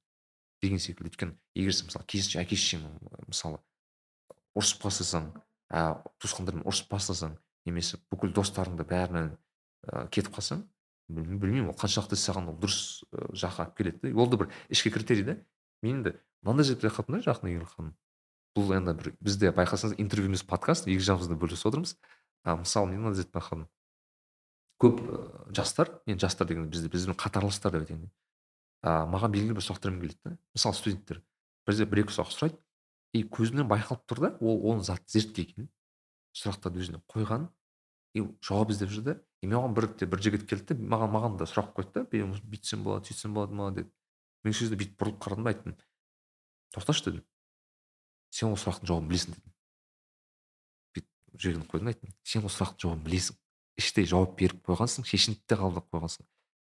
Деген 0.62 0.80
секілді. 0.80 1.12
Өйткені 1.12 1.38
егер 1.56 1.74
сен 1.74 1.88
мысалы 1.88 2.06
керісінше 2.06 2.42
әке 2.42 2.58
шешең 2.58 2.88
мысалы 3.28 3.62
ұрысып 4.58 4.84
бастасаң 4.84 5.30
ә, 5.70 6.02
туысқандармен 6.20 6.66
ұрысып 6.66 6.90
бастасаң 6.92 7.38
немесе 7.70 8.00
бүкіл 8.12 8.34
достарыңды 8.36 8.84
бәрінен 8.90 9.32
ә, 9.86 10.08
кетіп 10.10 10.34
қалсаң 10.36 10.66
білмеймін 11.10 11.72
ол 11.72 11.78
қаншалықты 11.78 12.18
саған 12.20 12.52
ол 12.52 12.58
дұрыс 12.60 13.06
жаққа 13.14 13.66
алып 13.66 13.78
келеді 13.78 14.14
ол 14.14 14.30
да 14.30 14.42
бір 14.42 14.52
ішкі 14.74 14.92
критерий 14.94 15.26
да 15.26 15.38
мен 15.82 16.04
де 16.04 16.16
мынандай 16.44 16.66
жерде 16.68 16.88
байқадым 16.88 17.18
да 17.18 17.26
жақында 17.30 17.54
егер 17.54 17.68
ханым. 17.74 17.96
Бұл 18.58 18.74
енді 18.78 18.96
бір 19.00 19.14
бізде 19.22 19.52
байқасаңыз 19.56 20.00
интервью 20.00 20.32
емес 20.32 20.44
подкаст 20.44 20.88
екі 20.88 21.04
жағымызда 21.06 21.38
бөлісіп 21.40 21.72
отырмыз. 21.72 21.98
А, 22.44 22.56
мысалы 22.56 22.92
мен 22.92 23.04
мынандай 23.04 23.24
жерде 23.24 23.38
байқадым 23.38 23.68
көп 24.80 25.02
жастар 25.56 25.92
енді 26.08 26.24
жастар 26.24 26.48
деген 26.48 26.70
бізде 26.72 26.90
біздің 26.92 27.18
қатарластар 27.20 27.76
деп 27.76 27.84
айтайын. 27.84 28.08
А, 28.82 29.04
маған 29.12 29.34
белгілі 29.34 29.58
бір 29.58 29.66
сұрақтармен 29.66 30.00
келеді 30.00 30.20
да 30.24 30.38
мысалы 30.56 30.78
студенттер 30.80 31.22
бірде 31.68 31.86
бір 31.86 32.06
екі 32.06 32.16
сұрақ 32.16 32.32
сұрайды. 32.34 32.60
И 33.14 33.24
көзінен 33.26 33.68
байқалып 33.68 34.06
тұр 34.08 34.22
да 34.24 34.30
ол 34.40 34.62
оны 34.72 34.86
зат 34.86 35.04
зерттеген 35.10 35.68
сұрақтарды 36.38 36.80
өзіне 36.84 37.02
қойған 37.12 37.50
и 38.16 38.24
жауап 38.46 38.72
іздеп 38.72 38.92
жүр 38.94 39.04
да. 39.04 39.16
И 39.42 39.48
маған 39.50 39.76
бір 39.76 39.90
бір 40.08 40.24
жігіт 40.24 40.46
келді 40.48 40.78
маған 40.80 41.12
маған 41.12 41.38
да 41.42 41.48
сұрақ 41.50 41.74
қойды 41.76 42.00
да. 42.00 42.06
«бе, 42.06 42.24
бүйтсем 42.24 42.84
болады 42.86 43.10
сөйтсем 43.10 43.34
болады 43.34 43.58
ма 43.58 43.72
деді 43.76 43.90
мен 44.44 44.54
сол 44.54 44.66
кезде 44.68 44.78
бүйтіп 44.80 44.98
бұрылып 45.02 45.20
қарадым 45.24 45.44
да 45.48 45.54
айттым. 45.54 45.76
Тоқташы 46.76 47.06
дедім. 47.10 47.24
Сен 48.32 48.50
ол 48.54 48.58
сұрақтың 48.62 48.90
жауабын 48.90 49.10
білесің 49.10 49.36
дедім. 49.36 49.54
Бүйтіп 50.96 51.42
жүрегін 51.44 51.66
қойдым 51.72 51.90
да 51.90 51.94
айттым. 51.96 52.14
Сен 52.24 52.44
ол 52.48 52.54
сұрақтың 52.54 52.84
жауабын 52.86 53.04
білесің. 53.08 53.38
Іштей 53.80 54.06
жауап 54.12 54.36
беріп 54.40 54.62
қойғансың 54.68 55.06
шешініп 55.08 55.44
те 55.48 55.56
қабылдап 55.60 55.88
қойғансың. 55.94 56.26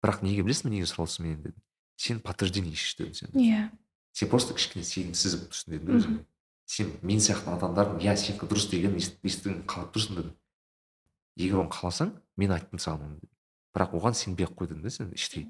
Бірақ 0.04 0.22
неге 0.24 0.44
білесің 0.48 0.72
неге 0.74 0.88
сұралсың 0.90 1.26
менен 1.28 1.42
дедім. 1.44 1.64
Сен 2.00 2.20
подтверждение 2.24 2.72
ищешь 2.74 2.96
дедім 2.98 3.14
сен? 3.14 3.30
иә. 3.36 3.70
Сен 4.14 4.30
просто 4.30 4.54
кішкене 4.54 4.84
сенімсіз 4.86 5.36
болып 5.36 5.52
тұрсың 5.54 5.74
дедім 5.74 5.88
да 5.88 5.98
өзіме. 6.00 6.26
Сен 6.66 6.92
мен 7.04 7.20
сияқты 7.20 7.52
адамдардың 7.54 8.00
иә 8.04 8.16
сенікі 8.18 8.48
дұрыс 8.50 8.70
дегенін 8.72 8.98
ес- 9.02 9.14
естігің 9.24 9.64
қалап 9.68 9.92
тұрсың 9.96 10.16
дедім. 10.20 10.36
Егер 11.38 11.60
оны 11.64 11.72
қаласаң 11.74 12.14
мен 12.38 12.52
айттым 12.56 12.80
саған 12.80 13.04
оны 13.08 13.20
дедім. 13.20 13.32
Бірақ 13.76 13.96
оған 14.00 14.16
сенбей 14.18 14.48
ақ 14.48 14.56
қой 14.58 14.68
дедім 14.72 14.84
да 14.84 14.90
сен 14.94 15.12
іштей. 15.14 15.48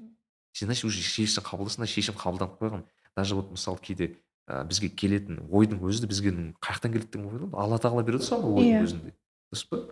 Сен 0.54 0.68
значит 0.70 0.86
уже 0.86 1.02
шешім 1.02 1.44
қабылдасың 1.44 1.82
да 1.84 1.88
шешім 1.90 2.14
қабылданып 2.14 2.56
қойған. 2.62 2.84
Даже 3.16 3.34
вот 3.34 3.50
мысалы 3.50 3.78
кейде 3.82 4.16
ә, 4.48 4.62
бізге 4.64 4.88
келетін 4.88 5.42
ойдың 5.50 5.82
өзі 5.82 6.04
де 6.04 6.10
бізге 6.10 6.30
қай 6.62 6.78
жақтан 6.78 6.94
келеді 6.94 7.10
деген 7.10 7.26
ой 7.28 7.50
алла 7.58 7.78
тағала 7.82 8.04
береді 8.06 8.22
ғой 8.22 8.28
саған 8.30 8.48
ол 8.48 8.58
ойдың 8.62 8.78
Иә. 8.78 8.86
өзінде. 8.86 9.12
Дұрыс 9.52 9.66
па? 9.68 9.82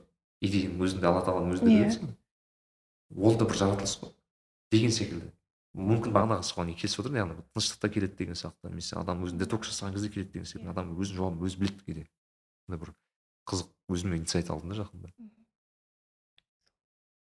Идеяның 0.43 0.83
өзінде 0.87 1.07
алла 1.11 1.23
тағаланың 1.27 1.55
өзінде 1.59 1.77
Иә. 1.77 1.85
берген 1.91 2.17
ол 3.17 3.37
да 3.39 3.45
бір 3.45 3.59
жаратылыс 3.63 3.97
қой. 4.01 4.13
Деген 4.73 4.91
секілді. 4.95 5.31
Мүмкін 5.73 6.13
бағанағы 6.13 6.45
соған 6.45 6.75
келісіп 6.77 7.01
отырмын 7.01 7.21
яғни 7.23 7.45
тыныштықта 7.55 7.89
келеді 7.93 8.17
деген 8.19 8.35
сияқты. 8.37 8.69
Немесе 8.69 8.97
адам 9.01 9.23
өзін 9.25 9.39
детокс 9.41 9.71
жасаған 9.73 9.95
кезде 9.97 10.09
келеді 10.13 10.33
деген 10.33 10.47
секілді. 10.47 10.69
Адам 10.73 10.91
өзінің 11.01 11.17
жауабын 11.17 11.47
өзі 11.49 11.61
біледі 11.63 11.85
кейде 11.87 12.05
сондай 12.67 12.81
бір 12.83 12.93
қызық 13.49 13.71
өзіме 13.89 14.19
инсайт 14.21 14.51
алдым 14.53 14.69
да 14.75 14.83
жақында. 14.83 15.13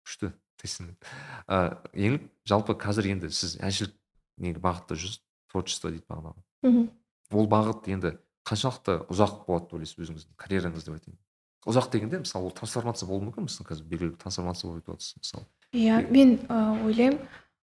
Күшті. 0.04 0.32
Ә, 0.64 1.76
ең 1.92 2.18
жалпы 2.48 2.76
қазір 2.80 3.10
енді 3.12 3.30
сіз 3.30 3.56
әншілік 3.60 3.94
неге 4.42 4.62
бағытта 4.62 4.96
жүрсіз 4.98 5.20
творчество 5.50 5.90
дейді 5.90 6.04
бағанағы. 6.10 6.40
Мхм. 6.64 6.88
ол 7.34 7.46
бағыт 7.50 7.88
енді 7.92 8.16
қаншалықты 8.48 9.04
ұзақ 9.12 9.44
болады 9.46 9.68
деп 9.68 9.78
ойлайсыз 9.78 10.00
өзіңіздің 10.00 10.36
карьераңыз 10.40 10.84
деп 10.84 10.96
айтайын. 10.98 11.18
Ұзақ 11.64 11.90
дегенде 11.92 12.20
мысалы 12.20 12.48
ол 12.48 12.52
трансформация 12.56 13.08
болуы 13.08 13.30
мүмкін 13.30 13.46
мысалы 13.48 13.68
қазір? 13.70 13.86
Белгілі 13.88 14.12
бір 14.12 14.18
трансформация 14.20 14.70
болып 14.70 14.90
жатырсыз 14.90 15.16
мысалы. 15.22 15.46
Иә 15.72 16.02
мен 16.10 16.36
ойлаймын 16.84 17.20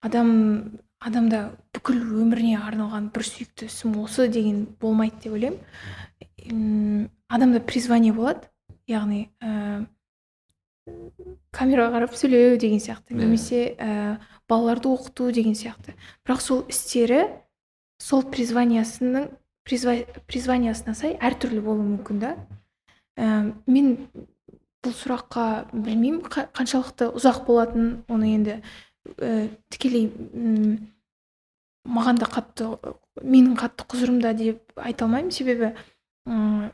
адам 0.01 0.29
адамда 1.01 1.41
бүкіл 1.75 1.99
өміріне 2.21 2.61
арналған 2.61 3.09
бір 3.13 3.25
сүйікті 3.25 3.67
ісім 3.67 3.97
осы 4.03 4.27
деген 4.31 4.63
болмайды 4.81 5.25
деп 5.25 5.35
ойлаймын. 5.35 7.09
Адамда 7.27 7.59
призвание 7.59 8.13
болады 8.13 8.47
яғни 8.87 9.29
ә, 9.41 9.85
камераға 11.51 11.91
қарап 11.97 12.15
сөйлеу 12.15 12.57
деген 12.59 12.79
сияқты 12.79 13.13
Иә. 13.13 13.19
немесе 13.19 13.75
ә, 13.77 14.17
балаларды 14.49 14.89
оқыту 14.89 15.31
деген 15.31 15.53
сияқты. 15.53 15.93
Бірақ 16.25 16.41
сол 16.41 16.63
істері 16.69 17.27
сол 17.99 18.23
призваниясының 18.23 19.29
призва- 19.67 20.05
призваниясына 20.27 20.95
сай 20.95 21.17
әртүрлі 21.19 21.61
болуы 21.61 21.85
мүмкін 21.97 22.19
да. 22.19 22.35
Ә, 23.17 23.53
мен 23.67 24.07
бұл 24.81 24.95
сұраққа 24.97 25.69
білмеймін 25.73 26.23
қа- 26.25 26.47
қаншалықты 26.55 27.11
ұзақ 27.13 27.43
болатынын 27.45 28.03
оны 28.09 28.31
енді 28.33 28.61
ә, 29.17 29.49
тікелей 29.69 30.07
м, 30.33 30.87
маған 31.85 32.17
да 32.21 32.25
қатты 32.31 32.71
менің 33.21 33.55
қатты 33.59 33.85
құзырымда 33.91 34.33
деп 34.37 34.73
айта 34.75 35.05
алмаймын. 35.05 35.31
Себебі 35.31 35.75
м, 36.25 36.71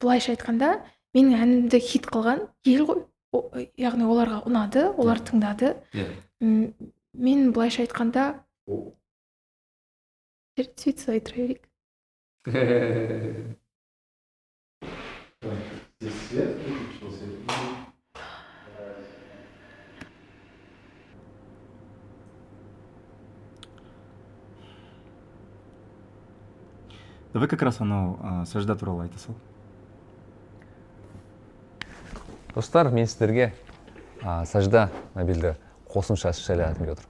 былайша 0.00 0.32
айтқанда 0.34 0.82
менің 1.18 1.34
әнімді 1.42 1.80
хит 1.82 2.06
қылған 2.14 2.46
ел 2.70 2.86
ғой. 2.88 3.04
О- 3.36 3.50
яғни 3.76 4.06
оларға 4.08 4.38
ұнады 4.48 4.86
олар 4.96 5.18
тыңдады. 5.20 5.74
Иә. 5.92 6.06
М, 6.40 6.72
мен 7.12 7.50
былайша 7.52 7.82
айтқанда 7.84 8.28
сөйтіп 10.58 10.98
солай 11.02 11.20
тұра 11.22 11.44
берейік 11.44 11.68
давай 27.32 27.48
как 27.48 27.62
раз 27.62 27.80
анау 27.80 28.16
ә, 28.22 28.44
сәжда 28.48 28.74
туралы 28.78 29.04
айта 29.06 29.18
сал 29.18 29.34
достар 32.54 32.90
мен 32.90 33.06
сіздерге 33.06 33.52
ә, 34.22 34.44
сәжда 34.48 34.88
мобильді 35.14 35.56
қосымшасы 35.92 36.44
жайлы 36.46 36.68
айтқым 36.70 36.90
келіп 36.90 37.06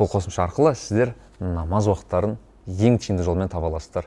бұл 0.00 0.08
қосымша 0.08 0.46
арқылы 0.46 0.72
сіздер 0.78 1.12
намаз 1.40 1.88
уақыттарын 1.90 2.38
ең 2.66 2.98
тиімді 3.00 3.24
жолмен 3.24 3.50
таба 3.52 3.68
аласыздар. 3.68 4.06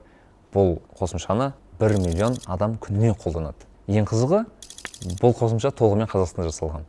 Бұл 0.53 0.79
қосымшаны 0.97 1.51
бір 1.79 1.97
миллион 2.01 2.37
адам 2.49 2.77
күніне 2.81 3.13
қолданады. 3.19 3.67
Ең 3.87 4.07
қызығы 4.09 4.43
бұл 5.21 5.35
қосымша 5.37 5.73
толығымен 5.77 6.09
қазақстанда 6.09 6.49
жасалған. 6.49 6.85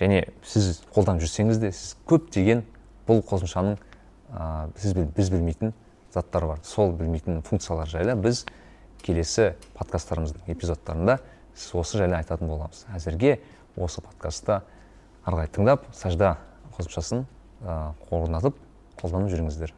Және 0.00 0.22
сіз 0.46 0.82
қолданып 0.94 1.24
жүрсеңіз 1.24 1.60
де 1.60 1.72
сіз 1.72 1.96
көптеген 2.08 2.62
бұл 3.08 3.20
қосымшаның 3.28 3.76
ә, 4.32 4.68
сіз 4.80 4.94
біз 4.96 5.32
білмейтін 5.32 5.74
заттар 6.14 6.46
бар. 6.46 6.62
Сол 6.64 6.92
білмейтін 6.96 7.42
функциялар 7.42 7.88
жайлы 7.88 8.16
біз 8.20 8.44
келесі 9.02 9.54
подкасттарымыздың 9.76 10.48
эпизодтарында 10.54 11.18
сіз 11.60 11.74
осы 11.76 12.00
жайлы 12.00 12.16
айтатын 12.16 12.48
боламыз. 12.48 12.86
Әзірге 12.96 13.36
осы 13.76 14.00
подкастты 14.04 14.60
ары 15.24 15.36
қарай 15.36 15.50
тыңдап 15.52 15.84
сәжда 15.94 16.34
қосымшасын 16.76 17.26
ә, 17.60 17.76
орнатып 18.10 18.56
қолданып 19.00 19.28
жүріңіздер. 19.34 19.74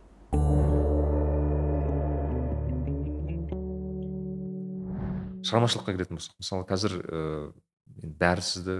Шығармашылыққа 5.43 5.93
келетін 5.97 6.19
болсақ 6.19 6.39
мысалы 6.39 6.67
қазір 6.69 6.95
ыыы 7.03 8.13
бәрі 8.23 8.45
сізді 8.47 8.77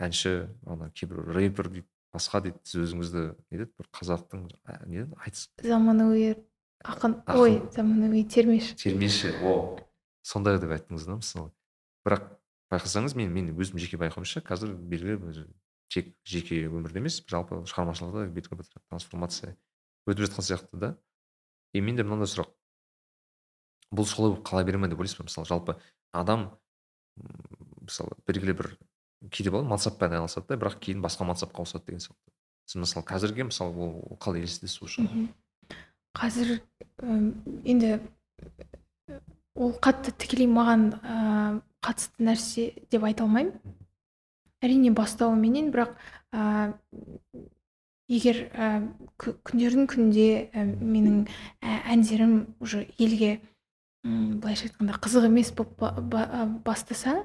әнші 0.00 0.34
ана 0.70 0.90
кейбір 0.94 1.24
рэпер 1.34 1.68
дейді 1.72 1.88
басқа 2.14 2.40
дейді 2.46 2.62
сіз 2.62 2.84
өзіңізді 2.86 3.24
не 3.50 3.58
деді 3.58 3.72
бір 3.74 3.88
қазақтың 3.98 4.46
ә, 4.62 4.78
не 4.86 5.02
деді 5.02 5.18
айтыс. 5.26 5.48
Заманауи 5.62 6.36
ақын 6.86 7.18
Ақын. 7.26 7.40
ой 7.42 7.58
заманауи 7.74 8.22
термеші. 8.30 8.76
Термеші 8.78 9.34
о 9.42 9.76
сондай 10.22 10.60
деп 10.62 10.70
айттыңыз 10.78 11.06
да 11.10 11.18
мысалы. 11.18 11.50
Бірақ 12.06 12.30
байқасаңыз 12.74 13.14
мен 13.18 13.32
мен 13.32 13.52
өзім 13.54 13.78
жеке 13.80 13.98
байқауымша 14.00 14.42
қазір 14.44 14.74
белгілі 14.74 15.16
бір 15.22 15.46
тек 15.92 16.12
жеке 16.26 16.64
өмірде 16.68 17.00
емес 17.00 17.20
жалпы 17.30 17.62
шығармашылықта 17.70 18.26
белгілі 18.34 18.60
бір 18.60 18.68
трансформация 18.90 19.54
өтіп 20.06 20.26
жатқан 20.26 20.44
сияқты 20.44 20.80
да. 20.80 20.90
И 21.72 21.80
менде 21.80 22.04
мынандай 22.04 22.28
сұрақ. 22.30 22.50
Бұл 23.94 24.06
солай 24.06 24.34
болып 24.34 24.44
қала 24.46 24.64
бере 24.64 24.78
ме 24.78 24.88
деп 24.88 25.00
ойлайсыз 25.00 25.18
ба? 25.18 25.26
Мысалы 25.28 25.48
жалпы 25.48 25.76
адам 26.12 26.50
мысалы 27.82 28.16
белгілі 28.26 28.56
бір 28.58 28.70
кейде 29.30 29.50
болады 29.50 29.70
мансаппен 29.70 30.12
айналысады 30.12 30.52
да 30.52 30.58
бірақ 30.60 30.80
кейін 30.84 31.02
басқа 31.04 31.26
мансапқа 31.28 31.64
ауысады 31.64 31.86
деген 31.86 32.04
сияқты. 32.04 32.34
Сіз 32.66 32.80
мысалы 32.80 33.06
қазірге 33.08 33.48
мысалы 33.48 33.74
ол 33.74 34.18
қалай 34.20 34.44
елестетесіз 34.44 34.82
осы 34.82 35.04
жағын? 35.04 35.28
Қазір 36.14 36.60
енді 37.64 37.98
ол 39.54 39.74
қатты 39.82 40.14
тікелей 40.14 40.48
маған 40.50 40.90
қатысты 41.84 42.24
нәрсе 42.24 42.70
деп 42.90 43.04
айта 43.04 43.24
алмаймын. 43.26 43.54
Әрине 44.64 44.90
бастауыменен 44.96 45.70
бірақ 45.74 45.90
ә, 46.32 46.72
егер 48.08 48.38
ә, 48.52 48.68
кү- 49.20 49.34
күндердің 49.44 49.86
күнінде 49.92 50.28
ә, 50.52 50.64
менің 50.64 51.26
ә, 51.60 51.80
әндерім 51.94 52.34
уже 52.60 52.86
елге 52.98 53.40
былайша 54.04 54.68
айтқанда 54.68 54.98
қызық 55.00 55.26
емес 55.30 55.52
болып 55.56 55.78
ба- 55.80 55.94
ба- 56.00 56.28
ә, 56.28 56.46
бастаса 56.64 57.22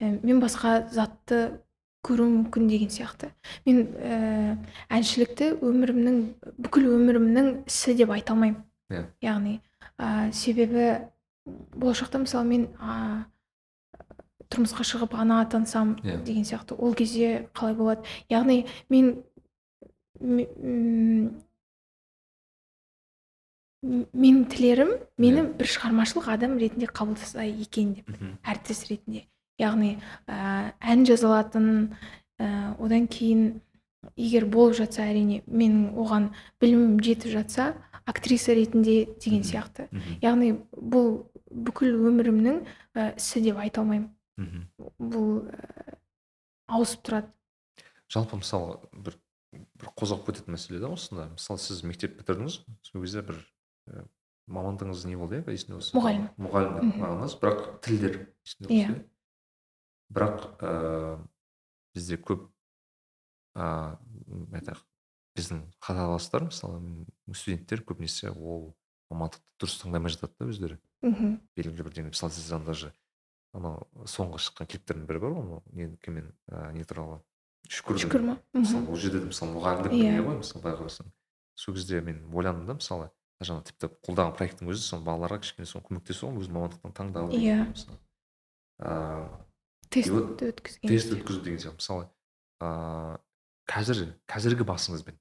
ә, 0.00 0.10
мен 0.22 0.40
басқа 0.42 0.88
затты 0.94 1.60
көруім 2.06 2.36
мүмкін 2.46 2.68
деген 2.70 2.90
сияқты. 2.94 3.32
Мен 3.66 3.80
ә, 3.98 4.56
әншілікті 4.94 5.52
өмірімнің 5.58 6.20
бүкіл 6.62 6.86
өмірімнің 6.94 7.48
ісі 7.66 7.96
деп 7.98 8.10
айта 8.14 8.34
алмаймын. 8.34 8.62
Иә. 8.86 9.00
яғни 9.22 9.56
ә, 9.98 10.30
себебі 10.32 11.08
болашақта 11.74 12.20
мысалы 12.22 12.46
мен 12.46 12.68
ә, 12.78 13.24
тұрмысқа 14.50 14.84
шығып 14.86 15.14
ана 15.18 15.40
атансам 15.42 15.96
Иә. 16.04 16.22
деген 16.24 16.44
сияқты. 16.44 16.74
Ол 16.78 16.94
кезде 16.94 17.48
қалай 17.54 17.74
болады? 17.74 18.02
Яғни 18.30 18.66
мен 18.88 19.22
ме- 20.20 20.48
м, 20.62 21.42
м- 23.84 24.06
менің 24.14 24.44
тілерім 24.50 24.90
мені 25.18 25.40
Иә. 25.42 25.56
бір 25.58 25.66
шығармашылық 25.66 26.28
адам 26.32 26.58
ретінде 26.58 26.86
қабылдаса 26.86 27.44
екен 27.44 27.94
деп 27.94 28.08
Мгм. 28.08 28.38
әртіс 28.44 28.86
ретінде. 28.90 29.26
Яғни 29.58 29.98
ә, 30.28 30.72
ән 30.80 31.04
жазалатын 31.06 31.94
ә, 32.38 32.74
одан 32.80 33.06
кейін 33.08 33.60
егер 34.16 34.44
болып 34.46 34.76
жатса 34.76 35.02
әрине 35.02 35.42
менің 35.48 35.94
оған 35.96 36.30
білімім 36.60 37.00
жетіп 37.00 37.32
жатса 37.32 37.74
актриса 38.06 38.54
ретінде 38.54 39.06
деген 39.20 39.42
сияқты. 39.42 39.88
Яғни 40.22 40.58
бұл 40.76 41.24
бүкіл 41.50 41.96
өмірімнің 41.96 42.60
ісі 43.16 43.40
деп 43.42 43.56
айта 43.58 43.80
алмаймын. 43.80 44.10
Мгм. 44.36 44.66
бұл 45.00 45.48
ә, 45.48 45.96
ауысып 46.68 47.02
тұрады. 47.08 47.30
Жалпы 48.12 48.36
мысалы 48.42 48.80
бір 48.92 49.16
бір 49.80 49.88
қозғап 49.96 50.26
кететін 50.26 50.52
мәселе 50.56 50.80
да 50.82 50.90
осында. 50.92 51.28
Мысалы 51.32 51.58
сіз 51.62 51.82
мектеп 51.88 52.18
бітірдіңіз 52.20 52.58
сол 52.84 53.02
кезде 53.02 53.22
бір 53.24 53.38
і 53.88 54.02
мамандығыңыз 54.52 55.06
не 55.08 55.16
болды 55.16 55.40
иә? 55.40 55.46
есімде 55.54 55.78
болса? 55.78 55.96
Мұғалім. 55.96 56.26
мұғалім 56.36 56.74
деп 56.76 56.98
мағынасы 57.00 57.38
бірақ 57.40 57.62
тілдер 57.86 58.18
есімде 58.44 58.68
Иә. 58.74 58.88
болса 58.88 59.00
иә. 59.00 59.06
бірақ 60.12 60.38
ыыы 60.60 61.28
бізде 61.96 62.16
көп 62.20 62.44
ыыы 63.56 63.96
айтайық 64.52 64.84
біздің 65.36 65.64
қатарластар 65.80 66.44
мысалы 66.50 67.06
студенттер 67.32 67.82
көбінесе 67.88 68.30
ол 68.36 68.74
мамандықты 69.10 69.42
дұрыс 69.60 69.80
таңдамай 69.82 70.12
жатады 70.12 70.34
да 70.38 70.46
өздері. 70.52 70.78
Мхм 71.02 71.40
белгілі 71.56 71.82
бір 71.88 71.92
деңгей 71.96 72.12
мысалы 72.12 72.32
сіз 72.36 72.48
даже 72.66 72.92
анау 73.54 73.86
соңғы 74.08 74.40
шыққан 74.46 74.68
клиптердің 74.72 75.06
бірі 75.08 75.20
бар 75.22 75.34
ғой 75.36 75.42
анау 75.44 75.62
не 75.72 75.88
кіммен 76.02 76.32
ә, 76.50 76.72
не 76.72 76.84
туралы? 76.84 77.20
Шүкірдің 77.68 78.02
шүкір 78.06 78.22
ма? 78.26 78.34
Мысалы 78.54 78.88
ол 78.90 78.96
жерде 79.00 79.20
де 79.20 79.30
мысалы 79.30 79.52
мұғалімдік 79.56 79.94
Иә. 79.96 80.10
не 80.16 80.24
ғой 80.26 80.36
мысалы 80.42 80.62
былай 80.62 80.76
қарасаң. 80.80 81.08
Сол 81.56 81.74
кезде 81.74 82.00
мен 82.00 82.20
ойландым 82.34 82.66
да 82.68 82.74
мысалы 82.78 83.10
жаңағы 83.42 83.66
тіпті 83.72 83.90
қолдаған 84.06 84.36
проекттің 84.38 84.70
өзі 84.72 84.82
сол 84.86 85.02
балаларға 85.06 85.40
кішкене 85.42 85.66
соны 85.66 85.84
көмектесу 85.88 86.28
ғой 86.30 86.44
өзінің 86.44 86.56
мамандықтан 86.56 86.94
таңдау 86.96 87.30
Иә. 87.34 87.66
ыыы 88.78 89.28
тестті 89.90 90.50
өткізген 90.50 90.90
тест 90.90 91.12
өткізу 91.16 91.42
деген 91.42 91.60
сияқты. 91.62 91.80
Мысалы 91.80 92.08
ыыы 92.60 93.18
қазір 93.66 94.02
қазіргі 94.30 94.66
басыңызбен 94.68 95.18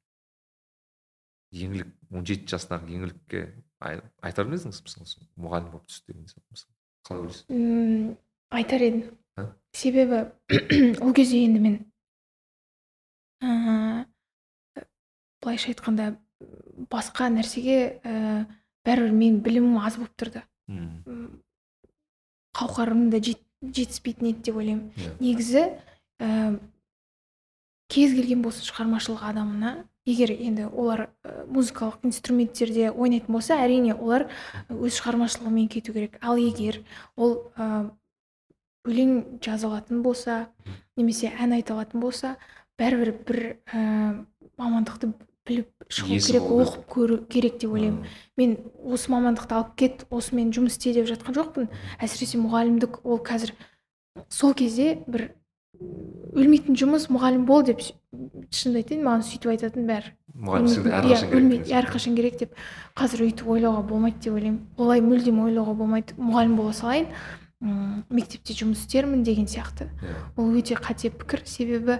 еңлік 1.55 1.91
он 2.11 2.25
жеті 2.27 2.49
жастағы 2.51 2.89
еңлікке 2.93 3.41
ай- 3.79 4.01
айтар 4.21 4.45
ма 4.49 4.57
едіңіз? 4.57 4.81
Мысалы 4.85 5.29
мұғалім 5.39 5.71
болып 5.71 5.87
түс 5.89 6.03
деген 6.07 6.25
сияқты 6.27 6.51
мысалы. 6.51 6.74
Қалай 7.05 7.21
ойлайсыз 7.21 7.45
М, 7.49 8.17
айтар 8.51 8.81
едім. 8.81 9.03
Ә? 9.37 9.47
себебі 9.73 10.23
ол 11.05 11.13
кезде 11.13 11.43
енді 11.45 11.59
мен 11.59 11.75
ыыы 13.43 14.05
былайша 15.43 15.71
айтқанда 15.73 16.15
басқа 16.91 17.27
нәрсеге 17.33 17.77
ііі 18.03 18.45
бәрібір 18.85 19.11
менің 19.17 19.41
білімім 19.45 19.77
аз 19.81 19.97
болып 19.99 20.15
тұрды. 20.19 20.41
Мм, 20.67 21.41
қауқарым 22.57 23.09
да 23.13 23.19
жет- 23.19 23.43
жетіспейтін 23.61 24.31
еді 24.31 24.41
деп 24.49 24.55
ойлаймын. 24.61 24.89
Иә. 24.95 25.11
негізі 25.21 25.63
ііі 26.19 26.59
кез 27.89 28.15
келген 28.17 28.41
болсын 28.45 28.65
шығармашылық 28.65 29.21
адамына 29.29 29.75
егер 30.05 30.31
енді 30.31 30.69
олар 30.69 31.07
ә, 31.25 31.45
музыкалық 31.49 32.05
инструменттерде 32.05 32.91
ойнайтын 32.91 33.33
болса 33.33 33.57
әрине 33.61 33.95
олар 33.95 34.27
өз 34.69 34.99
шығармашылығымен 34.99 35.69
кету 35.73 35.93
керек. 35.93 36.19
Ал 36.21 36.37
егер 36.37 36.81
ол 37.17 37.51
ә, 37.57 37.89
өлең 38.85 39.39
жаза 39.41 39.67
алатын 39.69 40.03
болса 40.05 40.45
немесе 40.95 41.33
ән 41.33 41.57
айта 41.57 41.73
алатын 41.73 42.03
болса 42.03 42.35
бәрібір 42.79 43.15
бір 43.25 43.41
ә, 43.73 44.25
мамандықты 44.61 45.13
біліп 45.45 45.69
шығу 45.93 46.19
керек 46.25 46.49
оқып 46.49 46.85
көру 46.89 47.17
керек 47.29 47.57
деп 47.61 47.73
ойлаймын. 47.73 48.05
Мен 48.37 48.57
осы 48.83 49.11
мамандықты 49.13 49.57
алып 49.57 49.73
кет 49.77 50.05
осымен 50.09 50.51
жұмыс 50.55 50.77
істе 50.77 50.93
деп 50.97 51.09
жатқан 51.09 51.37
жоқпын. 51.37 51.69
Әсіресе 52.01 52.39
мұғалімдік 52.41 53.01
ол 53.03 53.21
қазір 53.25 53.53
сол 54.29 54.55
кезде 54.57 55.03
бір 55.07 55.29
өлмейтін 56.35 56.75
жұмыс 56.79 57.07
мұғалім 57.13 57.45
бол 57.47 57.63
деп 57.67 57.79
шынымды 57.85 58.81
айтайын 58.81 59.03
маған 59.05 59.23
сөйтіп 59.27 59.51
айтатын 59.53 59.87
бәрі. 59.89 60.11
Мұғалім 60.35 60.67
әрқашан 60.67 60.91
иә, 60.91 61.01
керек 61.05 61.33
өлмейді 61.37 61.63
деген 61.63 61.65
сияқты. 61.65 61.79
әрқашан 61.79 62.15
керек 62.19 62.37
деп 62.41 62.55
қазір 62.99 63.23
өйтіп 63.29 63.47
ойлауға 63.55 63.83
болмайды 63.87 64.19
деп 64.25 64.33
ойлаймын. 64.35 64.59
Олай 64.77 65.01
мүлдем 65.05 65.39
ойлауға 65.45 65.75
болмайды 65.79 66.17
мұғалім 66.19 66.55
бола 66.59 66.73
салайын 66.75 67.07
м, 67.63 68.03
мектепте 68.09 68.53
жұмыс 68.53 68.83
істермін 68.83 69.23
деген 69.23 69.47
сияқты. 69.47 69.87
Иә. 70.03 70.15
ол 70.37 70.51
өте 70.59 70.75
қате 70.75 71.09
пікір. 71.15 71.45
Себебі 71.47 71.99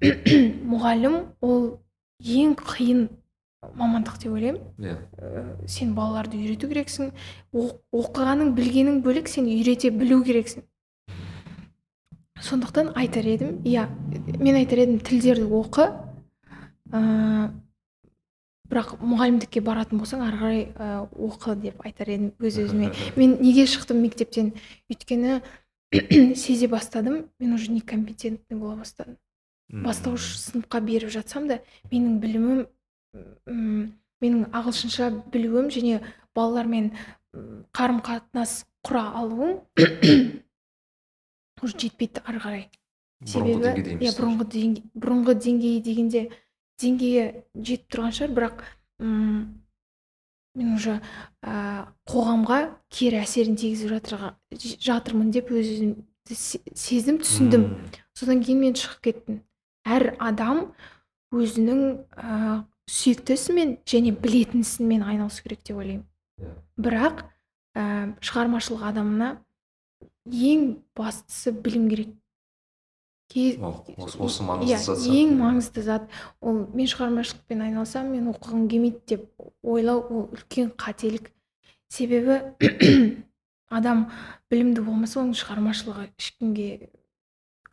мұғалім 0.72 1.20
ол 1.44 1.78
ең 2.24 2.56
қиын 2.56 3.08
мамандық 3.76 4.18
деп 4.22 4.32
ойлаймын. 4.32 4.60
Иә. 4.80 4.96
Ә, 5.18 5.68
сен 5.68 5.94
балаларды 5.96 6.36
үйрету 6.40 6.68
керексің. 6.72 7.12
Оқығаның 7.54 8.54
білгенің 8.56 9.02
бөлек 9.04 9.28
сен 9.28 9.46
үйрете 9.48 9.90
білу 9.92 10.22
керексің. 10.24 10.64
Сондықтан 12.40 12.92
айтар 12.94 13.26
едім. 13.26 13.60
Иә 13.64 13.88
мен 14.40 14.56
айтар 14.58 14.84
едім 14.84 14.98
тілдерді 15.04 15.46
оқы. 15.54 15.86
Ә, 16.90 17.50
бірақ 18.70 18.94
мұғалімдікке 19.00 19.62
баратын 19.64 20.00
болсаң 20.00 20.24
ары 20.26 20.38
қарай 20.40 20.62
ә, 20.74 21.08
оқы 21.14 21.56
деп 21.62 21.84
айтар 21.84 22.10
едім 22.10 22.32
өз 22.38 22.58
өзіме. 22.64 22.92
Мен 23.16 23.36
неге 23.40 23.66
шықтым 23.66 24.02
мектептен? 24.02 24.52
Өйткені 24.90 25.40
сезе 26.34 26.68
бастадым. 26.68 27.28
Мен 27.38 27.54
уже 27.54 27.70
некомпетентный 27.72 28.58
бола 28.58 28.76
бастадым. 28.76 29.18
Бастауыш 29.70 30.34
сыныпқа 30.42 30.80
беріп 30.84 31.10
жатсам 31.10 31.48
да 31.48 31.60
менің 31.90 32.18
білімім 32.20 32.66
м, 33.48 33.94
менің 34.20 34.48
ағылшынша 34.52 35.10
білуім 35.32 35.70
және 35.72 36.02
балалармен 36.36 36.92
қарым 37.74 38.02
қатынас 38.04 38.64
құра 38.86 39.06
алуым 39.16 39.58
уже 41.64 41.78
жетпейді 41.78 42.22
ары 42.28 42.40
қарай. 42.44 42.64
Себебі 43.24 43.72
иә 44.04 44.12
бұрынғы 44.18 44.46
деңгей 44.52 44.82
бұрынғы 44.94 45.34
деңгейі 45.44 45.82
дегенде 45.86 46.22
деңгейі 46.82 47.26
жетіп 47.56 47.86
тұрған 47.94 48.12
шығар 48.18 48.34
бірақ 48.36 48.64
м, 49.00 49.62
мен 50.54 50.74
уже 50.76 50.98
ә, 51.42 51.86
қоғамға 52.10 52.58
кері 52.92 53.22
әсерін 53.24 53.56
тигізіп 53.58 54.78
жатырмын 54.84 55.30
деп 55.34 55.48
өз 55.50 55.70
өзімді 55.72 56.36
се- 56.36 56.60
сездім 56.74 57.18
түсіндім. 57.22 57.64
Содан 58.14 58.42
кейін 58.44 58.60
мен 58.60 58.74
шығып 58.78 59.00
кеттім. 59.08 59.40
Әр 59.86 60.14
адам 60.22 60.60
өзінің 61.34 61.80
ә, 62.16 62.64
сүйікті 62.90 63.34
ісімен 63.38 63.76
және 63.88 64.12
білетін 64.12 64.60
ісімен 64.62 65.02
айналысу 65.02 65.42
керек 65.42 65.64
деп 65.64 65.76
ойлаймын. 65.80 66.04
Иә. 66.40 66.52
бірақ 66.78 67.24
ә, 67.74 67.82
шығармашылық 68.20 68.82
адамына 68.90 69.28
ең 70.28 70.76
бастысы 70.96 71.52
білім 71.52 71.88
керек. 71.90 72.08
Осы- 73.34 74.20
осы 74.20 74.42
иә, 74.42 74.46
маңызды 74.46 74.94
зат 74.94 75.06
ең 75.10 75.30
маңызды 75.40 75.82
зат. 75.82 76.08
Ол 76.40 76.66
мен 76.74 76.86
шығармашылықпен 76.86 77.62
айналысамын 77.66 78.12
мен 78.12 78.28
оқығым 78.32 78.68
келмейді 78.70 79.00
деп 79.06 79.24
ойлау 79.62 80.00
ол 80.10 80.28
үлкен 80.32 80.70
қателік. 80.76 81.30
Себебі 81.88 82.40
адам 83.70 84.10
білімді 84.50 84.84
болмаса 84.84 85.20
оның 85.20 85.34
шығармашылығы 85.40 86.08
ешкімге 86.18 86.90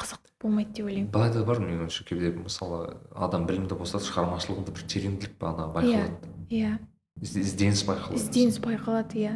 қызық 0.01 0.31
болмайды 0.41 0.73
деп 0.79 0.85
ойлаймын. 0.87 1.11
Былай 1.13 1.31
да 1.35 1.43
бар 1.45 1.59
менің 1.61 1.85
ойымша 1.85 2.03
кейде 2.09 2.31
мысалы 2.35 2.97
адам 3.13 3.45
білімді 3.45 3.77
болса 3.77 3.99
шығармашылығында 4.01 4.71
бір 4.75 4.87
тереңділік 4.87 5.45
ана 5.45 5.67
байқалады? 5.75 6.31
Иә 6.49 6.77
Ізде- 7.21 7.43
ізденіс 7.45 7.83
байқалады. 7.85 8.15
Ізденіс 8.17 8.57
байқалады 8.63 9.13
иә. 9.19 9.35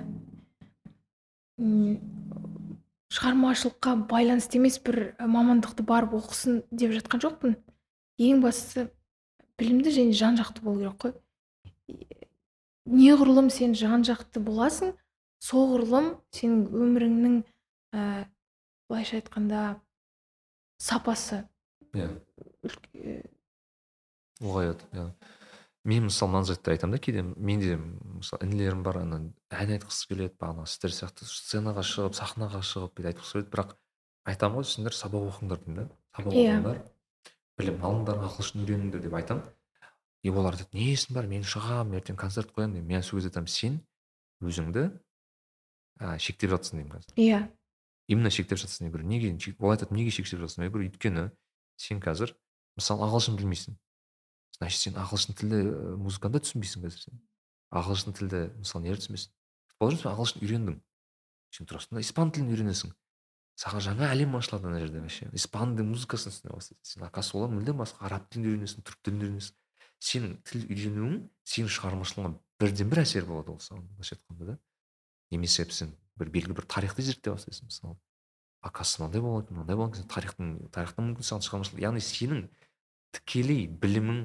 Шығармашылыққа 3.14 3.94
байланысты 4.10 4.58
емес 4.60 4.80
бір 4.82 5.16
мамандықты 5.20 5.86
барып 5.86 6.16
оқысын 6.18 6.64
деп 6.72 6.96
жатқан 6.96 7.22
жоқпын. 7.24 7.56
Ең 8.18 8.42
бастысы 8.44 8.90
білімді 9.60 9.94
және 9.94 10.16
жан 10.18 10.40
жақты 10.40 10.64
болу 10.66 10.82
керек 10.82 10.98
қой. 11.04 11.14
Неғұрлым 12.90 13.50
сен 13.54 13.76
жан 13.78 14.06
жақты 14.08 14.42
боласың 14.44 14.96
соғұрлым 15.46 16.16
сенің 16.34 16.66
өміріңнің 16.74 17.38
ә, 17.94 18.26
былайша 18.90 19.20
айтқанда 19.20 19.64
сапасы 20.82 21.44
иә. 21.94 22.10
ұлғаяды 24.42 24.90
иә. 24.94 25.08
Мен 25.86 26.08
мысалы 26.10 26.32
мына 26.34 26.44
затты 26.50 26.72
айтамын 26.74 26.96
да 26.98 27.00
кейде 27.02 27.22
менде 27.24 27.76
мысалы 27.78 28.46
інілерім 28.48 28.82
бар 28.84 28.98
ана 29.04 29.20
ән 29.54 29.74
айтқысы 29.78 30.08
келеді 30.10 30.34
бағанағы 30.42 30.68
сіздер 30.72 30.94
сияқты 30.96 31.28
сценаға 31.30 31.84
шығып 31.86 32.16
сахнаға 32.18 32.62
шығып 32.66 32.96
бүйтіп 32.98 33.12
айтқысы 33.12 33.34
келеді. 33.38 33.52
Бірақ 33.54 33.76
айтамын 34.26 34.58
ғой 34.62 34.66
сендер 34.72 34.98
сабақ 34.98 35.28
оқыңдар 35.30 35.62
деймін 35.66 35.78
да. 35.84 35.86
Сабақ 36.18 36.34
Иә. 36.34 36.56
оқыңдар 36.58 36.82
білім 37.60 37.78
алыңдар 37.86 38.24
ағылшын 38.26 38.64
үйреніңдер 38.66 39.04
деп 39.06 39.14
айтамын. 39.14 39.44
И 40.26 40.30
олар 40.34 40.58
айтады 40.58 40.74
несің 40.74 41.14
бар 41.14 41.28
мен 41.30 41.44
шығамын 41.46 42.00
ертең 42.02 42.18
концерт 42.18 42.50
қоямын 42.56 42.80
деймін 42.80 42.88
мен 42.98 43.04
сол 43.06 43.20
кезде 43.20 43.30
айтамын 43.30 43.48
сен 43.54 43.78
өзіңді 44.42 44.88
ә, 46.02 46.18
шектеп 46.20 46.50
жатсың 46.56 46.82
деймін 46.82 46.96
қазір. 46.98 47.14
Иә. 47.22 47.44
Именно 48.10 48.30
шектеп 48.34 48.58
жатсың 48.58 48.88
я 48.88 48.92
говорю 48.92 49.06
неге? 49.08 49.32
Шек- 49.38 49.62
ол 49.62 49.72
айтады 49.72 49.94
неге 49.94 50.10
шектеп 50.12 50.42
жатсың 50.42 50.66
я 50.66 50.70
говорю 50.70 50.90
өйткені 50.90 51.30
сен 51.78 52.02
қазір 52.02 52.34
мысалы 52.76 53.06
ағылшын 53.06 53.38
білмейсің 53.38 53.78
значит 54.56 54.80
сен 54.82 55.00
ағылшын 55.00 55.38
тілді 55.38 55.62
ә, 55.62 55.96
музыканы 56.00 56.38
да 56.38 56.44
түсінбейсің 56.46 56.86
қазір 56.86 57.02
сен. 57.06 57.24
Ағылшын 57.76 58.16
тілді 58.16 58.42
мысалы 58.60 58.86
неғып 58.88 59.04
түсінбейсің? 59.04 59.34
Предположим 59.76 60.02
сен 60.02 60.12
ағылшын 60.14 60.46
үйрендің 60.46 60.78
сен 61.56 61.70
тұрасың 61.70 61.98
да 61.98 62.04
испан 62.04 62.32
тілін 62.36 62.54
үйренесің. 62.54 62.94
Саған 63.56 63.84
жаңа 63.86 64.10
әлем 64.12 64.36
ашылады 64.36 64.68
ана 64.68 64.80
жерде 64.82 65.00
вообще. 65.00 65.30
Испан 65.34 65.76
музыкасын 65.80 66.34
түсіне 66.34 66.52
бастайсың 66.56 66.84
сен 66.84 67.04
оказывается 67.08 67.38
олар 67.38 67.54
мүлдем 67.56 67.80
басқа. 67.80 68.04
Араб 68.08 68.28
тілін 68.32 68.50
үйренесің 68.52 68.84
түрік 68.84 69.04
тілін 69.06 69.22
үйренесің. 69.24 69.56
Сенің 70.04 70.34
тіл 70.44 70.66
үйренуің 70.68 71.14
сенің 71.48 71.72
шығармашылығыңа 71.72 72.34
бірден 72.60 72.92
бір 72.92 73.02
әсер 73.06 73.28
болады 73.30 73.54
ол 73.54 73.62
саған 73.64 73.86
былайша 73.96 74.18
айтқанда 74.18 74.50
да. 74.50 74.58
Немесе 75.32 75.66
сен 75.72 75.96
бір 76.20 76.32
белгілі 76.36 76.58
бір 76.60 76.68
тарихты 76.68 77.02
зерттей 77.02 77.32
бастайсың 77.32 77.72
мысалы. 77.72 77.96
Оказывается 78.60 79.04
мынандай 79.04 79.22
болады 79.22 79.54
мынандай 79.56 79.80
болған 79.80 79.96
кезде 79.96 80.08
тарихтың 80.12 80.52
тарихтан 80.76 81.10
мүмкін 81.10 81.28
саған 81.30 81.48
шығармашылық 81.48 81.84
яғни 81.86 82.04
сенің 82.04 82.44
тікелей 83.16 83.68
білімің 83.68 84.22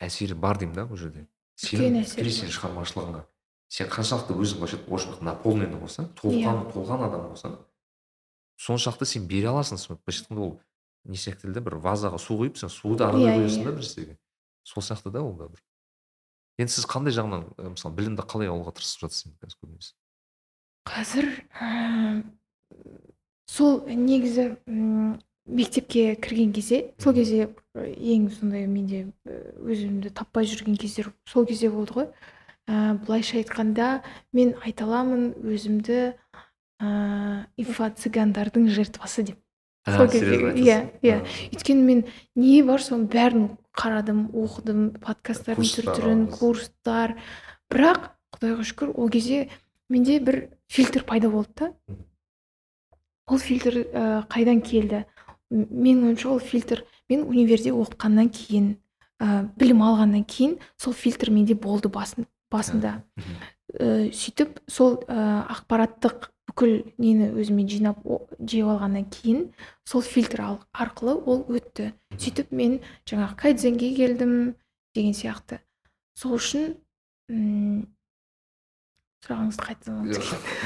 әсері 0.00 0.34
бар 0.38 0.58
деймін 0.60 0.74
да 0.76 0.84
бұл 0.88 0.96
жерде. 1.00 1.26
Үлкен 1.58 1.82
сенің 1.82 2.06
тікелей 2.06 2.34
сенің 2.36 2.54
шығармашылығыңа. 2.54 3.22
Сен 3.68 3.90
қаншалықты 3.92 4.36
өзің 4.38 4.60
былайша 4.62 4.78
орысша 4.88 5.24
наполненный 5.24 5.80
болсаң 5.80 6.06
толған 6.16 6.62
толған 6.72 7.02
адам 7.08 7.26
болсаң 7.32 7.56
соншалықты 8.58 9.06
сен 9.06 9.26
бере 9.28 9.50
аласың 9.50 9.76
былайша 9.76 10.22
айтқанда 10.24 10.40
ол 10.46 10.54
не 11.04 11.16
сияқты 11.20 11.52
да 11.52 11.60
бір 11.60 11.76
вазаға 11.84 12.18
су 12.18 12.38
құйып 12.40 12.56
сен 12.58 12.70
суды 12.72 13.04
ары 13.04 13.18
Иә, 13.20 13.26
қарай 13.28 13.38
иә, 13.38 13.44
құясың 13.44 13.64
да 13.64 13.70
иә. 13.70 13.74
бір 13.74 13.82
нәрсеге 13.82 14.16
сол 14.64 14.82
сияқты 14.82 15.10
да 15.12 15.22
ол 15.22 15.34
да 15.36 15.48
бір. 15.48 15.62
Енді 16.58 16.72
сіз 16.72 16.86
қандай 16.90 17.12
жағынан 17.14 17.44
мысалы 17.76 17.94
білімді 17.94 18.24
қалай 18.26 18.48
алуға 18.50 18.72
тырысып 18.74 19.04
енді 19.04 19.36
қазір 19.44 19.58
көбінесе? 19.62 19.92
Қазір 20.88 21.28
ә, 21.60 22.24
сол 23.46 23.82
негізі 23.86 24.48
мектепке 25.48 26.14
кірген 26.20 26.52
кезде 26.52 26.92
сол 27.00 27.14
кезде 27.16 27.48
ең 27.74 28.28
сондай 28.32 28.66
менде 28.68 29.06
өзімді 29.24 30.12
таппай 30.14 30.46
жүрген 30.48 30.76
кездер 30.78 31.12
сол 31.28 31.46
кезде 31.48 31.70
болды 31.72 31.96
ғой. 31.96 32.08
Ә, 32.68 32.98
былайша 33.00 33.38
айтқанда 33.40 34.02
мен 34.36 34.54
айта 34.60 34.84
аламын 34.84 35.32
өзімді 35.40 36.12
ә, 36.80 37.46
инфо 37.56 37.88
цыгандардың 37.88 38.68
жертвасы 38.68 39.24
деп. 39.30 39.38
Сол 39.88 40.08
кездегі 40.12 40.52
иә 40.60 40.78
иә. 41.00 41.22
Өйткені 41.54 41.84
мен 41.86 42.04
не 42.36 42.60
бар 42.62 42.82
соның 42.84 43.08
бәрін 43.08 43.48
қарадым 43.72 44.26
оқыдым 44.36 44.82
подкасттардың 45.00 45.70
түр 45.78 45.88
түрін 45.96 46.26
курстар. 46.34 47.16
Бірақ 47.72 48.10
құдайға 48.36 48.68
шүкір 48.68 48.92
ол 48.92 49.08
кезде 49.08 49.48
менде 49.88 50.18
бір 50.20 50.42
фильтр 50.68 51.06
пайда 51.08 51.30
болды 51.32 51.48
да. 51.56 51.72
Ол 53.28 53.40
фильтр 53.40 53.80
ә, 53.80 54.26
қайдан 54.28 54.60
келді? 54.60 55.06
Менің 55.50 56.08
ойымша 56.10 56.28
ол 56.30 56.40
фильтр 56.40 56.84
мен 57.08 57.22
универде 57.28 57.70
оқығаннан 57.72 58.28
кейін 58.34 58.72
ә, 59.20 59.48
білім 59.58 59.80
алғаннан 59.82 60.24
кейін 60.28 60.58
сол 60.76 60.92
фильтр 60.92 61.30
менде 61.34 61.54
болды 61.54 61.88
басын, 61.88 62.26
басында 62.52 63.02
ә, 63.78 64.10
сөйтіп 64.12 64.60
сол 64.68 64.98
ә, 65.08 65.46
ақпараттық 65.56 66.28
бүкіл 66.48 66.78
нені 67.00 67.30
өзіме 67.40 67.64
жинап 67.68 67.98
жиып 68.40 68.68
алғаннан 68.74 69.08
кейін 69.12 69.48
сол 69.88 70.02
фильтр 70.04 70.40
ал- 70.44 70.62
арқылы 70.72 71.16
ол 71.24 71.42
өтті 71.48 71.90
сөйтіп 72.16 72.52
мен 72.56 72.78
жаңағы 73.08 73.36
кайдзенге 73.42 73.90
келдім 73.96 74.34
деген 74.96 75.12
сияқты 75.16 75.60
сол 76.16 76.36
үшін 76.38 76.74
м, 77.32 77.86
сұрағыңызды 79.24 79.64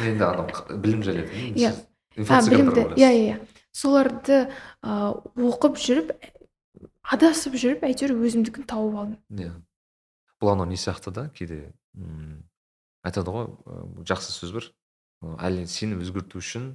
мен 0.04 0.18
де 0.18 0.24
анау 0.26 0.78
білім 0.82 1.02
жайлы. 1.06 1.26
Иә. 1.56 1.72
Білімді 2.16 2.82
барасыз. 2.84 2.98
иә 3.00 3.10
иә 3.10 3.24
иә 3.32 3.36
соларды 3.72 4.44
ә, 4.82 5.12
оқып 5.36 5.80
жүріп 5.80 6.12
адасып 7.02 7.56
жүріп 7.58 7.84
әйтеуір 7.88 8.14
өзімдікін 8.20 8.66
тауып 8.68 8.98
алдым. 9.00 9.18
Иә. 9.32 9.52
Бұл 10.42 10.52
анау 10.54 10.68
не 10.70 10.76
сияқты 10.80 11.12
да? 11.14 11.28
Кейде 11.34 11.72
м, 11.96 12.42
айтады 13.06 13.32
ғой 13.34 13.50
жақсы 14.08 14.32
сөз 14.34 14.54
бар 14.54 14.70
әлем 15.42 15.66
сені 15.70 15.98
өзгерту 16.02 16.40
үшін 16.42 16.72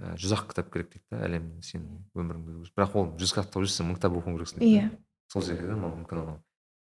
жүз 0.00 0.32
ақ 0.36 0.48
кітап 0.50 0.70
керек 0.72 0.90
дейді 0.94 1.04
да 1.10 1.20
әлем 1.26 1.48
сенің 1.66 2.00
өміріңді 2.14 2.70
бірақ 2.76 2.96
ол 2.98 3.08
жүз 3.20 3.34
кітапты 3.34 3.62
өзі 3.62 3.86
мың 3.86 3.98
кітап 3.98 4.16
оқуың 4.20 4.38
керексің 4.38 4.62
дейді 4.62 4.78
иә. 4.78 4.88
да. 4.90 4.98
сол 5.32 5.44
секілді 5.46 5.76
ма 5.78 5.90
мүмкін 5.92 6.22
анау. 6.22 6.38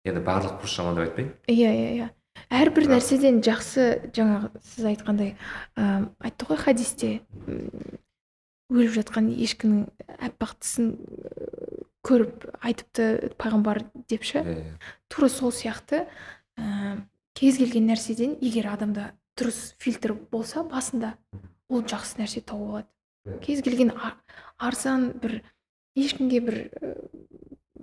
Енді 0.08 0.22
барлық 0.26 0.60
курс 0.62 0.76
жаман 0.78 0.98
деп 0.98 1.08
айтпаймын. 1.08 1.34
Иә 1.48 1.72
иә 1.74 1.90
иә. 1.98 2.10
Әрбір 2.54 2.88
нәрседен 2.92 3.40
жақсы 3.46 3.88
жаңағы 4.14 4.52
сіз 4.62 4.86
айтқандай 4.92 5.34
ә, 5.76 6.10
айтты 6.22 6.46
ғой 6.50 6.60
хадисте 6.62 7.12
өліп 8.72 8.94
жатқан 8.98 9.30
ешкінің 9.32 9.86
аппақ 10.28 10.56
тісін 10.60 10.90
ә, 10.98 11.84
көріп 12.08 12.48
айтыпты 12.64 13.06
пайғамбар 13.40 13.84
деп 14.10 14.24
ше 14.28 14.42
Иә, 14.44 14.56
иә. 14.60 14.74
тура 15.12 15.30
сол 15.32 15.52
сияқты 15.56 16.06
ә, 16.58 17.00
кез 17.38 17.58
келген 17.62 17.88
нәрседен 17.92 18.36
егер 18.42 18.68
адамда 18.74 19.12
дұрыс 19.40 19.76
фильтр 19.80 20.14
болса 20.32 20.64
басында 20.68 21.16
ол 21.70 21.84
жақсы 21.84 22.20
нәрсе 22.22 22.42
тауып 22.42 22.70
алады 22.70 22.88
Иә. 23.28 23.40
кез 23.46 23.62
келген 23.64 23.92
арзан 24.58 25.12
бір 25.22 25.42
ешкімге 25.96 26.40
бір 26.42 26.58
ә, 26.82 26.96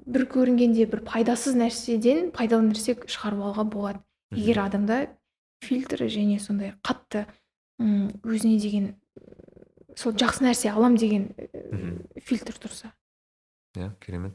бір 0.05 0.27
көрінгенде 0.29 0.85
бір 0.91 1.01
пайдасыз 1.09 1.57
нәрседен 1.57 2.29
пайдалы 2.35 2.69
нәрсе 2.73 2.97
шығарып 3.09 3.41
алуға 3.41 3.65
болады 3.65 4.03
егер 4.37 4.61
адамда 4.67 4.99
фильтр 5.65 6.05
және 6.13 6.37
сондай 6.41 6.75
қатты 6.85 7.25
өзіне 7.81 8.59
деген 8.61 8.95
сол 9.97 10.13
жақсы 10.13 10.45
нәрсе 10.47 10.71
алам 10.73 10.97
деген 10.97 11.31
Мгм. 11.71 12.07
фильтр 12.23 12.55
тұрса. 12.61 12.93
Иә 13.77 13.93
керемет. 14.01 14.35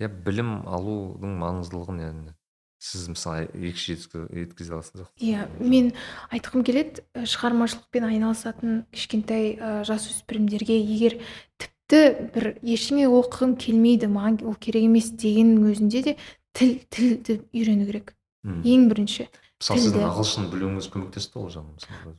Иә 0.00 0.08
білім 0.08 0.62
алудың 0.68 1.38
маңыздылығын 1.40 2.00
енді 2.04 2.34
сіз 2.78 3.06
мысалы 3.08 3.46
екші 3.56 3.94
жеткізе 3.96 4.74
аласыз 4.76 5.00
жоқ 5.00 5.22
иә 5.24 5.46
мен 5.58 5.92
айтқым 6.30 6.60
келеді 6.62 7.00
ә, 7.16 7.24
шығармашылықпен 7.24 8.04
айналысатын 8.04 8.82
кішкентай 8.92 9.56
ә, 9.56 9.70
жасөспірімдерге 9.88 10.76
егер 10.76 11.16
тіпті 11.56 12.02
бір 12.36 12.50
ештеңе 12.60 13.08
оқығым 13.08 13.56
келмейді 13.56 14.10
маған 14.12 14.42
ол 14.44 14.54
керек 14.60 14.84
емес 14.90 15.08
дегеннің 15.16 15.72
өзінде 15.72 16.02
де 16.04 16.16
тіл 16.52 16.76
тілді 16.92 17.38
үйрену 17.56 17.88
керек. 17.88 18.12
Ең 18.44 18.86
бірінші 18.92 19.26
мысалы 19.56 19.80
сіздің 19.80 20.04
ағылшын 20.12 20.50
білуіңіз 20.52 20.90
көмектесті 20.92 21.40
ол 21.40 21.48
жағынан 21.48 21.80
мысалы. 21.80 22.14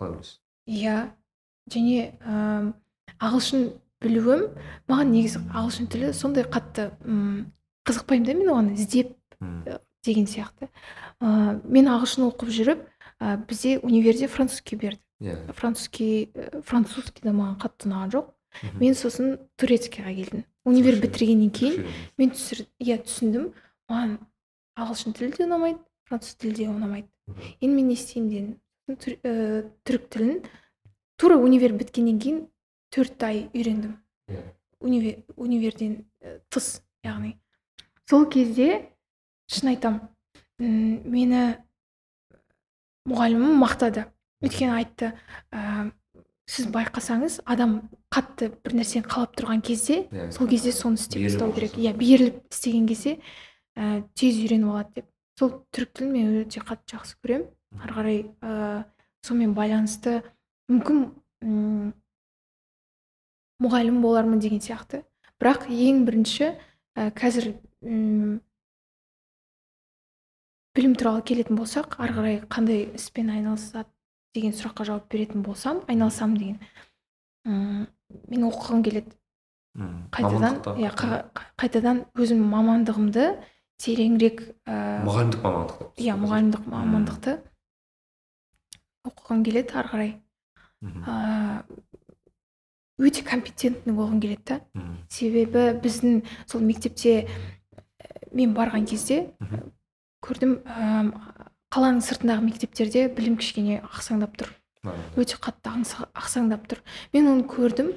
Қалай 0.00 0.16
ойлайсыз 0.16 0.40
иә. 0.66 0.96
Және 1.72 2.12
ә, 2.20 2.72
ағылшын 3.18 3.68
білуім 4.02 4.44
маған 4.88 5.10
негізі 5.12 5.40
ағылшын 5.50 5.88
тілі 5.92 6.12
сондай 6.14 6.44
қатты 6.44 6.90
м, 7.04 7.52
қызықпаймын 7.88 8.26
да 8.26 8.34
мен 8.38 8.48
оған 8.54 8.72
іздеп 8.74 9.14
деген 10.04 10.26
сияқты. 10.30 10.68
Ә, 11.20 11.60
мен 11.64 11.88
ағылшын 11.90 12.28
оқып 12.30 12.50
жүріп 12.54 12.84
ә, 13.20 13.36
бізде 13.48 13.78
универде 13.82 14.28
французский 14.28 14.76
берді. 14.78 15.00
Иә. 15.20 15.34
Французский 15.52 16.30
ә, 16.34 16.62
французский 16.62 17.22
да 17.26 17.32
маған 17.34 17.56
қатты 17.58 17.88
ұнаған 17.90 18.12
жоқ. 18.14 18.28
Мгм. 18.62 18.78
мен 18.80 18.94
сосын 18.96 19.34
турецкийға 19.60 20.14
келдім. 20.16 20.44
Универ 20.64 20.96
бітіргеннен 21.02 21.50
кейін 21.52 21.84
мен 22.18 22.30
түсір 22.32 22.62
иә 22.80 22.96
түсіндім. 23.04 23.50
Маған 23.90 24.14
ағылшын 24.78 25.12
тілі 25.18 25.34
де 25.36 25.44
ұнамайды 25.44 25.78
француз 26.08 26.34
тілі 26.40 26.54
де 26.56 26.68
ұнамайды. 26.70 27.08
Енді 27.60 27.74
мен 27.74 27.88
не 27.88 27.94
істеймін 27.98 28.30
дедім. 28.32 28.54
Түр- 28.88 29.68
түрік 29.84 30.08
тілін 30.08 30.40
тура 31.18 31.36
универ 31.36 31.72
біткеннен 31.78 32.18
кейін 32.22 32.44
төрт 32.94 33.22
ай 33.26 33.48
үйрендім. 33.54 33.96
Иә. 34.30 34.42
универ 34.80 35.16
универден 35.36 36.04
ә, 36.22 36.38
тыс 36.50 36.80
яғни. 37.04 37.34
Сол 38.08 38.26
кезде 38.30 38.88
шын 39.50 39.72
айтам 39.74 40.00
м, 40.60 41.02
мені 41.10 41.56
мұғалімім 43.08 43.58
мақтады. 43.62 44.04
Өйткені 44.44 44.70
айтты 44.78 45.12
ә, 45.50 45.90
сіз 46.48 46.68
байқасаңыз 46.72 47.40
адам 47.44 47.80
қатты 48.14 48.52
бір 48.62 48.76
нәрсені 48.78 49.02
қалап 49.10 49.34
тұрған 49.36 49.62
кезде 49.66 50.04
Иә. 50.12 50.30
сол 50.32 50.46
кезде 50.48 50.70
соны 50.72 50.94
істеп 51.00 51.24
бастау 51.26 51.52
керек. 51.52 51.74
иә 51.76 51.92
беріліп 51.98 52.44
істеген 52.52 52.86
кезде 52.86 53.16
ә, 53.76 54.04
тез 54.14 54.38
үйреніп 54.38 54.70
алады 54.70 54.94
деп. 55.00 55.06
Сол 55.38 55.50
түрік 55.74 55.92
тілін 55.98 56.12
мен 56.12 56.30
өте 56.44 56.60
қатты 56.62 56.94
жақсы 56.94 57.18
көремін. 57.22 57.48
Ары 57.82 57.94
қарай 57.98 58.18
ә, 58.42 58.84
сонымен 59.26 59.54
байланысты 59.54 60.22
мүмкін 60.68 60.98
м, 61.44 61.92
мұғалім 63.64 64.00
болармын 64.04 64.40
деген 64.42 64.60
сияқты. 64.62 65.02
Бірақ 65.40 65.68
ең 65.70 66.04
бірінші 66.06 66.50
ә, 66.98 67.10
қазір 67.16 67.54
м, 67.82 68.40
білім 70.76 70.94
туралы 70.98 71.22
келетін 71.26 71.58
болсақ 71.58 71.96
ары 72.02 72.14
қарай 72.18 72.36
қандай 72.52 72.84
іспен 72.98 73.30
айналысады 73.34 73.88
деген 74.36 74.52
сұраққа 74.54 74.84
жауап 74.86 75.08
беретін 75.10 75.42
болсам 75.42 75.80
айналысамын 75.88 76.38
деген. 76.38 76.58
М, 77.46 77.86
мен 78.28 78.44
оқығым 78.50 78.82
келеді. 78.84 79.14
Қайтадан 80.12 80.58
иә 80.82 80.90
қа- 80.94 81.30
қа- 81.32 81.50
қайтадан 81.58 82.04
өзім 82.18 82.40
мамандығымды 82.50 83.24
тереңірек 83.78 84.40
ә, 84.66 85.04
мұғалімдік 85.06 85.42
мамандық. 85.44 85.82
иә 86.02 86.14
мұғалімдік 86.18 86.64
мамандықты 86.72 87.34
оқығым 89.06 89.44
келеді 89.46 89.74
ары 89.78 89.88
қарай. 89.92 90.10
Өте 92.98 93.22
компетентный 93.22 93.94
болғым 93.94 94.20
келеді 94.20 94.42
да. 94.46 94.60
Себебі 95.08 95.72
біздің 95.82 96.22
сол 96.46 96.62
мектепте 96.66 97.24
ә, 97.24 98.28
мен 98.32 98.54
барған 98.54 98.86
кезде 98.90 99.32
көрдім 100.24 100.58
ә, 100.66 101.12
қаланың 101.70 102.02
сыртындағы 102.02 102.46
мектептерде 102.48 103.08
білім 103.08 103.36
кішкене 103.38 103.80
ақсаңдап 103.86 104.34
тұр. 104.38 104.50
Өте 105.16 105.38
қатты 105.38 105.70
ақсаңдап 106.14 106.66
тұр. 106.70 106.82
Мен 107.12 107.28
оны 107.30 107.46
көрдім 107.46 107.92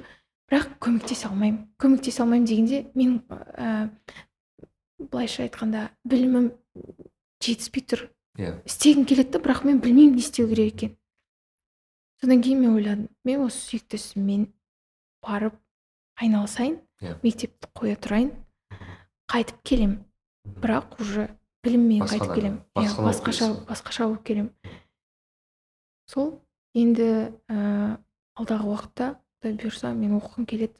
бірақ 0.50 0.76
көмектесе 0.78 1.26
алмаймын. 1.30 1.66
Көмектесе 1.82 2.22
алмаймын 2.22 2.46
дегенде 2.46 2.84
мен 2.94 3.22
ә, 3.30 3.90
былайша 4.98 5.46
айтқанда 5.46 5.88
білімім 6.04 6.52
жетіспей 7.42 7.86
тұр. 7.90 8.08
Иә. 8.38 8.58
Істегім 8.66 9.04
келеді 9.04 9.42
бірақ 9.42 9.64
мен 9.66 9.80
білмеймін 9.82 10.14
не 10.14 10.22
істеу 10.22 10.48
керек 10.48 10.74
екенін. 10.74 10.96
Содан 12.22 12.42
кейін 12.42 12.60
мен 12.62 12.76
ойладым. 12.76 13.08
Мен 13.24 13.40
осы 13.46 13.58
сүйікті 13.66 13.98
ісіммен 13.98 14.46
барып 15.26 15.56
айналысайын 16.22 16.78
Иә. 17.02 17.16
мектепті 17.22 17.66
қоя 17.74 17.96
тұрайын 17.98 18.30
қайтып 19.32 19.62
келем. 19.66 20.04
Бірақ 20.46 21.00
уже 21.00 21.28
біліммен 21.64 22.06
қайтып 22.06 22.34
келем. 22.34 22.60
иә 22.76 22.94
басқаша 22.94 23.48
келесің. 23.48 23.66
басқаша 23.66 24.06
болып 24.06 24.22
келем. 24.24 24.50
Сол 26.06 26.40
енді 26.74 27.32
ә, 27.48 27.98
алдағы 28.38 28.64
уақытта 28.70 29.16
құдай 29.42 29.56
бұйырса 29.58 29.92
мен 29.94 30.14
оқығым 30.20 30.46
келеді. 30.46 30.74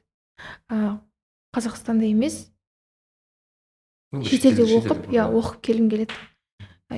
Ә, 0.70 1.01
қазақстанда 1.55 2.06
емес. 2.10 2.51
Шетелде 4.23 4.62
шетел- 4.66 4.78
оқып 4.86 5.10
иә 5.10 5.27
оқып 5.32 5.60
келгім 5.62 5.89
келеді. 5.90 6.14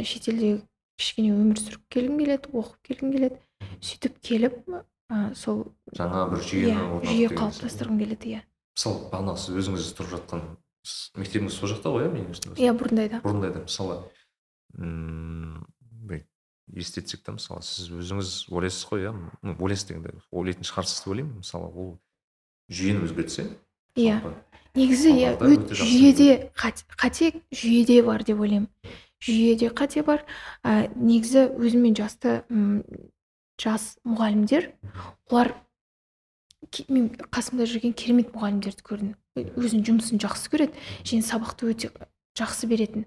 Шетелде 0.05 0.61
кішкене 0.99 1.31
өмір 1.33 1.57
сүріп 1.63 1.83
келгім 1.89 2.19
келеді 2.19 2.51
оқып 2.53 2.77
келгім 2.83 3.13
келеді. 3.13 3.39
Сөйтіп 3.81 4.19
келіп 4.25 4.59
ә, 4.71 5.35
сол 5.35 5.65
жаңа 5.97 6.27
бір 6.33 6.43
жүйені 6.45 6.75
иә 6.75 7.11
жүйе 7.11 7.29
қалыптастырғым 7.37 7.99
келеді 8.03 8.35
иә. 8.37 8.43
Мысалы 8.75 9.09
бағана 9.13 9.37
сіз 9.39 9.59
өзіңіз 9.63 9.91
тұрып 9.99 10.15
жатқан 10.17 10.45
мектебіңіз 11.21 11.59
сол 11.61 11.71
жақта 11.73 11.93
ғой 11.95 12.07
иә 12.09 12.13
менің 12.15 12.57
иә 12.61 12.73
бұрындайда 12.81 13.21
бұрындайда 13.25 13.63
мысалы 13.69 14.01
мм 14.79 15.65
бір 16.09 16.25
елестетсек 16.73 17.23
та 17.25 17.33
мысалы 17.37 17.63
сіз 17.63 17.91
өзіңіз 17.95 18.33
ойлайсыз 18.51 18.89
ғой 18.91 19.07
иә 19.07 19.13
ну 19.43 19.55
ойлайсыз 19.61 19.89
дегенде 19.91 20.15
ойлайтын 20.33 20.67
шығарсыз 20.67 21.05
деп 21.05 21.13
ойлаймын. 21.15 21.37
Мысалы 21.45 21.71
ол 21.71 21.95
жүйені 22.73 23.05
өзгертсе 23.07 23.47
Иә. 23.95 24.19
негізі 24.75 25.13
иә 25.15 25.37
жүйеде 25.71 26.51
қате, 26.59 26.83
қате 26.99 27.29
жүйеде 27.55 28.01
бар 28.03 28.25
деп 28.27 28.41
ойлаймын. 28.41 28.69
Жүйеде 29.23 29.71
қате 29.71 30.03
бар. 30.05 30.25
Ә, 30.65 30.91
негізі 30.97 31.47
өзіммен 31.55 31.95
жасты 31.95 32.43
м, 32.51 32.83
жас 33.61 33.95
мұғалімдер 34.07 34.71
олар 35.31 35.53
мен 36.89 37.11
қасымда 37.35 37.67
жүрген 37.71 37.93
керемет 37.95 38.33
мұғалімдерді 38.35 38.83
көрдім. 38.87 39.13
Өзінің 39.39 39.85
жұмысын 39.89 40.21
жақсы 40.23 40.51
көреді 40.53 40.81
және 41.07 41.23
сабақты 41.27 41.69
өте 41.71 41.91
жақсы 42.39 42.67
беретін. 42.71 43.05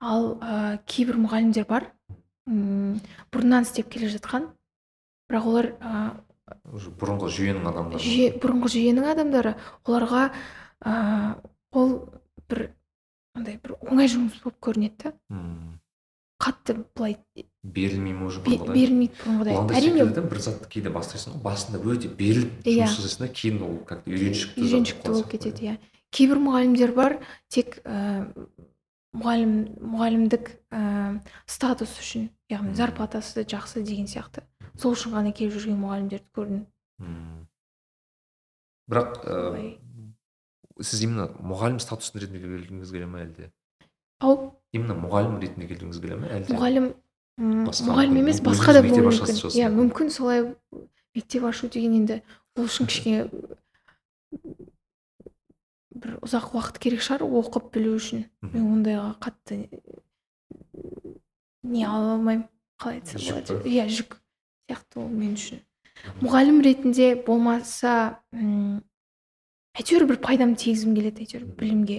Ал 0.00 0.34
ә, 0.42 0.78
кейбір 0.88 1.16
мұғалімдер 1.22 1.66
бар 1.68 1.86
м, 2.48 2.98
бұрыннан 3.32 3.64
істеп 3.66 3.88
келе 3.92 4.10
жатқан 4.12 4.50
бірақ 5.30 5.48
олар 5.50 5.70
ә, 5.80 6.02
бұрынғы 7.00 7.30
жүйенің 7.38 7.68
адамдары. 7.70 8.02
жүйе 8.04 8.30
бұрынғы 8.42 8.72
жүйенің 8.76 9.08
адамдары. 9.14 9.54
Оларға 9.84 10.28
ә, 10.84 10.94
ол 11.72 11.94
бір 12.48 12.70
андай 13.36 13.58
бір 13.62 13.76
оңай 13.80 14.08
жұмыс 14.10 14.40
болып 14.42 14.58
көрінеді 14.64 15.10
да. 15.12 15.14
Қатты 16.38 16.76
былай 16.94 17.18
берілмей 17.74 18.14
ме 18.16 18.26
уже 18.28 18.40
бұрынғыдай 18.44 18.74
берілмейді 18.74 19.18
бұрынғыдай 19.24 19.78
әрине 19.78 20.06
да 20.16 20.22
бір 20.22 20.40
затты 20.44 20.68
кейде 20.72 20.90
бастайсың 20.94 21.36
ғой. 21.36 21.42
Басында 21.44 21.80
өте 21.82 22.08
беріліп 22.08 22.64
Иә. 22.64 22.86
жұмыс 22.86 22.96
жасайсың 22.98 23.24
да 23.26 23.28
кейін 23.40 23.62
ол 23.66 23.76
как 23.88 24.04
то 24.04 24.10
үйреншікті 24.10 24.64
үйреншікті 24.64 25.12
болып 25.12 25.30
кетеді 25.34 25.68
иә. 25.68 25.76
Кейбір 26.10 26.40
мұғалімдер 26.44 26.94
бар 26.96 27.18
тек 27.52 27.80
ә, 27.84 28.28
мұғалім 29.16 29.52
мұғалімдік 29.94 30.48
ә, 30.72 31.20
статус 31.46 31.92
үшін 32.00 32.30
яғни 32.48 32.72
Мм. 32.72 32.78
зарплатасы 32.78 33.44
жақсы 33.44 33.82
деген 33.84 34.08
сияқты. 34.08 34.44
Сол 34.78 34.94
үшін 34.96 35.12
ғана 35.16 35.32
келіп 35.36 35.52
жүрген 35.58 35.76
мұғалімдерді 35.82 36.32
көрдім. 36.36 36.64
М. 37.02 37.44
бірақ 38.88 39.20
ә, 39.28 39.76
сіз 40.80 41.02
именно 41.04 41.28
мұғалім 41.44 41.80
статусын 41.82 42.20
ретінде 42.22 42.40
келгіңіз 42.46 42.92
келе 42.94 43.06
ме 43.10 43.24
әлде? 43.26 43.50
Ау? 44.24 44.54
Именно 44.72 44.94
мұғалім 45.02 45.36
ретінде 45.42 45.68
келгіңіз 45.68 46.00
келе 46.00 46.16
ме 46.16 46.30
әлде? 46.32 46.54
Мұғалім 46.56 46.88
мұғалім 47.38 48.18
емес 48.22 48.40
басқа 48.42 48.74
да 48.74 48.82
болуы 48.82 49.12
мүмкін. 49.12 49.36
иә 49.54 49.68
мүмкін 49.70 50.10
солай 50.10 50.42
мектеп 51.14 51.44
ашу 51.46 51.68
деген 51.70 51.94
енді 52.00 52.20
ол 52.58 52.64
үшін 52.66 52.88
кішкене 52.90 53.28
бір 55.98 56.16
ұзақ 56.26 56.50
уақыт 56.54 56.78
керек 56.82 57.02
шығар 57.02 57.24
оқып 57.26 57.70
білу 57.74 57.94
үшін. 57.98 58.24
Мен 58.42 58.66
ондайға 58.74 59.14
қатты 59.22 59.60
не 61.62 61.84
ала 61.86 62.14
алмаймын 62.16 62.46
қалай 62.80 63.00
айтсам 63.00 63.22
болады. 63.22 63.62
Иә 63.68 63.86
жүк 63.90 64.18
сияқты 64.68 65.00
ол 65.02 65.08
мен 65.08 65.34
үшін. 65.38 65.62
Мұғалім 66.22 66.60
ретінде 66.62 67.08
болмаса 67.26 68.20
м, 68.32 68.82
әйтеуір 69.78 70.06
бір 70.10 70.20
пайдам 70.22 70.54
тигізгім 70.58 70.94
келеді 70.98 71.24
әйтеуір 71.26 71.48
білімге. 71.58 71.98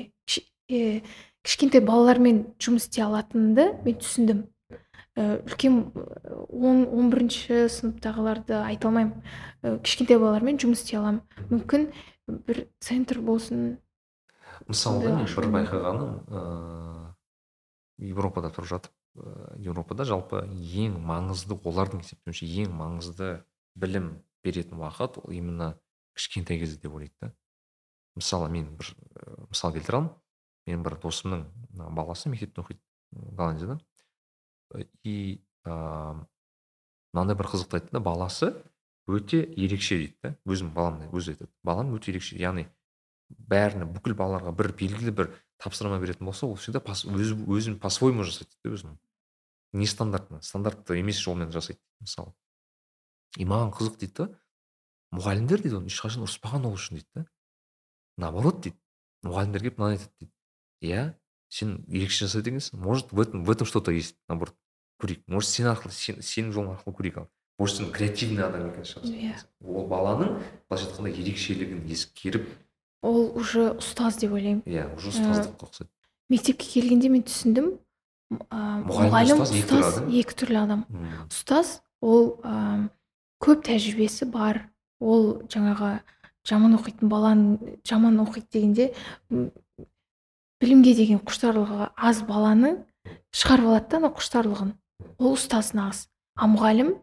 Кішкентай 1.43 1.81
балалармен 1.83 2.43
жұмыс 2.59 2.87
істей 2.87 3.03
алатынымды 3.03 3.69
мен 3.83 3.99
түсіндім. 3.99 4.45
Үлкен 5.17 5.91
он 6.47 6.85
он 6.87 7.09
бірінші 7.11 7.65
сыныптағыларды 7.71 8.59
айта 8.61 8.89
алмаймын. 8.89 9.23
Э, 9.63 9.77
кішкентай 9.83 10.19
балалармен 10.19 10.59
жұмыс 10.61 10.83
істей 10.83 10.99
аламын. 10.99 11.23
Мүмкін 11.49 11.89
бір 12.47 12.67
центр 12.79 13.19
болсын. 13.19 13.79
Мысалы 14.67 15.09
мен 15.09 15.25
бір 15.25 15.49
байқағаным 15.55 16.13
ыыы 16.29 18.09
европада 18.13 18.51
тұрып 18.53 18.69
жатып 18.69 18.93
ыыы 19.19 19.65
еуропада 19.65 20.05
жалпы 20.07 20.45
ең 20.45 20.99
маңызды 21.03 21.57
олардың 21.57 22.05
есептеуінше 22.05 22.47
ең 22.63 22.73
маңызды 22.79 23.31
білім 23.75 24.13
беретін 24.43 24.79
уақыт 24.79 25.19
ол 25.23 25.33
именно 25.33 25.73
кішкентай 26.15 26.59
кезде 26.59 26.79
деп 26.79 26.93
ойлайды 26.93 27.15
да. 27.21 27.33
Мысалы 28.15 28.49
мен 28.49 28.71
бір 28.77 28.93
мысал 29.49 29.73
келтіре 29.73 29.97
аламын. 29.97 30.15
Менің 30.67 30.83
бір 30.85 30.99
досымның 31.01 31.45
баласы 31.97 32.29
мектепте 32.29 32.61
оқиды 32.61 32.79
голландияда. 33.11 33.79
Э, 33.79 33.88
и 35.03 35.41
ыыы 35.65 36.25
мынандай 37.13 37.37
бір 37.37 37.49
қызықты 37.49 37.79
айтты 37.79 37.95
да 37.95 37.99
баласы 38.03 38.51
өте 39.09 39.41
ерекше 39.57 39.97
дейді 39.97 40.17
да 40.23 40.35
өзім 40.45 40.73
балам 40.73 41.01
өзі 41.09 41.33
айтады. 41.33 41.51
Балам 41.63 41.93
өте 41.95 42.11
ерекше 42.11 42.37
яғни 42.37 42.67
бәріне 43.29 43.87
бүкіл 43.89 44.15
балаларға 44.17 44.53
бір 44.57 44.73
белгілі 44.77 45.13
бір 45.15 45.31
тапсырма 45.61 45.99
беретін 46.01 46.29
болса 46.29 46.47
ол 46.47 46.55
всегда 46.55 46.79
пас, 46.79 47.05
өз, 47.05 47.33
өзін 47.33 47.79
по 47.79 47.89
своему 47.89 48.23
жасайды 48.23 48.53
да 48.63 48.73
өзінің. 48.73 48.97
Нестандартно 49.73 50.41
стандартты 50.41 50.99
емес 50.99 51.19
жолмен 51.21 51.51
жасайды 51.53 51.81
мысалы. 52.01 52.33
И 53.37 53.45
маған 53.45 53.73
қызық 53.75 53.99
дейді 54.01 54.15
да 54.17 54.29
мұғалімдер 55.17 55.61
дейді 55.65 55.81
оны 55.81 55.89
ешқашан 55.89 56.25
ұрыспаған 56.25 56.69
ол 56.69 56.77
үшін 56.77 56.99
дейді 56.99 57.09
да 57.15 57.25
наоборот 58.17 58.61
дейді 58.65 58.77
мұғалімдер 59.25 59.65
келіп 59.65 59.81
мынаны 59.81 59.97
айтады 59.97 60.13
дейді. 60.19 60.33
Иә 60.81 61.03
сен 61.49 61.83
ерекше 61.87 62.27
жасайды 62.27 62.53
екенсің. 62.53 62.79
Может 62.79 63.11
в 63.11 63.19
этом 63.19 63.43
в 63.43 63.51
этом 63.51 63.67
что 63.67 63.81
то 63.81 63.91
есть 63.91 64.15
наоборот 64.27 64.55
көрейік 65.01 65.23
может 65.27 65.49
сен 65.49 65.67
арқылы 65.67 65.91
сен, 65.91 66.21
сенің 66.21 66.53
жолың 66.53 66.77
арқылы 66.77 66.95
көрейік 66.95 67.17
ал. 67.17 67.29
Может 67.57 67.77
сен 67.77 67.91
креативный 67.91 68.43
адам 68.45 68.69
екен 68.69 68.85
шығарсың. 68.85 69.19
Иә. 69.19 69.35
ол 69.65 69.87
баланың 69.87 70.39
былайша 70.69 70.87
айтқанда 70.87 71.11
ерекшелігін 71.11 71.83
ескеріп 71.89 72.47
ол 73.01 73.31
уже 73.35 73.73
ұстаз 73.79 74.19
деп 74.21 74.31
ойлаймын. 74.31 74.63
Иә 74.65 74.87
уже 74.95 75.09
ұстаздыққа 75.11 75.67
ұқсайды 75.67 75.89
мектепке 76.29 76.69
келгенде 76.79 77.09
мен 77.09 77.23
түсіндім 77.23 77.77
Мұғалім, 78.29 79.39
ұстаз 79.41 80.03
екі 80.05 80.35
түрлі 80.37 80.59
адам. 80.61 80.83
ұстаз 81.31 81.79
ол 81.99 82.37
көп 83.41 83.63
тәжірибесі 83.65 84.27
бар. 84.29 84.67
Ол 85.01 85.41
жаңағы 85.49 85.95
жаман 86.45 86.75
оқитын 86.77 87.09
баланы 87.09 87.79
жаман 87.87 88.19
оқиды 88.21 88.45
дегенде 88.51 88.93
білімге 90.59 90.93
деген 90.97 91.21
құштарлығы 91.23 91.91
аз 91.95 92.21
баланы 92.27 92.75
шығарып 93.35 93.69
алады 93.69 93.89
да 93.91 93.99
ана 94.01 94.11
құштарлығын. 94.15 94.73
Ол 95.19 95.35
ұстаз 95.35 95.71
нағыз 95.77 96.07
а 96.35 96.47
мұғалім 96.51 96.93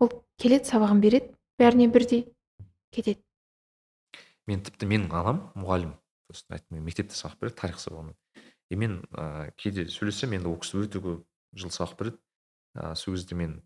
ол 0.00 0.12
келеді 0.40 0.70
сабағын 0.70 1.00
береді 1.02 1.34
бәріне 1.58 1.88
бірдей 1.90 2.26
кетеді. 2.94 3.20
Мен 4.46 4.62
тіпті 4.66 4.86
менің 4.90 5.14
анам 5.14 5.42
мұғалім. 5.58 5.96
Айттым 6.30 6.78
мен 6.78 6.86
мектепте 6.86 7.18
сабақ 7.18 7.40
береді 7.42 7.58
тарих 7.58 7.82
сабағынан 7.82 8.14
и 8.70 8.76
мен 8.76 9.02
ыыы 9.10 9.50
кейде 9.58 9.88
сөйлессем 9.90 10.32
енді 10.36 10.52
ол 10.52 10.60
кісі 10.62 10.84
өте 10.84 11.02
көп 11.02 11.24
жыл 11.58 11.72
сабақ 11.74 11.96
береді. 11.98 12.20
Ыыы 12.78 12.96
сол 12.96 13.16
кезде 13.16 13.34
мен 13.34 13.56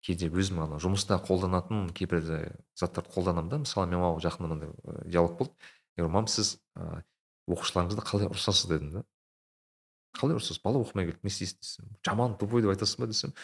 кейде 0.00 0.30
өзім 0.32 0.62
ана 0.64 0.80
жұмыста 0.80 1.18
қолданатын 1.20 1.90
кейбір 1.92 2.22
де 2.24 2.38
заттарды 2.74 3.12
қолданамын 3.12 3.52
да. 3.52 3.60
Мысалы 3.60 3.90
мен 3.92 4.00
маған 4.00 4.24
жақында 4.24 4.48
мынандай 4.48 4.70
ы, 4.72 5.10
диалог 5.10 5.36
болды. 5.36 5.52
Я 5.96 6.08
сіз 6.26 6.56
ыыы 6.74 7.04
оқушыларыңызды 7.50 8.02
қалай 8.06 8.28
ұрсасыз 8.30 8.68
дедім 8.70 8.90
да? 8.96 9.02
Қалай 10.16 10.38
ұрсасыз? 10.38 10.62
Бала 10.64 10.80
оқымай 10.82 11.10
келді 11.10 11.20
не 11.22 11.30
істейсіз 11.30 11.58
десем? 11.60 11.90
Жаман 12.06 12.36
тупой 12.40 12.62
деп 12.64 12.72
айтасың 12.72 13.04
ба 13.04 13.10
десем? 13.10 13.34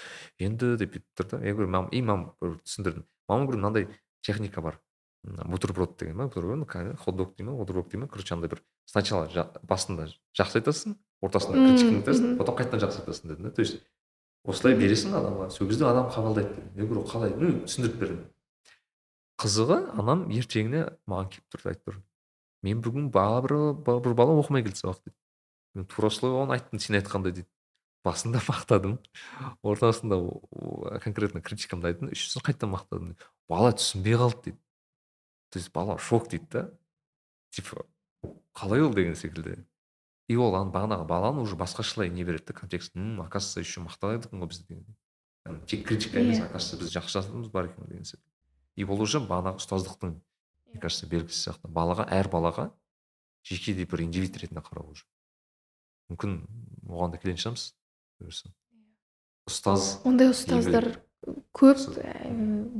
Енді 0.40 0.76
деп 0.80 0.94
бүйтіп 0.94 1.20
тұр 1.20 1.28
да. 1.34 1.42
Я 1.44 1.52
говорю 1.54 1.68
мам 1.68 1.88
и 1.92 2.00
мам 2.02 2.32
түсіндірдім. 2.40 3.04
Мама 3.28 3.44
говорю 3.46 3.60
мынандай 3.60 3.88
техника 4.22 4.62
бар. 4.62 4.80
Бутерброд 5.22 5.98
деген 5.98 6.16
ба? 6.16 6.26
Бутерброд 6.26 6.98
хот 6.98 7.16
дог 7.16 7.36
дей 7.36 7.44
ма? 7.44 7.52
Бутерброд 7.54 7.90
дей 7.92 7.98
ма? 8.00 8.08
Короче 8.08 8.34
андай 8.34 8.48
бір 8.50 8.62
сначала 8.86 9.28
жа- 9.28 9.52
басында 9.62 10.08
жақсы 10.34 10.58
айтасың 10.62 10.96
ортасында 11.22 11.60
критиканы 11.60 12.00
айтасың 12.02 12.36
потом 12.38 12.56
қайтадан 12.56 12.80
жақсы 12.88 13.04
айтасың 13.04 13.28
дедім 13.30 13.44
да. 13.44 13.50
То 13.50 13.62
есть 13.62 13.82
осылай 14.44 14.74
бересің 14.74 15.14
адамға. 15.14 15.50
Сол 15.52 15.68
кезде 15.68 15.84
адам 15.86 16.08
қабылдайды 16.10 16.56
дедім. 16.56 16.72
Я 16.74 16.86
говорю 16.88 17.04
қалай? 17.06 17.36
Ну 17.36 17.52
түсіндіріп 17.68 18.00
бердім 18.00 18.24
қызығы 19.42 19.78
анам 19.98 20.26
ертеңіне 20.30 20.82
маған 21.10 21.30
келіп 21.32 21.46
тұрды 21.54 21.70
айтып 21.72 21.88
тұр 21.92 21.96
мен 22.62 22.82
бүгін 22.82 23.10
бала 23.10 23.40
бір, 23.42 23.54
ба- 23.74 24.00
бір 24.00 24.14
бала 24.14 24.36
оқымай 24.42 24.62
келді 24.62 24.78
сабақ 24.82 25.02
дейді 25.04 25.16
мен 25.74 25.86
тура 25.86 26.10
солай 26.10 26.34
оған 26.36 26.54
айттым 26.56 26.78
сен 26.78 26.96
айтқандай 27.00 27.32
дейді. 27.32 27.48
Басында 28.04 28.40
мақтадым. 28.50 28.98
Ортасында 29.62 30.18
конкретно 31.04 31.40
критикамды 31.40 31.92
айттым 31.92 32.10
үшіншісін 32.12 32.42
қайтадан 32.44 32.72
мақтадым 32.74 33.12
бала 33.48 33.70
түсінбей 33.72 34.16
қалды 34.18 34.42
дейді. 34.50 34.58
То 35.50 35.58
есть 35.58 35.72
бала 35.72 35.98
шок 35.98 36.28
дейді 36.28 36.46
да. 36.50 36.64
Типа 37.50 37.84
қалай 38.54 38.82
ол 38.82 38.92
деген 38.94 39.14
секілді. 39.14 39.64
И 40.28 40.36
ол 40.36 40.54
ана 40.56 40.70
бағанағы 40.72 41.06
баланы 41.06 41.40
уже 41.42 41.56
басқашалай 41.56 42.08
не 42.10 42.24
береді 42.24 42.46
да 42.48 42.52
контекст. 42.54 42.96
М 42.96 43.20
оказывается 43.20 43.60
еще 43.60 43.80
мақтайды 43.86 44.26
екен 44.28 44.40
ғой 44.42 44.48
бізді 44.50 44.66
дегендей 44.68 44.96
Яғни 45.46 45.66
тек 45.66 45.86
критика 45.86 46.18
емес 46.20 46.38
Иә. 46.38 46.46
оказывается 46.46 46.76
біз 46.78 46.92
жақсы 46.94 47.12
жасайтынымыз 47.18 47.50
бар 47.50 47.64
екен 47.70 47.86
деген 47.86 48.04
секілді. 48.04 48.30
И 48.76 48.84
бұл 48.84 49.00
уже 49.02 49.18
бағанағы 49.20 49.58
ұстаздықтың 49.62 50.14
мне 50.72 50.80
кажется 50.80 51.06
белгісі 51.06 51.50
сияқты. 51.50 51.68
Балаға 51.68 52.06
әр 52.08 52.28
балаға 52.32 52.70
жеке 53.44 53.74
де 53.76 53.86
бір 53.86 54.06
индивид 54.06 54.36
ретінде 54.40 54.62
қарау 54.64 54.92
уже. 54.92 55.04
Мүмкін 56.10 56.38
оған 56.88 57.14
да 57.14 57.20
келетін 57.20 57.42
шығармыз 57.44 57.66
бұйырса. 58.22 58.52
Ұстаз 59.50 59.88
ондай 60.08 60.32
ұстаздар 60.32 60.88
көп 61.56 61.82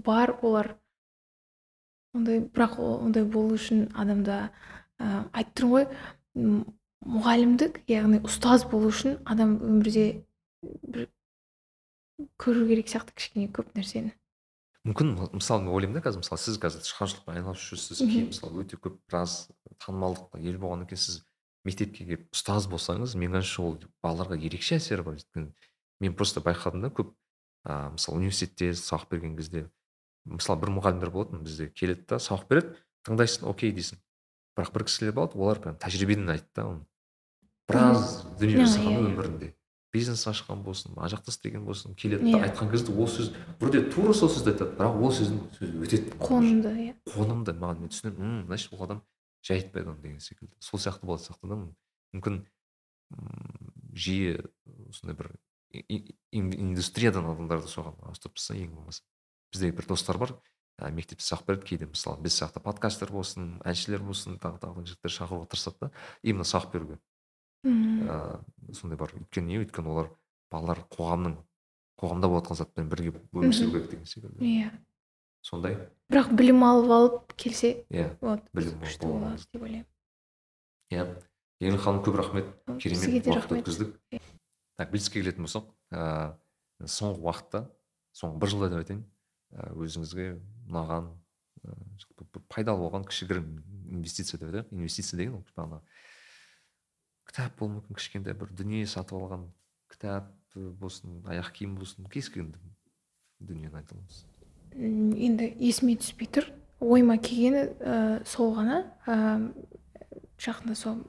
бар 0.07 0.37
олар. 0.43 0.75
Ондай 2.17 2.43
бірақ 2.45 2.79
ондай 2.81 3.25
болу 3.25 3.57
үшін 3.57 3.87
адамда 3.97 4.53
ә, 5.01 5.29
айтып 5.33 5.55
тұрмын 5.59 5.73
ғой 5.77 6.65
мұғалімдік 7.03 7.83
яғни 7.91 8.21
ұстаз 8.27 8.67
болу 8.71 8.91
үшін 8.93 9.19
адам 9.25 9.57
өмірде 9.65 10.25
бір 10.63 11.09
көру 12.39 12.67
керек 12.69 12.93
сияқты 12.93 13.17
кішкене 13.17 13.49
көп 13.51 13.73
нәрсені. 13.75 14.13
Мүмкін 14.87 15.13
мысалы 15.39 15.63
мен 15.63 15.75
ойлаймын 15.77 15.99
да 15.99 16.05
қазір 16.05 16.23
мысалы 16.25 16.41
сіз 16.43 16.59
қазір 16.63 16.87
шығармашылықпен 16.89 17.37
айналысып 17.39 17.77
жүрсіз 17.77 18.01
кейін 18.03 18.31
мысалы 18.33 18.65
өте 18.65 18.79
көп 18.83 18.97
біраз 19.07 19.37
танымалдыққа 19.85 20.41
ие 20.43 20.57
болғаннан 20.59 20.89
кейін 20.91 21.03
сіз 21.03 21.21
мектепке 21.63 22.07
келіп 22.09 22.25
ұстаз 22.35 22.67
болсаңыз 22.71 23.15
менің 23.15 23.39
ойымша 23.39 23.63
ол 23.63 23.77
балаларға 24.03 24.41
ерекше 24.43 24.81
әсері 24.81 25.07
бар. 25.07 25.21
өйткені 25.21 25.53
мен 26.03 26.17
просто 26.19 26.43
байқадым 26.43 26.83
да 26.83 26.91
көп 26.91 27.15
а, 27.63 27.93
мысалы 27.95 28.19
университетте 28.19 28.75
сабақ 28.75 29.07
берген 29.15 29.37
кезде 29.37 29.69
мысалы 30.27 30.61
бір 30.65 30.75
мұғалімдер 30.79 31.15
болатын 31.15 31.45
бізде 31.47 31.71
келеді 31.71 32.07
да 32.11 32.19
сабақ 32.19 32.49
береді 32.51 32.75
тыңдайсың 33.07 33.49
окей 33.51 33.73
дейсің. 33.75 33.99
Бірақ 34.57 34.73
бір 34.75 34.85
кісілер 34.87 35.15
болады 35.17 35.39
олар 35.39 35.61
прям 35.63 35.79
тәжірибеден 35.81 36.31
айтты 36.35 36.51
да 36.59 36.67
оны. 36.69 36.85
Біраз 37.71 38.23
дүние 38.39 38.67
жасаған 38.67 38.93
иә, 38.93 38.99
иә. 38.99 39.07
өмірінде. 39.09 39.49
Бизнес 39.93 40.27
ашқан 40.27 40.63
болсын 40.65 40.95
ана 40.97 41.09
жақта 41.13 41.31
істеген 41.33 41.65
болсын 41.65 41.95
келеді 41.95 42.25
Иә. 42.31 42.39
да 42.39 42.47
айтқан 42.49 42.71
кезде 42.73 42.93
ол 42.93 43.09
сөз 43.09 43.33
бірде 43.61 43.83
тура 43.93 44.15
сол 44.15 44.31
сөзді 44.33 44.55
айтады 44.55 44.77
бірақ 44.79 45.03
ол 45.03 45.13
сөздің 45.13 45.41
сөзі 45.59 45.83
өтеді. 45.85 46.17
Қонымды 46.19 46.73
иә. 46.87 46.95
Қонымды 47.13 47.53
маған 47.59 47.81
мен 47.85 47.93
түсінемін 47.93 48.47
значит 48.47 48.73
ол 48.73 48.85
адам 48.85 49.03
жай 49.45 49.59
айтпайды 49.61 49.91
оны 49.91 50.01
деген 50.01 50.21
секілді. 50.21 50.55
Сол 50.61 50.81
сияқты 50.81 51.05
болады 51.07 51.27
сияқты 51.27 51.49
да 51.49 51.61
мүмкін 52.17 52.43
жиі 53.93 54.39
осындай 54.89 55.17
бір 55.17 55.33
индустриядан 56.33 57.29
адамдарды 57.29 57.69
соған 57.69 57.97
ауыстырып 58.09 58.37
тастаса 58.37 58.57
ең 58.61 58.75
болмаса. 58.77 59.03
Бізде 59.53 59.73
бір 59.73 59.87
достар 59.89 60.19
бар 60.19 60.35
ә, 60.81 60.91
мектепте 60.91 61.25
сабақ 61.25 61.47
береді 61.47 61.67
кейде 61.69 61.87
мысалы 61.87 62.21
біз 62.25 62.37
сияқты 62.39 62.61
подкастер 62.65 63.13
болсын 63.13 63.59
әншілер 63.65 64.03
болсын 64.05 64.39
тағы 64.41 64.61
тағы 64.63 64.85
жігіттер 64.89 65.13
шақыруға 65.17 65.49
тырысады 65.53 65.77
да 65.81 65.91
именно 66.23 66.45
сабақ 66.45 66.73
беруге. 66.73 66.99
Мгм. 67.63 68.09
ыыы 68.11 68.75
сондай 68.75 68.99
бар 68.99 69.13
өйткені 69.15 69.47
не 69.47 69.59
өйткені 69.63 69.93
олар 69.93 70.09
балалар 70.51 70.83
қоғамның 70.91 71.37
қоғамда 72.01 72.29
болып 72.29 72.45
жатқан 72.45 72.59
затпен 72.59 72.89
бірге 72.91 73.13
өмір 73.33 73.55
сүру 73.55 73.77
керек 73.77 73.91
деген 73.91 74.07
секілді. 74.11 74.43
Иә. 74.43 74.71
Сондай. 75.43 75.77
Бірақ 76.11 76.33
білім 76.39 76.63
алып 76.67 76.91
алып 76.97 77.35
келсе 77.39 77.85
иә 77.91 78.09
вот 78.21 78.43
білім 78.55 78.81
күшті 78.83 79.07
болады 79.07 79.47
деп 79.53 79.63
ойлаймын. 79.63 79.87
Иә. 80.91 81.07
Еңлік 81.63 81.85
ханым 81.85 82.03
көп 82.03 82.19
рахмет. 82.19 82.51
Сізге 82.83 83.23
керемет 83.23 83.31
уақыт 83.31 83.57
өткіздік. 83.61 84.21
Так 84.77 84.91
блицке 84.91 85.21
келетін 85.21 85.47
болсақ 85.47 85.71
ыыы 85.95 86.89
соңғы 86.91 87.23
уақытта 87.23 87.65
соңғы 88.19 88.43
бір 88.43 88.51
жылда 88.51 88.71
деп 88.73 88.83
айтайын 88.83 89.03
ә, 89.55 89.69
өзіңізге 89.79 90.27
ұнаған 90.67 91.11
ә, 91.63 91.77
пайдалы 92.51 92.83
болған 92.83 93.07
кішігірім 93.07 93.47
инвестиция 93.95 94.41
деп 94.41 94.51
айтайық. 94.51 94.73
Инвестиция 94.75 95.19
деген 95.21 95.39
ол 95.39 95.45
бағана 95.55 95.83
кітап 97.29 97.59
болуы 97.59 97.79
мүмкін 97.79 97.99
кішкентай 97.99 98.37
бір 98.39 98.53
дүние 98.57 98.87
сатып 98.87 99.19
алған 99.21 99.49
кітап 99.93 100.33
болсын 100.55 101.23
аяқ 101.29 101.53
киім 101.57 101.77
болсын 101.79 102.09
кез 102.13 102.29
келген 102.33 102.53
дүниені 103.41 103.75
айта 103.77 103.97
аламыз. 103.97 104.25
Енді 104.77 105.49
есіме 105.61 105.97
түспей 106.01 106.29
тұр. 106.33 106.49
Ойыма 106.83 107.19
келгені 107.23 107.65
ә, 107.79 107.97
сол 108.27 108.55
ғана. 108.57 108.83
Ә, 109.07 109.53
жақында 110.43 110.77
сол 110.79 111.01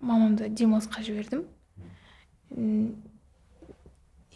мамамды 0.00 0.50
демалысқа 0.50 1.04
жібердім. 1.06 1.46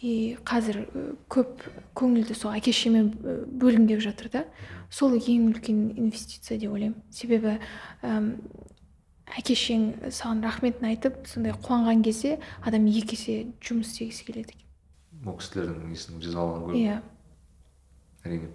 И 0.01 0.13
қазір 0.47 0.81
ә, 0.87 1.05
көп 1.31 1.67
көңілді 1.97 2.37
сол 2.37 2.55
әке 2.55 2.73
шешеме 2.73 3.05
бөлгім 3.05 3.87
келіп 3.91 4.05
жатыр 4.07 4.31
да. 4.33 4.45
Сол 4.89 5.15
ең 5.19 5.51
үлкен 5.51 5.91
инвестиция 5.95 6.57
деп 6.59 6.73
ойлаймын. 6.73 6.97
Себебі 7.11 7.59
әке 9.27 9.55
шешең 9.55 9.83
саған 10.11 10.41
рахметін 10.45 10.87
айтып 10.91 11.21
сондай 11.29 11.53
қуанған 11.53 12.03
кезде 12.03 12.37
адам 12.67 12.87
екі 12.91 13.15
есе 13.17 13.35
жұмыс 13.63 13.91
істегісі 13.93 14.25
келеді 14.27 14.55
екен. 14.55 14.67
Ол 15.27 15.37
кісілердің 15.39 15.89
несін 15.91 16.21
жазалығын 16.23 16.63
көріп 16.67 16.79
иә. 16.81 16.95
әрине. 18.25 18.49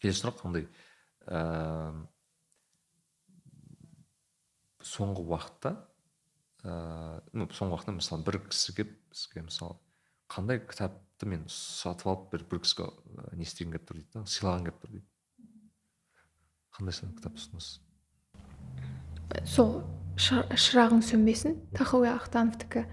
Келесі 0.00 0.22
сұрақ 0.22 0.38
қандай? 0.42 0.66
Ә, 1.26 1.40
соңғы 4.86 5.24
уақытта 5.26 5.72
ә, 6.64 6.76
ну 7.34 7.48
соңғы 7.50 7.74
уақытта 7.76 7.96
мысалы 7.98 8.26
бір 8.28 8.38
кісі 8.46 8.74
келіп 8.76 8.92
бізге 9.10 9.42
мысалы 9.48 9.76
қандай 10.30 10.60
кітапты 10.62 11.26
мен 11.26 11.44
сатып 11.50 12.06
алып 12.12 12.30
бір, 12.32 12.44
бір 12.50 12.62
кісіге 12.62 12.86
ә, 12.92 13.34
не 13.36 13.42
істегім 13.48 13.74
келіп 13.74 13.88
тұр 13.90 14.00
дейді 14.00 14.12
да 14.14 14.24
сыйлағым 14.30 14.68
келіп 14.68 14.80
тұр 14.84 14.94
дейді. 14.94 15.06
Қандай 16.76 16.92
сан- 17.00 17.14
кітап 17.16 17.38
ұсынасыз 17.40 17.80
сол 19.44 19.82
Шы- 20.16 20.46
шырағың 20.48 21.02
сөнбесін. 21.04 21.58
Тахауи 21.76 22.08
ахтановтікі. 22.08 22.86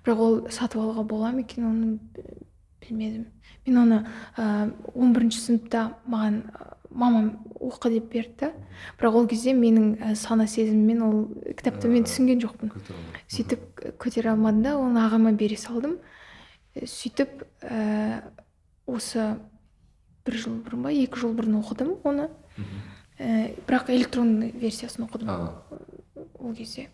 Бірақ 0.00 0.20
ол 0.24 0.36
сатып 0.48 0.80
алуға 0.80 1.02
бола 1.04 1.28
ма 1.32 1.42
екен 1.42 1.66
оны 1.68 1.98
білмедім. 2.80 3.26
Мен 3.66 3.76
оны 3.76 3.98
ә, 4.38 4.72
он 4.94 5.12
бірінші 5.12 5.42
сыныпта 5.44 5.82
маған 6.08 6.38
ә, 6.48 6.70
мамам 6.88 7.26
оқы 7.60 7.90
деп 7.92 8.08
берді. 8.14 8.48
Бірақ 8.96 9.12
ол 9.20 9.28
кезде 9.28 9.52
менің 9.52 9.98
ә, 10.00 10.14
сана 10.16 10.46
сезіміммен 10.48 11.02
ол 11.04 11.28
кітапты 11.52 11.92
мен 11.92 12.08
түсінген 12.08 12.40
жоқпын. 12.40 12.72
сөйтіп 13.28 13.60
ә, 13.84 13.92
көтере 14.00 14.32
алмадым 14.32 14.62
да 14.64 14.76
оны 14.80 15.04
ағама 15.04 15.36
бере 15.36 15.58
салдым. 15.60 15.98
Ә, 16.74 16.86
сөйтіп 16.88 17.44
ә, 17.60 18.22
осы 18.86 19.36
бір 20.24 20.34
жыл 20.40 20.62
бұрын 20.64 20.82
ба 20.88 20.96
екі 20.96 21.20
жыл 21.20 21.36
бұрын 21.36 21.60
оқыдым 21.60 21.98
оны. 22.08 22.30
Ә, 23.20 23.52
бірақ 23.68 23.90
электронды 23.92 24.50
версиясын 24.56 25.04
оқыдым 25.04 25.28
ол 26.40 26.54
кезде. 26.56 26.88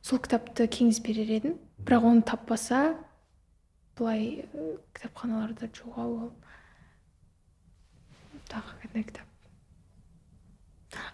Сол 0.00 0.20
кітапты 0.22 0.68
кеңес 0.70 1.00
берер 1.02 1.32
едім 1.40 1.56
бірақ 1.82 2.06
оны 2.06 2.22
таппаса 2.22 2.94
былай 3.98 4.46
ә, 4.46 4.78
кітапханаларда 4.94 5.70
жоқ 5.74 5.98
ау 5.98 6.14
ол. 6.28 6.32
Тағы 8.46 8.78
қандай 8.84 9.04
кітап? 9.10 9.26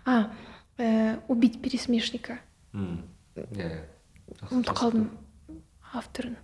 А 0.05 0.31
ә, 0.77 1.19
убить 1.33 1.63
пересмешника 1.65 2.41
иә 2.77 3.87
ұмытып 4.51 4.77
қалдым 4.77 5.11
авторын. 5.93 6.37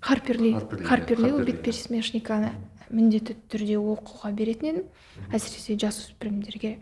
Харперли 0.00 0.52
Харпер 0.52 0.78
Ли, 0.80 0.86
харперли 0.86 0.86
Харпер 0.86 1.20
Ли, 1.20 1.32
убить 1.32 1.62
пересмешниканы 1.62 2.54
міндетті 2.90 3.36
түрде 3.50 3.76
оқуға 3.78 4.32
беретін 4.34 4.68
едім. 4.70 4.84
Әсіресе 5.32 5.76
жасөспірімдерге. 5.78 6.78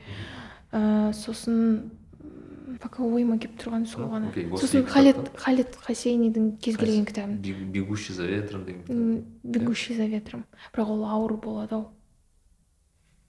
Ә, 0.72 1.12
сосын 1.16 1.90
пока 2.82 3.02
ойыма 3.02 3.38
келіп 3.40 3.56
тұрған 3.62 3.86
сол 3.88 4.08
ғана. 4.12 4.30
сосын 4.60 4.84
халет 4.86 5.30
халет 5.36 5.76
хасейнидің 5.82 6.58
кез 6.60 6.76
келген 6.76 7.04
кітабын. 7.08 7.38
Бег- 7.42 7.64
бегущий 7.72 8.14
за 8.14 8.26
ветром 8.26 8.64
деген 8.64 8.82
кітап. 8.82 8.96
М, 8.96 9.24
бегущий 9.42 9.96
за 9.96 10.06
ветром 10.06 10.44
бірақ 10.74 10.90
ол 10.90 11.04
ауыр 11.04 11.36
болады 11.36 11.74
ау. 11.74 11.88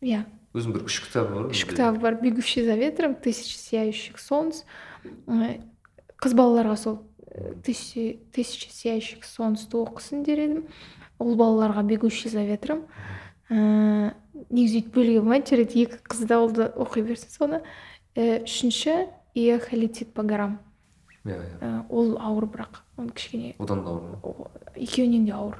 Иә. 0.01 0.26
Өзінің 0.53 0.73
бір 0.73 0.84
үш 0.85 0.99
кітабы 1.06 1.34
бар 1.35 1.49
үш 1.51 1.65
кітабы 1.65 1.99
бар. 1.99 2.15
Бегущий 2.22 2.65
за 2.65 2.76
ветром 2.76 3.15
тысяча 3.15 3.57
сияющих 3.57 4.19
солнц 4.19 4.64
Ы, 5.27 5.61
қыз 6.22 6.34
балаларға 6.35 6.76
сол 6.77 7.03
э, 7.31 7.53
тысяча 7.64 8.69
сияющих 8.69 9.23
солнцты 9.23 9.77
оқысын 9.77 10.23
дер 10.26 10.39
едім. 10.39 10.64
Ұл 11.19 11.35
балаларға 11.35 11.83
бегущий 11.83 12.31
за 12.31 12.43
ветром. 12.47 12.87
Ыыы 13.49 14.13
негізі 14.49 14.79
өйтіп 14.79 14.95
бөлуге 14.95 15.21
болмайды. 15.21 15.51
Жарайды 15.51 15.83
екі 15.83 15.99
қыз 16.09 16.23
да 16.29 16.39
ұлды 16.43 16.67
оқи 16.79 17.03
берсін 17.05 17.33
соны. 17.33 17.61
Э, 18.15 18.43
үшінші 18.43 19.09
ехали 19.35 19.85
летит 19.85 20.13
по 20.13 20.23
горам. 20.23 20.59
Иә 21.25 21.35
иә. 21.35 21.57
Э, 21.61 21.83
ол 21.89 22.17
ауыр 22.17 22.47
бірақ. 22.49 22.81
Оны 22.97 23.11
кішкене 23.11 23.55
одан 23.59 23.83
да 23.83 23.91
ауыр 24.23 24.49
екеуінен 24.75 25.25
де 25.25 25.33
ауыр. 25.33 25.59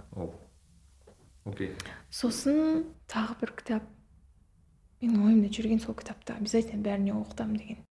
Окей. 1.46 1.76
Сосын 2.10 2.86
тағы 3.08 3.40
бір 3.42 3.54
кітап. 3.60 3.84
Менің 5.02 5.28
ойымда 5.28 5.54
жүрген 5.54 5.80
сол 5.80 5.96
кітапты 5.96 6.36
обязательно 6.36 6.84
бәріне 6.84 7.14
оқытамын 7.16 7.58
деген. 7.58 7.86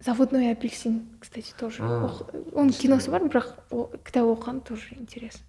Заводной 0.00 0.50
апельсин 0.52 1.18
кстати 1.20 1.52
тоже. 1.58 1.82
Оның 1.82 2.72
киносы 2.74 3.10
бар 3.10 3.28
бірақ 3.28 3.54
кітап 4.04 4.26
оқыған 4.26 4.62
тоже 4.66 4.96
интересно. 4.98 5.44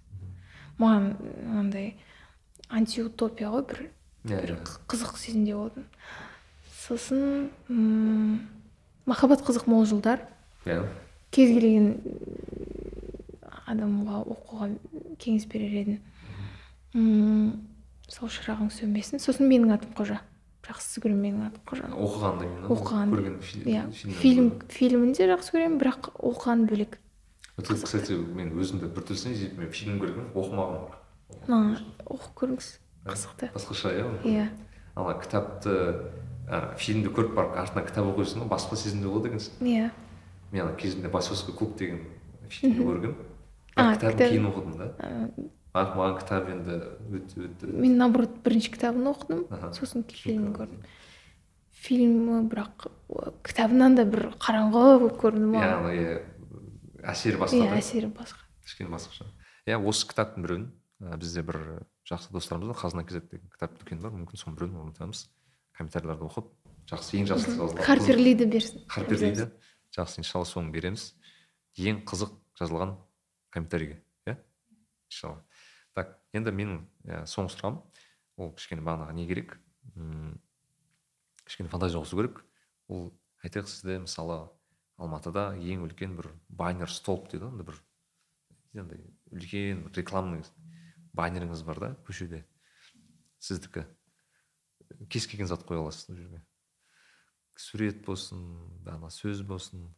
Маған 0.78 1.12
андай 1.60 1.96
антиутопия 2.70 3.50
ғой 3.52 3.64
бір 3.68 3.80
иә 4.24 4.40
бір 4.42 4.54
иә 4.54 4.58
қ- 4.64 4.80
қызық 4.88 5.16
сезімде 5.18 5.54
болдым 5.56 5.84
сосын 6.82 7.50
м, 7.68 8.48
махаббат 9.06 9.42
қызық 9.46 9.66
мол 9.70 9.84
жылдар. 9.86 10.20
Иә. 10.66 10.82
Кез 11.30 11.48
келген 11.54 11.96
адамға 13.70 14.22
оқуға 14.32 14.68
кеңес 15.22 15.46
берер 15.50 15.72
едім. 15.80 16.00
М, 16.94 17.68
сол 18.08 18.28
шырағың 18.28 18.70
сөнбесін. 18.74 19.22
Сосын 19.22 19.48
менің 19.50 19.72
атым 19.76 19.94
қожа. 19.96 20.20
Жақсы 20.66 21.00
көремін 21.02 21.22
менің 21.26 21.46
атым 21.48 21.62
қожаны 21.66 21.96
оқығанды 21.98 22.46
именно 22.46 22.68
оқыған 22.70 23.14
иә. 23.66 24.12
фильм 24.20 24.50
фильмін 24.70 25.12
де 25.16 25.26
жақсы 25.26 25.50
көремін 25.56 25.78
бірақ 25.80 26.12
оқыған 26.22 26.66
бөлек. 26.70 26.98
Вот 27.56 27.68
кстати 27.68 28.16
мен 28.16 28.54
өзімді 28.56 28.88
бір 28.94 29.04
түсіне 29.10 29.34
жеп 29.36 29.58
мен 29.60 29.68
фильм 29.70 29.98
көргенмін 30.00 30.30
оқымағанмын 30.32 31.74
оқып 32.08 32.32
көріңіз 32.40 32.68
қызықты. 33.04 33.50
басқаша 33.52 33.92
иә? 33.92 34.06
Иә. 34.24 34.46
Ана 34.96 35.14
кітапты 35.20 35.74
ә, 36.48 36.74
фильмді 36.80 37.12
көріп 37.12 37.34
барып 37.36 37.58
артынан 37.60 37.84
кітап 37.88 38.08
оқисың 38.08 38.44
ғой 38.44 38.48
басқа 38.54 38.76
сезімде 38.80 39.08
болады 39.08 39.32
екенсің 39.32 39.68
иә. 39.68 39.90
Мен 40.52 40.64
ана 40.66 40.76
кезінде 40.76 41.08
бойцовский 41.12 41.54
клуб 41.54 41.76
деген 41.76 42.00
фильмді 42.48 42.88
көргенмін 42.88 43.16
А, 43.76 43.94
кітабын 43.96 44.18
кейін 44.18 44.48
оқыдым 44.50 44.74
да. 44.78 44.88
Ә, 45.72 45.84
маған 45.96 46.18
кітап 46.20 46.48
енді 46.52 46.80
өте 47.12 47.46
өте 47.46 47.68
мен 47.72 47.96
наоборот 48.00 48.34
бірінші 48.44 48.72
кітабын 48.74 49.12
оқыдым. 49.12 49.46
Сосын 49.72 50.04
фильмін 50.08 50.52
көрдім. 50.56 50.82
Фильмі 51.82 52.42
бірақ 52.52 52.90
кітабынан 53.48 53.96
да 53.96 54.04
бір 54.04 54.28
қараңғы 54.36 54.72
болып 54.76 55.16
көрінді 55.22 55.48
маған 55.56 55.88
иә 55.96 56.20
әсері 57.02 57.40
басқа 57.40 57.58
иә 57.58 57.76
әсері 57.78 58.08
басқа. 58.14 58.44
Кішкене 58.66 58.92
басқаша 58.92 59.26
иә 59.66 59.78
осы 59.78 60.06
кітаптың 60.10 60.44
біреуін 60.46 60.66
ә, 61.02 61.16
бізде 61.18 61.42
бір 61.46 61.58
жақсы 62.08 62.32
достарымыз 62.34 62.72
бар. 62.72 62.78
Қазына 62.78 63.04
kz 63.06 63.22
деген 63.30 63.50
кітап 63.52 63.74
дүкені 63.80 64.02
бар. 64.02 64.14
Мүмкін 64.14 64.40
соның 64.40 64.58
біреуін 64.58 64.80
ұмытамыз. 64.86 65.24
Комментарийлерді 65.76 66.26
оқып 66.28 66.50
жақсы 66.90 67.18
ең 67.20 67.28
жақсы 67.30 67.56
харпер 67.82 68.18
лиді 68.20 68.46
берсін. 68.50 68.84
Харпер 68.90 69.22
лиді. 69.22 69.48
Жақсы 69.94 70.22
иншалла 70.22 70.46
соны 70.48 70.72
береміз. 70.74 71.12
Ең 71.78 72.02
қызық 72.08 72.34
жазылған 72.60 72.96
комментарийге. 73.54 74.00
Иә? 74.26 74.36
Иншалла. 75.10 75.42
Так 75.94 76.16
енді 76.32 76.52
менің 76.54 76.80
ә, 77.06 77.22
соңғы 77.28 77.56
сұрағым. 77.56 77.82
Ол 78.40 78.54
кішкене 78.56 78.82
бағанағы 78.84 79.14
не 79.16 79.26
керек? 79.28 79.58
М, 79.96 80.40
кішкене 81.44 81.68
фантазия 81.68 82.00
қосу 82.00 82.16
керек. 82.16 82.42
Ол 82.88 83.12
айтайық 83.44 83.68
сізде 83.68 83.98
мысалы 84.00 84.48
алматыда 85.02 85.52
ең 85.58 85.82
үлкен 85.86 86.14
бір 86.18 86.30
байнер 86.48 86.90
столб 86.90 87.28
дейді 87.32 87.48
ғой 87.50 87.66
бір 87.66 87.76
андай 88.80 89.02
үлкен 89.34 89.84
рекламный 89.96 90.44
байнеріңіз 91.16 91.62
бар 91.66 91.80
да 91.82 91.90
көшеде. 92.06 92.44
Сіздікі. 93.42 93.82
Кез 95.10 95.26
келген 95.26 95.48
зат 95.50 95.66
қоя 95.66 95.82
аласыз 95.82 96.10
ол 96.12 96.16
жерге. 96.16 96.40
Сурет 97.58 98.04
болсын 98.06 98.40
ана 98.88 99.10
сөз 99.12 99.42
болсын. 99.44 99.90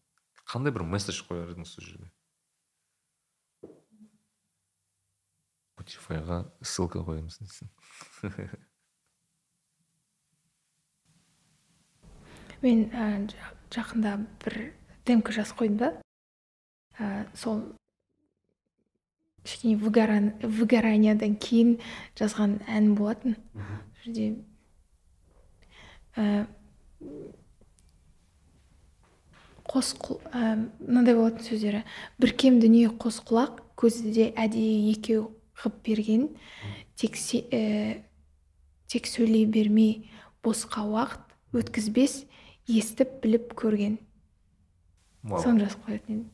Қандай 0.48 0.72
бір 0.74 0.82
месседж 0.88 1.22
қояр 1.28 1.52
едіңіз 1.54 1.70
сол 1.76 1.84
жерге? 1.86 2.10
Spotifyға 5.74 6.38
ссылка 6.62 7.02
қоямыз 7.04 7.36
дейсің 7.42 7.68
мен 12.64 12.86
жа- 13.28 13.56
жақында 13.74 14.12
бір 14.44 14.54
демка 15.06 15.32
жазып 15.32 15.58
қойдым 15.60 15.76
да. 15.78 15.90
Ә, 16.98 17.26
сол 17.34 17.62
кішкене 19.44 19.76
выгоран- 19.76 20.34
выгораниядан 20.40 21.36
кейін 21.36 21.78
жазған 22.16 22.60
ән 22.68 22.94
болатын. 22.96 23.36
Сол 23.52 24.14
жерде 24.14 24.44
ә, 26.16 26.46
қос 29.68 29.94
ә, 30.32 30.70
мынандай 30.80 31.14
болатын 31.18 31.44
сөздері. 31.44 31.84
Бір 32.18 32.32
кем 32.36 32.60
дүние 32.60 32.88
қос 32.96 33.20
құлақ 33.26 33.60
көзді 33.76 34.12
де 34.14 34.30
әдейі 34.36 34.92
екеу 34.94 35.28
қып 35.58 35.82
берген. 35.84 36.28
Тек, 36.96 37.16
се- 37.16 37.44
ә, 37.50 38.02
тек 38.86 39.06
сөйлей 39.06 39.46
бермей 39.46 40.10
босқа 40.42 40.84
уақыт 40.86 41.34
өткізбес 41.52 42.24
естіп 42.68 43.20
біліп 43.22 43.52
көрген. 43.58 43.98
Соны 45.24 45.64
жазып 45.64 45.86
қоятын 45.88 46.14
едім 46.14 46.30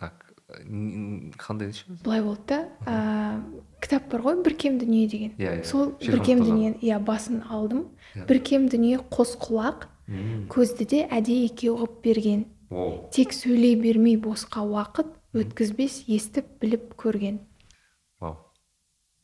так 0.00 0.32
қандай 1.40 1.70
деші 1.70 1.86
былай 2.04 2.22
болды 2.24 2.42
да 2.48 2.58
ә, 2.84 3.40
кітап 3.82 4.08
бар 4.12 4.24
ғой 4.26 4.42
бір 4.44 4.56
кем 4.58 4.78
дүние 4.78 5.06
деген. 5.08 5.32
Иә, 5.38 5.60
иә. 5.60 5.64
сол 5.64 5.94
бір 6.00 6.20
кем 6.24 6.42
дүние 6.44 6.74
иә 6.80 6.98
басын 7.00 7.42
алдым. 7.48 7.86
Иә. 8.14 8.26
бір 8.28 8.42
кем 8.44 8.68
дүние 8.68 8.98
қос 9.12 9.36
құлақ 9.40 9.88
көзді 10.52 10.88
де 10.88 11.00
әдейі 11.06 11.48
екеу 11.50 11.78
қып 11.80 12.02
берген. 12.04 12.44
Оу. 12.70 13.08
тек 13.12 13.32
сөйлей 13.32 13.76
бермей 13.76 14.16
босқа 14.16 14.64
уақыт 14.64 15.12
өткізбес 15.36 16.04
естіп 16.08 16.48
біліп 16.60 16.94
көрген. 17.00 17.40
Вау. 18.20 18.36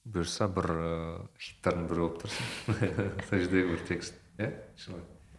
Бұйырса 0.08 0.48
бір 0.52 0.72
ыыы 0.72 1.28
хиттардың 1.40 1.88
бірі 1.88 2.04
болып 2.06 2.18
тұрсың 2.24 2.82
сол 3.28 3.38
жердегі 3.44 3.70
бір 3.72 3.86
текст. 3.88 4.20
Иә 4.38 4.52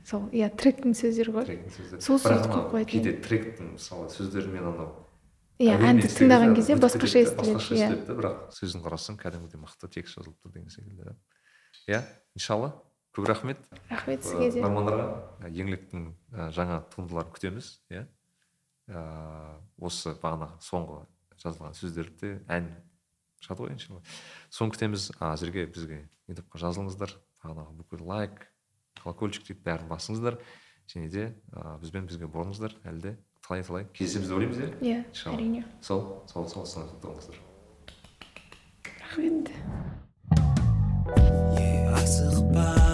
сол 0.10 0.26
иә 0.34 0.50
тректің 0.50 0.96
сөздері 0.98 1.36
ғой 1.36 1.48
тректің 1.50 1.76
сөздері. 1.78 2.02
Сол 2.02 2.20
сөзді 2.24 2.50
қойып 2.50 2.74
қоятын 2.74 2.92
кейде 2.92 3.14
тректің 3.24 3.72
мысалы 3.76 4.10
сөздерімен 4.14 4.68
анау 4.72 4.90
иә 5.60 5.76
әнді 5.78 6.10
тыңдаған 6.10 6.56
кезде 6.58 6.78
басқаша 6.80 7.24
естіледі 7.24 7.54
басқаша 7.54 7.76
иә. 7.76 7.88
естіледі 7.90 8.08
да 8.08 8.16
бірақ 8.20 8.38
сөзін 8.58 8.84
қарасаң 8.86 9.20
кәдімгідей 9.20 9.62
мықты 9.62 9.90
текст 9.92 10.18
жазылып 10.18 10.38
тұр 10.40 10.54
деген 10.56 10.70
секілді 10.74 11.10
да. 11.10 11.16
Иә 11.88 12.02
иншалла 12.36 12.74
көп 13.14 13.28
рахмет. 13.28 13.60
Рахмет 13.90 14.24
сізге 14.24 14.52
де. 14.52 14.62
нормандарға 14.64 15.50
еңліктің 15.50 16.06
ә, 16.32 16.50
жаңа 16.56 16.82
туындыларын 16.94 17.34
күтеміз 17.36 17.72
иә. 17.92 18.06
Осы 19.78 20.16
бағанағы 20.22 20.62
соңғы 20.66 21.04
жазылған 21.44 21.76
сөздерді 21.78 22.40
ән 22.50 22.70
шығады 23.44 23.66
ғой 23.66 23.74
иншалла. 23.76 24.02
Соны 24.50 24.74
күтеміз. 24.74 25.12
Әзірге 25.20 25.68
бізге 25.70 26.00
ютубқа 26.30 26.62
жазылыңыздар? 26.62 27.14
Бағанағы 27.44 27.76
бүкіл 27.80 28.06
лайк 28.10 28.49
колокольчик 29.04 29.48
дейді 29.48 29.62
бәрін 29.66 29.90
басыңыздар. 29.92 30.40
Және 30.90 31.10
де 31.14 31.26
ә, 31.54 31.78
бізбен 31.82 32.10
бізге 32.10 32.30
болыңыздар 32.32 32.76
әлі 32.90 33.02
де 33.04 33.16
талай 33.46 33.64
талай. 33.64 33.88
Кездесеміз 33.94 34.30
деп 34.30 34.38
ойлаймыз 34.38 34.60
иә? 34.60 34.70
Иә 34.82 35.34
әрине. 35.34 35.64
Сол 35.82 36.24
сол 36.32 36.50
сол 36.50 36.94
тұрыңыздар. 37.02 37.40
Рахмет. 39.00 39.54
Yeah. 42.50 42.89